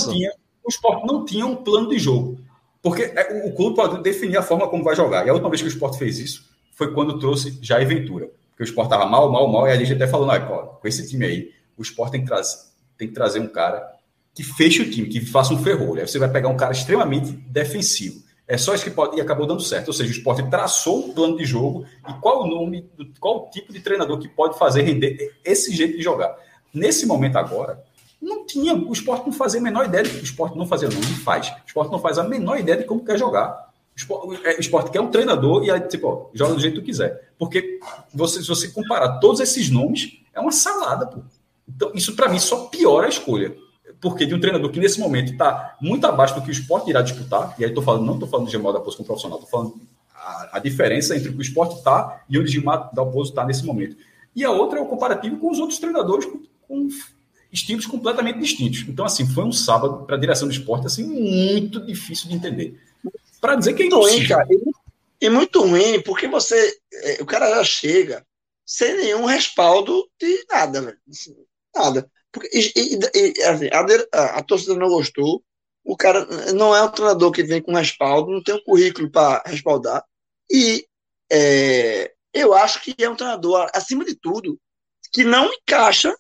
tinha, 0.10 0.32
o 0.64 0.70
esporte 0.70 1.06
não 1.06 1.24
tinha 1.24 1.46
um 1.46 1.56
plano 1.56 1.88
de 1.88 2.00
jogo. 2.00 2.40
Porque 2.90 3.04
é, 3.04 3.44
o 3.46 3.54
clube 3.54 3.76
pode 3.76 4.02
definir 4.02 4.38
a 4.38 4.42
forma 4.42 4.68
como 4.68 4.84
vai 4.84 4.96
jogar. 4.96 5.26
E 5.26 5.30
a 5.30 5.34
última 5.34 5.50
vez 5.50 5.62
que 5.62 5.68
o 5.68 5.70
esporte 5.70 5.98
fez 5.98 6.20
isso 6.20 6.50
foi 6.74 6.94
quando 6.94 7.20
trouxe 7.20 7.58
Jair 7.62 7.88
Ventura. 7.88 8.30
Porque 8.52 8.64
o 8.64 8.66
esporte 8.66 8.88
estava 8.88 9.06
mal, 9.06 9.32
mal, 9.32 9.48
mal, 9.48 9.68
e 9.68 9.72
a 9.72 9.76
gente 9.76 9.94
até 9.94 10.08
falou, 10.08 10.28
não, 10.28 10.68
com 10.80 10.88
esse 10.88 11.08
time 11.08 11.26
aí, 11.26 11.52
o 11.78 11.82
esporte 11.82 12.14
tem 12.14 12.22
que, 12.22 12.28
trazer, 12.28 12.58
tem 12.98 13.08
que 13.08 13.14
trazer 13.14 13.40
um 13.40 13.48
cara 13.48 13.86
que 14.34 14.44
feche 14.44 14.82
o 14.82 14.90
time, 14.90 15.08
que 15.08 15.26
faça 15.26 15.54
um 15.54 15.64
ferrolho. 15.64 16.02
Aí 16.02 16.08
você 16.08 16.20
vai 16.20 16.30
pegar 16.30 16.48
um 16.48 16.58
cara 16.58 16.72
extremamente 16.72 17.32
defensivo. 17.32 18.22
É 18.48 18.58
só 18.58 18.74
isso 18.74 18.84
que 18.84 18.92
pode. 18.92 19.18
E 19.18 19.22
acabou 19.22 19.46
dando 19.46 19.62
certo. 19.62 19.88
Ou 19.88 19.94
seja, 19.94 20.10
o 20.10 20.14
esporte 20.14 20.48
traçou 20.50 21.10
um 21.10 21.14
plano 21.14 21.36
de 21.36 21.44
jogo 21.44 21.86
e 22.08 22.14
qual 22.22 22.44
o 22.44 22.48
nome, 22.48 22.90
qual 23.20 23.48
o 23.48 23.50
tipo 23.50 23.74
de 23.74 23.82
treinador 23.82 24.18
que 24.20 24.28
pode 24.28 24.58
fazer 24.58 24.84
render 24.84 25.36
esse 25.44 25.76
jeito 25.76 25.98
de 25.98 26.04
jogar. 26.04 26.34
Nesse 26.74 27.06
momento 27.06 27.38
agora, 27.38 27.84
não 28.22 28.46
tinha, 28.46 28.74
o 28.76 28.92
esporte 28.92 29.26
não 29.26 29.34
fazia 29.34 29.60
a 29.60 29.64
menor 29.64 29.86
ideia, 29.86 30.04
de, 30.04 30.18
o 30.18 30.24
esporte 30.24 30.58
não 30.58 30.66
fazia, 30.66 30.90
não, 30.90 30.96
não 30.96 31.18
faz. 31.18 31.50
O 31.50 31.68
esporte 31.68 31.92
não 31.92 32.00
faz 32.00 32.18
a 32.18 32.24
menor 32.24 32.60
ideia 32.60 32.78
de 32.78 32.84
como 32.84 33.06
quer 33.06 33.18
jogar. 33.18 33.68
O 33.96 33.98
esporte, 33.98 34.48
é, 34.48 34.58
o 34.58 34.60
esporte 34.60 34.92
quer 34.92 35.02
um 35.02 35.10
treinador 35.10 35.64
e 35.64 35.72
aí, 35.72 35.80
tipo, 35.82 36.08
ó, 36.08 36.30
joga 36.34 36.56
do 36.56 36.60
jeito 36.60 36.80
que 36.82 36.88
quiser. 36.88 37.32
Porque 37.38 37.80
você, 38.14 38.42
se 38.42 38.48
você 38.48 38.70
comparar 38.70 39.20
todos 39.20 39.40
esses 39.40 39.70
nomes, 39.70 40.20
é 40.34 40.40
uma 40.40 40.52
salada, 40.52 41.08
pô. 41.08 41.20
Então, 41.68 41.92
isso 41.94 42.16
para 42.16 42.30
mim 42.30 42.40
só 42.40 42.66
piora 42.68 43.08
a 43.08 43.10
escolha. 43.10 43.56
Porque 44.00 44.26
de 44.26 44.36
um 44.36 44.40
treinador 44.40 44.70
que 44.72 44.80
nesse 44.80 45.00
momento 45.00 45.32
está 45.32 45.76
muito 45.82 46.06
abaixo 46.06 46.36
do 46.36 46.42
que 46.42 46.50
o 46.50 46.52
esporte 46.52 46.90
irá 46.90 47.02
disputar, 47.02 47.56
e 47.58 47.66
aí 47.66 47.74
tô 47.74 47.82
falando, 47.82 48.06
não 48.06 48.14
estou 48.14 48.30
falando 48.30 48.46
de 48.46 48.52
Gilmar 48.52 48.74
da 48.74 48.80
Poço 48.80 48.98
como 48.98 49.08
profissional, 49.08 49.40
estou 49.40 49.50
falando 49.50 49.82
a, 50.14 50.58
a, 50.58 50.60
diferença 50.60 51.16
entre 51.16 51.30
o 51.30 51.34
que 51.34 51.40
o 51.40 51.42
esporte 51.42 51.78
está 51.78 52.22
e 52.30 52.38
onde 52.38 52.48
o 52.48 52.52
Gilmar 52.52 52.94
da 52.94 53.04
Poço 53.04 53.32
está 53.32 53.44
nesse 53.44 53.66
momento. 53.66 53.98
E 54.36 54.44
a 54.44 54.52
outra 54.52 54.78
é 54.78 54.82
o 54.82 54.86
comparativo 54.86 55.38
com 55.38 55.50
os 55.50 55.58
outros 55.58 55.80
treinadores 55.80 56.26
com, 56.26 56.42
com 56.68 56.88
estilos 57.52 57.86
completamente 57.86 58.40
distintos. 58.40 58.86
Então, 58.88 59.06
assim, 59.06 59.28
foi 59.28 59.44
um 59.44 59.52
sábado 59.52 60.06
para 60.06 60.16
a 60.16 60.20
direção 60.20 60.48
do 60.48 60.54
esporte 60.54 60.88
assim, 60.88 61.04
muito 61.04 61.86
difícil 61.86 62.30
de 62.30 62.36
entender. 62.36 62.80
Para 63.40 63.56
dizer 63.56 63.74
que 63.74 63.84
é 63.84 63.86
impossível. 63.86 64.18
Ruim, 64.18 64.28
cara. 64.28 64.48
E 65.20 65.30
muito 65.30 65.62
ruim, 65.62 66.02
porque 66.02 66.28
você. 66.28 66.78
É, 66.94 67.22
o 67.22 67.26
cara 67.26 67.50
já 67.56 67.64
chega 67.64 68.26
sem 68.66 68.96
nenhum 68.98 69.26
respaldo 69.26 70.08
de 70.20 70.46
nada, 70.50 70.82
velho. 70.82 70.98
Assim, 71.10 71.36
nada. 71.76 72.12
Porque, 72.32 72.50
e, 72.54 73.00
e, 73.16 73.44
assim, 73.44 73.70
a, 73.72 74.20
a, 74.20 74.26
a, 74.40 74.44
torcida 74.44 74.76
não 74.76 74.90
gostou, 74.90 75.42
o 75.84 75.96
cara 75.96 76.26
não 76.54 76.76
é 76.76 76.84
um 76.84 76.92
treinador 76.92 77.32
que 77.32 77.44
vem 77.44 77.62
com 77.62 77.74
respaldo, 77.74 78.32
não 78.32 78.44
tem 78.44 78.56
um 78.56 78.64
currículo 78.64 79.10
para 79.10 79.42
respaldar. 79.46 80.04
E 80.52 80.86
é, 81.32 82.14
eu 82.34 82.54
acho 82.54 82.82
que 82.82 82.94
é 83.00 83.10
um 83.10 83.16
treinador, 83.16 83.70
acima 83.74 84.04
de 84.04 84.16
tudo, 84.16 84.60
que 85.14 85.24
não 85.24 85.52
encaixa 85.52 86.14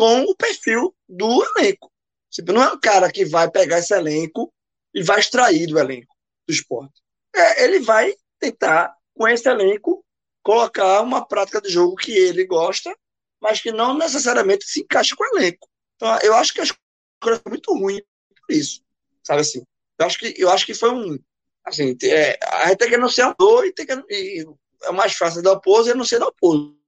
com 0.00 0.22
o 0.22 0.34
perfil 0.34 0.96
do 1.06 1.44
elenco. 1.58 1.92
Tipo, 2.30 2.54
não 2.54 2.62
é 2.62 2.72
um 2.72 2.80
cara 2.80 3.12
que 3.12 3.26
vai 3.26 3.50
pegar 3.50 3.80
esse 3.80 3.92
elenco 3.92 4.50
e 4.94 5.02
vai 5.02 5.20
extrair 5.20 5.66
do 5.66 5.78
elenco 5.78 6.16
do 6.48 6.54
esporte. 6.54 7.02
É, 7.36 7.64
ele 7.64 7.80
vai 7.80 8.14
tentar, 8.38 8.96
com 9.14 9.28
esse 9.28 9.46
elenco, 9.46 10.02
colocar 10.42 11.02
uma 11.02 11.28
prática 11.28 11.60
de 11.60 11.68
jogo 11.68 11.96
que 11.96 12.12
ele 12.12 12.46
gosta, 12.46 12.96
mas 13.42 13.60
que 13.60 13.72
não 13.72 13.92
necessariamente 13.92 14.64
se 14.64 14.80
encaixa 14.80 15.14
com 15.14 15.22
o 15.22 15.38
elenco. 15.38 15.68
Então, 15.96 16.18
eu 16.22 16.34
acho 16.34 16.54
que 16.54 16.62
a 16.62 16.64
escolha 16.64 17.38
foi 17.42 17.50
muito 17.50 17.74
ruim 17.74 18.00
por 18.46 18.54
isso. 18.54 18.80
Sabe 19.22 19.42
assim? 19.42 19.62
Eu 19.98 20.06
acho 20.06 20.18
que, 20.18 20.34
eu 20.38 20.48
acho 20.48 20.64
que 20.64 20.72
foi 20.72 20.94
um. 20.94 21.18
Assim, 21.62 21.94
é, 22.04 22.38
a 22.42 22.68
gente 22.68 22.78
tem 22.78 22.88
que 22.88 22.94
anunciar 22.94 23.36
um 23.38 23.64
e 23.64 23.72
tem 23.74 23.84
que. 23.84 23.92
E 24.08 24.46
é 24.84 24.92
mais 24.92 25.12
fácil 25.12 25.42
dar 25.42 25.52
oposto 25.52 25.90
e 25.90 25.94
não 25.94 26.06
ser 26.06 26.18
dar 26.18 26.28
oposto. 26.28 26.79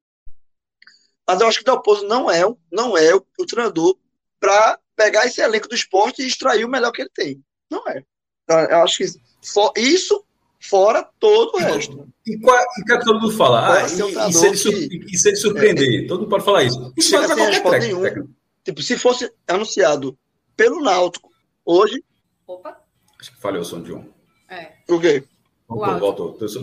Mas 1.33 1.41
eu 1.41 1.49
acho 1.49 1.59
que 1.61 1.65
Dalpozo 1.65 2.07
não 2.07 2.31
é, 2.31 2.43
não 2.71 2.97
é 2.97 3.15
o, 3.15 3.25
o 3.39 3.47
treinador 3.47 3.97
para 4.39 4.79
pegar 4.95 5.25
esse 5.25 5.41
elenco 5.41 5.67
do 5.67 5.75
esporte 5.75 6.21
e 6.21 6.27
extrair 6.27 6.63
o 6.63 6.69
melhor 6.69 6.93
que 6.93 7.01
ele 7.01 7.11
tem. 7.15 7.43
Não 7.71 7.89
é. 7.89 8.05
Então, 8.45 8.61
eu 8.61 8.83
acho 8.83 8.99
que 8.99 9.07
for, 9.43 9.73
isso 9.75 10.23
fora 10.61 11.09
todo 11.19 11.55
o 11.55 11.59
resto. 11.59 12.07
E, 12.27 12.39
qual, 12.39 12.63
e 12.79 12.85
que 12.85 12.99
todo 13.03 13.19
mundo 13.19 13.35
fala? 13.35 13.79
Ah, 13.79 13.81
e, 13.81 13.87
e, 13.87 14.33
se 14.33 14.69
ele, 14.69 14.89
que, 14.89 15.15
e 15.15 15.19
se 15.19 15.29
ele 15.29 15.37
surpreender? 15.37 16.05
É, 16.05 16.07
todo 16.07 16.21
mundo 16.21 16.29
pode 16.29 16.45
falar 16.45 16.65
isso. 16.65 16.93
Isso 16.99 17.09
chega 17.09 17.35
sem 17.35 17.47
resposta 17.47 17.79
nenhuma. 17.79 18.29
Tipo, 18.63 18.83
se 18.83 18.99
fosse 18.99 19.33
anunciado 19.49 20.19
pelo 20.55 20.83
Náutico 20.83 21.31
hoje. 21.65 22.05
Opa. 22.47 22.79
Acho 23.19 23.33
que 23.33 23.41
falhou 23.41 23.63
o 23.63 23.65
som 23.65 23.81
de 23.81 23.95
um. 23.95 24.07
É. 24.51 24.73
O 24.87 25.01
quê? 25.01 25.25
Voltou, 25.67 25.99
voltou. 25.99 26.49
Se 26.49 26.61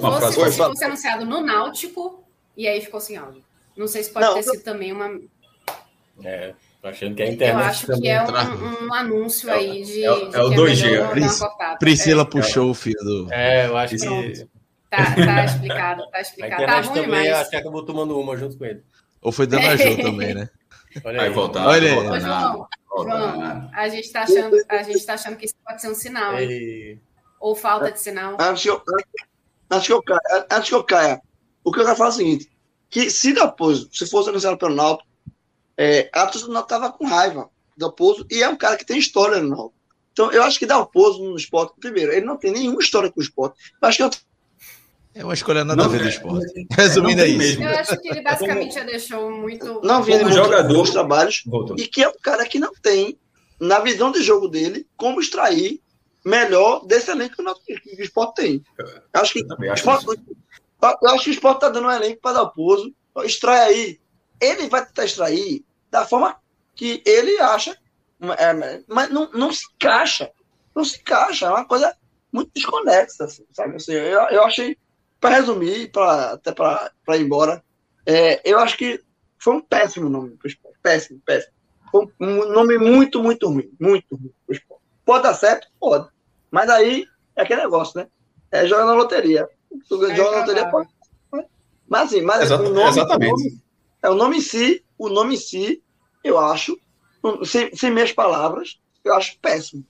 fosse, 0.00 0.32
se 0.32 0.58
fosse 0.58 0.84
anunciado 0.84 1.26
no 1.26 1.42
Náutico, 1.42 2.24
e 2.56 2.66
aí 2.66 2.80
ficou 2.80 2.98
sem 2.98 3.18
áudio. 3.18 3.44
Não 3.76 3.86
sei 3.86 4.02
se 4.02 4.10
pode 4.10 4.26
não, 4.26 4.34
ter 4.34 4.42
sido 4.42 4.62
também 4.62 4.92
uma. 4.92 5.20
É, 6.24 6.54
tô 6.80 6.88
achando 6.88 7.14
que 7.14 7.22
é 7.22 7.26
a 7.26 7.30
internet. 7.30 7.62
Eu 7.62 7.68
acho 7.68 8.00
que 8.00 8.08
é 8.08 8.22
um, 8.22 8.86
um, 8.86 8.94
anúncio 8.94 9.52
aí 9.52 9.82
de. 9.82 10.04
É, 10.04 10.08
é, 10.08 10.28
de 10.28 10.36
é 10.36 10.42
o 10.42 10.50
2G. 10.50 11.10
Pris, 11.10 11.40
Priscila 11.78 12.22
é. 12.22 12.24
puxou 12.24 12.70
o 12.70 12.74
fio 12.74 12.98
do. 13.00 13.32
É, 13.32 13.66
eu 13.66 13.76
acho 13.76 13.98
Pronto. 13.98 14.32
que. 14.32 14.48
Tá, 14.90 15.14
tá 15.14 15.44
explicado, 15.44 16.10
tá 16.10 16.20
explicado. 16.20 16.62
A 16.62 16.66
tá 16.66 16.80
ruim, 16.80 17.02
também, 17.02 17.28
mas... 17.28 17.32
acho 17.32 17.50
que 17.50 17.56
acabou 17.56 17.84
tomando 17.84 18.18
uma 18.18 18.36
junto 18.36 18.56
com 18.56 18.64
ele. 18.64 18.82
Ou 19.20 19.30
foi 19.32 19.46
dando 19.46 19.66
ajuda 19.66 20.02
também, 20.02 20.34
né? 20.34 20.48
Olha 21.04 21.22
aí, 21.22 21.30
voltar. 21.30 21.66
Olha 21.66 21.92
aí. 21.92 21.98
Ô, 21.98 22.20
João, 22.20 22.68
João, 23.04 23.70
a 23.74 23.88
gente 23.88 24.10
tá 24.10 24.22
achando, 24.22 24.56
a 24.68 24.82
gente 24.82 25.04
tá 25.04 25.14
achando 25.14 25.36
que 25.36 25.44
isso 25.44 25.54
pode 25.64 25.82
ser 25.82 25.90
um 25.90 25.94
sinal, 25.94 26.38
hein? 26.38 27.00
Ou 27.38 27.54
falta 27.54 27.92
de 27.92 28.00
sinal. 28.00 28.36
Antes 28.40 28.62
que 28.62 28.70
eu, 28.70 28.82
antes 29.70 29.86
que 29.86 29.92
eu 29.92 30.02
caia, 30.02 30.46
antes 30.50 30.68
que 30.68 30.74
eu 30.74 30.84
caia, 30.84 31.20
o 31.62 31.70
que 31.70 31.80
eu 31.80 31.84
quero 31.84 31.96
falar 31.96 32.08
é 32.08 32.12
o 32.12 32.16
seguinte: 32.16 32.50
que 32.90 33.10
se 33.10 33.32
Dalpozo, 33.32 33.88
se 33.92 34.06
fosse 34.06 34.28
anunciado 34.28 34.58
pelo 34.58 34.74
Náutico, 34.74 35.08
é, 35.76 36.08
a 36.12 36.26
torcida 36.26 36.46
do 36.46 36.52
Náutico 36.52 36.74
estava 36.74 36.92
com 36.92 37.06
raiva 37.06 37.50
do 37.76 37.80
Dalpozo 37.80 38.26
e 38.30 38.42
é 38.42 38.48
um 38.48 38.56
cara 38.56 38.76
que 38.76 38.86
tem 38.86 38.98
história 38.98 39.40
no 39.40 39.48
Náutico. 39.48 39.74
Então, 40.12 40.32
eu 40.32 40.42
acho 40.42 40.58
que 40.58 40.66
Dalpozo 40.66 41.22
no 41.22 41.36
esporte, 41.36 41.74
primeiro, 41.78 42.12
ele 42.12 42.24
não 42.24 42.38
tem 42.38 42.50
nenhuma 42.50 42.80
história 42.80 43.10
com 43.10 43.20
o 43.20 43.22
esporte. 43.22 43.58
Eu 43.82 43.88
acho 43.88 43.98
que 43.98 44.18
é 45.16 45.24
uma 45.24 45.32
escolha 45.32 45.64
nada 45.64 45.82
não, 45.82 45.88
a 45.88 45.88
ver 45.88 46.02
do 46.02 46.08
esporte. 46.08 46.66
Resumindo 46.72 47.22
é 47.22 47.26
isso. 47.26 47.38
Mesmo. 47.38 47.64
Eu 47.64 47.78
acho 47.78 47.98
que 47.98 48.08
ele 48.08 48.20
basicamente 48.20 48.74
já 48.74 48.84
deixou 48.84 49.30
muito. 49.30 49.80
Não 49.82 50.02
vinha 50.02 50.30
jogador 50.30 50.82
os 50.82 50.90
trabalhos. 50.90 51.42
Voltou. 51.46 51.74
E 51.78 51.86
que 51.86 52.02
é 52.02 52.08
um 52.08 52.18
cara 52.22 52.44
que 52.44 52.58
não 52.58 52.70
tem, 52.82 53.18
na 53.58 53.78
visão 53.78 54.12
de 54.12 54.22
jogo 54.22 54.46
dele, 54.46 54.86
como 54.94 55.18
extrair 55.18 55.80
melhor 56.22 56.84
desse 56.84 57.10
elenco 57.10 57.36
que 57.64 57.96
o 57.98 58.02
esporte 58.02 58.42
tem. 58.42 58.62
Eu 58.78 59.20
acho 59.22 59.32
que, 59.32 59.40
eu 59.40 59.72
acho, 59.72 59.88
esporte, 59.88 60.20
eu 60.82 61.10
acho 61.10 61.24
que 61.24 61.30
o 61.30 61.32
esporte 61.32 61.56
está 61.56 61.68
dando 61.68 61.88
um 61.88 61.90
elenco 61.90 62.20
para 62.20 62.34
dar 62.34 62.42
o 62.42 62.52
pouso. 62.52 62.94
Extrai 63.24 63.60
aí. 63.60 64.00
Ele 64.40 64.68
vai 64.68 64.84
tentar 64.84 65.04
extrair 65.04 65.64
da 65.90 66.04
forma 66.04 66.36
que 66.74 67.02
ele 67.06 67.38
acha, 67.40 67.76
é, 68.38 68.82
mas 68.86 69.10
não, 69.10 69.30
não 69.32 69.52
se 69.52 69.66
encaixa. 69.74 70.30
Não 70.74 70.84
se 70.84 71.00
encaixa. 71.00 71.46
É 71.46 71.50
uma 71.50 71.64
coisa 71.64 71.94
muito 72.30 72.50
desconexa, 72.54 73.24
assim, 73.24 73.46
sabe? 73.52 73.76
Assim, 73.76 73.92
eu, 73.92 74.20
eu 74.28 74.44
achei, 74.44 74.76
para 75.18 75.36
resumir, 75.36 75.90
pra, 75.90 76.32
até 76.32 76.52
para 76.52 76.92
ir 77.16 77.22
embora, 77.22 77.64
é, 78.04 78.40
eu 78.44 78.58
acho 78.58 78.76
que 78.76 79.02
foi 79.38 79.54
um 79.54 79.60
péssimo 79.60 80.08
nome 80.08 80.36
para 80.36 80.46
o 80.46 80.48
esporte. 80.48 80.78
Péssimo, 80.82 81.20
péssimo. 81.24 81.52
Foi 81.90 82.06
um 82.20 82.52
nome 82.52 82.78
muito, 82.78 83.22
muito 83.22 83.48
ruim. 83.48 83.70
Muito 83.80 84.14
ruim 84.14 84.32
para 84.46 84.52
o 84.52 84.56
esporte. 84.56 84.82
Pode 85.04 85.22
dar 85.22 85.34
certo? 85.34 85.68
Pode. 85.80 86.08
Mas 86.50 86.68
aí 86.68 87.06
é 87.34 87.42
aquele 87.42 87.62
negócio, 87.62 87.98
né? 87.98 88.08
É 88.50 88.66
jogar 88.66 88.84
na 88.84 88.94
loteria. 88.94 89.48
É 89.90 90.16
joga 90.16 90.30
na 90.30 90.38
loteria, 90.38 90.70
pode. 90.70 90.88
Mas 91.88 92.08
assim, 92.08 92.22
mas 92.22 92.42
Exata, 92.42 92.64
o 92.64 92.72
nome, 92.72 92.88
exatamente. 92.88 93.32
O 93.32 93.36
nome, 93.36 93.62
é 94.02 94.10
o 94.10 94.14
nome 94.14 94.36
em 94.38 94.40
si, 94.40 94.84
o 94.98 95.08
nome 95.08 95.34
em 95.34 95.38
si, 95.38 95.82
eu 96.24 96.38
acho, 96.38 96.78
sem, 97.44 97.74
sem 97.74 97.90
minhas 97.90 98.12
palavras, 98.12 98.80
eu 99.04 99.14
acho 99.14 99.38
péssimo. 99.40 99.84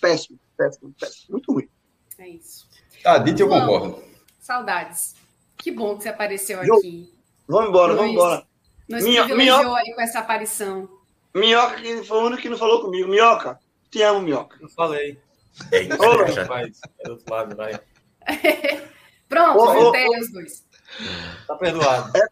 Péssimo, 0.00 0.38
péssimo, 0.56 0.94
péssimo. 0.98 1.26
Muito 1.30 1.52
ruim. 1.52 1.68
É 2.18 2.28
isso. 2.28 2.68
Ah, 3.04 3.18
dito 3.18 3.42
eu 3.42 3.48
concordo. 3.48 4.02
Saudades. 4.38 5.14
Que 5.56 5.70
bom 5.70 5.96
que 5.96 6.02
você 6.02 6.08
apareceu 6.10 6.60
aqui. 6.60 7.12
Vamos 7.46 7.70
embora, 7.70 7.94
vamos 7.94 8.12
embora. 8.12 8.46
Nos 8.88 9.04
Minho, 9.04 9.24
privilegiou 9.24 9.74
aí 9.74 9.94
com 9.94 10.00
essa 10.00 10.20
aparição. 10.20 10.88
Minhoca 11.34 11.76
que 11.76 12.02
foi 12.04 12.18
o 12.18 12.26
único 12.26 12.42
que 12.42 12.48
não 12.48 12.56
falou 12.56 12.80
comigo. 12.80 13.08
Minhoca, 13.08 13.58
te 13.90 14.02
amo, 14.02 14.22
Minhoca. 14.22 14.58
Eu 14.60 14.68
falei. 14.68 15.18
É 15.72 15.82
isso, 15.82 15.96
vai, 16.46 16.70
é 17.00 17.30
lado, 17.30 17.56
vai. 17.56 17.80
Pronto, 19.28 19.58
oh, 19.58 19.84
juntei 19.84 20.06
oh, 20.08 20.18
os 20.18 20.32
dois. 20.32 20.64
Tá 21.46 21.54
perdoado. 21.56 22.16
É, 22.16 22.26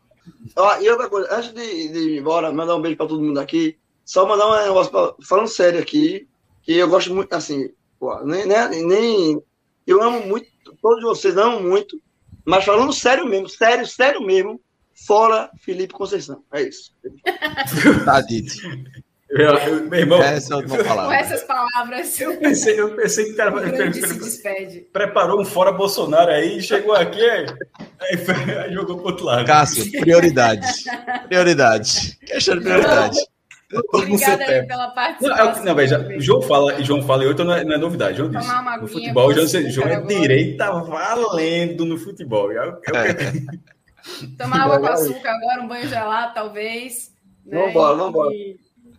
ó, 0.57 0.81
e 0.81 0.89
outra 0.89 1.09
coisa, 1.09 1.35
antes 1.35 1.53
de, 1.53 1.89
de 1.89 1.99
ir 1.99 2.19
embora, 2.21 2.53
mandar 2.53 2.77
um 2.77 2.81
beijo 2.81 2.97
para 2.97 3.07
todo 3.07 3.23
mundo 3.23 3.39
aqui, 3.39 3.77
só 4.05 4.27
mandar 4.27 4.49
um 4.49 4.65
negócio, 4.65 4.91
pra, 4.91 5.15
falando 5.27 5.49
sério 5.49 5.81
aqui, 5.81 6.27
que 6.63 6.73
eu 6.73 6.89
gosto 6.89 7.15
muito, 7.15 7.33
assim, 7.33 7.71
pô, 7.99 8.19
nem, 8.25 8.47
nem, 8.47 8.87
nem, 8.87 9.43
eu 9.87 10.03
amo 10.03 10.27
muito, 10.27 10.49
todos 10.81 11.03
vocês 11.03 11.37
amam 11.37 11.63
muito, 11.63 12.01
mas 12.45 12.65
falando 12.65 12.93
sério 12.93 13.27
mesmo, 13.27 13.49
sério, 13.49 13.87
sério 13.87 14.23
mesmo, 14.23 14.61
fora 15.07 15.51
Felipe 15.61 15.93
Conceição. 15.93 16.43
É 16.53 16.63
isso. 16.63 16.93
tá 18.05 18.21
dito. 18.23 18.55
Eu, 19.39 19.59
eu, 19.59 19.89
meu 19.89 20.01
irmão, 20.01 20.23
Essa 20.23 20.55
é 20.55 20.63
Com 20.67 21.13
essas 21.13 21.43
palavras. 21.45 22.21
Eu 22.21 22.37
pensei, 22.39 22.81
eu 22.81 22.97
pensei 22.97 23.27
que 23.27 23.33
o 23.33 23.37
cara 23.37 23.53
preparou 24.93 25.41
um 25.41 25.45
fora 25.45 25.73
Bolsonaro 25.73 26.31
aí, 26.31 26.63
chegou 26.63 26.95
aqui, 26.95 27.21
aí, 27.21 27.47
aí 28.65 28.73
jogou 28.73 28.97
pro 28.97 29.07
outro 29.07 29.27
lado. 29.27 29.47
Cássio, 29.47 29.91
prioridade. 30.01 30.67
Prioridade. 31.29 32.19
Questão 32.25 32.57
de 32.57 32.63
prioridade. 32.63 33.19
Obrigada 33.93 34.45
aí 34.45 34.67
pela 34.67 34.89
participação. 34.89 35.55
Não, 35.55 35.65
não 35.65 35.75
veja, 35.75 36.07
João 36.19 36.41
fala, 36.41 36.83
João 36.83 37.03
fala 37.03 37.25
e 37.25 37.27
outro 37.27 37.45
não 37.45 37.55
é, 37.55 37.65
não 37.65 37.75
é 37.75 37.79
novidade. 37.79 38.17
João 38.17 38.31
disse. 38.31 38.49
No 38.81 38.89
futebol, 38.89 39.33
João, 39.35 39.47
João 39.71 39.89
é 39.89 40.01
direita 40.01 40.71
valendo 40.71 41.85
no 41.85 41.99
futebol. 41.99 42.53
Eu, 42.53 42.63
eu... 42.63 42.97
É. 42.97 43.33
Tomar 44.39 44.63
água 44.63 44.79
com 44.79 44.87
açúcar 44.87 45.31
agora, 45.31 45.63
um 45.63 45.69
banho 45.69 45.89
gelado, 45.89 46.33
talvez. 46.33 47.13
Né? 47.45 47.59
Vamos 47.59 47.71
embora, 47.71 47.97
vamos 47.97 48.11
embora. 48.11 48.35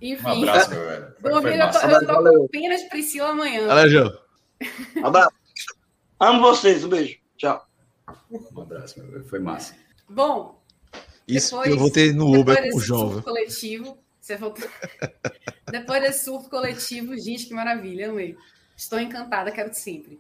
Enfim. 0.02 0.26
Um 0.26 0.44
abraço, 0.44 0.70
meu 0.70 0.86
velho. 0.86 1.16
Dormir, 1.20 1.60
eu 1.60 1.72
tô, 1.72 1.80
eu 1.80 2.08
tô 2.08 2.40
com 2.40 2.48
pena 2.48 2.78
de 2.78 2.90
Priscila 2.90 3.30
amanhã. 3.30 3.68
Valeu, 3.68 3.90
João. 3.90 4.20
abraço. 5.04 5.32
Amo 6.20 6.42
vocês. 6.42 6.84
Um 6.84 6.90
beijo. 6.90 7.18
Tchau. 7.38 7.66
Um 8.32 8.62
abraço, 8.62 9.00
meu 9.00 9.12
velho. 9.12 9.26
Foi 9.26 9.40
massa. 9.40 9.76
Bom. 10.10 10.62
Isso 11.28 11.58
depois, 11.58 11.72
eu 11.72 11.78
vou 11.78 11.92
ter 11.92 12.14
no 12.14 12.40
Uber 12.40 12.72
com 12.72 12.78
o 12.78 12.82
João. 12.82 13.22
Coletivo. 13.22 13.98
Você 14.20 14.36
voltou... 14.36 14.68
depois 15.72 16.02
desse 16.02 16.26
surto 16.26 16.50
coletivo, 16.50 17.18
gente, 17.18 17.46
que 17.46 17.54
maravilha, 17.54 18.10
amei. 18.10 18.36
Estou 18.76 19.00
encantada, 19.00 19.52
quero 19.52 19.74
sempre. 19.74 20.20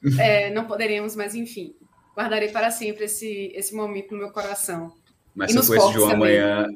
É, 0.16 0.48
não 0.50 0.64
poderíamos, 0.64 1.16
mas 1.16 1.34
enfim. 1.34 1.74
Guardarei 2.16 2.50
para 2.50 2.70
sempre 2.70 3.06
esse, 3.06 3.50
esse 3.52 3.74
momento 3.74 4.12
no 4.12 4.18
meu 4.18 4.30
coração. 4.30 4.94
Mas 5.34 5.50
se 5.50 5.58
eu 5.58 5.66
conheço 5.66 5.88
o 5.88 5.92
João 5.92 6.10
também. 6.10 6.38
amanhã, 6.38 6.68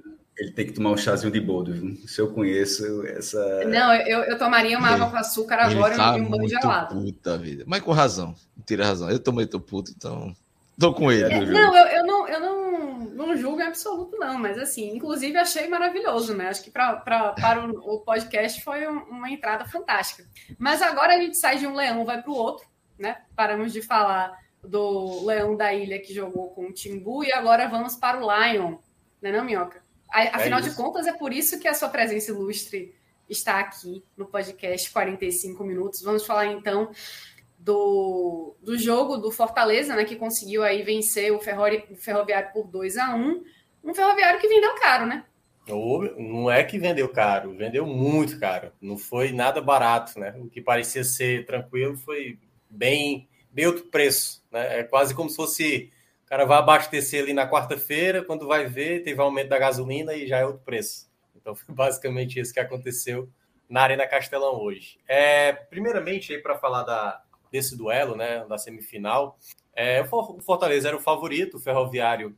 ele 0.43 0.53
tem 0.53 0.67
que 0.67 0.73
tomar 0.73 0.91
um 0.91 0.97
chazinho 0.97 1.33
de 1.33 1.41
boldo, 1.41 1.73
viu? 1.73 1.97
Se 2.07 2.21
eu 2.21 2.33
conheço 2.33 3.07
essa. 3.07 3.65
Não, 3.65 3.95
eu, 3.95 4.21
eu 4.25 4.37
tomaria 4.37 4.77
uma 4.77 4.89
água 4.89 5.09
com 5.09 5.17
açúcar 5.17 5.57
agora 5.61 5.97
tá 5.97 6.19
e 6.19 6.21
um 6.21 6.29
banho 6.29 6.49
gelado. 6.49 6.95
Puta 6.97 7.39
vida. 7.39 7.65
Mas 7.67 7.81
com 7.81 7.93
razão. 7.93 8.35
Tira 8.67 8.85
razão. 8.85 9.09
Eu 9.09 9.21
tomei 9.21 9.47
teu 9.47 9.61
puto, 9.61 9.93
então. 9.97 10.35
Tô 10.79 10.93
com 10.93 11.13
ele. 11.13 11.33
É, 11.33 11.45
não, 11.45 11.77
eu, 11.77 11.87
eu, 11.87 12.07
não, 12.07 12.29
eu 12.29 12.41
não, 12.41 12.99
não 13.11 13.37
julgo 13.37 13.61
em 13.61 13.67
absoluto, 13.67 14.17
não, 14.19 14.39
mas 14.39 14.59
assim, 14.59 14.97
inclusive 14.97 15.37
achei 15.37 15.69
maravilhoso, 15.69 16.35
né? 16.35 16.49
Acho 16.49 16.65
que 16.65 16.71
pra, 16.71 16.97
pra, 16.97 17.33
para 17.33 17.67
o, 17.69 17.95
o 17.95 18.01
podcast 18.01 18.65
foi 18.65 18.89
um, 18.89 18.99
uma 19.03 19.31
entrada 19.31 19.65
fantástica. 19.65 20.25
Mas 20.59 20.83
agora 20.83 21.15
a 21.15 21.21
gente 21.21 21.37
sai 21.37 21.59
de 21.59 21.67
um 21.67 21.75
leão, 21.75 22.05
vai 22.05 22.21
para 22.21 22.33
o 22.33 22.35
outro, 22.35 22.67
né? 22.99 23.19
Paramos 23.37 23.73
de 23.73 23.81
falar 23.81 24.37
do 24.65 25.25
leão 25.25 25.57
da 25.57 25.73
ilha 25.73 26.01
que 26.01 26.15
jogou 26.15 26.51
com 26.51 26.67
o 26.67 26.73
Timbu 26.73 27.23
e 27.23 27.33
agora 27.33 27.69
vamos 27.69 27.95
para 27.95 28.19
o 28.19 28.23
Lion, 28.23 28.77
né, 29.21 29.31
não, 29.31 29.45
Minhoca? 29.45 29.83
Afinal 30.13 30.59
é 30.59 30.63
de 30.63 30.75
contas, 30.75 31.07
é 31.07 31.13
por 31.13 31.33
isso 31.33 31.59
que 31.59 31.67
a 31.67 31.75
sua 31.75 31.89
presença 31.89 32.31
ilustre 32.31 32.95
está 33.29 33.61
aqui 33.61 34.05
no 34.17 34.27
podcast 34.27 34.91
45 34.91 35.65
minutos. 35.65 36.03
Vamos 36.03 36.27
falar 36.27 36.47
então 36.47 36.91
do, 37.59 38.55
do 38.61 38.77
jogo 38.77 39.17
do 39.17 39.31
Fortaleza, 39.31 39.95
né, 39.95 40.05
que 40.05 40.17
conseguiu 40.17 40.63
aí 40.63 40.83
vencer 40.83 41.33
o, 41.33 41.41
Ferrori, 41.41 41.85
Ferroviário 41.97 42.53
por 42.53 42.67
2 42.67 42.97
a 42.99 43.15
1 43.15 43.45
Um 43.85 43.95
Ferroviário 43.95 44.41
que 44.41 44.49
vendeu 44.49 44.75
caro, 44.75 45.07
né? 45.07 45.25
Não 46.19 46.51
é 46.51 46.65
que 46.65 46.79
vendeu 46.79 47.09
caro, 47.09 47.57
vendeu 47.57 47.87
muito 47.87 48.39
caro. 48.39 48.73
Não 48.81 48.99
foi 48.99 49.31
nada 49.33 49.61
barato, 49.61 50.19
né? 50.19 50.35
O 50.39 50.49
que 50.49 50.61
parecia 50.61 51.05
ser 51.05 51.47
tranquilo 51.47 51.97
foi 51.97 52.37
bem, 52.69 53.29
bem 53.51 53.67
outro 53.67 53.85
preço, 53.85 54.45
né? 54.51 54.81
É 54.81 54.83
quase 54.83 55.15
como 55.15 55.31
se 55.31 55.37
fosse 55.37 55.93
cara 56.33 56.47
vai 56.47 56.57
abastecer 56.57 57.23
ali 57.23 57.35
na 57.35 57.47
quarta-feira, 57.47 58.25
quando 58.25 58.47
vai 58.47 58.65
ver, 58.65 59.03
teve 59.03 59.21
aumento 59.21 59.51
da 59.51 59.59
gasolina 59.59 60.15
e 60.15 60.27
já 60.27 60.39
é 60.39 60.47
outro 60.47 60.63
preço. 60.65 61.07
Então 61.37 61.55
foi 61.55 61.75
basicamente 61.75 62.41
isso 62.41 62.55
que 62.55 62.59
aconteceu 62.59 63.29
na 63.69 63.83
Arena 63.83 64.07
Castelão 64.07 64.59
hoje. 64.59 64.99
É, 65.07 65.53
primeiramente, 65.53 66.39
para 66.39 66.57
falar 66.59 66.85
da, 66.85 67.23
desse 67.51 67.77
duelo, 67.77 68.17
né, 68.17 68.47
da 68.49 68.57
semifinal, 68.57 69.39
é, 69.77 70.01
o 70.11 70.41
Fortaleza 70.41 70.89
era 70.89 70.97
o 70.97 71.03
favorito, 71.03 71.59
o 71.59 71.61
Ferroviário 71.61 72.35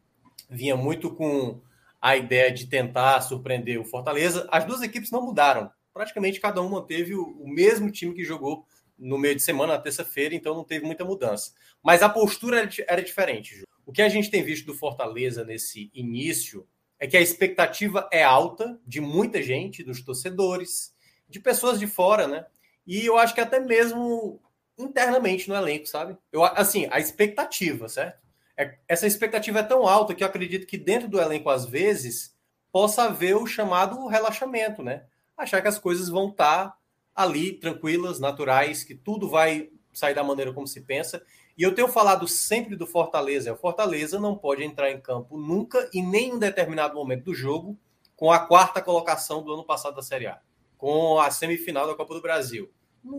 vinha 0.50 0.74
muito 0.74 1.14
com 1.14 1.60
a 2.02 2.16
ideia 2.16 2.50
de 2.50 2.66
tentar 2.66 3.20
surpreender 3.20 3.80
o 3.80 3.84
Fortaleza. 3.84 4.48
As 4.50 4.64
duas 4.64 4.82
equipes 4.82 5.12
não 5.12 5.24
mudaram. 5.24 5.70
Praticamente 5.92 6.40
cada 6.40 6.60
uma 6.60 6.80
manteve 6.80 7.14
o, 7.14 7.28
o 7.40 7.48
mesmo 7.48 7.92
time 7.92 8.12
que 8.12 8.24
jogou 8.24 8.66
no 8.98 9.18
meio 9.18 9.36
de 9.36 9.42
semana, 9.42 9.74
na 9.74 9.78
terça-feira, 9.78 10.34
então 10.34 10.52
não 10.52 10.64
teve 10.64 10.84
muita 10.84 11.04
mudança. 11.04 11.52
Mas 11.80 12.02
a 12.02 12.08
postura 12.08 12.58
era, 12.58 12.70
era 12.88 13.00
diferente. 13.00 13.54
Ju. 13.54 13.63
O 13.86 13.92
que 13.92 14.02
a 14.02 14.08
gente 14.08 14.30
tem 14.30 14.42
visto 14.42 14.66
do 14.66 14.74
Fortaleza 14.74 15.44
nesse 15.44 15.90
início 15.94 16.66
é 16.98 17.06
que 17.06 17.16
a 17.16 17.20
expectativa 17.20 18.08
é 18.12 18.22
alta 18.22 18.78
de 18.86 19.00
muita 19.00 19.42
gente, 19.42 19.82
dos 19.82 20.02
torcedores, 20.02 20.94
de 21.28 21.40
pessoas 21.40 21.78
de 21.78 21.86
fora, 21.86 22.26
né? 22.26 22.46
E 22.86 23.04
eu 23.04 23.18
acho 23.18 23.34
que 23.34 23.40
até 23.40 23.60
mesmo 23.60 24.40
internamente 24.78 25.48
no 25.48 25.54
elenco, 25.54 25.86
sabe? 25.86 26.16
Eu, 26.32 26.44
assim, 26.44 26.86
a 26.90 26.98
expectativa, 26.98 27.88
certo? 27.88 28.24
é, 28.56 28.76
essa 28.88 29.06
expectativa 29.06 29.60
é 29.60 29.62
tão 29.62 29.86
alta 29.86 30.14
que 30.14 30.22
eu 30.22 30.28
acredito 30.28 30.66
que 30.66 30.78
dentro 30.78 31.08
do 31.08 31.20
elenco, 31.20 31.50
às 31.50 31.64
vezes, 31.64 32.36
possa 32.70 33.04
haver 33.04 33.36
o 33.36 33.46
chamado 33.46 34.06
relaxamento, 34.06 34.82
né? 34.82 35.04
Achar 35.36 35.60
que 35.60 35.68
as 35.68 35.78
coisas 35.78 36.08
vão 36.08 36.28
estar 36.28 36.68
tá 36.68 36.78
ali 37.14 37.52
tranquilas, 37.54 38.20
naturais, 38.20 38.84
que 38.84 38.94
tudo 38.94 39.28
vai 39.28 39.70
sair 39.92 40.14
da 40.14 40.24
maneira 40.24 40.52
como 40.52 40.66
se 40.66 40.80
pensa. 40.80 41.24
E 41.56 41.62
eu 41.62 41.74
tenho 41.74 41.88
falado 41.88 42.26
sempre 42.26 42.74
do 42.74 42.86
Fortaleza. 42.86 43.52
O 43.52 43.56
Fortaleza 43.56 44.18
não 44.18 44.36
pode 44.36 44.64
entrar 44.64 44.90
em 44.90 45.00
campo 45.00 45.36
nunca 45.36 45.88
e 45.92 46.02
nem 46.02 46.30
em 46.30 46.38
determinado 46.38 46.94
momento 46.94 47.24
do 47.24 47.34
jogo 47.34 47.78
com 48.16 48.32
a 48.32 48.40
quarta 48.40 48.80
colocação 48.80 49.42
do 49.42 49.52
ano 49.52 49.64
passado 49.64 49.94
da 49.94 50.02
Série 50.02 50.26
A, 50.26 50.40
com 50.76 51.18
a 51.18 51.30
semifinal 51.30 51.86
da 51.86 51.94
Copa 51.94 52.14
do 52.14 52.22
Brasil. 52.22 52.70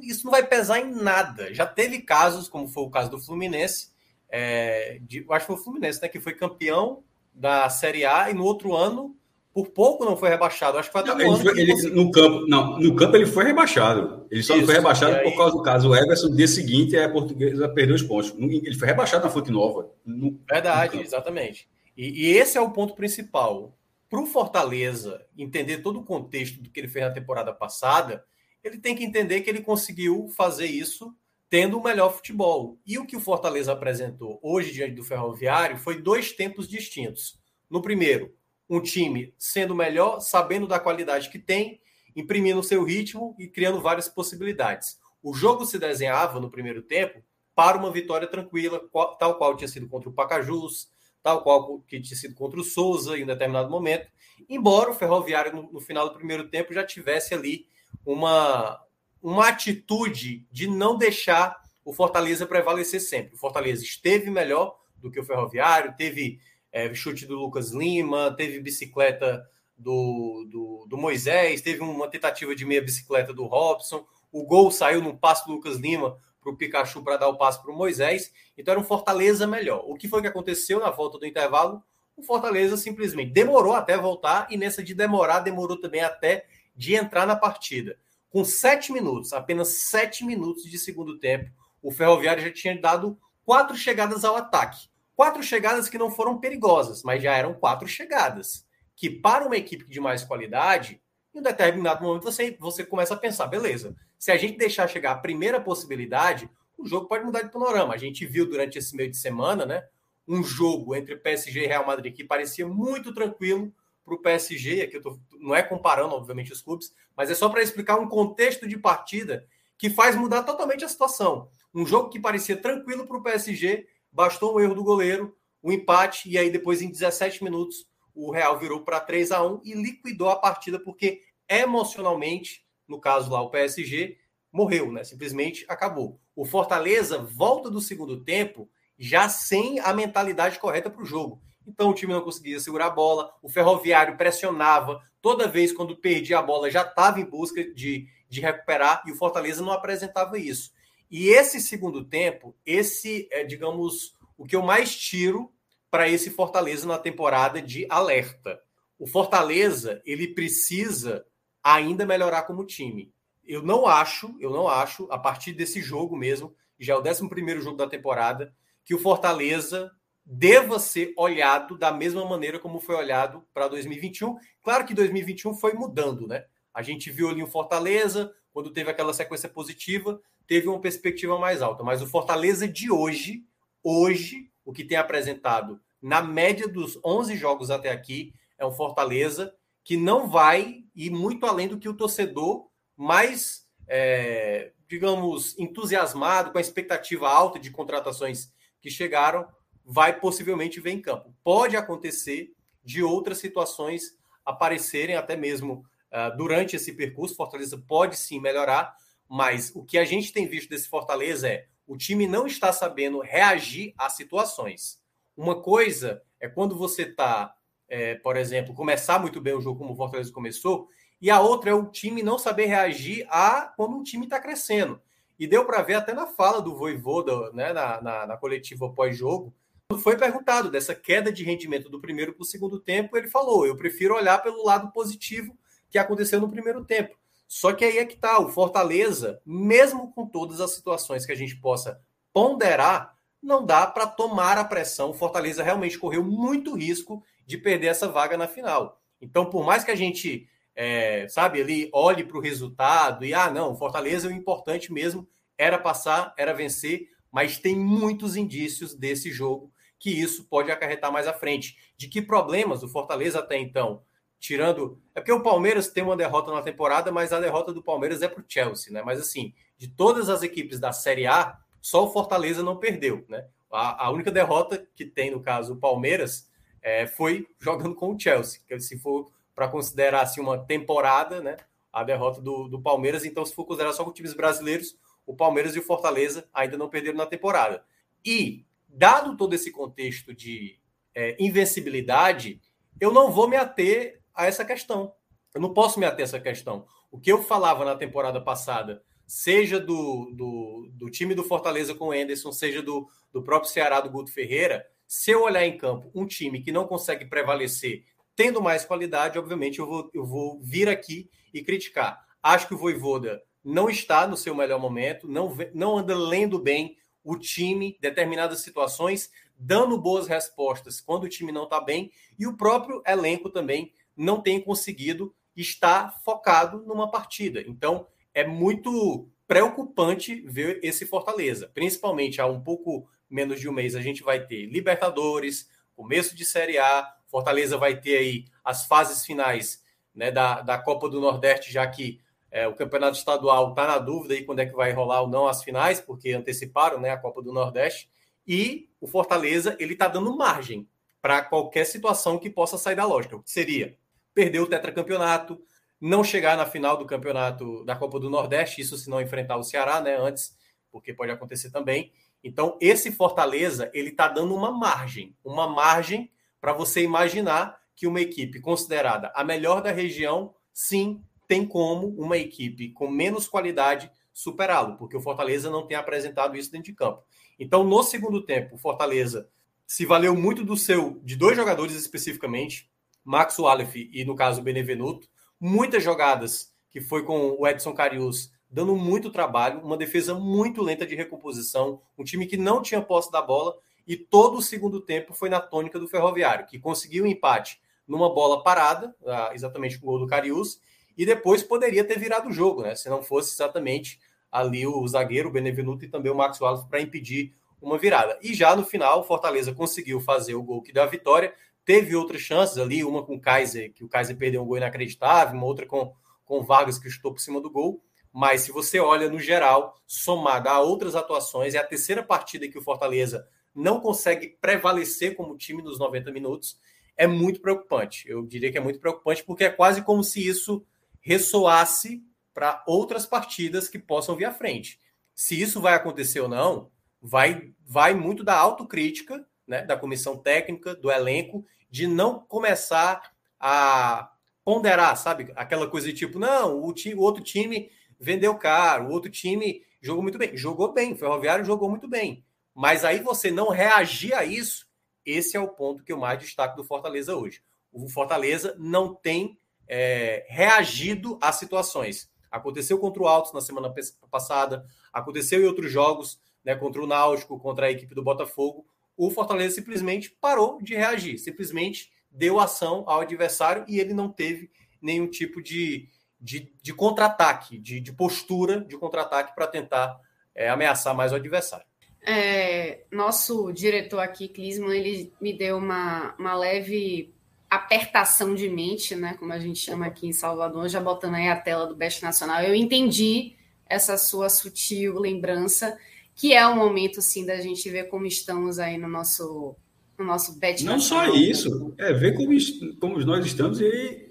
Isso 0.02 0.26
não 0.26 0.32
vai 0.32 0.46
pesar 0.46 0.80
em 0.80 0.92
nada. 0.92 1.54
Já 1.54 1.66
teve 1.66 2.02
casos, 2.02 2.50
como 2.50 2.68
foi 2.68 2.84
o 2.84 2.90
caso 2.90 3.10
do 3.10 3.20
Fluminense, 3.20 3.92
é, 4.30 5.00
de, 5.02 5.26
acho 5.30 5.46
que 5.46 5.54
foi 5.54 5.56
o 5.56 5.64
Fluminense, 5.64 6.02
né, 6.02 6.08
que 6.08 6.20
foi 6.20 6.34
campeão 6.34 7.04
da 7.34 7.70
Série 7.70 8.06
A 8.06 8.30
e 8.30 8.34
no 8.34 8.44
outro 8.44 8.76
ano, 8.76 9.16
por 9.56 9.70
pouco 9.70 10.04
não 10.04 10.18
foi 10.18 10.28
rebaixado. 10.28 10.78
Acho 10.78 10.90
que 10.90 10.92
foi 10.92 11.10
até 11.10 11.24
não, 11.24 11.40
foi, 11.40 11.58
ele, 11.58 11.74
no 11.92 12.12
campo, 12.12 12.46
não, 12.46 12.78
no 12.78 12.94
campo 12.94 13.16
ele 13.16 13.26
foi 13.26 13.46
rebaixado. 13.46 14.28
Ele 14.30 14.44
só 14.44 14.52
Isso, 14.52 14.60
não 14.60 14.66
foi 14.66 14.76
rebaixado 14.76 15.16
aí... 15.16 15.24
por 15.24 15.38
causa 15.38 15.56
do 15.56 15.64
caso. 15.64 15.90
O 15.90 15.96
Everson, 15.96 16.28
no 16.28 16.36
dia 16.36 16.48
seguinte, 16.50 16.98
a 16.98 17.10
portuguesa 17.10 17.70
perdeu 17.70 17.96
os 17.96 18.04
pontos. 18.04 18.36
Ele 18.38 18.76
foi 18.76 18.90
rebaixado 18.90 19.24
na 19.24 19.30
Fonte 19.30 19.50
Nova. 19.50 19.90
No, 20.06 20.38
Verdade, 20.46 20.98
no 20.98 21.02
exatamente. 21.02 21.70
E, 21.96 22.26
e, 22.26 22.38
esse 22.38 22.58
é 22.58 22.62
o 22.62 22.72
ponto 22.72 22.96
principal. 22.96 23.74
Para 24.10 24.20
o 24.20 24.26
Fortaleza 24.26 25.26
entender 25.38 25.78
todo 25.78 26.02
o 26.02 26.04
contexto 26.04 26.62
do 26.62 26.70
que 26.70 26.78
ele 26.78 26.90
fez 26.90 27.06
na 27.06 27.12
temporada 27.12 27.54
passada, 27.54 28.26
ele 28.62 28.78
tem 28.78 28.94
que 28.94 29.06
entender 29.06 29.40
que 29.40 29.50
ele 29.50 29.62
conseguiu 29.62 30.28
fazer 30.36 30.66
isso 30.66 31.16
tendo 31.50 31.80
o 31.80 31.84
melhor 31.84 32.14
futebol. 32.14 32.78
E 32.86 33.00
o 33.00 33.06
que 33.06 33.16
o 33.16 33.22
Fortaleza 33.22 33.72
apresentou 33.72 34.38
hoje 34.44 34.74
diante 34.74 34.96
do 34.96 35.04
Ferroviário 35.04 35.78
foi 35.78 36.02
dois 36.02 36.34
tempos 36.34 36.68
distintos. 36.68 37.40
No 37.70 37.82
primeiro, 37.82 38.34
um 38.70 38.82
time 38.82 39.34
sendo 39.38 39.76
melhor, 39.76 40.20
sabendo 40.20 40.68
da 40.68 40.80
qualidade 40.80 41.30
que 41.30 41.40
tem, 41.40 41.80
imprimindo 42.16 42.60
o 42.60 42.64
seu 42.64 42.84
ritmo 42.84 43.36
e 43.38 43.48
criando 43.48 43.82
várias 43.82 44.08
possibilidades. 44.08 44.98
O 45.22 45.34
jogo 45.34 45.66
se 45.66 45.78
desenhava 45.78 46.40
no 46.40 46.50
primeiro 46.50 46.82
tempo 46.82 47.24
para 47.54 47.78
uma 47.78 47.92
vitória 47.92 48.28
tranquila, 48.28 48.82
tal 49.20 49.38
qual 49.38 49.56
tinha 49.56 49.68
sido 49.68 49.88
contra 49.88 50.10
o 50.10 50.14
Pacajus, 50.14 50.90
tal 51.24 51.42
qual 51.42 51.80
que 51.80 52.00
tinha 52.00 52.18
sido 52.18 52.36
contra 52.36 52.60
o 52.60 52.64
Souza 52.64 53.18
em 53.18 53.24
um 53.24 53.28
determinado 53.28 53.70
momento, 53.70 54.08
embora 54.48 54.92
o 54.92 54.94
Ferroviário 54.94 55.56
no, 55.56 55.72
no 55.72 55.82
final 55.82 56.10
do 56.10 56.16
primeiro 56.16 56.48
tempo 56.50 56.74
já 56.74 56.86
tivesse 56.86 57.34
ali 57.34 57.68
uma, 58.06 58.80
uma 59.22 59.48
atitude 59.48 60.46
de 60.52 60.68
não 60.68 60.98
deixar 60.98 61.60
o 61.84 61.94
Fortaleza 61.94 62.46
prevalecer 62.46 63.02
sempre. 63.02 63.36
O 63.36 63.40
Fortaleza 63.40 63.84
esteve 63.84 64.30
melhor 64.30 64.78
do 64.98 65.10
que 65.10 65.20
o 65.20 65.24
Ferroviário, 65.24 65.96
teve 65.98 66.40
é, 66.76 66.94
chute 66.94 67.26
do 67.26 67.40
Lucas 67.40 67.72
Lima, 67.72 68.36
teve 68.36 68.60
bicicleta 68.60 69.50
do, 69.78 70.46
do, 70.52 70.86
do, 70.90 70.98
Moisés, 70.98 71.62
teve 71.62 71.80
uma 71.80 72.10
tentativa 72.10 72.54
de 72.54 72.66
meia 72.66 72.82
bicicleta 72.82 73.34
do 73.34 73.46
Robson, 73.46 74.06
o 74.30 74.44
gol 74.44 74.70
saiu 74.70 75.02
no 75.02 75.18
passo 75.18 75.48
do 75.48 75.54
Lucas 75.54 75.78
Lima 75.78 76.18
para 76.42 76.52
o 76.52 76.58
Pikachu 76.58 77.02
para 77.02 77.16
dar 77.16 77.30
o 77.30 77.38
passo 77.38 77.62
para 77.62 77.72
o 77.72 77.78
Moisés, 77.78 78.30
então 78.58 78.74
era 78.74 78.82
um 78.82 78.84
Fortaleza 78.84 79.48
melhor. 79.48 79.86
O 79.88 79.96
que 79.96 80.10
foi 80.10 80.22
que 80.22 80.28
aconteceu 80.28 80.82
na 80.82 80.90
volta 80.90 81.18
do 81.18 81.26
intervalo? 81.26 81.82
O 82.14 82.22
Fortaleza 82.22 82.76
simplesmente 82.76 83.32
demorou 83.32 83.74
até 83.74 83.98
voltar 83.98 84.48
e 84.50 84.58
nessa 84.58 84.84
de 84.84 84.94
demorar, 84.94 85.40
demorou 85.40 85.80
também 85.80 86.02
até 86.02 86.46
de 86.76 86.94
entrar 86.94 87.26
na 87.26 87.38
partida. 87.38 87.98
Com 88.30 88.44
sete 88.44 88.92
minutos, 88.92 89.32
apenas 89.32 89.70
sete 89.70 90.26
minutos 90.26 90.64
de 90.64 90.78
segundo 90.78 91.18
tempo, 91.20 91.50
o 91.82 91.90
Ferroviário 91.90 92.44
já 92.44 92.52
tinha 92.52 92.78
dado 92.78 93.18
quatro 93.46 93.78
chegadas 93.78 94.26
ao 94.26 94.36
ataque. 94.36 94.90
Quatro 95.16 95.42
chegadas 95.42 95.88
que 95.88 95.98
não 95.98 96.12
foram 96.12 96.40
perigosas, 96.40 97.04
mas 97.04 97.24
já 97.24 97.34
eram 97.34 97.54
quatro 97.54 97.88
chegadas. 97.88 98.66
Que 98.96 99.10
para 99.10 99.46
uma 99.46 99.58
equipe 99.58 99.88
de 99.88 100.00
mais 100.00 100.24
qualidade, 100.24 101.02
em 101.34 101.40
um 101.40 101.44
determinado 101.44 102.04
momento 102.04 102.24
você, 102.24 102.56
você 102.60 102.86
começa 102.86 103.14
a 103.14 103.18
pensar: 103.18 103.48
beleza, 103.48 103.96
se 104.18 104.32
a 104.32 104.38
gente 104.38 104.58
deixar 104.58 104.88
chegar 104.88 105.12
a 105.12 105.18
primeira 105.18 105.60
possibilidade, 105.60 106.50
o 106.78 106.86
jogo 106.86 107.08
pode 107.08 107.24
mudar 107.24 107.42
de 107.42 107.52
panorama. 107.52 107.94
A 107.94 107.98
gente 107.98 108.26
viu 108.26 108.46
durante 108.50 108.78
esse 108.78 108.96
meio 108.96 109.10
de 109.10 109.18
semana, 109.18 109.66
né? 109.66 109.86
Um 110.28 110.44
jogo 110.44 110.96
entre 110.96 111.16
PSG 111.16 111.64
e 111.64 111.68
Real 111.68 111.86
Madrid 111.86 112.14
que 112.14 112.24
parecia 112.24 112.68
muito 112.68 113.14
tranquilo, 113.14 113.72
para 114.06 114.14
o 114.14 114.22
PSG, 114.22 114.84
aqui 114.84 114.98
eu 114.98 115.02
tô, 115.02 115.20
não 115.40 115.56
é 115.56 115.64
comparando, 115.64 116.14
obviamente, 116.14 116.54
os 116.54 116.62
clubes, 116.62 116.94
mas 117.18 117.32
é 117.32 117.34
só 117.36 117.50
para 117.50 117.64
explicar 117.64 118.00
um 118.00 118.08
contexto 118.08 118.68
de 118.68 118.78
partida 118.78 119.48
que 119.78 119.90
faz 119.90 120.16
mudar 120.16 120.44
totalmente 120.44 120.86
a 120.86 120.88
situação. 120.88 121.50
Um 121.74 121.86
jogo 121.86 122.10
que 122.10 122.20
parecia 122.20 122.56
tranquilo 122.56 123.08
para 123.08 123.18
o 123.18 123.24
PSG, 123.24 123.88
bastou 124.16 124.56
um 124.56 124.60
erro 124.62 124.74
do 124.74 124.84
goleiro, 124.84 125.36
um 125.62 125.74
empate, 125.74 126.30
e 126.30 126.38
aí 126.38 126.50
depois, 126.50 126.82
em 126.82 126.90
17 126.90 127.44
minutos, 127.44 127.86
o 128.14 128.32
Real 128.32 128.58
virou 128.58 128.82
para 128.82 129.02
3 129.02 129.32
a 129.34 129.44
1 129.46 129.62
e 129.66 129.74
liquidou 129.74 130.30
a 130.30 130.38
partida, 130.38 130.80
porque 130.80 131.22
emocionalmente, 131.50 132.66
no 132.88 133.00
caso 133.00 133.30
lá, 133.30 133.42
o 133.42 133.50
PSG 133.50 134.18
morreu, 134.50 134.90
né? 134.90 135.04
Simplesmente 135.04 135.66
acabou. 135.68 136.18
O 136.34 136.46
Fortaleza 136.46 137.18
volta 137.18 137.70
do 137.70 137.82
segundo 137.82 138.24
tempo 138.24 138.70
já 138.98 139.28
sem 139.28 139.82
a 139.82 139.94
mentalidade 139.94 140.60
correta 140.60 140.90
para 140.90 141.02
o 141.02 141.06
jogo. 141.06 141.42
Então 141.68 141.90
o 141.90 141.94
time 141.94 142.14
não 142.14 142.22
conseguia 142.22 142.60
segurar 142.60 142.86
a 142.86 142.92
bola, 142.92 143.34
o 143.42 143.50
Ferroviário 143.50 144.16
pressionava, 144.16 145.02
toda 145.22 145.48
vez 145.48 145.74
quando 145.74 145.98
perdia 145.98 146.40
a 146.40 146.42
bola 146.42 146.72
já 146.72 146.84
estava 146.84 147.20
em 147.20 147.26
busca 147.26 147.62
de, 147.74 148.08
de 148.30 148.40
recuperar 148.40 149.04
e 149.06 149.12
o 149.12 149.16
Fortaleza 149.16 149.62
não 149.62 149.74
apresentava 149.74 150.38
isso. 150.38 150.72
E 151.10 151.30
esse 151.30 151.62
segundo 151.62 152.04
tempo, 152.04 152.56
esse 152.66 153.28
é, 153.32 153.44
digamos, 153.44 154.16
o 154.38 154.46
que 154.46 154.56
eu 154.56 154.62
mais 154.62 154.96
tiro 154.96 155.52
para 155.90 156.10
esse 156.10 156.30
Fortaleza 156.30 156.88
na 156.88 156.98
temporada 156.98 157.62
de 157.62 157.86
alerta. 157.90 158.62
O 159.00 159.08
Fortaleza, 159.08 160.02
ele 160.06 160.28
precisa 160.28 161.26
ainda 161.64 162.06
melhorar 162.06 162.44
como 162.44 162.66
time. 162.66 163.14
Eu 163.46 163.62
não 163.62 163.86
acho, 163.86 164.36
eu 164.40 164.50
não 164.50 164.68
acho, 164.68 165.08
a 165.12 165.18
partir 165.18 165.54
desse 165.54 165.82
jogo 165.82 166.16
mesmo, 166.16 166.54
já 166.80 166.94
é 166.94 166.98
o 166.98 167.02
11 167.02 167.30
primeiro 167.30 167.62
jogo 167.62 167.78
da 167.78 167.88
temporada, 167.88 168.54
que 168.84 168.94
o 168.94 169.00
Fortaleza 169.00 169.92
deva 170.26 170.80
ser 170.80 171.14
olhado 171.16 171.78
da 171.78 171.92
mesma 171.92 172.26
maneira 172.26 172.60
como 172.60 172.80
foi 172.80 172.96
olhado 172.96 173.46
para 173.54 173.68
2021. 173.68 174.38
Claro 174.64 174.86
que 174.86 174.94
2021 174.94 175.54
foi 175.54 175.74
mudando, 175.74 176.28
né? 176.28 176.46
A 176.74 176.82
gente 176.82 177.12
viu 177.12 177.30
ali 177.30 177.44
o 177.44 177.48
Fortaleza, 177.48 178.34
quando 178.52 178.72
teve 178.72 178.90
aquela 178.90 179.14
sequência 179.14 179.48
positiva, 179.48 180.20
teve 180.48 180.68
uma 180.68 180.80
perspectiva 180.80 181.38
mais 181.40 181.62
alta. 181.62 181.84
Mas 181.84 182.02
o 182.02 182.08
Fortaleza 182.08 182.68
de 182.68 182.92
hoje, 182.92 183.44
hoje, 183.84 184.50
o 184.64 184.74
que 184.74 184.84
tem 184.84 184.98
apresentado 184.98 185.80
na 186.02 186.22
média 186.22 186.68
dos 186.68 187.00
11 187.04 187.36
jogos 187.36 187.72
até 187.72 187.90
aqui, 187.90 188.34
é 188.58 188.66
um 188.66 188.72
Fortaleza 188.72 189.54
que 189.84 189.98
não 189.98 190.28
vai 190.28 190.84
ir 190.96 191.12
muito 191.12 191.46
além 191.46 191.68
do 191.68 191.78
que 191.78 191.90
o 191.90 191.94
torcedor 191.94 192.68
mais, 192.98 193.68
é, 193.88 194.72
digamos, 194.88 195.58
entusiasmado, 195.60 196.52
com 196.52 196.58
a 196.58 196.62
expectativa 196.62 197.30
alta 197.30 197.60
de 197.60 197.70
contratações 197.70 198.52
que 198.82 198.90
chegaram, 198.90 199.48
vai 199.84 200.20
possivelmente 200.20 200.80
ver 200.80 200.92
em 200.92 201.02
campo. 201.02 201.36
Pode 201.44 201.78
acontecer 201.78 202.52
de 202.84 203.04
outras 203.04 203.38
situações 203.38 204.18
aparecerem, 204.44 205.16
até 205.16 205.36
mesmo 205.36 205.86
uh, 206.12 206.36
durante 206.38 206.76
esse 206.76 206.94
percurso. 206.94 207.36
Fortaleza 207.36 207.78
pode 207.88 208.16
sim 208.16 208.40
melhorar, 208.40 208.96
mas 209.36 209.70
o 209.76 209.84
que 209.84 209.98
a 209.98 210.06
gente 210.06 210.32
tem 210.32 210.48
visto 210.48 210.70
desse 210.70 210.88
Fortaleza 210.88 211.50
é 211.50 211.66
o 211.86 211.98
time 211.98 212.26
não 212.26 212.48
está 212.48 212.72
sabendo 212.72 213.20
reagir 213.20 213.94
a 213.98 214.10
situações. 214.10 214.98
Uma 215.36 215.62
coisa 215.62 216.24
é 216.40 216.48
quando 216.48 216.74
você 216.74 217.02
está, 217.02 217.54
é, 217.90 218.16
por 218.16 218.38
exemplo, 218.38 218.74
começar 218.74 219.20
muito 219.20 219.42
bem 219.42 219.54
o 219.54 219.60
jogo 219.60 219.80
como 219.80 219.92
o 219.92 219.96
Fortaleza 219.98 220.32
começou, 220.32 220.88
e 221.22 221.30
a 221.30 221.42
outra 221.42 221.72
é 221.72 221.74
o 221.74 221.92
time 221.92 222.24
não 222.24 222.40
saber 222.40 222.68
reagir 222.68 223.28
a 223.30 223.74
quando 223.76 223.98
um 223.98 224.04
time 224.04 224.24
está 224.24 224.40
crescendo. 224.40 225.02
E 225.38 225.46
deu 225.46 225.66
para 225.66 225.82
ver 225.82 225.96
até 225.96 226.14
na 226.14 226.28
fala 226.28 226.62
do 226.62 226.74
Voivoda, 226.74 227.52
né, 227.52 227.74
na, 227.74 228.02
na, 228.02 228.26
na 228.28 228.38
coletiva 228.38 228.90
pós-jogo, 228.90 229.54
quando 229.90 230.02
foi 230.02 230.16
perguntado 230.18 230.72
dessa 230.72 230.96
queda 230.96 231.30
de 231.30 231.44
rendimento 231.44 231.90
do 231.90 232.00
primeiro 232.00 232.32
para 232.32 232.44
o 232.44 232.46
segundo 232.46 232.80
tempo, 232.80 233.18
ele 233.18 233.28
falou: 233.28 233.68
eu 233.68 233.76
prefiro 233.76 234.16
olhar 234.16 234.42
pelo 234.42 234.64
lado 234.64 234.94
positivo 234.94 235.58
que 235.90 235.98
aconteceu 235.98 236.40
no 236.40 236.50
primeiro 236.50 236.86
tempo. 236.86 237.18
Só 237.48 237.74
que 237.74 237.86
aí 237.86 237.98
é 237.98 238.06
que 238.06 238.18
tá, 238.18 238.40
o 238.40 238.50
Fortaleza, 238.50 239.42
mesmo 239.46 240.12
com 240.14 240.26
todas 240.26 240.60
as 240.60 240.72
situações 240.72 241.26
que 241.26 241.32
a 241.32 241.36
gente 241.36 241.56
possa 241.56 242.02
ponderar, 242.34 243.16
não 243.42 243.66
dá 243.66 243.86
para 243.86 244.08
tomar 244.08 244.58
a 244.58 244.66
pressão. 244.66 245.12
O 245.12 245.14
Fortaleza 245.14 245.64
realmente 245.64 246.00
correu 246.00 246.24
muito 246.24 246.76
risco 246.76 247.24
de 247.46 247.58
perder 247.58 247.88
essa 247.88 248.08
vaga 248.08 248.36
na 248.36 248.48
final. 248.48 249.00
Então, 249.22 249.46
por 249.46 249.64
mais 249.64 249.84
que 249.84 249.92
a 249.92 249.96
gente, 249.96 250.48
é, 250.76 251.28
sabe, 251.30 251.60
ele 251.60 251.90
olhe 251.94 252.24
para 252.24 252.38
o 252.38 252.42
resultado 252.42 253.24
e, 253.24 253.34
ah, 253.34 253.50
não, 253.52 253.76
Fortaleza, 253.76 254.28
o 254.28 254.32
importante 254.32 254.92
mesmo 254.92 255.28
era 255.58 255.78
passar, 255.78 256.34
era 256.38 256.54
vencer, 256.54 257.08
mas 257.32 257.58
tem 257.58 257.76
muitos 257.76 258.36
indícios 258.36 258.96
desse 258.96 259.32
jogo 259.32 259.72
que 260.00 260.10
isso 260.10 260.46
pode 260.46 260.72
acarretar 260.72 261.12
mais 261.12 261.28
à 261.28 261.34
frente. 261.34 261.78
De 261.96 262.08
que 262.08 262.22
problemas 262.22 262.84
o 262.84 262.90
Fortaleza 262.90 263.40
até 263.40 263.58
então 263.58 264.02
tirando. 264.46 265.02
É 265.14 265.20
porque 265.20 265.32
o 265.32 265.42
Palmeiras 265.42 265.88
tem 265.88 266.04
uma 266.04 266.16
derrota 266.16 266.52
na 266.52 266.62
temporada, 266.62 267.12
mas 267.12 267.34
a 267.34 267.40
derrota 267.40 267.74
do 267.74 267.82
Palmeiras 267.82 268.22
é 268.22 268.28
para 268.28 268.42
o 268.42 268.46
Chelsea, 268.48 268.94
né? 268.94 269.02
Mas 269.02 269.20
assim, 269.20 269.54
de 269.78 269.88
todas 269.88 270.30
as 270.30 270.44
equipes 270.44 270.80
da 270.80 270.92
Série 270.92 271.26
A, 271.26 271.58
só 271.82 272.06
o 272.06 272.12
Fortaleza 272.12 272.62
não 272.62 272.78
perdeu, 272.78 273.26
né? 273.28 273.48
A, 273.72 274.06
a 274.06 274.12
única 274.12 274.32
derrota 274.32 274.88
que 274.96 275.06
tem, 275.06 275.32
no 275.32 275.42
caso, 275.42 275.74
o 275.74 275.78
Palmeiras, 275.78 276.50
é, 276.82 277.08
foi 277.08 277.48
jogando 277.60 277.96
com 277.96 278.14
o 278.14 278.20
Chelsea. 278.20 278.62
Que 278.68 278.80
se 278.80 279.00
for 279.00 279.32
para 279.56 279.68
considerar 279.68 280.22
assim, 280.22 280.40
uma 280.40 280.58
temporada, 280.58 281.42
né? 281.42 281.58
A 281.92 282.04
derrota 282.04 282.40
do, 282.40 282.68
do 282.68 282.80
Palmeiras, 282.80 283.26
então, 283.26 283.46
se 283.46 283.56
for 283.56 283.66
considerar 283.66 283.94
só 283.94 284.04
com 284.04 284.12
times 284.12 284.34
brasileiros, 284.34 284.96
o 285.26 285.36
Palmeiras 285.36 285.76
e 285.76 285.80
o 285.80 285.84
Fortaleza 285.84 286.48
ainda 286.54 286.78
não 286.78 286.90
perderam 286.90 287.18
na 287.18 287.26
temporada. 287.26 287.84
E, 288.24 288.66
dado 288.88 289.36
todo 289.36 289.54
esse 289.54 289.72
contexto 289.72 290.36
de 290.36 290.78
é, 291.16 291.36
invencibilidade, 291.40 292.62
eu 293.00 293.12
não 293.12 293.32
vou 293.32 293.48
me 293.48 293.56
ater 293.56 294.22
a 294.36 294.46
essa 294.46 294.66
questão. 294.66 295.14
Eu 295.54 295.62
não 295.62 295.74
posso 295.74 296.00
me 296.00 296.06
ater 296.06 296.22
a 296.22 296.24
essa 296.24 296.40
questão. 296.40 296.86
O 297.10 297.20
que 297.20 297.32
eu 297.32 297.42
falava 297.42 297.86
na 297.86 297.96
temporada 297.96 298.42
passada, 298.42 299.02
seja 299.26 299.80
do, 299.80 300.32
do, 300.34 300.90
do 300.92 301.10
time 301.10 301.34
do 301.34 301.44
Fortaleza 301.44 301.96
com 301.96 302.10
o 302.10 302.12
Anderson, 302.12 302.52
seja 302.52 302.82
do, 302.82 303.08
do 303.32 303.42
próprio 303.42 303.72
Ceará 303.72 304.02
do 304.02 304.10
Guto 304.10 304.32
Ferreira, 304.32 304.86
se 305.08 305.32
eu 305.32 305.44
olhar 305.44 305.66
em 305.66 305.78
campo 305.78 306.12
um 306.14 306.26
time 306.26 306.62
que 306.62 306.72
não 306.72 306.88
consegue 306.88 307.26
prevalecer 307.26 308.04
tendo 308.36 308.62
mais 308.62 308.84
qualidade, 308.84 309.40
obviamente 309.40 309.80
eu 309.80 309.88
vou, 309.88 310.12
eu 310.14 310.26
vou 310.26 310.60
vir 310.62 310.90
aqui 310.90 311.30
e 311.54 311.64
criticar. 311.64 312.26
Acho 312.44 312.68
que 312.68 312.74
o 312.74 312.78
Voivoda 312.78 313.42
não 313.64 313.90
está 313.90 314.28
no 314.28 314.36
seu 314.36 314.54
melhor 314.54 314.80
momento, 314.80 315.28
não, 315.28 315.56
não 315.74 315.98
anda 315.98 316.16
lendo 316.16 316.60
bem 316.60 316.98
o 317.24 317.38
time, 317.38 317.98
determinadas 318.00 318.60
situações, 318.60 319.32
dando 319.58 319.98
boas 319.98 320.28
respostas 320.28 321.00
quando 321.02 321.24
o 321.24 321.30
time 321.30 321.52
não 321.52 321.64
está 321.64 321.80
bem, 321.80 322.12
e 322.38 322.46
o 322.46 322.58
próprio 322.58 323.02
elenco 323.08 323.50
também 323.50 323.94
não 324.16 324.42
tem 324.42 324.62
conseguido 324.62 325.34
estar 325.56 326.22
focado 326.24 326.84
numa 326.86 327.10
partida. 327.10 327.64
Então, 327.66 328.08
é 328.34 328.46
muito 328.46 329.30
preocupante 329.48 330.42
ver 330.42 330.80
esse 330.84 331.06
Fortaleza, 331.06 331.70
principalmente 331.74 332.42
há 332.42 332.46
um 332.46 332.62
pouco 332.62 333.08
menos 333.30 333.60
de 333.60 333.70
um 333.70 333.72
mês 333.72 333.96
a 333.96 334.02
gente 334.02 334.24
vai 334.24 334.46
ter 334.46 334.66
Libertadores, 334.66 335.70
começo 335.96 336.36
de 336.36 336.46
Série 336.46 336.78
A, 336.78 337.16
Fortaleza 337.28 337.78
vai 337.78 338.00
ter 338.00 338.18
aí 338.18 338.46
as 338.64 338.86
fases 338.86 339.26
finais 339.26 339.84
né, 340.14 340.32
da, 340.32 340.62
da 340.62 340.78
Copa 340.78 341.10
do 341.10 341.20
Nordeste, 341.20 341.72
já 341.72 341.86
que 341.86 342.20
é, 342.50 342.68
o 342.68 342.74
campeonato 342.74 343.18
estadual 343.18 343.70
está 343.70 343.86
na 343.88 343.98
dúvida 343.98 344.34
aí 344.34 344.44
quando 344.44 344.60
é 344.60 344.66
que 344.66 344.76
vai 344.76 344.92
rolar 344.92 345.22
ou 345.22 345.28
não 345.28 345.48
as 345.48 345.64
finais, 345.64 346.00
porque 346.00 346.32
anteciparam 346.32 347.00
né, 347.00 347.10
a 347.10 347.18
Copa 347.18 347.42
do 347.42 347.52
Nordeste, 347.52 348.10
e 348.48 348.90
o 349.02 349.08
Fortaleza 349.08 349.76
ele 349.80 349.94
está 349.94 350.08
dando 350.08 350.36
margem 350.38 350.88
para 351.22 351.42
qualquer 351.42 351.86
situação 351.86 352.38
que 352.38 352.50
possa 352.50 352.78
sair 352.78 352.96
da 352.96 353.06
lógica, 353.06 353.38
que 353.42 353.52
seria 353.52 353.98
perder 354.36 354.60
o 354.60 354.68
tetracampeonato, 354.68 355.60
não 356.00 356.24
chegar 356.24 356.58
na 356.58 356.66
final 356.66 356.98
do 356.98 357.06
campeonato 357.06 357.84
da 357.86 357.96
Copa 357.96 358.20
do 358.20 358.30
Nordeste, 358.30 358.82
isso 358.82 358.98
se 358.98 359.10
não 359.10 359.22
enfrentar 359.22 359.58
o 359.58 359.64
Ceará, 359.64 360.02
né, 360.02 360.16
antes, 360.16 360.56
porque 360.92 361.14
pode 361.14 361.32
acontecer 361.32 361.72
também. 361.72 362.12
Então, 362.44 362.78
esse 362.80 363.12
Fortaleza, 363.12 363.90
ele 363.94 364.10
está 364.10 364.28
dando 364.28 364.54
uma 364.54 364.72
margem, 364.72 365.36
uma 365.44 365.68
margem 365.68 366.32
para 366.62 366.74
você 366.74 367.02
imaginar 367.02 367.80
que 367.96 368.06
uma 368.06 368.20
equipe 368.22 368.60
considerada 368.60 369.32
a 369.34 369.44
melhor 369.44 369.82
da 369.82 369.92
região, 369.92 370.54
sim, 370.74 371.24
tem 371.48 371.66
como 371.66 372.10
uma 372.10 372.38
equipe 372.38 372.92
com 372.92 373.08
menos 373.08 373.48
qualidade 373.48 374.12
superá-lo, 374.34 374.98
porque 374.98 375.16
o 375.16 375.22
Fortaleza 375.22 375.70
não 375.70 375.88
tem 375.88 375.96
apresentado 375.96 376.58
isso 376.58 376.72
dentro 376.72 376.92
de 376.92 376.94
campo. 376.94 377.24
Então, 377.58 377.84
no 377.84 378.04
segundo 378.04 378.42
tempo, 378.44 378.76
o 378.76 378.78
Fortaleza 378.78 379.50
se 379.88 380.06
valeu 380.06 380.36
muito 380.36 380.64
do 380.64 380.76
seu 380.76 381.22
de 381.24 381.36
dois 381.36 381.56
jogadores 381.56 381.96
especificamente, 381.96 382.92
Max 383.26 383.60
Wallace 383.60 384.10
e, 384.14 384.24
no 384.24 384.36
caso, 384.36 384.62
Benevenuto. 384.62 385.28
Muitas 385.60 386.04
jogadas 386.04 386.72
que 386.90 387.02
foi 387.02 387.24
com 387.24 387.58
o 387.60 387.68
Edson 387.68 387.94
Carius 387.94 388.54
dando 388.70 388.96
muito 388.96 389.30
trabalho, 389.30 389.82
uma 389.82 389.98
defesa 389.98 390.34
muito 390.34 390.82
lenta 390.82 391.06
de 391.06 391.16
recomposição, 391.16 392.02
um 392.18 392.24
time 392.24 392.46
que 392.46 392.58
não 392.58 392.82
tinha 392.82 393.02
posse 393.02 393.32
da 393.32 393.42
bola 393.42 393.76
e 394.08 394.16
todo 394.16 394.58
o 394.58 394.62
segundo 394.62 395.02
tempo 395.02 395.34
foi 395.34 395.50
na 395.50 395.60
tônica 395.60 396.00
do 396.00 396.08
Ferroviário, 396.08 396.66
que 396.68 396.80
conseguiu 396.80 397.24
um 397.24 397.28
empate 397.28 397.82
numa 398.08 398.34
bola 398.34 398.62
parada, 398.64 399.16
ah, 399.26 399.52
exatamente 399.54 399.98
com 399.98 400.06
o 400.06 400.10
gol 400.12 400.20
do 400.20 400.28
Carius, 400.28 400.80
e 401.18 401.26
depois 401.26 401.64
poderia 401.64 402.04
ter 402.04 402.20
virado 402.20 402.50
o 402.50 402.54
jogo, 402.54 402.84
né? 402.84 402.96
Se 402.96 403.10
não 403.10 403.24
fosse 403.24 403.54
exatamente 403.54 404.20
ali 404.52 404.86
o 404.86 405.08
zagueiro, 405.08 405.50
o 405.50 405.52
Benevenuto 405.52 406.06
e 406.06 406.10
também 406.10 406.32
o 406.32 406.36
Max 406.36 406.60
Wallace 406.62 406.88
para 406.88 407.02
impedir 407.02 407.54
uma 407.82 407.98
virada. 407.98 408.38
E 408.42 408.54
já 408.54 408.76
no 408.76 408.84
final, 408.84 409.22
o 409.22 409.24
Fortaleza 409.24 409.74
conseguiu 409.74 410.20
fazer 410.20 410.56
o 410.56 410.64
gol 410.64 410.82
que 410.82 410.94
deu 410.94 411.04
a 411.04 411.08
vitória, 411.08 411.54
Teve 411.86 412.16
outras 412.16 412.42
chances 412.42 412.78
ali, 412.78 413.04
uma 413.04 413.24
com 413.24 413.36
o 413.36 413.40
Kaiser, 413.40 413.94
que 413.94 414.04
o 414.04 414.10
Kaiser 414.10 414.36
perdeu 414.36 414.64
um 414.64 414.66
gol 414.66 414.78
inacreditável, 414.78 415.56
uma 415.56 415.68
outra 415.68 415.86
com, 415.86 416.14
com 416.44 416.64
Vargas, 416.64 416.98
que 416.98 417.10
chutou 417.10 417.32
por 417.32 417.40
cima 417.40 417.62
do 417.62 417.70
gol. 417.70 418.04
Mas 418.34 418.62
se 418.62 418.72
você 418.72 419.00
olha 419.00 419.30
no 419.30 419.40
geral, 419.40 419.96
somada 420.06 420.72
a 420.72 420.82
outras 420.82 421.16
atuações, 421.16 421.76
é 421.76 421.78
a 421.78 421.86
terceira 421.86 422.24
partida 422.24 422.68
que 422.68 422.78
o 422.78 422.82
Fortaleza 422.82 423.48
não 423.74 424.02
consegue 424.02 424.58
prevalecer 424.60 425.36
como 425.36 425.56
time 425.56 425.84
nos 425.84 426.00
90 426.00 426.32
minutos, 426.32 426.80
é 427.16 427.28
muito 427.28 427.62
preocupante. 427.62 428.28
Eu 428.28 428.46
diria 428.46 428.72
que 428.72 428.78
é 428.78 428.82
muito 428.82 429.00
preocupante, 429.00 429.44
porque 429.44 429.66
é 429.66 429.70
quase 429.70 430.02
como 430.02 430.24
se 430.24 430.46
isso 430.46 430.84
ressoasse 431.22 432.24
para 432.54 432.84
outras 432.88 433.26
partidas 433.26 433.88
que 433.88 434.00
possam 434.00 434.36
vir 434.36 434.46
à 434.46 434.52
frente. 434.52 435.00
Se 435.34 435.60
isso 435.60 435.82
vai 435.82 435.94
acontecer 435.94 436.40
ou 436.40 436.48
não, 436.48 436.90
vai, 437.22 437.74
vai 437.86 438.14
muito 438.14 438.44
da 438.44 438.58
autocrítica 438.58 439.46
né, 439.68 439.84
da 439.84 439.98
comissão 439.98 440.38
técnica, 440.38 440.96
do 440.96 441.12
elenco, 441.12 441.66
de 441.90 442.08
não 442.08 442.40
começar 442.40 443.32
a 443.60 444.32
ponderar, 444.64 445.16
sabe? 445.18 445.52
Aquela 445.56 445.88
coisa 445.88 446.08
de 446.08 446.14
tipo, 446.14 446.40
não, 446.40 446.84
o, 446.84 446.94
time, 446.94 447.16
o 447.16 447.22
outro 447.22 447.44
time 447.44 447.90
vendeu 448.20 448.56
caro, 448.56 449.08
o 449.08 449.12
outro 449.12 449.30
time 449.30 449.84
jogou 450.02 450.24
muito 450.24 450.38
bem. 450.38 450.56
Jogou 450.58 450.92
bem, 450.94 451.14
o 451.14 451.18
Ferroviário 451.18 451.66
jogou 451.66 451.90
muito 451.90 452.08
bem. 452.08 452.44
Mas 452.74 453.06
aí 453.06 453.20
você 453.20 453.50
não 453.52 453.70
reagir 453.70 454.34
a 454.34 454.44
isso, 454.44 454.88
esse 455.26 455.56
é 455.56 455.60
o 455.60 455.70
ponto 455.70 456.04
que 456.04 456.12
eu 456.12 456.18
mais 456.18 456.40
destaco 456.40 456.76
do 456.76 456.84
Fortaleza 456.84 457.36
hoje. 457.36 457.62
O 457.92 458.08
Fortaleza 458.10 458.76
não 458.78 459.14
tem 459.16 459.58
é, 459.88 460.46
reagido 460.50 461.38
às 461.42 461.56
situações. 461.56 462.30
Aconteceu 462.52 463.00
contra 463.00 463.24
o 463.24 463.28
Altos 463.28 463.54
na 463.54 463.62
semana 463.62 463.94
passada, 464.30 464.86
aconteceu 465.12 465.62
em 465.62 465.66
outros 465.66 465.92
jogos, 465.92 466.40
né, 466.64 466.76
contra 466.76 467.02
o 467.02 467.08
Náutico, 467.08 467.60
contra 467.60 467.88
a 467.88 467.92
equipe 467.92 468.16
do 468.16 468.24
Botafogo 468.24 468.86
o 469.18 469.30
Fortaleza 469.30 469.76
simplesmente 469.76 470.30
parou 470.42 470.82
de 470.82 470.96
reagir, 470.96 471.38
simplesmente 471.38 472.12
deu 472.30 472.60
ação 472.60 473.04
ao 473.08 473.22
adversário 473.22 473.86
e 473.88 474.00
ele 474.00 474.14
não 474.14 474.30
teve 474.30 474.70
nenhum 475.02 475.28
tipo 475.28 475.62
de, 475.62 476.10
de, 476.40 476.72
de 476.82 476.94
contra-ataque, 476.94 477.78
de, 477.78 478.00
de, 478.00 478.12
postura 478.12 478.82
de 478.82 478.98
contra-ataque 478.98 479.56
para 479.56 479.68
tentar 479.68 480.20
é, 480.54 480.70
ameaçar 480.70 481.16
mais 481.16 481.32
o 481.32 481.36
adversário. 481.36 481.86
É, 482.28 483.04
nosso 483.12 483.72
diretor 483.72 484.20
aqui, 484.20 484.48
Clisman, 484.48 484.98
ele 484.98 485.32
me 485.40 485.54
deu 485.54 485.78
uma, 485.78 486.36
uma 486.40 486.56
leve 486.56 487.34
apertação 487.70 488.56
de 488.56 488.70
mente, 488.70 489.16
né, 489.16 489.36
como 489.38 489.54
a 489.54 489.60
gente 489.60 489.80
chama 489.80 490.08
aqui 490.08 490.28
em 490.28 490.34
Salvador, 490.34 490.88
já 490.88 491.00
botando 491.00 491.36
aí 491.36 491.48
a 491.48 491.56
tela 491.56 491.86
do 491.86 491.96
Best 491.96 492.24
Nacional. 492.24 492.62
Eu 492.64 492.74
entendi 492.74 493.56
essa 493.86 494.18
sua 494.18 494.50
sutil 494.50 495.20
lembrança 495.20 495.98
que 496.36 496.54
é 496.54 496.68
o 496.68 496.76
momento 496.76 497.20
assim 497.20 497.46
da 497.46 497.58
gente 497.62 497.90
ver 497.90 498.10
como 498.10 498.26
estamos 498.26 498.78
aí 498.78 498.98
no 498.98 499.08
nosso 499.08 499.76
no 500.18 500.26
nosso 500.26 500.58
bet. 500.60 500.84
Não 500.84 501.00
só 501.00 501.28
isso, 501.34 501.94
é 501.98 502.14
ver 502.14 502.36
como, 502.36 502.52
como 503.00 503.20
nós 503.26 503.46
estamos 503.46 503.82
e 503.82 504.26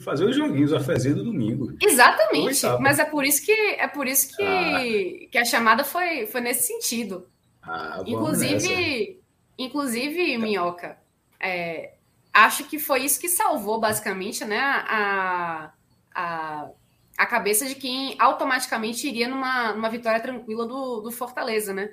fazer 0.00 0.24
os 0.24 0.36
joguinhos 0.36 0.72
a 0.72 0.80
fazer 0.80 1.14
no 1.14 1.24
domingo. 1.24 1.72
Exatamente. 1.80 2.60
Mas 2.80 2.98
é 2.98 3.04
por 3.04 3.24
isso 3.24 3.44
que 3.44 3.52
é 3.52 3.86
por 3.86 4.06
isso 4.06 4.36
que, 4.36 4.42
ah. 4.42 5.30
que 5.30 5.38
a 5.38 5.44
chamada 5.44 5.84
foi, 5.84 6.26
foi 6.26 6.40
nesse 6.40 6.66
sentido. 6.66 7.26
Ah, 7.62 8.02
inclusive, 8.04 9.20
inclusive, 9.56 10.36
Minhoca, 10.36 10.98
é, 11.40 11.94
acho 12.32 12.64
que 12.64 12.78
foi 12.78 13.04
isso 13.04 13.20
que 13.20 13.28
salvou 13.28 13.80
basicamente 13.80 14.44
né, 14.44 14.60
a, 14.60 15.72
a, 16.14 16.68
a 17.16 17.26
cabeça 17.26 17.66
de 17.66 17.74
quem 17.74 18.16
automaticamente 18.18 19.06
iria 19.06 19.28
numa, 19.28 19.72
numa 19.72 19.88
vitória 19.88 20.20
tranquila 20.20 20.66
do, 20.66 21.00
do 21.00 21.10
Fortaleza, 21.10 21.72
né? 21.72 21.90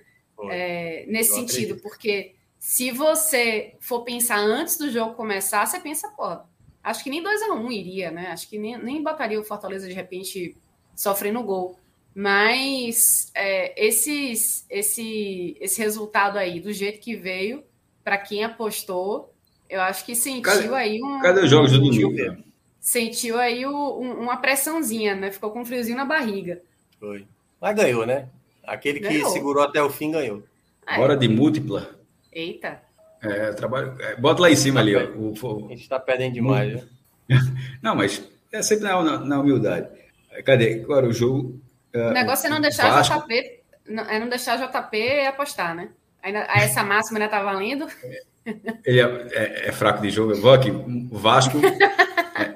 É, 0.49 1.06
nesse 1.07 1.31
Eu 1.31 1.35
sentido, 1.35 1.73
acredito. 1.73 1.84
porque 1.84 2.35
se 2.57 2.91
você 2.91 3.76
for 3.80 4.03
pensar 4.03 4.39
antes 4.39 4.77
do 4.77 4.89
jogo 4.89 5.14
começar, 5.14 5.65
você 5.65 5.80
pensa, 5.80 6.07
pô, 6.10 6.38
acho 6.84 7.03
que 7.03 7.10
nem 7.10 7.22
2 7.22 7.41
a 7.43 7.53
1 7.53 7.57
um 7.57 7.72
iria, 7.72 8.10
né? 8.10 8.27
Acho 8.27 8.49
que 8.49 8.57
nem, 8.57 8.77
nem 8.77 9.03
botaria 9.03 9.39
o 9.39 9.43
Fortaleza 9.43 9.88
de 9.88 9.93
repente 9.93 10.57
sofrendo 10.95 11.43
gol. 11.43 11.80
Mas 12.14 13.31
é, 13.34 13.73
esses, 13.88 14.65
esse, 14.69 15.56
esse 15.60 15.81
resultado 15.81 16.38
aí, 16.38 16.60
do 16.60 16.73
jeito 16.73 16.99
que 16.99 17.15
veio, 17.15 17.64
para 18.03 18.18
quem 18.18 18.43
apostou, 18.43 19.34
eu 19.69 19.80
acho 19.81 20.06
que 20.06 20.15
sentiu 20.15 20.41
cadê, 20.41 20.76
aí 20.76 20.99
um. 21.02 21.22
Cadê 21.22 21.41
os 21.41 21.49
jogos 21.49 21.72
do 21.72 21.80
domingo? 21.80 22.43
Sentiu 22.81 23.39
aí 23.39 23.63
o, 23.63 23.99
um, 23.99 24.21
uma 24.21 24.37
pressãozinha, 24.37 25.13
né? 25.13 25.29
Ficou 25.29 25.51
com 25.51 25.61
um 25.61 25.65
friozinho 25.65 25.95
na 25.95 26.03
barriga. 26.03 26.59
Foi. 26.99 27.27
Mas 27.61 27.75
ganhou, 27.75 28.07
né? 28.07 28.27
Aquele 28.65 28.99
que 28.99 29.07
ganhou. 29.07 29.29
segurou 29.29 29.63
até 29.63 29.81
o 29.81 29.89
fim 29.89 30.11
ganhou. 30.11 30.43
É. 30.87 30.97
Bora 30.97 31.15
de 31.15 31.27
múltipla. 31.27 31.91
Eita. 32.33 32.81
É, 33.21 33.51
trabalho, 33.53 33.95
é, 33.99 34.15
bota 34.15 34.41
lá 34.41 34.49
em 34.49 34.55
cima 34.55 34.79
ali, 34.79 34.95
ó. 34.95 35.03
O, 35.11 35.31
o, 35.31 35.65
a 35.67 35.69
gente 35.69 35.83
está 35.83 35.99
perdendo 35.99 36.33
demais? 36.33 36.83
Não, 37.83 37.95
mas 37.95 38.27
é 38.51 38.63
sempre 38.63 38.85
na, 38.85 39.01
na, 39.03 39.19
na 39.19 39.39
humildade. 39.39 39.87
Cadê? 40.43 40.81
Agora 40.83 41.07
o 41.07 41.13
jogo. 41.13 41.61
É, 41.93 42.09
o 42.09 42.13
negócio 42.13 42.47
é 42.47 42.49
não 42.49 42.59
deixar 42.59 42.89
Vasco. 42.89 43.27
JP. 43.27 43.61
É 44.09 44.19
não 44.19 44.29
deixar 44.29 44.57
JP 44.57 45.25
apostar, 45.27 45.75
né? 45.75 45.89
Ainda, 46.23 46.39
essa 46.55 46.83
máxima 46.83 47.19
ainda 47.19 47.29
tá 47.29 47.43
valendo. 47.43 47.87
Ele 48.85 48.99
é, 48.99 49.27
é, 49.33 49.67
é 49.67 49.71
fraco 49.71 50.01
de 50.01 50.09
jogo. 50.09 50.31
Eu 50.31 50.41
vou 50.41 50.53
aqui. 50.53 50.71
O 50.71 51.17
Vasco. 51.17 51.57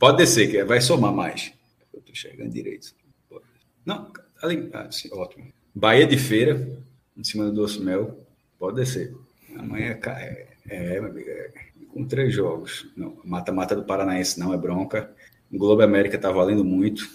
É, 0.00 0.06
pode 0.06 0.16
descer, 0.16 0.50
que 0.50 0.64
vai 0.64 0.80
somar 0.80 1.12
mais. 1.12 1.52
Eu 1.92 2.00
tô 2.00 2.14
chegando 2.14 2.50
direito. 2.50 2.94
Não, 3.84 4.10
ali. 4.42 4.70
Ah, 4.72 4.90
sim, 4.90 5.10
ótimo. 5.12 5.52
Bahia 5.74 6.06
de 6.06 6.16
Feira, 6.16 6.66
em 7.16 7.22
cima 7.22 7.44
do 7.44 7.52
Doce 7.52 7.80
Mel. 7.80 8.18
Pode 8.58 8.76
descer. 8.76 9.14
Amanhã 9.56 9.98
é, 10.06 10.46
é, 10.68 10.98
é, 10.98 11.52
com 11.92 12.06
três 12.06 12.32
jogos. 12.32 12.86
Mata-mata 13.24 13.76
do 13.76 13.84
Paranaense 13.84 14.40
não 14.40 14.54
é 14.54 14.56
bronca. 14.56 15.12
O 15.52 15.58
Globo 15.58 15.82
América 15.82 16.18
tá 16.18 16.30
valendo 16.30 16.64
muito. 16.64 17.08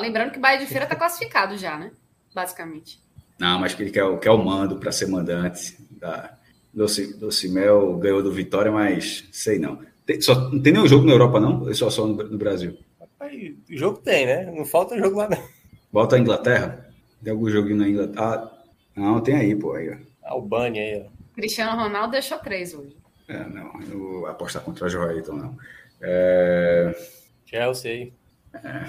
lembrando 0.00 0.30
que 0.32 0.38
Bahia 0.38 0.58
de 0.58 0.66
Feira 0.66 0.86
tá 0.86 0.96
classificado 0.96 1.56
já, 1.58 1.78
né? 1.78 1.90
Basicamente. 2.34 3.00
Não, 3.38 3.58
mas 3.58 3.74
que 3.74 3.82
ele 3.82 3.90
quer, 3.90 4.18
quer 4.20 4.30
o 4.30 4.38
mando 4.42 4.78
para 4.78 4.92
ser 4.92 5.06
mandante. 5.06 5.76
Da, 5.90 6.38
Doce, 6.72 7.14
Doce 7.18 7.48
Mel 7.48 7.98
ganhou 7.98 8.22
do 8.22 8.32
Vitória, 8.32 8.72
mas 8.72 9.28
sei 9.32 9.58
não. 9.58 9.80
Tem, 10.12 10.20
só, 10.20 10.50
não 10.50 10.60
tem 10.60 10.72
nenhum 10.72 10.86
jogo 10.86 11.06
na 11.06 11.12
Europa, 11.12 11.40
não? 11.40 11.62
Ou 11.62 11.74
só, 11.74 11.88
só 11.88 12.06
no, 12.06 12.14
no 12.14 12.36
Brasil? 12.38 12.76
Rapaz, 13.00 13.32
jogo 13.70 13.98
tem, 13.98 14.26
né? 14.26 14.52
Não 14.54 14.64
falta 14.64 14.98
jogo 14.98 15.16
lá, 15.16 15.28
não. 15.28 15.42
Volta 15.90 16.16
a 16.16 16.18
Inglaterra? 16.18 16.86
Tem 17.22 17.32
algum 17.32 17.48
joguinho 17.48 17.76
na 17.76 17.88
Inglaterra? 17.88 18.52
Ah, 18.94 19.00
não, 19.00 19.20
tem 19.20 19.36
aí, 19.36 19.56
pô. 19.56 19.72
Aí, 19.72 19.90
ó. 19.90 19.96
Albânia 20.34 20.82
aí, 20.82 21.06
ó. 21.06 21.10
Cristiano 21.34 21.80
Ronaldo 21.80 22.12
deixou 22.12 22.38
três 22.38 22.74
hoje. 22.74 22.94
É, 23.26 23.38
não, 23.48 23.72
eu 23.80 23.98
vou 23.98 24.26
apostar 24.26 24.62
contra 24.62 24.86
o 24.86 24.88
Joelton, 24.88 25.32
não. 25.32 25.56
É... 26.02 26.94
Chelsea 27.46 27.90
aí. 27.90 28.12
É, 28.54 28.86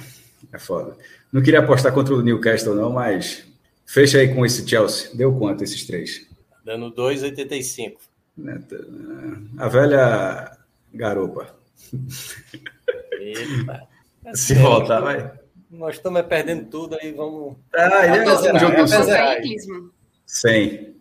é 0.51 0.59
foda. 0.59 0.97
Não 1.31 1.41
queria 1.41 1.59
apostar 1.59 1.93
contra 1.93 2.13
o 2.13 2.21
Newcastle, 2.21 2.75
não, 2.75 2.91
mas 2.91 3.45
fecha 3.85 4.17
aí 4.17 4.33
com 4.33 4.45
esse 4.45 4.67
Chelsea. 4.67 5.15
Deu 5.15 5.33
quanto 5.37 5.63
esses 5.63 5.85
três? 5.85 6.27
Dando 6.65 6.91
2,85. 6.93 7.93
Né, 8.35 8.61
a 9.57 9.67
velha 9.69 10.57
garopa. 10.93 11.55
Eita. 13.19 13.87
Se 14.33 14.53
voltar, 14.55 15.01
vai. 15.01 15.31
Nós 15.69 15.95
estamos 15.95 16.21
perdendo 16.23 16.65
tudo 16.69 16.97
aí, 17.01 17.11
vamos. 17.11 17.57
Ah, 17.75 18.05
ele 18.05 18.29
é 18.29 18.53
um 18.53 18.59
jogo 18.59 18.83
de 18.83 18.89
100. 18.89 19.91
Sem? 20.25 20.95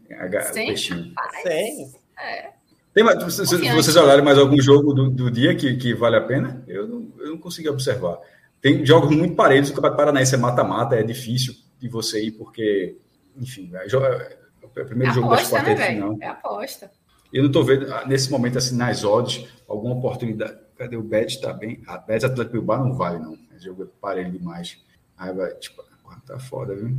Sem. 1.43 1.93
É. 2.19 2.51
Tem, 2.95 3.05
vocês, 3.05 3.51
vocês 3.51 3.97
olharem 3.97 4.25
mais 4.25 4.39
algum 4.39 4.61
jogo 4.61 4.93
do, 4.93 5.11
do 5.11 5.31
dia 5.31 5.55
que, 5.55 5.77
que 5.77 5.95
vale 5.95 6.17
a 6.17 6.21
pena? 6.21 6.63
Eu 6.67 6.87
não, 6.87 7.09
eu 7.19 7.31
não 7.31 7.39
consegui 7.39 7.69
observar. 7.69 8.19
Tem 8.61 8.85
jogos 8.85 9.15
muito 9.15 9.35
parelhos, 9.35 9.71
o 9.71 9.75
Campeonato 9.75 9.97
Paranaense 9.97 10.35
é 10.35 10.39
mata-mata, 10.39 10.95
é 10.95 11.03
difícil 11.03 11.55
de 11.79 11.89
você 11.89 12.23
ir, 12.23 12.33
porque, 12.33 12.97
enfim, 13.37 13.71
é, 13.75 13.87
é 13.87 13.97
o 14.63 14.69
primeiro 14.87 15.11
é 15.11 15.15
jogo 15.15 15.27
aposta, 15.27 15.43
das 15.43 15.65
quartas 15.65 15.79
né, 15.79 15.95
final. 15.95 16.19
É 16.21 16.27
aposta. 16.29 16.91
Eu 17.33 17.43
não 17.43 17.49
estou 17.49 17.65
vendo, 17.65 17.93
ah, 17.93 18.05
nesse 18.07 18.31
momento, 18.31 18.59
assim, 18.59 18.77
nas 18.77 19.05
odds, 19.05 19.49
alguma 19.67 19.95
oportunidade. 19.95 20.59
Cadê 20.77 20.97
o 20.97 21.03
Bet? 21.03 21.41
Tá 21.41 21.53
bem. 21.53 21.83
A 21.87 21.97
Bet 21.97 22.25
Atlético 22.25 22.53
Bilbao 22.53 22.85
não 22.85 22.95
vale, 22.95 23.19
não. 23.19 23.33
O 23.33 23.59
jogo 23.59 23.85
é 23.85 23.87
parelho 24.01 24.33
demais. 24.33 24.79
Aí 25.17 25.33
vai, 25.33 25.55
tipo, 25.55 25.83
tá 26.27 26.39
foda, 26.39 26.75
viu? 26.75 26.95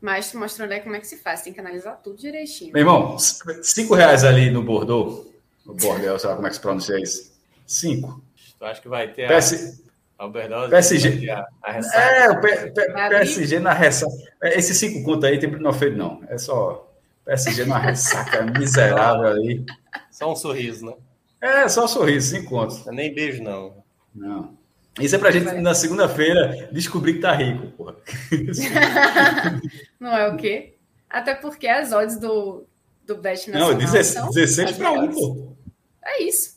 Mas 0.00 0.32
mostrando 0.34 0.72
aí 0.72 0.80
como 0.80 0.94
é 0.94 1.00
que 1.00 1.06
se 1.06 1.16
faz, 1.16 1.42
tem 1.42 1.52
que 1.52 1.60
analisar 1.60 1.92
tudo 1.92 2.18
direitinho. 2.18 2.72
Meu 2.72 2.82
irmão, 2.82 3.18
cinco 3.18 3.94
reais 3.94 4.22
ali 4.22 4.50
no 4.50 4.62
Bordeaux, 4.62 5.26
no 5.64 5.74
Bordel, 5.74 6.18
sei 6.18 6.28
lá 6.28 6.36
como 6.36 6.46
é 6.46 6.50
que 6.50 6.56
se 6.56 6.62
pronuncia 6.62 7.00
isso. 7.00 7.32
Cinco. 7.66 8.22
Tu 8.58 8.64
acha 8.64 8.82
que 8.82 8.88
vai 8.88 9.10
ter 9.12 9.28
PS... 9.34 9.82
a 10.18 10.24
Alberdose? 10.24 10.70
PSG. 10.70 11.30
A, 11.30 11.46
a 11.62 11.76
é, 11.78 12.30
o 12.30 12.40
P, 12.40 12.70
P, 12.70 12.92
PSG 12.92 13.58
na 13.60 13.72
ressaca. 13.72 14.12
Esse 14.42 14.74
cinco 14.74 15.02
conto 15.02 15.24
aí 15.24 15.38
tem 15.38 15.50
não 15.50 15.72
feito, 15.72 15.96
não. 15.96 16.22
É 16.28 16.36
só 16.36 16.83
PSG 17.24 17.64
na 17.64 17.78
ressaca 17.78 18.42
miserável 18.42 19.28
ali. 19.28 19.64
Só 20.10 20.32
um 20.32 20.36
sorriso, 20.36 20.86
né? 20.86 20.94
É, 21.40 21.68
só 21.68 21.84
um 21.84 21.88
sorriso, 21.88 22.36
cinco 22.36 22.50
contos. 22.50 22.86
É 22.86 22.92
nem 22.92 23.14
beijo, 23.14 23.42
não. 23.42 23.84
Não. 24.14 24.56
Isso 25.00 25.16
é 25.16 25.18
pra 25.18 25.30
gente, 25.30 25.44
na 25.60 25.74
segunda-feira, 25.74 26.68
descobrir 26.70 27.14
que 27.14 27.20
tá 27.20 27.32
rico, 27.32 27.66
porra. 27.72 27.96
não 29.98 30.16
é 30.16 30.28
o 30.28 30.36
quê? 30.36 30.76
Até 31.10 31.34
porque 31.34 31.66
as 31.66 31.92
odds 31.92 32.18
do, 32.18 32.64
do 33.04 33.16
Bet 33.16 33.50
Nacional 33.50 33.72
Não, 33.72 33.78
16, 33.78 34.34
16 34.34 34.72
para 34.72 34.92
1, 34.92 35.12
pô. 35.12 35.56
É 36.04 36.22
isso. 36.22 36.54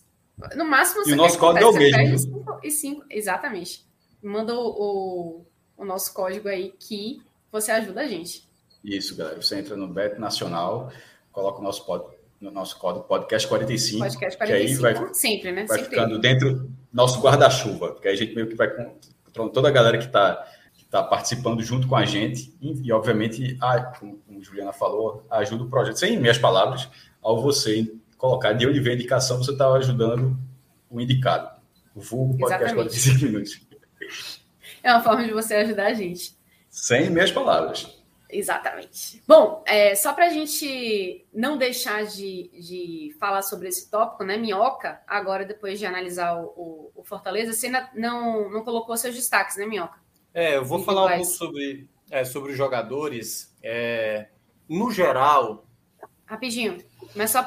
No 0.56 0.65
máximo, 0.65 1.03
você 1.03 1.11
e 1.11 1.14
o 1.14 1.15
nosso 1.15 1.39
código 1.39 1.65
é 1.65 1.68
o 1.68 1.73
mesmo. 1.73 2.18
Cinco, 2.19 2.60
e 2.64 2.72
5, 2.72 3.06
exatamente. 3.10 3.88
Manda 4.22 4.53
o, 4.53 4.68
o, 4.68 5.45
o, 5.77 5.85
nosso 5.85 6.14
código 6.14 6.48
aí 6.48 6.73
que 6.80 7.22
você 7.52 7.72
ajuda 7.72 8.02
a 8.02 8.07
gente. 8.07 8.47
Isso, 8.88 9.18
galera. 9.18 9.41
Você 9.41 9.59
entra 9.59 9.76
no 9.76 9.85
Bet 9.85 10.18
Nacional, 10.18 10.89
coloca 11.30 11.59
o 11.59 11.61
nosso 11.61 11.85
pod, 11.85 12.05
no 12.39 12.49
nosso 12.49 12.80
código 12.80 13.03
podcast 13.03 13.45
45. 13.45 13.99
Podcast 13.99 14.38
45, 14.38 14.80
que 14.80 14.88
aí 14.88 14.95
vai, 14.95 15.14
sempre, 15.14 15.51
né? 15.51 15.65
Vai 15.65 15.80
sempre 15.80 15.95
ficando 15.95 16.18
dentro 16.18 16.72
nosso 16.93 17.19
guarda-chuva, 17.19 17.91
porque 17.91 18.07
aí 18.07 18.14
a 18.14 18.18
gente 18.18 18.34
meio 18.34 18.47
que 18.47 18.55
vai 18.55 18.69
com 18.69 19.49
toda 19.49 19.68
a 19.68 19.72
galera 19.72 19.97
que 19.97 20.05
está 20.05 20.47
que 20.73 20.85
tá 20.85 21.03
participando 21.03 21.61
junto 21.61 21.85
com 21.85 21.97
a 21.97 22.05
gente 22.05 22.55
e, 22.61 22.88
e 22.88 22.91
obviamente, 22.93 23.57
a, 23.59 23.81
como, 23.81 24.19
como 24.19 24.41
Juliana 24.41 24.72
falou, 24.72 25.26
ajuda 25.30 25.65
o 25.65 25.69
projeto. 25.69 25.99
Sem 25.99 26.18
minhas 26.18 26.38
palavras, 26.38 26.88
ao 27.22 27.41
você 27.41 27.91
colocar 28.18 28.53
de 28.53 28.65
onde 28.65 28.80
vem 28.80 28.93
a 28.93 28.95
indicação, 28.95 29.38
você 29.38 29.51
está 29.51 29.69
ajudando 29.73 30.38
o 30.89 31.01
indicado. 31.01 31.59
O 31.93 31.99
vulgo 31.99 32.38
podcast 32.38 32.73
45 32.73 33.26
minutos. 33.26 33.68
É 34.81 34.93
uma 34.93 35.03
forma 35.03 35.26
de 35.26 35.34
você 35.34 35.55
ajudar 35.55 35.88
a 35.88 35.93
gente. 35.93 36.38
Sem 36.69 37.09
minhas 37.09 37.31
palavras. 37.31 37.97
Exatamente. 38.29 39.23
Bom, 39.25 39.63
é, 39.65 39.95
só 39.95 40.13
para 40.13 40.25
a 40.25 40.29
gente 40.29 41.25
não 41.33 41.57
deixar 41.57 42.05
de, 42.05 42.49
de 42.53 43.15
falar 43.19 43.41
sobre 43.41 43.69
esse 43.69 43.89
tópico, 43.89 44.23
né? 44.23 44.37
Minhoca, 44.37 45.01
agora 45.07 45.45
depois 45.45 45.79
de 45.79 45.85
analisar 45.85 46.37
o, 46.37 46.45
o, 46.47 46.91
o 46.95 47.03
Fortaleza, 47.03 47.53
você 47.53 47.67
ainda 47.67 47.89
não, 47.93 48.49
não 48.49 48.63
colocou 48.63 48.97
seus 48.97 49.15
destaques, 49.15 49.55
né, 49.57 49.65
Minhoca? 49.65 49.99
É, 50.33 50.57
eu 50.57 50.65
vou 50.65 50.83
falar 50.83 51.05
um 51.05 51.17
pouco 51.17 51.25
sobre, 51.25 51.89
é, 52.11 52.25
sobre 52.25 52.51
os 52.51 52.57
jogadores. 52.57 53.55
É, 53.63 54.27
no 54.67 54.91
geral. 54.91 55.65
Rapidinho, 56.25 56.83
mas 57.15 57.31
só 57.31 57.41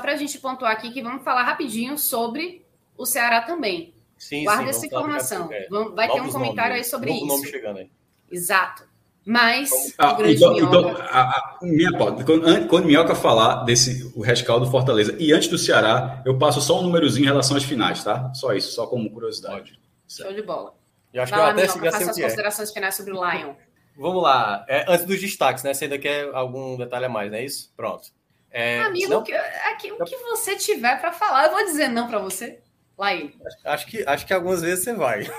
para 0.00 0.12
a 0.12 0.16
gente 0.16 0.38
pontuar 0.38 0.72
aqui 0.72 0.90
que 0.90 1.02
vamos 1.02 1.22
falar 1.22 1.42
rapidinho 1.42 1.98
sobre 1.98 2.64
o 2.96 3.04
Ceará 3.04 3.42
também. 3.42 3.94
Sim, 4.16 4.44
Guarda 4.44 4.64
sim, 4.64 4.70
essa 4.70 4.86
informação. 4.86 5.48
Vai 5.94 6.10
ter 6.10 6.20
um 6.20 6.32
comentário 6.32 6.72
nomes, 6.72 6.86
aí 6.86 6.90
sobre 6.90 7.10
novo 7.10 7.26
isso. 7.26 7.36
Nome 7.36 7.46
chegando 7.46 7.78
aí. 7.78 7.90
Exato. 8.30 8.88
Mas 9.28 9.94
ah, 9.98 10.16
então, 10.24 10.58
então 10.58 10.96
a, 11.10 11.20
a, 11.20 11.58
minha 11.60 11.92
quando, 11.92 12.66
quando 12.66 12.86
Minhoca 12.86 13.14
falar 13.14 13.62
desse 13.64 14.10
o 14.16 14.22
rescaldo 14.22 14.64
do 14.64 14.70
Fortaleza 14.70 15.14
e 15.18 15.34
antes 15.34 15.48
do 15.48 15.58
Ceará, 15.58 16.22
eu 16.24 16.38
passo 16.38 16.62
só 16.62 16.80
um 16.80 16.82
númerozinho 16.84 17.24
em 17.24 17.26
relação 17.26 17.54
às 17.54 17.62
finais, 17.62 18.02
tá? 18.02 18.32
Só 18.32 18.54
isso, 18.54 18.72
só 18.72 18.86
como 18.86 19.10
curiosidade. 19.10 19.78
Show 20.08 20.32
de 20.32 20.40
bola. 20.40 20.72
Eu 21.12 21.22
acho 21.22 21.30
Vai 21.30 21.40
que 21.40 21.44
eu 21.44 21.50
até 21.50 21.60
Minhoca, 21.60 21.92
faça 21.92 22.10
as 22.10 22.18
considerações 22.18 22.70
é. 22.70 22.72
finais 22.72 22.94
sobre 22.94 23.12
o 23.12 23.16
Lion. 23.16 23.52
Vamos 23.98 24.22
lá. 24.22 24.64
É, 24.66 24.86
antes 24.88 25.04
dos 25.04 25.20
destaques, 25.20 25.62
né? 25.62 25.74
Você 25.74 25.84
ainda 25.84 25.98
quer 25.98 26.34
algum 26.34 26.78
detalhe 26.78 27.04
a 27.04 27.10
mais, 27.10 27.30
não 27.30 27.36
é 27.36 27.44
isso? 27.44 27.70
Pronto. 27.76 28.08
É, 28.50 28.80
Amigo, 28.80 29.10
não... 29.10 29.22
que, 29.22 29.34
aqui, 29.34 29.92
o 29.92 30.02
que 30.06 30.16
você 30.16 30.56
tiver 30.56 30.98
para 31.02 31.12
falar, 31.12 31.44
eu 31.44 31.50
vou 31.50 31.66
dizer 31.66 31.88
não 31.88 32.08
para 32.08 32.18
você. 32.18 32.60
Lá 32.96 33.14
ele. 33.14 33.36
Acho 33.62 33.86
que, 33.86 34.02
acho 34.08 34.26
que 34.26 34.32
algumas 34.32 34.62
vezes 34.62 34.84
você 34.84 34.94
vai. 34.94 35.30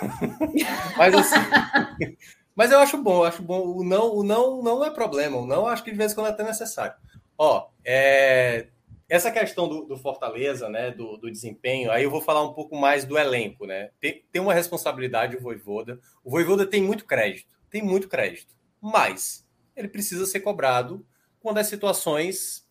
mas 0.96 1.16
assim. 1.16 1.36
mas 2.56 2.72
eu 2.72 2.80
acho 2.80 2.98
bom, 2.98 3.20
eu 3.20 3.26
acho 3.26 3.42
bom. 3.42 3.62
O 3.62 3.84
não, 3.84 4.16
o 4.16 4.24
não 4.24 4.62
não 4.62 4.86
é 4.86 4.92
problema. 4.92 5.38
O 5.38 5.46
não 5.46 5.68
acho 5.68 5.84
que 5.84 5.92
de 5.92 5.98
vez 5.98 6.12
em 6.12 6.16
quando 6.16 6.28
é 6.28 6.30
até 6.32 6.44
necessário. 6.44 6.96
Ó, 7.38 7.70
é, 7.86 8.68
essa 9.08 9.32
questão 9.32 9.68
do, 9.68 9.86
do 9.86 9.98
Fortaleza, 9.98 10.70
né, 10.70 10.92
do, 10.92 11.18
do, 11.18 11.32
desempenho, 11.32 11.92
aí 11.92 12.04
eu 12.04 12.12
vou 12.12 12.22
falar 12.22 12.44
um 12.44 12.54
pouco 12.54 12.76
mais 12.76 13.06
do 13.06 13.18
elenco, 13.18 13.66
né? 13.66 13.90
Tem, 14.00 14.24
tem 14.32 14.42
uma 14.42 14.54
responsabilidade 14.54 15.36
o 15.36 15.42
Voivoda. 15.42 16.00
O 16.24 16.30
Voivoda 16.30 16.66
tem 16.66 16.82
muito 16.82 17.06
crédito, 17.06 17.58
tem 17.70 17.82
muito 17.82 18.08
crédito, 18.08 18.54
mas 18.80 19.48
ele 19.76 19.88
precisa 19.88 20.26
ser 20.26 20.42
cobrado 20.42 21.06
quando 21.40 21.58
as 21.58 21.68
situações 21.68 22.68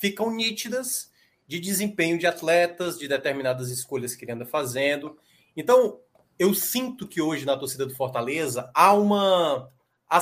ficam 0.00 0.34
nítidas 0.34 1.12
de 1.46 1.60
desempenho 1.60 2.18
de 2.18 2.26
atletas, 2.26 2.98
de 2.98 3.06
determinadas 3.06 3.68
escolhas 3.68 4.14
que 4.14 4.24
ele 4.24 4.32
anda 4.32 4.46
fazendo. 4.46 5.18
Então, 5.54 6.00
eu 6.42 6.52
sinto 6.54 7.06
que 7.06 7.22
hoje 7.22 7.46
na 7.46 7.56
torcida 7.56 7.86
do 7.86 7.94
Fortaleza 7.94 8.68
há 8.74 8.92
uma. 8.92 9.70
Há, 10.10 10.20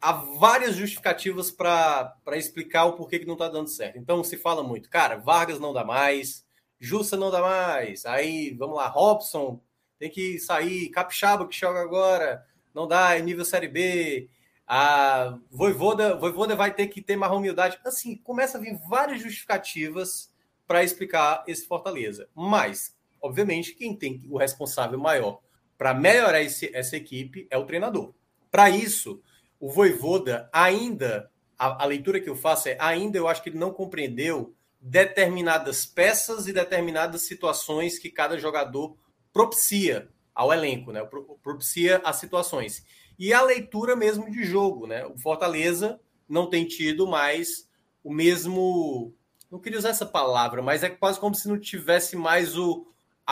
há 0.00 0.12
várias 0.12 0.74
justificativas 0.74 1.52
para 1.52 2.16
explicar 2.32 2.86
o 2.86 2.94
porquê 2.94 3.20
que 3.20 3.26
não 3.26 3.34
está 3.34 3.48
dando 3.48 3.68
certo. 3.68 3.96
Então, 3.96 4.24
se 4.24 4.36
fala 4.36 4.64
muito, 4.64 4.90
cara, 4.90 5.18
Vargas 5.18 5.60
não 5.60 5.72
dá 5.72 5.84
mais, 5.84 6.44
Jussa 6.80 7.16
não 7.16 7.30
dá 7.30 7.40
mais, 7.40 8.04
aí, 8.06 8.50
vamos 8.58 8.76
lá, 8.76 8.88
Robson 8.88 9.60
tem 10.00 10.10
que 10.10 10.36
sair, 10.40 10.88
Capixaba 10.88 11.46
que 11.46 11.56
joga 11.56 11.80
agora, 11.80 12.44
não 12.74 12.88
dá, 12.88 13.16
é 13.16 13.22
nível 13.22 13.44
Série 13.44 13.68
B, 13.68 14.28
a 14.66 15.38
Voivoda, 15.48 16.16
Voivoda 16.16 16.56
vai 16.56 16.74
ter 16.74 16.88
que 16.88 17.00
ter 17.00 17.14
mais 17.14 17.32
humildade. 17.32 17.78
Assim, 17.84 18.16
começa 18.16 18.58
a 18.58 18.60
vir 18.60 18.76
várias 18.88 19.20
justificativas 19.22 20.32
para 20.66 20.82
explicar 20.82 21.44
esse 21.46 21.66
Fortaleza. 21.66 22.28
Mas, 22.34 22.96
obviamente, 23.20 23.74
quem 23.74 23.94
tem 23.94 24.22
o 24.28 24.38
responsável 24.38 24.98
maior 24.98 25.40
para 25.76 25.94
melhorar 25.94 26.42
esse, 26.42 26.70
essa 26.74 26.96
equipe 26.96 27.46
é 27.50 27.56
o 27.56 27.64
treinador. 27.64 28.12
Para 28.50 28.68
isso, 28.68 29.22
o 29.58 29.70
Voivoda 29.70 30.48
ainda, 30.52 31.30
a, 31.58 31.84
a 31.84 31.86
leitura 31.86 32.20
que 32.20 32.28
eu 32.28 32.36
faço 32.36 32.68
é 32.68 32.76
ainda 32.78 33.16
eu 33.16 33.28
acho 33.28 33.42
que 33.42 33.48
ele 33.48 33.58
não 33.58 33.72
compreendeu 33.72 34.54
determinadas 34.80 35.84
peças 35.84 36.46
e 36.46 36.52
determinadas 36.52 37.22
situações 37.22 37.98
que 37.98 38.10
cada 38.10 38.38
jogador 38.38 38.96
propicia 39.32 40.08
ao 40.34 40.52
elenco, 40.52 40.90
né? 40.90 41.06
Propicia 41.42 42.00
as 42.04 42.16
situações. 42.16 42.84
E 43.18 43.32
a 43.32 43.42
leitura 43.42 43.94
mesmo 43.94 44.30
de 44.30 44.44
jogo, 44.44 44.86
né? 44.86 45.04
O 45.06 45.18
Fortaleza 45.18 46.00
não 46.28 46.48
tem 46.48 46.66
tido 46.66 47.06
mais 47.06 47.68
o 48.02 48.12
mesmo 48.12 49.14
não 49.50 49.58
queria 49.58 49.78
usar 49.78 49.90
essa 49.90 50.06
palavra, 50.06 50.62
mas 50.62 50.82
é 50.84 50.88
quase 50.88 51.18
como 51.18 51.34
se 51.34 51.48
não 51.48 51.58
tivesse 51.58 52.16
mais 52.16 52.56
o, 52.56 52.86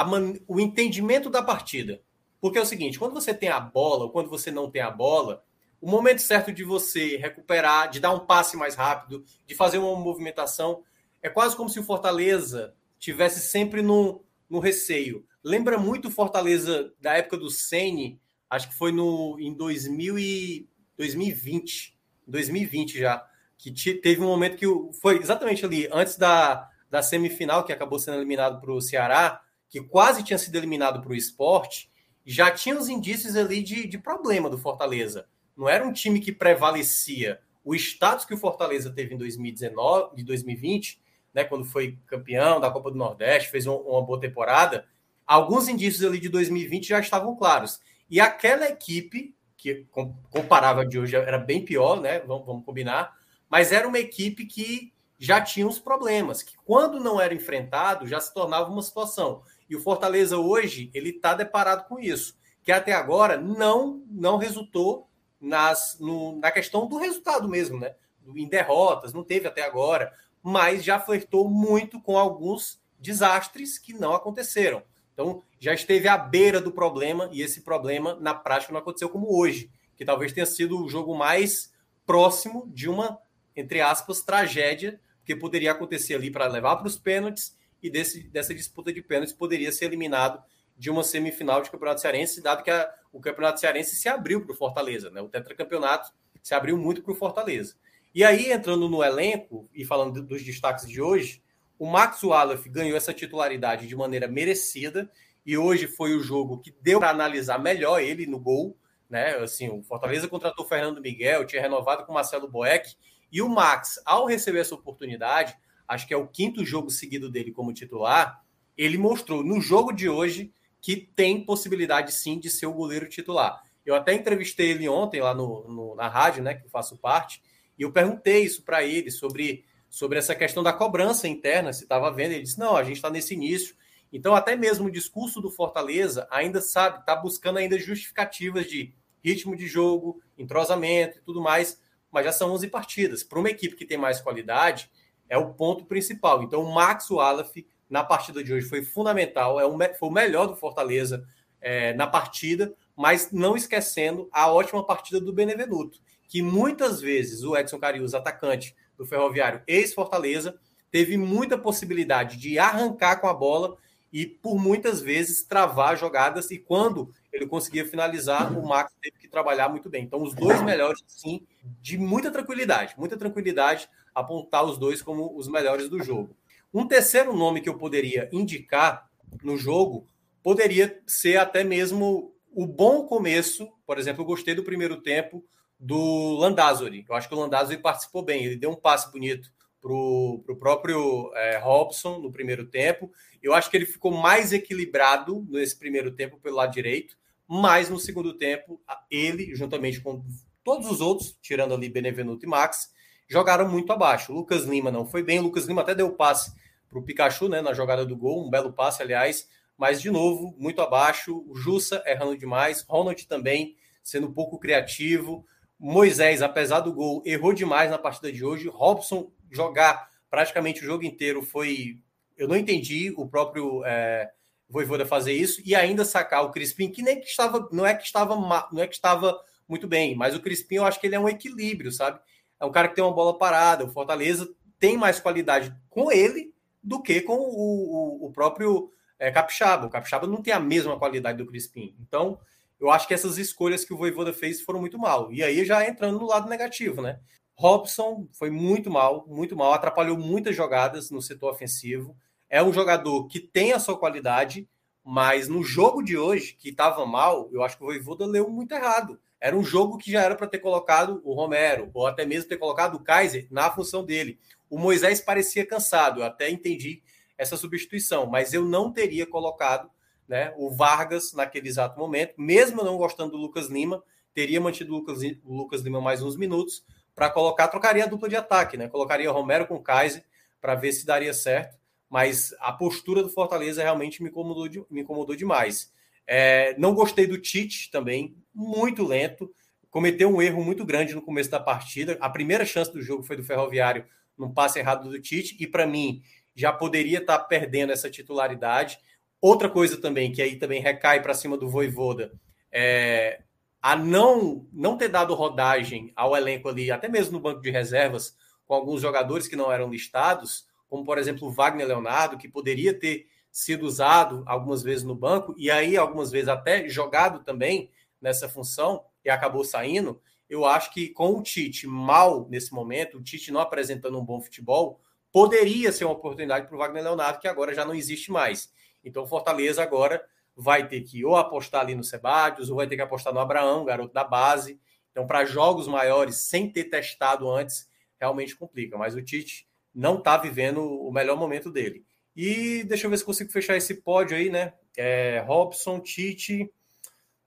man, 0.05 0.35
o 0.47 0.61
entendimento 0.61 1.31
da 1.31 1.43
partida. 1.43 2.01
Porque 2.41 2.59
é 2.59 2.62
o 2.62 2.66
seguinte, 2.66 2.99
quando 2.99 3.15
você 3.15 3.35
tem 3.35 3.49
a 3.49 3.59
bola, 3.59 4.05
ou 4.05 4.11
quando 4.11 4.31
você 4.31 4.51
não 4.51 4.70
tem 4.70 4.83
a 4.83 4.91
bola, 4.91 5.45
o 5.81 5.91
momento 5.91 6.23
certo 6.23 6.53
de 6.53 6.65
você 6.65 7.16
recuperar, 7.16 7.91
de 7.91 8.01
dar 8.01 8.12
um 8.12 8.20
passe 8.20 8.57
mais 8.57 8.75
rápido, 8.75 9.25
de 9.47 9.55
fazer 9.55 9.79
uma 9.79 9.99
movimentação, 9.99 10.83
é 11.23 11.29
quase 11.29 11.57
como 11.57 11.69
se 11.69 11.81
o 11.81 11.85
Fortaleza 11.85 12.75
tivesse 12.99 13.41
sempre 13.41 13.83
no, 13.83 14.23
no 14.49 14.59
receio. 14.59 15.25
Lembra 15.43 15.79
muito 15.79 16.09
o 16.09 16.11
Fortaleza 16.11 16.93
da 17.01 17.15
época 17.15 17.37
do 17.37 17.51
Sene, 17.51 18.20
acho 18.49 18.69
que 18.69 18.77
foi 18.77 18.93
no, 18.93 19.37
em 19.41 19.53
2000 19.53 20.19
e, 20.19 20.69
2020, 20.97 21.97
2020 22.27 22.99
já 22.99 23.29
que 23.59 23.95
teve 23.95 24.23
um 24.23 24.27
momento 24.27 24.57
que 24.57 24.66
foi 25.01 25.19
exatamente 25.19 25.65
ali, 25.65 25.89
antes 25.93 26.16
da, 26.16 26.69
da 26.89 27.03
semifinal, 27.03 27.65
que 27.65 27.73
acabou 27.73 27.99
sendo 27.99 28.19
eliminado 28.19 28.61
para 28.61 28.73
o 28.73 28.81
Ceará, 28.81 29.43
que 29.69 29.81
quase 29.81 30.23
tinha 30.23 30.39
sido 30.39 30.57
eliminado 30.57 31.01
para 31.01 31.12
o 31.12 31.16
esporte, 31.16 31.90
já 32.24 32.51
tinha 32.51 32.78
os 32.78 32.89
indícios 32.89 33.36
ali 33.36 33.62
de, 33.62 33.86
de 33.86 33.99
problema 33.99 34.49
do 34.51 34.59
Fortaleza. 34.59 35.27
Não 35.57 35.69
era 35.69 35.86
um 35.86 35.93
time 35.93 36.20
que 36.20 36.32
prevalecia. 36.32 37.40
O 37.65 37.74
status 37.74 38.24
que 38.24 38.35
o 38.35 38.39
Fortaleza 38.39 38.90
teve 38.90 39.15
em 39.15 39.19
2019 39.19 40.12
e 40.16 40.23
2020, 40.23 41.01
né, 41.35 41.45
quando 41.45 41.65
foi 41.65 41.99
campeão 42.07 42.61
da 42.61 42.70
Copa 42.70 42.90
do 42.90 42.97
Nordeste, 42.97 43.51
fez 43.51 43.66
uma, 43.66 43.77
uma 43.77 44.03
boa 44.03 44.20
temporada, 44.20 44.86
alguns 45.27 45.69
indícios 45.69 46.05
ali 46.05 46.19
de 46.19 46.28
2020 46.28 46.89
já 46.89 47.01
estavam 47.01 47.36
claros. 47.36 47.81
E 48.11 48.20
aquela 48.20 48.69
equipe, 48.69 49.35
que 49.57 49.86
comparava 50.31 50.86
de 50.86 50.99
hoje 50.99 51.16
era 51.16 51.36
bem 51.36 51.65
pior, 51.65 52.01
né? 52.01 52.20
Vamos, 52.20 52.47
vamos 52.47 52.65
combinar 52.65 53.19
mas 53.49 53.73
era 53.73 53.89
uma 53.89 53.99
equipe 53.99 54.45
que 54.45 54.93
já 55.19 55.40
tinha 55.40 55.66
uns 55.66 55.78
problemas, 55.78 56.43
que 56.43 56.57
quando 56.65 57.01
não 57.01 57.20
era 57.20 57.35
enfrentado 57.35 58.07
já 58.07 58.20
se 58.20 58.32
tornava 58.32 58.70
uma 58.70 58.82
situação. 58.82 59.43
E 59.69 59.77
o 59.77 59.81
Fortaleza 59.81 60.39
hoje 60.39 60.90
ele 60.95 61.11
está 61.11 61.35
deparado 61.35 61.86
com 61.89 61.99
isso, 61.99 62.36
que 62.62 62.73
até 62.73 62.93
agora 62.93 63.36
não 63.36 64.03
não 64.11 64.36
resultou 64.36 65.09
nas, 65.40 65.97
no, 66.01 66.39
na 66.39 66.51
questão 66.51 66.86
do 66.86 66.99
resultado 66.99 67.49
mesmo, 67.49 67.78
né? 67.78 67.95
Em 68.35 68.49
derrotas, 68.49 69.12
não 69.12 69.24
teve 69.24 69.47
até 69.47 69.62
agora, 69.62 70.12
mas 70.43 70.85
já 70.85 70.99
flertou 70.99 71.49
muito 71.49 72.01
com 72.01 72.19
alguns 72.19 72.81
desastres 72.99 73.78
que 73.78 73.93
não 73.93 74.12
aconteceram. 74.15 74.82
Então 75.12 75.43
já 75.59 75.73
esteve 75.73 76.09
à 76.09 76.16
beira 76.16 76.61
do 76.61 76.73
problema 76.73 77.28
e 77.32 77.43
esse 77.43 77.62
problema 77.62 78.16
na 78.20 78.35
prática 78.35 78.73
não 78.73 78.81
aconteceu 78.81 79.09
como 79.09 79.36
hoje, 79.36 79.70
que 79.97 80.05
talvez 80.05 80.32
tenha 80.32 80.47
sido 80.47 80.85
o 80.85 80.89
jogo 80.89 81.15
mais 81.15 81.73
próximo 82.07 82.69
de 82.73 82.89
uma 82.89 83.19
entre 83.59 83.81
aspas, 83.81 84.23
tragédia 84.23 85.01
que 85.24 85.35
poderia 85.35 85.73
acontecer 85.73 86.15
ali 86.15 86.31
para 86.31 86.47
levar 86.47 86.77
para 86.77 86.86
os 86.86 86.97
pênaltis 86.97 87.57
e 87.83 87.91
desse, 87.91 88.23
dessa 88.29 88.55
disputa 88.55 88.93
de 88.93 89.03
pênaltis 89.03 89.33
poderia 89.33 89.73
ser 89.73 89.87
eliminado 89.87 90.43
de 90.77 90.91
uma 90.91 91.03
semifinal 91.03 91.61
de 91.61 91.71
Campeonato 91.71 92.01
Cearense, 92.01 92.41
dado 92.41 92.63
que 92.63 92.71
a, 92.71 92.89
o 93.13 93.21
Campeonato 93.21 93.61
Cearense 93.61 93.97
se 93.97 94.09
abriu 94.09 94.45
para 94.45 94.53
o 94.53 94.57
Fortaleza, 94.57 95.11
né? 95.11 95.21
O 95.21 95.29
tetracampeonato 95.29 96.13
se 96.43 96.55
abriu 96.55 96.77
muito 96.77 97.03
para 97.03 97.13
o 97.13 97.17
Fortaleza. 97.17 97.75
E 98.15 98.25
aí, 98.25 98.51
entrando 98.53 98.89
no 98.89 99.03
elenco 99.03 99.69
e 99.75 99.85
falando 99.85 100.23
dos 100.23 100.43
destaques 100.43 100.89
de 100.89 101.01
hoje, 101.01 101.43
o 101.79 101.87
Max 101.87 102.23
Wallace 102.23 102.69
ganhou 102.69 102.97
essa 102.97 103.13
titularidade 103.13 103.87
de 103.87 103.95
maneira 103.97 104.27
merecida 104.27 105.11
e 105.45 105.57
hoje 105.57 105.87
foi 105.87 106.15
o 106.15 106.21
jogo 106.21 106.59
que 106.59 106.75
deu 106.81 106.99
para 106.99 107.11
analisar 107.11 107.59
melhor 107.59 108.01
ele 108.01 108.27
no 108.27 108.39
gol, 108.39 108.77
né? 109.09 109.37
Assim, 109.37 109.69
o 109.69 109.83
Fortaleza 109.83 110.29
contratou 110.29 110.65
o 110.65 110.69
Fernando 110.69 111.01
Miguel, 111.01 111.47
tinha 111.47 111.63
renovado 111.63 112.05
com 112.05 112.13
o 112.13 112.15
Marcelo 112.15 112.49
Boeck 112.49 112.95
e 113.31 113.43
o 113.43 113.49
Max, 113.49 114.01
ao 114.05 114.27
receber 114.27 114.61
essa 114.61 114.75
oportunidade, 114.75 115.57
acho 115.89 116.06
que 116.06 116.15
é 116.15 116.16
o 116.16 116.28
quinto 116.28 116.65
jogo 116.65 116.90
seguido 116.90 117.31
dele 117.31 117.51
como 117.51 117.73
titular, 117.73 118.44
ele 118.77 118.98
mostrou 118.98 119.43
no 119.43 119.60
jogo 119.60 119.90
de 119.90 120.09
hoje 120.09 120.52
que 120.81 120.97
tem 120.97 121.44
possibilidade 121.44 122.12
sim 122.12 122.39
de 122.39 122.48
ser 122.51 122.66
o 122.66 122.73
goleiro 122.73 123.09
titular. 123.09 123.62
Eu 123.85 123.94
até 123.94 124.12
entrevistei 124.12 124.70
ele 124.70 124.89
ontem 124.89 125.20
lá 125.20 125.35
no, 125.35 125.66
no 125.66 125.94
na 125.97 126.06
rádio, 126.09 126.43
né, 126.43 126.55
que 126.55 126.66
eu 126.66 126.70
faço 126.70 126.98
parte, 126.98 127.43
e 127.78 127.82
eu 127.82 127.90
perguntei 127.90 128.44
isso 128.44 128.62
para 128.62 128.85
ele 128.85 129.10
sobre, 129.10 129.65
sobre 129.89 130.19
essa 130.19 130.35
questão 130.35 130.62
da 130.62 130.73
cobrança 130.73 131.27
interna, 131.27 131.73
se 131.73 131.85
estava 131.85 132.12
vendo. 132.12 132.32
Ele 132.32 132.43
disse: 132.43 132.59
não, 132.59 132.77
a 132.77 132.85
gente 132.85 132.97
está 132.97 133.09
nesse 133.09 133.35
início. 133.35 133.74
Então, 134.12 134.35
até 134.35 134.55
mesmo 134.55 134.86
o 134.86 134.90
discurso 134.90 135.40
do 135.40 135.51
Fortaleza 135.51 136.28
ainda 136.31 136.60
sabe, 136.60 137.01
está 137.01 137.16
buscando 137.16 137.59
ainda 137.59 137.78
justificativas 137.78 138.66
de 138.66 138.94
ritmo 139.24 139.56
de 139.56 139.66
jogo, 139.66 140.20
entrosamento 140.36 141.19
e 141.19 141.23
tudo 141.23 141.40
mais 141.40 141.81
mas 142.10 142.24
já 142.24 142.32
são 142.32 142.52
11 142.52 142.69
partidas. 142.69 143.23
Para 143.23 143.39
uma 143.39 143.51
equipe 143.51 143.77
que 143.77 143.86
tem 143.86 143.98
mais 143.98 144.20
qualidade, 144.20 144.90
é 145.29 145.37
o 145.37 145.53
ponto 145.55 145.85
principal. 145.85 146.43
Então, 146.43 146.63
o 146.63 146.75
Max 146.75 147.11
Wallace, 147.11 147.67
na 147.89 148.05
partida 148.05 148.43
de 148.43 148.53
hoje, 148.53 148.69
foi 148.69 148.83
fundamental, 148.83 149.59
é 149.61 149.67
um, 149.67 149.79
foi 149.99 150.09
o 150.09 150.13
melhor 150.13 150.47
do 150.47 150.57
Fortaleza 150.57 151.27
é, 151.61 151.93
na 151.95 152.07
partida, 152.07 152.75
mas 152.97 153.31
não 153.33 153.57
esquecendo 153.57 154.29
a 154.33 154.51
ótima 154.53 154.85
partida 154.85 155.21
do 155.21 155.33
Benevenuto, 155.33 155.99
que 156.29 156.43
muitas 156.43 157.01
vezes 157.01 157.43
o 157.43 157.57
Edson 157.57 157.79
Carius, 157.79 158.15
atacante 158.15 158.75
do 158.97 159.07
Ferroviário, 159.07 159.63
ex-Fortaleza, 159.67 160.59
teve 160.91 161.17
muita 161.17 161.57
possibilidade 161.57 162.37
de 162.37 162.59
arrancar 162.59 163.21
com 163.21 163.29
a 163.29 163.35
bola 163.35 163.77
e, 164.13 164.27
por 164.27 164.59
muitas 164.59 165.01
vezes, 165.01 165.45
travar 165.45 165.97
jogadas. 165.97 166.51
E 166.51 166.59
quando 166.59 167.13
ele 167.33 167.47
conseguia 167.47 167.87
finalizar, 167.87 168.59
o 168.59 168.67
Max 168.67 168.93
teve 169.01 169.19
que 169.19 169.29
trabalhar 169.29 169.69
muito 169.69 169.89
bem. 169.89 170.05
Então, 170.05 170.23
os 170.23 170.35
dois 170.35 170.63
melhores, 170.63 171.03
sim, 171.07 171.47
de 171.81 171.99
muita 171.99 172.31
tranquilidade, 172.31 172.95
muita 172.97 173.17
tranquilidade, 173.17 173.89
apontar 174.14 174.64
os 174.64 174.78
dois 174.78 175.02
como 175.02 175.36
os 175.36 175.48
melhores 175.48 175.89
do 175.89 176.02
jogo. 176.02 176.36
Um 176.72 176.86
terceiro 176.86 177.35
nome 177.35 177.60
que 177.60 177.68
eu 177.68 177.78
poderia 177.78 178.28
indicar 178.32 179.09
no 179.43 179.56
jogo 179.56 180.06
poderia 180.43 181.01
ser 181.06 181.36
até 181.36 181.64
mesmo 181.64 182.35
o 182.52 182.66
bom 182.66 183.06
começo. 183.06 183.68
Por 183.86 183.98
exemplo, 183.98 184.22
eu 184.22 184.26
gostei 184.26 184.55
do 184.55 184.64
primeiro 184.64 185.01
tempo 185.01 185.44
do 185.78 186.36
Landázuri. 186.39 187.05
Eu 187.09 187.14
acho 187.14 187.28
que 187.28 187.35
o 187.35 187.39
Landázuri 187.39 187.78
participou 187.78 188.22
bem, 188.22 188.44
ele 188.44 188.56
deu 188.56 188.70
um 188.70 188.76
passe 188.76 189.10
bonito 189.12 189.51
para 189.80 189.93
o 189.93 190.56
próprio 190.59 191.32
é, 191.35 191.59
Robson 191.59 192.18
no 192.18 192.32
primeiro 192.32 192.66
tempo. 192.66 193.10
Eu 193.43 193.55
acho 193.55 193.70
que 193.70 193.76
ele 193.76 193.86
ficou 193.86 194.10
mais 194.10 194.52
equilibrado 194.52 195.47
nesse 195.48 195.78
primeiro 195.78 196.10
tempo 196.10 196.39
pelo 196.40 196.56
lado 196.56 196.72
direito, 196.72 197.16
mas 197.47 197.89
no 197.89 197.98
segundo 197.98 198.35
tempo, 198.35 198.80
ele, 199.10 199.55
juntamente 199.55 200.01
com 200.01 200.24
todos 200.64 200.90
os 200.90 201.01
outros, 201.01 201.39
tirando 201.40 201.74
ali 201.74 201.89
Benevenuto 201.89 202.44
e 202.44 202.48
Max, 202.48 202.93
jogaram 203.29 203.69
muito 203.69 203.93
abaixo. 203.93 204.33
Lucas 204.33 204.65
Lima 204.65 204.91
não 204.91 205.07
foi 205.07 205.23
bem, 205.23 205.41
Lucas 205.41 205.67
Lima 205.67 205.83
até 205.83 205.95
deu 205.95 206.11
passe 206.13 206.53
para 206.89 206.99
o 206.99 207.03
Pikachu 207.03 207.49
né, 207.49 207.61
na 207.61 207.75
jogada 207.75 208.05
do 208.05 208.17
gol, 208.17 208.47
um 208.47 208.51
belo 208.51 208.73
passe, 208.73 209.03
aliás, 209.03 209.49
mas 209.77 210.01
de 210.01 210.11
novo, 210.11 210.55
muito 210.59 210.81
abaixo. 210.81 211.45
O 211.47 211.55
Jussa 211.55 212.03
errando 212.07 212.37
demais, 212.37 212.85
Ronald 212.89 213.27
também 213.29 213.77
sendo 214.03 214.27
um 214.27 214.33
pouco 214.33 214.59
criativo. 214.59 215.47
Moisés, 215.79 216.43
apesar 216.43 216.81
do 216.81 216.93
gol, 216.93 217.23
errou 217.25 217.53
demais 217.53 217.91
na 217.91 217.99
partida 217.99 218.33
de 218.33 218.45
hoje. 218.45 218.69
Robson 218.69 219.31
jogar 219.51 220.11
praticamente 220.31 220.83
o 220.83 220.87
jogo 220.87 221.05
inteiro 221.05 221.43
foi. 221.43 221.99
Eu 222.37 222.49
não 222.49 222.57
entendi 222.57 223.13
o 223.17 223.27
próprio 223.27 223.85
é, 223.85 224.31
Voivoda 224.69 225.07
fazer 225.07 225.33
isso 225.33 225.63
e 225.65 225.75
ainda 225.75 226.05
sacar 226.05 226.45
o 226.45 226.51
Crispim, 226.51 226.91
que 226.91 227.03
nem 227.03 227.21
que 227.21 227.27
estava, 227.27 227.69
não 227.73 227.87
é 227.87 227.95
que 227.95 228.05
estava, 228.05 228.37
não 228.73 228.83
é 228.83 228.87
que 228.87 228.95
estava 228.95 229.39
muito 229.67 229.87
bem, 229.87 230.15
mas 230.15 230.35
o 230.35 230.41
Crispim 230.41 230.77
eu 230.77 230.85
acho 230.85 231.01
que 231.01 231.07
ele 231.07 231.15
é 231.15 231.21
um 231.21 231.29
equilíbrio, 231.29 231.91
sabe? 231.91 232.21
É 232.60 232.64
um 232.64 232.72
cara 232.72 232.89
que 232.89 232.94
tem 232.94 233.05
uma 233.05 233.14
bola 233.14 233.36
parada. 233.36 233.85
O 233.85 233.90
Fortaleza 233.90 234.48
tem 234.78 234.97
mais 234.97 235.20
qualidade 235.20 235.74
com 235.89 236.10
ele 236.10 236.52
do 236.82 237.02
que 237.02 237.20
com 237.20 237.36
o, 237.36 238.24
o, 238.24 238.26
o 238.26 238.32
próprio 238.32 238.90
é, 239.18 239.30
Capixaba. 239.30 239.86
O 239.86 239.90
Capixaba 239.90 240.26
não 240.26 240.43
tem 240.43 240.52
a 240.52 240.60
mesma 240.60 240.98
qualidade 240.98 241.39
do 241.39 241.47
Crispim. 241.47 241.97
Então, 242.01 242.39
eu 242.80 242.90
acho 242.90 243.09
que 243.09 243.14
essas 243.14 243.39
escolhas 243.39 243.85
que 243.85 243.93
o 243.93 243.97
Voivoda 243.97 244.32
fez 244.32 244.60
foram 244.60 244.80
muito 244.80 244.98
mal. 244.98 245.32
E 245.32 245.43
aí 245.43 245.64
já 245.64 245.86
entrando 245.86 246.18
no 246.18 246.26
lado 246.26 246.48
negativo, 246.48 247.02
né? 247.02 247.18
Robson 247.55 248.28
foi 248.32 248.51
muito 248.51 248.89
mal, 248.89 249.26
muito 249.26 249.56
mal, 249.56 249.72
atrapalhou 249.72 250.16
muitas 250.16 250.55
jogadas 250.55 251.10
no 251.10 251.20
setor 251.20 251.52
ofensivo. 251.52 252.16
É 252.48 252.62
um 252.62 252.72
jogador 252.72 253.26
que 253.26 253.40
tem 253.40 253.72
a 253.72 253.80
sua 253.80 253.98
qualidade, 253.98 254.68
mas 255.05 255.48
no 255.48 255.64
jogo 255.64 256.01
de 256.01 256.16
hoje, 256.16 256.55
que 256.55 256.68
estava 256.68 257.05
mal, 257.05 257.48
eu 257.52 257.62
acho 257.64 257.76
que 257.76 257.82
o 257.82 257.86
Voivoda 257.86 258.24
leu 258.24 258.48
muito 258.48 258.72
errado. 258.72 259.20
Era 259.40 259.56
um 259.56 259.62
jogo 259.62 259.98
que 259.98 260.10
já 260.10 260.23
era 260.23 260.35
para 260.35 260.47
ter 260.47 260.59
colocado 260.59 261.20
o 261.24 261.32
Romero, 261.32 261.90
ou 261.94 262.06
até 262.06 262.27
mesmo 262.27 262.48
ter 262.48 262.56
colocado 262.56 262.97
o 262.97 263.01
Kaiser 263.01 263.47
na 263.51 263.70
função 263.70 264.05
dele. 264.05 264.39
O 264.69 264.78
Moisés 264.78 265.20
parecia 265.20 265.65
cansado, 265.66 266.20
eu 266.20 266.24
até 266.24 266.51
entendi 266.51 267.02
essa 267.36 267.56
substituição, 267.56 268.27
mas 268.27 268.52
eu 268.52 268.65
não 268.65 268.93
teria 268.93 269.27
colocado 269.27 269.89
né, 270.27 270.52
o 270.56 270.70
Vargas 270.70 271.32
naquele 271.32 271.69
exato 271.69 271.98
momento, 271.98 272.35
mesmo 272.36 272.82
não 272.82 272.98
gostando 272.98 273.32
do 273.32 273.39
Lucas 273.39 273.69
Lima, 273.69 274.02
teria 274.35 274.60
mantido 274.60 274.93
o 274.93 274.98
Lucas, 274.98 275.20
o 275.44 275.56
Lucas 275.56 275.81
Lima 275.81 276.01
mais 276.01 276.23
uns 276.23 276.36
minutos 276.36 276.85
para 277.15 277.31
colocar, 277.31 277.69
trocaria 277.69 278.05
a 278.05 278.06
dupla 278.06 278.28
de 278.28 278.36
ataque, 278.36 278.77
né? 278.77 278.89
Colocaria 278.89 279.31
Romero 279.31 279.66
com 279.66 279.82
Kaiser 279.82 280.24
para 280.60 280.74
ver 280.74 280.93
se 280.93 281.06
daria 281.06 281.32
certo, 281.32 281.77
mas 282.09 282.55
a 282.60 282.73
postura 282.73 283.23
do 283.23 283.28
Fortaleza 283.28 283.82
realmente 283.82 284.23
me 284.23 284.28
incomodou, 284.28 284.86
me 284.90 285.01
incomodou 285.01 285.35
demais. 285.35 285.93
É, 286.31 286.77
não 286.79 286.95
gostei 286.95 287.27
do 287.27 287.39
Tite 287.39 287.91
também, 287.91 288.37
muito 288.55 289.03
lento, 289.03 289.51
cometeu 289.89 290.29
um 290.29 290.43
erro 290.43 290.63
muito 290.63 290.85
grande 290.85 291.15
no 291.15 291.23
começo 291.23 291.51
da 291.51 291.59
partida. 291.59 292.19
A 292.21 292.29
primeira 292.29 292.67
chance 292.67 292.93
do 292.93 293.01
jogo 293.01 293.23
foi 293.23 293.35
do 293.35 293.43
Ferroviário 293.43 294.05
num 294.37 294.53
passe 294.53 294.79
errado 294.79 295.09
do 295.09 295.19
Tite, 295.19 295.57
e 295.59 295.67
para 295.67 295.87
mim 295.87 296.23
já 296.55 296.71
poderia 296.71 297.19
estar 297.19 297.39
tá 297.39 297.45
perdendo 297.45 297.93
essa 297.93 298.11
titularidade. 298.11 298.99
Outra 299.41 299.71
coisa 299.71 299.97
também, 299.99 300.31
que 300.31 300.43
aí 300.43 300.57
também 300.57 300.83
recai 300.83 301.23
para 301.23 301.33
cima 301.33 301.57
do 301.57 301.71
Voivoda, 301.71 302.31
é 302.71 303.41
a 303.81 303.97
não, 303.97 304.67
não 304.73 304.99
ter 304.99 305.09
dado 305.09 305.35
rodagem 305.35 306.13
ao 306.15 306.37
elenco 306.37 306.69
ali, 306.69 306.91
até 306.91 307.09
mesmo 307.09 307.33
no 307.33 307.41
banco 307.41 307.63
de 307.63 307.71
reservas, 307.71 308.37
com 308.67 308.75
alguns 308.75 309.01
jogadores 309.01 309.49
que 309.49 309.57
não 309.57 309.73
eram 309.73 309.89
listados, 309.89 310.67
como 310.91 311.05
por 311.05 311.17
exemplo 311.17 311.49
o 311.49 311.53
Wagner 311.53 311.87
Leonardo, 311.87 312.37
que 312.37 312.49
poderia 312.49 312.93
ter 312.93 313.27
sido 313.51 313.85
usado 313.85 314.43
algumas 314.47 314.83
vezes 314.83 315.05
no 315.05 315.15
banco, 315.15 315.55
e 315.57 315.70
aí 315.70 315.97
algumas 315.97 316.31
vezes 316.31 316.49
até 316.49 316.89
jogado 316.89 317.45
também 317.45 317.91
nessa 318.20 318.49
função, 318.49 319.05
e 319.25 319.31
acabou 319.31 319.65
saindo. 319.65 320.20
Eu 320.49 320.65
acho 320.65 320.93
que 320.93 321.09
com 321.09 321.39
o 321.39 321.43
Tite 321.43 321.87
mal 321.87 322.49
nesse 322.49 322.73
momento, 322.73 323.19
o 323.19 323.23
Tite 323.23 323.53
não 323.53 323.61
apresentando 323.61 324.19
um 324.19 324.25
bom 324.25 324.41
futebol, 324.41 325.01
poderia 325.33 325.93
ser 325.93 326.05
uma 326.05 326.15
oportunidade 326.15 326.66
para 326.66 326.75
o 326.75 326.79
Wagner 326.79 327.05
Leonardo, 327.05 327.39
que 327.39 327.49
agora 327.49 327.75
já 327.75 327.85
não 327.85 327.95
existe 327.95 328.31
mais. 328.31 328.73
Então, 329.05 329.27
Fortaleza 329.27 329.83
agora 329.83 330.25
vai 330.57 330.89
ter 330.89 331.03
que 331.03 331.25
ou 331.25 331.37
apostar 331.37 331.83
ali 331.83 331.95
no 331.95 332.03
Sebadios, 332.03 332.70
ou 332.70 332.77
vai 332.77 332.87
ter 332.87 332.97
que 332.97 333.03
apostar 333.03 333.33
no 333.33 333.41
Abraão, 333.41 333.85
garoto 333.85 334.12
da 334.12 334.25
base. 334.25 334.81
Então, 335.11 335.27
para 335.27 335.45
jogos 335.45 335.87
maiores, 335.87 336.37
sem 336.37 336.70
ter 336.70 336.85
testado 336.85 337.51
antes, 337.51 337.89
realmente 338.19 338.57
complica. 338.57 338.97
Mas 338.97 339.15
o 339.15 339.23
Tite 339.23 339.69
não 339.95 340.19
está 340.19 340.37
vivendo 340.37 340.81
o 340.81 341.12
melhor 341.12 341.37
momento 341.37 341.70
dele. 341.70 342.05
E 342.39 342.85
deixa 342.85 343.06
eu 343.06 343.10
ver 343.10 343.19
se 343.19 343.24
consigo 343.24 343.51
fechar 343.51 343.77
esse 343.77 343.94
pódio 343.94 344.36
aí, 344.36 344.48
né? 344.48 344.73
É, 344.97 345.44
Robson, 345.47 345.98
Tite. 345.98 346.70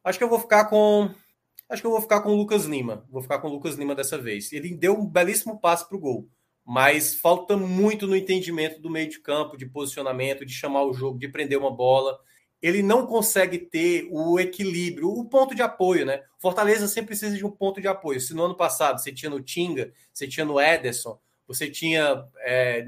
Acho 0.04 0.18
que 0.18 0.24
eu 0.24 0.30
vou 0.30 0.40
ficar 0.40 0.66
com. 0.66 1.10
Acho 1.70 1.82
que 1.82 1.88
eu 1.88 1.92
vou 1.92 2.02
ficar 2.02 2.22
com 2.22 2.32
o 2.32 2.36
Lucas 2.36 2.66
Lima. 2.66 3.08
Vou 3.10 3.22
ficar 3.22 3.40
com 3.40 3.48
o 3.48 3.52
Lucas 3.52 3.76
Lima 3.76 3.96
dessa 3.96 4.18
vez. 4.18 4.52
Ele 4.52 4.76
deu 4.76 5.00
um 5.00 5.08
belíssimo 5.08 5.60
passe 5.60 5.88
para 5.88 5.98
o 5.98 6.00
gol 6.00 6.30
mas 6.66 7.16
falta 7.16 7.58
muito 7.58 8.08
no 8.08 8.16
entendimento 8.16 8.80
do 8.80 8.90
meio 8.90 9.10
de 9.10 9.20
campo, 9.20 9.58
de 9.58 9.66
posicionamento, 9.66 10.46
de 10.46 10.54
chamar 10.54 10.84
o 10.84 10.94
jogo, 10.94 11.20
de 11.20 11.28
prender 11.28 11.58
uma 11.58 11.72
bola. 11.72 12.20
Ele 12.62 12.84
não 12.84 13.08
consegue 13.08 13.58
ter 13.58 14.08
o 14.12 14.40
equilíbrio, 14.40 15.10
o 15.10 15.26
ponto 15.26 15.56
de 15.56 15.64
apoio, 15.64 16.06
né? 16.06 16.22
Fortaleza 16.40 16.88
sempre 16.88 17.08
precisa 17.08 17.36
de 17.36 17.46
um 17.46 17.50
ponto 17.50 17.82
de 17.82 17.88
apoio. 17.88 18.22
Se 18.22 18.36
no 18.36 18.44
ano 18.44 18.56
passado 18.56 19.00
você 19.02 19.12
tinha 19.12 19.30
no 19.30 19.42
Tinga, 19.42 19.92
você 20.14 20.28
tinha 20.28 20.46
no 20.46 20.60
Ederson, 20.60 21.20
você 21.48 21.70
tinha. 21.70 22.24
É, 22.42 22.88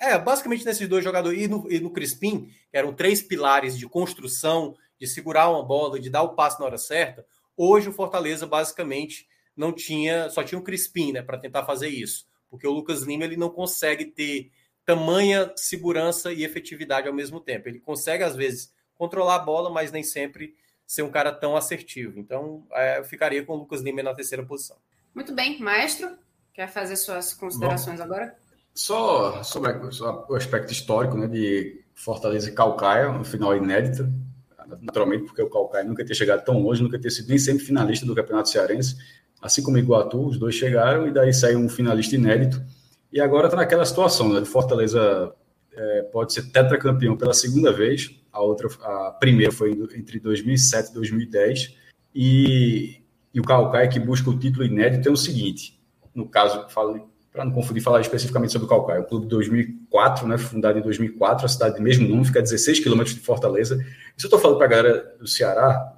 é 0.00 0.18
basicamente 0.18 0.64
nesses 0.64 0.88
dois 0.88 1.04
jogadores, 1.04 1.42
e 1.42 1.48
no, 1.48 1.70
e 1.70 1.78
no 1.78 1.90
Crispim, 1.90 2.46
que 2.70 2.76
eram 2.76 2.92
três 2.92 3.22
pilares 3.22 3.78
de 3.78 3.86
construção, 3.86 4.74
de 4.98 5.06
segurar 5.06 5.50
uma 5.50 5.62
bola, 5.62 6.00
de 6.00 6.10
dar 6.10 6.22
o 6.22 6.34
passe 6.34 6.58
na 6.58 6.66
hora 6.66 6.78
certa. 6.78 7.24
Hoje 7.56 7.88
o 7.88 7.92
Fortaleza 7.92 8.46
basicamente 8.46 9.28
não 9.56 9.72
tinha, 9.72 10.30
só 10.30 10.42
tinha 10.42 10.58
o 10.58 10.64
Crispim, 10.64 11.12
né, 11.12 11.22
para 11.22 11.38
tentar 11.38 11.64
fazer 11.64 11.88
isso 11.88 12.30
porque 12.50 12.66
o 12.66 12.72
Lucas 12.72 13.02
Lima 13.02 13.24
ele 13.24 13.36
não 13.36 13.48
consegue 13.48 14.04
ter 14.04 14.50
tamanha 14.84 15.52
segurança 15.54 16.32
e 16.32 16.42
efetividade 16.42 17.06
ao 17.06 17.14
mesmo 17.14 17.40
tempo. 17.40 17.68
Ele 17.68 17.78
consegue, 17.78 18.24
às 18.24 18.34
vezes, 18.34 18.74
controlar 18.98 19.36
a 19.36 19.38
bola, 19.38 19.70
mas 19.70 19.92
nem 19.92 20.02
sempre 20.02 20.56
ser 20.84 21.02
um 21.02 21.10
cara 21.10 21.32
tão 21.32 21.56
assertivo. 21.56 22.18
Então, 22.18 22.66
é, 22.72 22.98
eu 22.98 23.04
ficaria 23.04 23.44
com 23.44 23.52
o 23.52 23.56
Lucas 23.56 23.80
Lima 23.80 24.02
na 24.02 24.12
terceira 24.12 24.44
posição. 24.44 24.76
Muito 25.14 25.32
bem, 25.32 25.60
maestro. 25.60 26.18
Quer 26.52 26.66
fazer 26.66 26.96
suas 26.96 27.32
considerações 27.32 27.98
Bom, 27.98 28.04
agora? 28.04 28.36
Só 28.80 29.42
sobre 29.42 29.72
o 30.28 30.34
aspecto 30.34 30.72
histórico 30.72 31.16
né, 31.16 31.26
de 31.26 31.84
Fortaleza 31.94 32.48
e 32.48 32.52
Calcaia, 32.52 33.12
no 33.12 33.24
final 33.24 33.54
inédito, 33.54 34.10
naturalmente, 34.80 35.24
porque 35.24 35.42
o 35.42 35.50
Calcaia 35.50 35.84
nunca 35.84 36.04
tinha 36.04 36.14
chegado 36.14 36.44
tão 36.44 36.62
longe, 36.62 36.82
nunca 36.82 36.98
tinha 36.98 37.10
sido 37.10 37.28
nem 37.28 37.38
sempre 37.38 37.64
finalista 37.64 38.06
do 38.06 38.14
Campeonato 38.14 38.48
Cearense 38.48 38.96
assim 39.40 39.62
como 39.62 39.78
Iguatu, 39.78 40.26
os 40.26 40.38
dois 40.38 40.54
chegaram 40.54 41.06
e 41.06 41.10
daí 41.12 41.32
saiu 41.32 41.58
um 41.58 41.68
finalista 41.68 42.14
inédito. 42.14 42.62
E 43.12 43.20
agora 43.20 43.46
está 43.46 43.56
naquela 43.56 43.84
situação, 43.84 44.32
né? 44.32 44.44
Fortaleza 44.44 45.32
é, 45.72 46.02
pode 46.12 46.32
ser 46.32 46.50
tetracampeão 46.50 47.16
pela 47.16 47.32
segunda 47.32 47.72
vez, 47.72 48.14
a 48.32 48.40
outra, 48.40 48.68
a 48.82 49.16
primeira 49.18 49.52
foi 49.52 49.72
entre 49.94 50.20
2007 50.20 50.90
e 50.90 50.94
2010, 50.94 51.76
e, 52.14 53.02
e 53.32 53.40
o 53.40 53.44
Calcaia 53.44 53.88
que 53.88 53.98
busca 53.98 54.30
o 54.30 54.38
título 54.38 54.64
inédito 54.64 55.08
é 55.08 55.12
o 55.12 55.16
seguinte, 55.16 55.80
no 56.14 56.28
caso, 56.28 56.66
para 57.32 57.44
não 57.44 57.52
confundir, 57.52 57.82
falar 57.82 58.00
especificamente 58.00 58.52
sobre 58.52 58.66
o 58.66 58.68
Calcaia, 58.68 59.00
o 59.00 59.04
clube 59.04 59.26
de 59.26 59.30
2004, 59.30 60.26
né, 60.26 60.36
fundado 60.36 60.78
em 60.78 60.82
2004, 60.82 61.46
a 61.46 61.48
cidade 61.48 61.76
do 61.76 61.82
mesmo 61.82 62.08
nome, 62.08 62.24
fica 62.24 62.40
a 62.40 62.42
16 62.42 62.80
quilômetros 62.80 63.14
de 63.14 63.22
Fortaleza. 63.22 63.76
Isso 64.16 64.26
eu 64.26 64.28
estou 64.28 64.38
falando 64.38 64.56
para 64.56 64.66
a 64.66 64.70
galera 64.70 65.16
do 65.18 65.28
Ceará, 65.28 65.96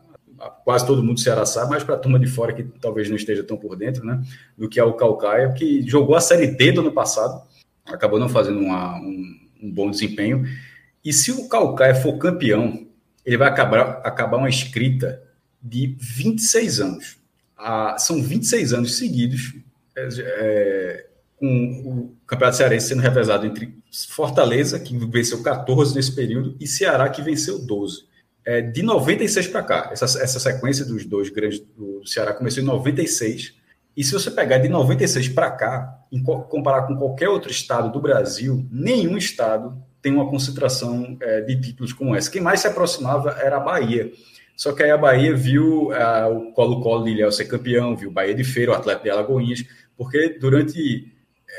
quase 0.65 0.87
todo 0.87 1.03
mundo 1.03 1.15
do 1.15 1.21
Ceará 1.21 1.47
sabe, 1.47 1.71
mas 1.71 1.85
para 1.85 1.95
a 1.95 1.99
turma 1.99 2.19
de 2.19 2.27
fora 2.27 2.53
que 2.53 2.63
talvez 2.63 3.09
não 3.09 3.17
esteja 3.17 3.43
tão 3.43 3.57
por 3.57 3.77
dentro, 3.77 4.05
né? 4.05 4.21
Do 4.59 4.69
que 4.69 4.79
é 4.79 4.85
o 4.85 4.93
Calcaia, 4.93 5.53
que 5.53 5.87
jogou 5.89 6.15
a 6.15 6.21
Série 6.21 6.49
D 6.49 6.73
do 6.73 6.81
ano 6.81 6.93
passado, 6.93 7.43
acabou 7.87 8.19
não 8.19 8.29
fazendo 8.29 8.59
uma, 8.59 8.97
um, 8.97 9.41
um, 9.63 9.71
bom 9.71 9.91
desempenho. 9.91 10.45
E 11.05 11.13
se 11.13 11.31
o 11.33 11.49
Calcaia 11.49 11.95
for 11.95 12.19
campeão, 12.19 12.87
ele 13.25 13.37
vai 13.37 13.49
acabar, 13.49 14.01
acabar 14.05 14.37
uma 14.37 14.49
escrita 14.49 15.23
de 15.63 15.97
26 15.99 16.81
anos. 16.81 17.19
Ah, 17.57 17.97
são 17.99 18.21
26 18.21 18.73
anos 18.73 18.99
seguidos 18.99 19.55
é, 19.97 20.09
é, 20.19 21.07
com 21.43 21.83
o 21.85 22.17
Campeonato 22.25 22.57
Cearense 22.57 22.87
sendo 22.87 23.03
revezado 23.03 23.45
entre 23.45 23.75
Fortaleza, 24.09 24.79
que 24.79 24.97
venceu 24.97 25.43
14 25.43 25.93
nesse 25.93 26.15
período, 26.15 26.57
e 26.61 26.69
Ceará, 26.69 27.09
que 27.09 27.21
venceu 27.21 27.59
12 27.59 28.13
é, 28.45 28.61
de 28.61 28.81
96 28.81 29.49
para 29.49 29.63
cá, 29.63 29.91
essa, 29.93 30.05
essa 30.05 30.39
sequência 30.39 30.85
dos 30.85 31.05
dois 31.05 31.31
grandes 31.31 31.61
do 31.77 32.07
Ceará 32.07 32.33
começou 32.33 32.63
em 32.63 32.67
96. 32.67 33.55
E 33.97 34.05
se 34.05 34.13
você 34.13 34.31
pegar 34.31 34.59
de 34.59 34.69
96 34.69 35.29
para 35.31 35.51
cá, 35.51 35.99
em, 36.13 36.23
comparar 36.23 36.83
com 36.87 36.97
qualquer 36.97 37.29
outro 37.29 37.51
estado 37.51 37.93
do 37.93 38.01
Brasil, 38.01 38.65
nenhum 38.71 39.17
estado 39.17 39.77
tem 40.01 40.13
uma 40.13 40.29
concentração 40.29 41.17
é, 41.21 41.41
de 41.41 41.61
títulos 41.61 41.93
como 41.93 42.15
essa. 42.15 42.31
Quem 42.31 42.41
mais 42.41 42.61
se 42.61 42.69
aproximava 42.69 43.33
era 43.41 43.57
a 43.57 43.61
Bahia. 43.61 44.13
Só 44.57 44.73
que 44.73 44.83
aí 44.83 44.91
a 44.91 44.99
Bahia 44.99 45.35
viu 45.35 45.93
é, 45.93 46.27
o 46.27 46.53
Colo-Colo 46.53 47.05
de 47.05 47.11
Ilhéu 47.11 47.31
ser 47.31 47.45
campeão, 47.47 47.97
viu 47.97 48.11
o 48.11 48.13
Bahia 48.13 48.35
de 48.35 48.45
Feira, 48.45 48.73
o 48.73 48.75
Atlético 48.75 49.05
de 49.05 49.11
Alagoinhas, 49.11 49.65
porque 49.97 50.37
durante 50.41 51.13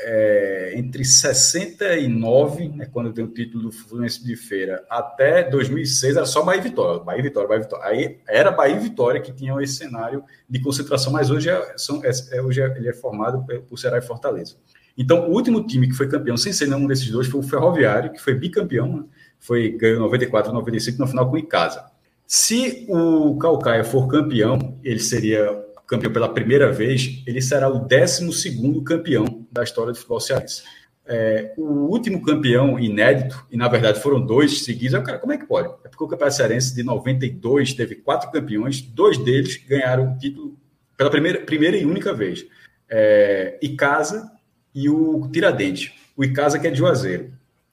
é, 0.06 0.74
entre 0.76 1.04
69, 1.04 2.68
né, 2.68 2.86
quando 2.92 3.12
tem 3.12 3.24
o 3.24 3.28
título 3.28 3.64
do 3.64 3.72
Fluminense 3.72 4.22
de 4.22 4.36
Feira, 4.36 4.84
até 4.88 5.48
2006 5.48 6.16
era 6.16 6.26
só 6.26 6.42
Bahia 6.42 6.60
e 6.60 6.64
Vitória, 6.64 7.02
Bahia 7.02 7.20
e 7.20 7.22
Vitória, 7.22 7.48
Bahia 7.48 7.60
e 7.60 7.64
Vitória. 7.64 7.86
Aí 7.86 8.18
era 8.28 8.50
Bahia 8.50 8.76
e 8.76 8.80
Vitória 8.80 9.20
que 9.20 9.32
tinham 9.32 9.60
esse 9.60 9.76
cenário 9.76 10.22
de 10.48 10.60
concentração, 10.60 11.12
mas 11.12 11.30
hoje, 11.30 11.48
é, 11.48 11.74
são, 11.76 12.04
é, 12.04 12.10
é 12.32 12.42
hoje 12.42 12.60
é, 12.60 12.66
ele 12.76 12.88
é 12.88 12.92
formado 12.92 13.44
por 13.68 13.78
Ceará 13.78 13.98
e 13.98 14.02
Fortaleza. 14.02 14.56
Então, 14.96 15.28
o 15.28 15.32
último 15.32 15.66
time 15.66 15.88
que 15.88 15.94
foi 15.94 16.08
campeão 16.08 16.36
sem 16.36 16.52
ser 16.52 16.68
nenhum 16.68 16.86
desses 16.86 17.10
dois 17.10 17.26
foi 17.26 17.40
o 17.40 17.42
Ferroviário, 17.42 18.12
que 18.12 18.20
foi 18.20 18.34
bicampeão, 18.34 18.98
né? 18.98 19.04
foi 19.40 19.70
ganhou 19.70 20.00
94, 20.00 20.52
95 20.52 20.98
no 20.98 21.06
final 21.06 21.28
com 21.28 21.34
o 21.34 21.38
Icasa. 21.38 21.84
Se 22.26 22.86
o 22.88 23.36
Calcaia 23.38 23.84
for 23.84 24.06
campeão, 24.06 24.78
ele 24.82 25.00
seria 25.00 25.64
campeão 25.86 26.12
pela 26.12 26.32
primeira 26.32 26.72
vez, 26.72 27.22
ele 27.26 27.40
será 27.40 27.68
o 27.68 27.86
12 27.86 28.82
campeão 28.84 29.46
da 29.50 29.62
história 29.62 29.92
do 29.92 29.96
futebol 29.96 30.20
cearense. 30.20 30.62
É, 31.06 31.52
o 31.58 31.90
último 31.90 32.22
campeão 32.22 32.78
inédito, 32.80 33.46
e 33.50 33.56
na 33.58 33.68
verdade 33.68 34.00
foram 34.00 34.24
dois 34.24 34.64
seguidos, 34.64 34.98
cara, 35.04 35.18
como 35.18 35.34
é 35.34 35.38
que 35.38 35.44
pode? 35.44 35.68
É 35.84 35.88
porque 35.88 36.02
o 36.02 36.08
Campeonato 36.08 36.36
Cearense 36.36 36.74
de 36.74 36.82
92 36.82 37.74
teve 37.74 37.96
quatro 37.96 38.30
campeões, 38.30 38.80
dois 38.80 39.18
deles 39.18 39.56
ganharam 39.68 40.12
o 40.12 40.18
título 40.18 40.56
pela 40.96 41.10
primeira, 41.10 41.40
primeira 41.40 41.76
e 41.76 41.84
única 41.84 42.14
vez. 42.14 42.46
É, 42.88 43.58
Icasa 43.60 44.30
e 44.74 44.88
o 44.88 45.28
Tiradentes. 45.30 45.92
O 46.16 46.24
Icasa 46.24 46.58
que 46.58 46.66
é 46.66 46.70
de 46.70 46.78
Juazeiro. 46.78 47.32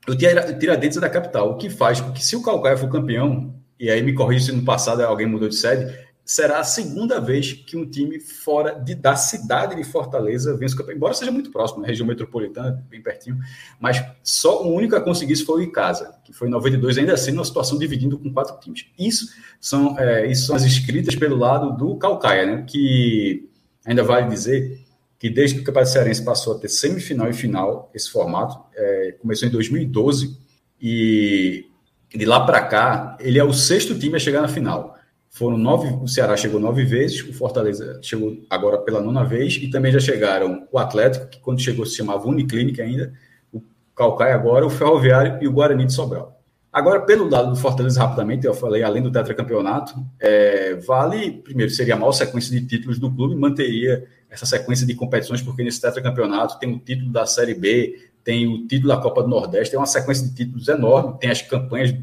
O 0.10 0.16
Tiradentes 0.16 0.98
é 0.98 1.02
da 1.02 1.10
capital, 1.10 1.52
o 1.52 1.58
que 1.58 1.70
faz 1.70 2.02
com 2.02 2.12
que 2.12 2.26
se 2.26 2.36
o 2.36 2.42
Calcaia 2.42 2.76
for 2.76 2.90
campeão, 2.90 3.56
e 3.80 3.90
aí 3.90 4.02
me 4.02 4.14
corrija 4.14 4.48
se 4.48 4.52
no 4.52 4.66
passado 4.66 5.02
alguém 5.02 5.28
mudou 5.28 5.48
de 5.48 5.56
sede, 5.56 5.96
será 6.23 6.60
a 6.60 6.64
segunda 6.64 7.19
vez 7.19 7.53
que 7.53 7.76
um 7.76 7.89
time 7.89 8.19
fora 8.19 8.73
de, 8.73 8.95
da 8.95 9.15
cidade 9.15 9.76
de 9.76 9.84
Fortaleza 9.84 10.56
vence 10.56 10.73
o 10.73 10.77
campeonato, 10.77 10.98
embora 10.98 11.14
seja 11.14 11.31
muito 11.31 11.52
próximo, 11.52 11.81
na 11.81 11.88
região 11.88 12.07
metropolitana, 12.07 12.85
bem 12.89 13.02
pertinho, 13.02 13.39
mas 13.80 14.03
só 14.23 14.64
o 14.64 14.73
único 14.73 14.95
a 14.95 15.02
conseguir 15.02 15.34
isso 15.34 15.45
foi 15.45 15.61
o 15.61 15.64
Icasa, 15.64 16.15
que 16.23 16.31
foi 16.31 16.48
em 16.48 16.52
92, 16.52 16.98
ainda 16.98 17.14
assim, 17.14 17.31
numa 17.31 17.45
situação 17.45 17.77
dividindo 17.77 18.18
com 18.18 18.31
quatro 18.31 18.60
times. 18.60 18.85
Isso 18.98 19.27
são, 19.60 19.98
é, 19.99 20.30
isso 20.30 20.45
são 20.45 20.56
as 20.56 20.64
escritas 20.64 21.15
pelo 21.15 21.35
lado 21.35 21.76
do 21.76 21.98
Calcaia, 21.98 22.45
né, 22.45 22.65
que 22.68 23.49
ainda 23.85 24.03
vale 24.03 24.30
dizer 24.30 24.80
que 25.18 25.30
desde 25.30 25.56
que 25.56 25.61
o 25.61 25.65
Campeonato 25.65 25.91
Cearense 25.91 26.23
passou 26.23 26.56
a 26.56 26.60
ter 26.60 26.69
semifinal 26.69 27.30
e 27.30 27.34
final, 27.34 27.91
esse 27.93 28.10
formato, 28.10 28.60
é, 28.76 29.15
começou 29.19 29.48
em 29.48 29.52
2012, 29.52 30.38
e 30.81 31.65
de 32.14 32.26
lá 32.26 32.45
para 32.45 32.61
cá, 32.64 33.18
ele 33.19 33.38
é 33.38 33.43
o 33.43 33.53
sexto 33.53 33.98
time 33.98 34.15
a 34.15 34.19
chegar 34.19 34.41
na 34.41 34.48
final. 34.48 34.98
Foram 35.34 35.58
nove, 35.58 35.88
o 36.02 36.10
Ceará 36.10 36.36
chegou 36.36 36.60
nove 36.60 36.84
vezes, 36.84 37.24
o 37.24 37.34
Fortaleza 37.34 38.02
chegou 38.03 38.38
agora 38.49 38.78
pela 38.80 38.99
nona 38.99 39.24
vez, 39.24 39.56
e 39.56 39.70
também 39.70 39.90
já 39.90 39.99
chegaram 39.99 40.68
o 40.70 40.78
Atlético, 40.78 41.28
que 41.28 41.40
quando 41.40 41.62
chegou 41.62 41.86
se 41.86 41.95
chamava 41.95 42.28
Uniclinic 42.28 42.82
ainda, 42.82 43.14
o 43.52 43.64
Calcaia 43.95 44.36
agora, 44.36 44.66
o 44.66 44.70
Ferroviário 44.70 45.41
e 45.41 45.48
o 45.48 45.52
Guarani 45.53 45.86
de 45.86 45.94
Sobral. 45.94 46.38
Agora, 46.72 47.02
pelo 47.02 47.30
lado 47.30 47.49
do 47.49 47.56
Fortaleza, 47.56 48.02
rapidamente, 48.02 48.45
eu 48.45 48.53
falei, 48.53 48.84
além 48.84 49.02
do 49.02 49.10
tetracampeonato, 49.10 49.95
é, 50.20 50.76
vale, 50.76 51.32
primeiro, 51.32 51.72
seria 51.72 51.95
a 51.95 51.98
maior 51.98 52.12
sequência 52.12 52.52
de 52.52 52.68
títulos 52.68 52.99
do 52.99 53.10
clube, 53.10 53.34
manteria 53.34 54.06
essa 54.30 54.45
sequência 54.45 54.86
de 54.86 54.94
competições, 54.95 55.41
porque 55.41 55.64
nesse 55.64 55.80
tetracampeonato 55.80 56.60
tem 56.60 56.74
o 56.74 56.80
título 56.80 57.10
da 57.10 57.26
Série 57.26 57.53
B, 57.53 58.12
tem 58.22 58.48
o 58.48 58.68
título 58.68 58.90
da 58.90 58.98
Copa 59.02 59.24
do 59.24 59.30
Nordeste, 59.30 59.72
tem 59.72 59.80
uma 59.80 59.86
sequência 59.86 60.28
de 60.28 60.36
títulos 60.36 60.68
enorme, 60.68 61.18
tem 61.20 61.30
as 61.30 61.41
campanhas 61.41 61.94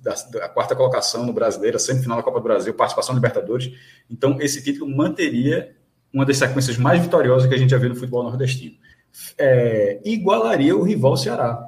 da, 0.00 0.14
da, 0.30 0.48
quarta 0.48 0.74
colocação 0.74 1.24
no 1.24 1.32
Brasileiro, 1.32 1.78
semifinal 1.78 2.16
da 2.16 2.22
Copa 2.22 2.40
do 2.40 2.44
Brasil, 2.44 2.74
participação 2.74 3.14
na 3.14 3.18
Libertadores. 3.18 3.72
Então, 4.10 4.40
esse 4.40 4.62
título 4.62 4.90
manteria 4.94 5.76
uma 6.12 6.24
das 6.24 6.38
sequências 6.38 6.76
mais 6.76 7.00
vitoriosas 7.00 7.48
que 7.48 7.54
a 7.54 7.58
gente 7.58 7.70
já 7.70 7.78
viu 7.78 7.90
no 7.90 7.94
futebol 7.94 8.22
nordestino. 8.22 8.76
É, 9.38 10.00
igualaria 10.04 10.76
o 10.76 10.82
rival 10.82 11.16
Ceará. 11.16 11.58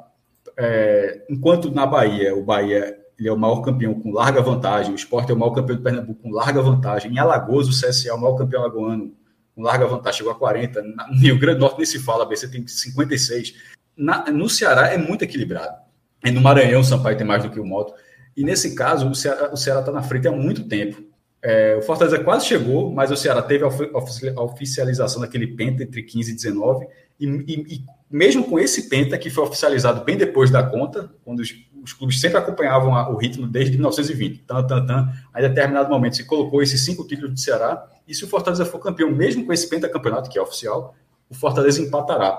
É, 0.56 1.24
enquanto 1.30 1.70
na 1.70 1.86
Bahia, 1.86 2.34
o 2.34 2.42
Bahia 2.42 2.98
ele 3.18 3.28
é 3.28 3.32
o 3.32 3.38
maior 3.38 3.60
campeão 3.60 3.94
com 3.94 4.10
larga 4.10 4.42
vantagem, 4.42 4.92
o 4.92 4.96
Sport 4.96 5.30
é 5.30 5.32
o 5.32 5.36
maior 5.36 5.52
campeão 5.52 5.76
do 5.76 5.82
Pernambuco 5.82 6.22
com 6.22 6.30
larga 6.30 6.60
vantagem, 6.60 7.12
em 7.12 7.18
Alagoas 7.18 7.68
o 7.68 7.70
CSA 7.70 8.08
é 8.08 8.12
o 8.12 8.20
maior 8.20 8.36
campeão 8.36 8.62
alagoano 8.62 9.14
com 9.54 9.62
larga 9.62 9.86
vantagem, 9.86 10.18
chegou 10.18 10.32
a 10.32 10.36
40, 10.36 10.82
no 10.82 11.18
Rio 11.18 11.38
Grande 11.38 11.58
do 11.58 11.60
Norte 11.60 11.76
nem 11.76 11.86
se 11.86 11.98
fala, 12.00 12.24
a 12.24 12.26
BC 12.26 12.48
tem 12.48 12.66
56. 12.66 13.54
Na, 13.96 14.30
no 14.30 14.48
Ceará 14.48 14.88
é 14.88 14.96
muito 14.96 15.22
equilibrado. 15.22 15.76
E 16.24 16.30
no 16.30 16.40
Maranhão, 16.40 16.80
o 16.80 16.84
Sampaio 16.84 17.16
tem 17.16 17.26
mais 17.26 17.42
do 17.42 17.50
que 17.50 17.60
o 17.60 17.64
Moto. 17.64 17.94
E 18.36 18.44
nesse 18.44 18.74
caso, 18.74 19.08
o 19.08 19.14
Ceará 19.14 19.80
está 19.80 19.92
na 19.92 20.02
frente 20.02 20.26
há 20.28 20.32
muito 20.32 20.64
tempo. 20.68 21.02
É, 21.42 21.76
o 21.76 21.82
Fortaleza 21.82 22.22
quase 22.22 22.46
chegou, 22.46 22.92
mas 22.92 23.10
o 23.10 23.16
Ceará 23.16 23.42
teve 23.42 23.64
a 23.64 24.42
oficialização 24.42 25.20
daquele 25.20 25.48
penta 25.48 25.82
entre 25.82 26.02
15 26.02 26.30
e 26.30 26.34
19. 26.34 26.86
E, 27.18 27.26
e, 27.26 27.74
e, 27.74 27.84
mesmo 28.10 28.44
com 28.44 28.58
esse 28.58 28.88
penta, 28.88 29.18
que 29.18 29.28
foi 29.28 29.44
oficializado 29.44 30.04
bem 30.04 30.16
depois 30.16 30.50
da 30.50 30.62
conta, 30.62 31.10
quando 31.24 31.40
os, 31.40 31.52
os 31.82 31.92
clubes 31.92 32.20
sempre 32.20 32.38
acompanhavam 32.38 32.94
a, 32.94 33.10
o 33.10 33.16
ritmo 33.16 33.46
desde 33.46 33.72
1920, 33.72 34.44
tan, 34.46 34.64
tan, 34.66 34.86
tan, 34.86 35.12
a 35.32 35.40
determinado 35.40 35.90
momento 35.90 36.16
se 36.16 36.24
colocou 36.24 36.62
esses 36.62 36.84
cinco 36.84 37.04
títulos 37.06 37.32
do 37.32 37.40
Ceará. 37.40 37.88
E 38.06 38.14
se 38.14 38.24
o 38.24 38.28
Fortaleza 38.28 38.64
for 38.64 38.78
campeão, 38.78 39.10
mesmo 39.10 39.44
com 39.44 39.52
esse 39.52 39.68
pentacampeonato, 39.68 40.30
que 40.30 40.38
é 40.38 40.42
oficial, 40.42 40.94
o 41.28 41.34
Fortaleza 41.34 41.80
empatará. 41.80 42.38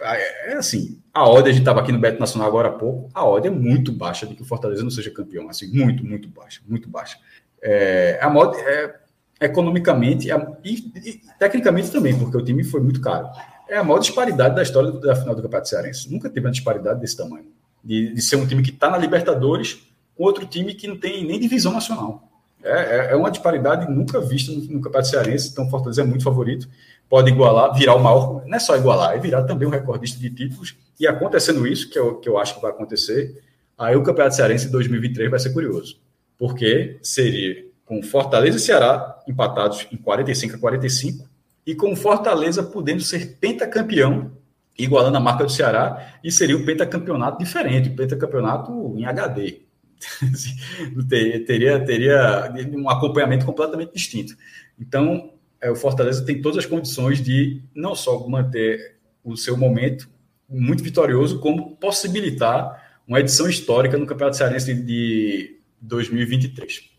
É 0.00 0.54
assim, 0.54 1.00
a 1.12 1.26
odd, 1.28 1.48
a 1.48 1.52
gente 1.52 1.62
estava 1.62 1.80
aqui 1.80 1.90
no 1.90 1.98
Beto 1.98 2.20
Nacional 2.20 2.48
agora 2.48 2.68
há 2.68 2.72
pouco, 2.72 3.08
a 3.14 3.26
odd 3.26 3.46
é 3.46 3.50
muito 3.50 3.90
baixa 3.90 4.26
de 4.26 4.34
que 4.34 4.42
o 4.42 4.44
Fortaleza 4.44 4.82
não 4.82 4.90
seja 4.90 5.10
campeão, 5.10 5.48
assim, 5.48 5.72
muito, 5.72 6.04
muito 6.04 6.28
baixa, 6.28 6.60
muito 6.68 6.88
baixa. 6.88 7.18
É, 7.62 8.18
a 8.20 8.28
moda 8.28 8.58
é, 8.58 8.94
economicamente 9.40 10.30
é, 10.30 10.36
e, 10.62 10.74
e, 10.96 11.20
tecnicamente 11.38 11.90
também, 11.90 12.18
porque 12.18 12.36
o 12.36 12.44
time 12.44 12.62
foi 12.62 12.80
muito 12.80 13.00
caro. 13.00 13.28
É 13.68 13.78
a 13.78 13.84
maior 13.84 14.00
disparidade 14.00 14.54
da 14.54 14.62
história 14.62 14.90
da 14.92 15.14
final 15.14 15.34
do 15.34 15.42
Campeonato 15.42 15.68
Cearense. 15.68 16.10
Nunca 16.10 16.28
teve 16.28 16.46
uma 16.46 16.52
disparidade 16.52 17.00
desse 17.00 17.16
tamanho. 17.16 17.46
De, 17.82 18.12
de 18.12 18.20
ser 18.20 18.36
um 18.36 18.46
time 18.46 18.62
que 18.62 18.70
está 18.70 18.90
na 18.90 18.98
Libertadores 18.98 19.86
com 20.16 20.24
outro 20.24 20.44
time 20.44 20.74
que 20.74 20.86
não 20.86 20.98
tem 20.98 21.24
nem 21.24 21.40
divisão 21.40 21.72
nacional. 21.72 22.28
É, 22.62 22.72
é, 22.72 23.12
é 23.12 23.16
uma 23.16 23.30
disparidade 23.30 23.90
nunca 23.90 24.20
vista 24.20 24.52
no, 24.52 24.58
no 24.58 24.80
Campeonato 24.80 25.08
Cearense, 25.08 25.50
então 25.50 25.66
o 25.66 25.70
Fortaleza 25.70 26.02
é 26.02 26.04
muito 26.04 26.24
favorito 26.24 26.68
pode 27.10 27.28
igualar, 27.28 27.74
virar 27.74 27.96
o 27.96 27.98
maior, 27.98 28.46
não 28.46 28.56
é 28.56 28.60
só 28.60 28.76
igualar, 28.76 29.16
é 29.16 29.18
virar 29.18 29.42
também 29.42 29.66
um 29.66 29.70
recordista 29.70 30.18
de 30.20 30.30
títulos. 30.30 30.76
E 30.98 31.08
acontecendo 31.08 31.66
isso, 31.66 31.90
que 31.90 31.98
eu, 31.98 32.14
que 32.20 32.28
eu 32.28 32.38
acho 32.38 32.54
que 32.54 32.62
vai 32.62 32.70
acontecer, 32.70 33.42
aí 33.76 33.96
o 33.96 34.02
Campeonato 34.04 34.36
Cearense 34.36 34.68
em 34.68 34.70
2023 34.70 35.28
vai 35.28 35.40
ser 35.40 35.52
curioso. 35.52 35.98
Porque 36.38 37.00
seria 37.02 37.66
com 37.84 38.00
Fortaleza 38.00 38.58
e 38.58 38.60
Ceará 38.60 39.18
empatados 39.26 39.88
em 39.90 39.96
45 39.96 40.54
a 40.54 40.58
45 40.58 41.28
e 41.66 41.74
com 41.74 41.96
Fortaleza 41.96 42.62
podendo 42.62 43.02
ser 43.02 43.38
pentacampeão, 43.40 44.30
igualando 44.78 45.16
a 45.16 45.20
marca 45.20 45.44
do 45.44 45.50
Ceará, 45.50 46.14
e 46.22 46.30
seria 46.30 46.56
um 46.56 46.64
pentacampeonato 46.64 47.38
diferente, 47.38 47.90
um 47.90 47.96
pentacampeonato 47.96 48.94
em 48.96 49.04
HD. 49.04 49.62
teria, 51.44 51.84
teria 51.84 52.54
um 52.72 52.88
acompanhamento 52.88 53.44
completamente 53.44 53.92
distinto. 53.92 54.34
Então, 54.78 55.32
é, 55.60 55.70
o 55.70 55.76
Fortaleza 55.76 56.24
tem 56.24 56.40
todas 56.40 56.58
as 56.58 56.66
condições 56.66 57.22
de 57.22 57.62
não 57.74 57.94
só 57.94 58.26
manter 58.28 58.96
o 59.22 59.36
seu 59.36 59.56
momento 59.56 60.08
muito 60.48 60.82
vitorioso, 60.82 61.38
como 61.38 61.76
possibilitar 61.76 63.00
uma 63.06 63.20
edição 63.20 63.48
histórica 63.48 63.96
no 63.96 64.06
Campeonato 64.06 64.36
Cearense 64.36 64.74
de 64.74 65.58
2023. 65.80 66.90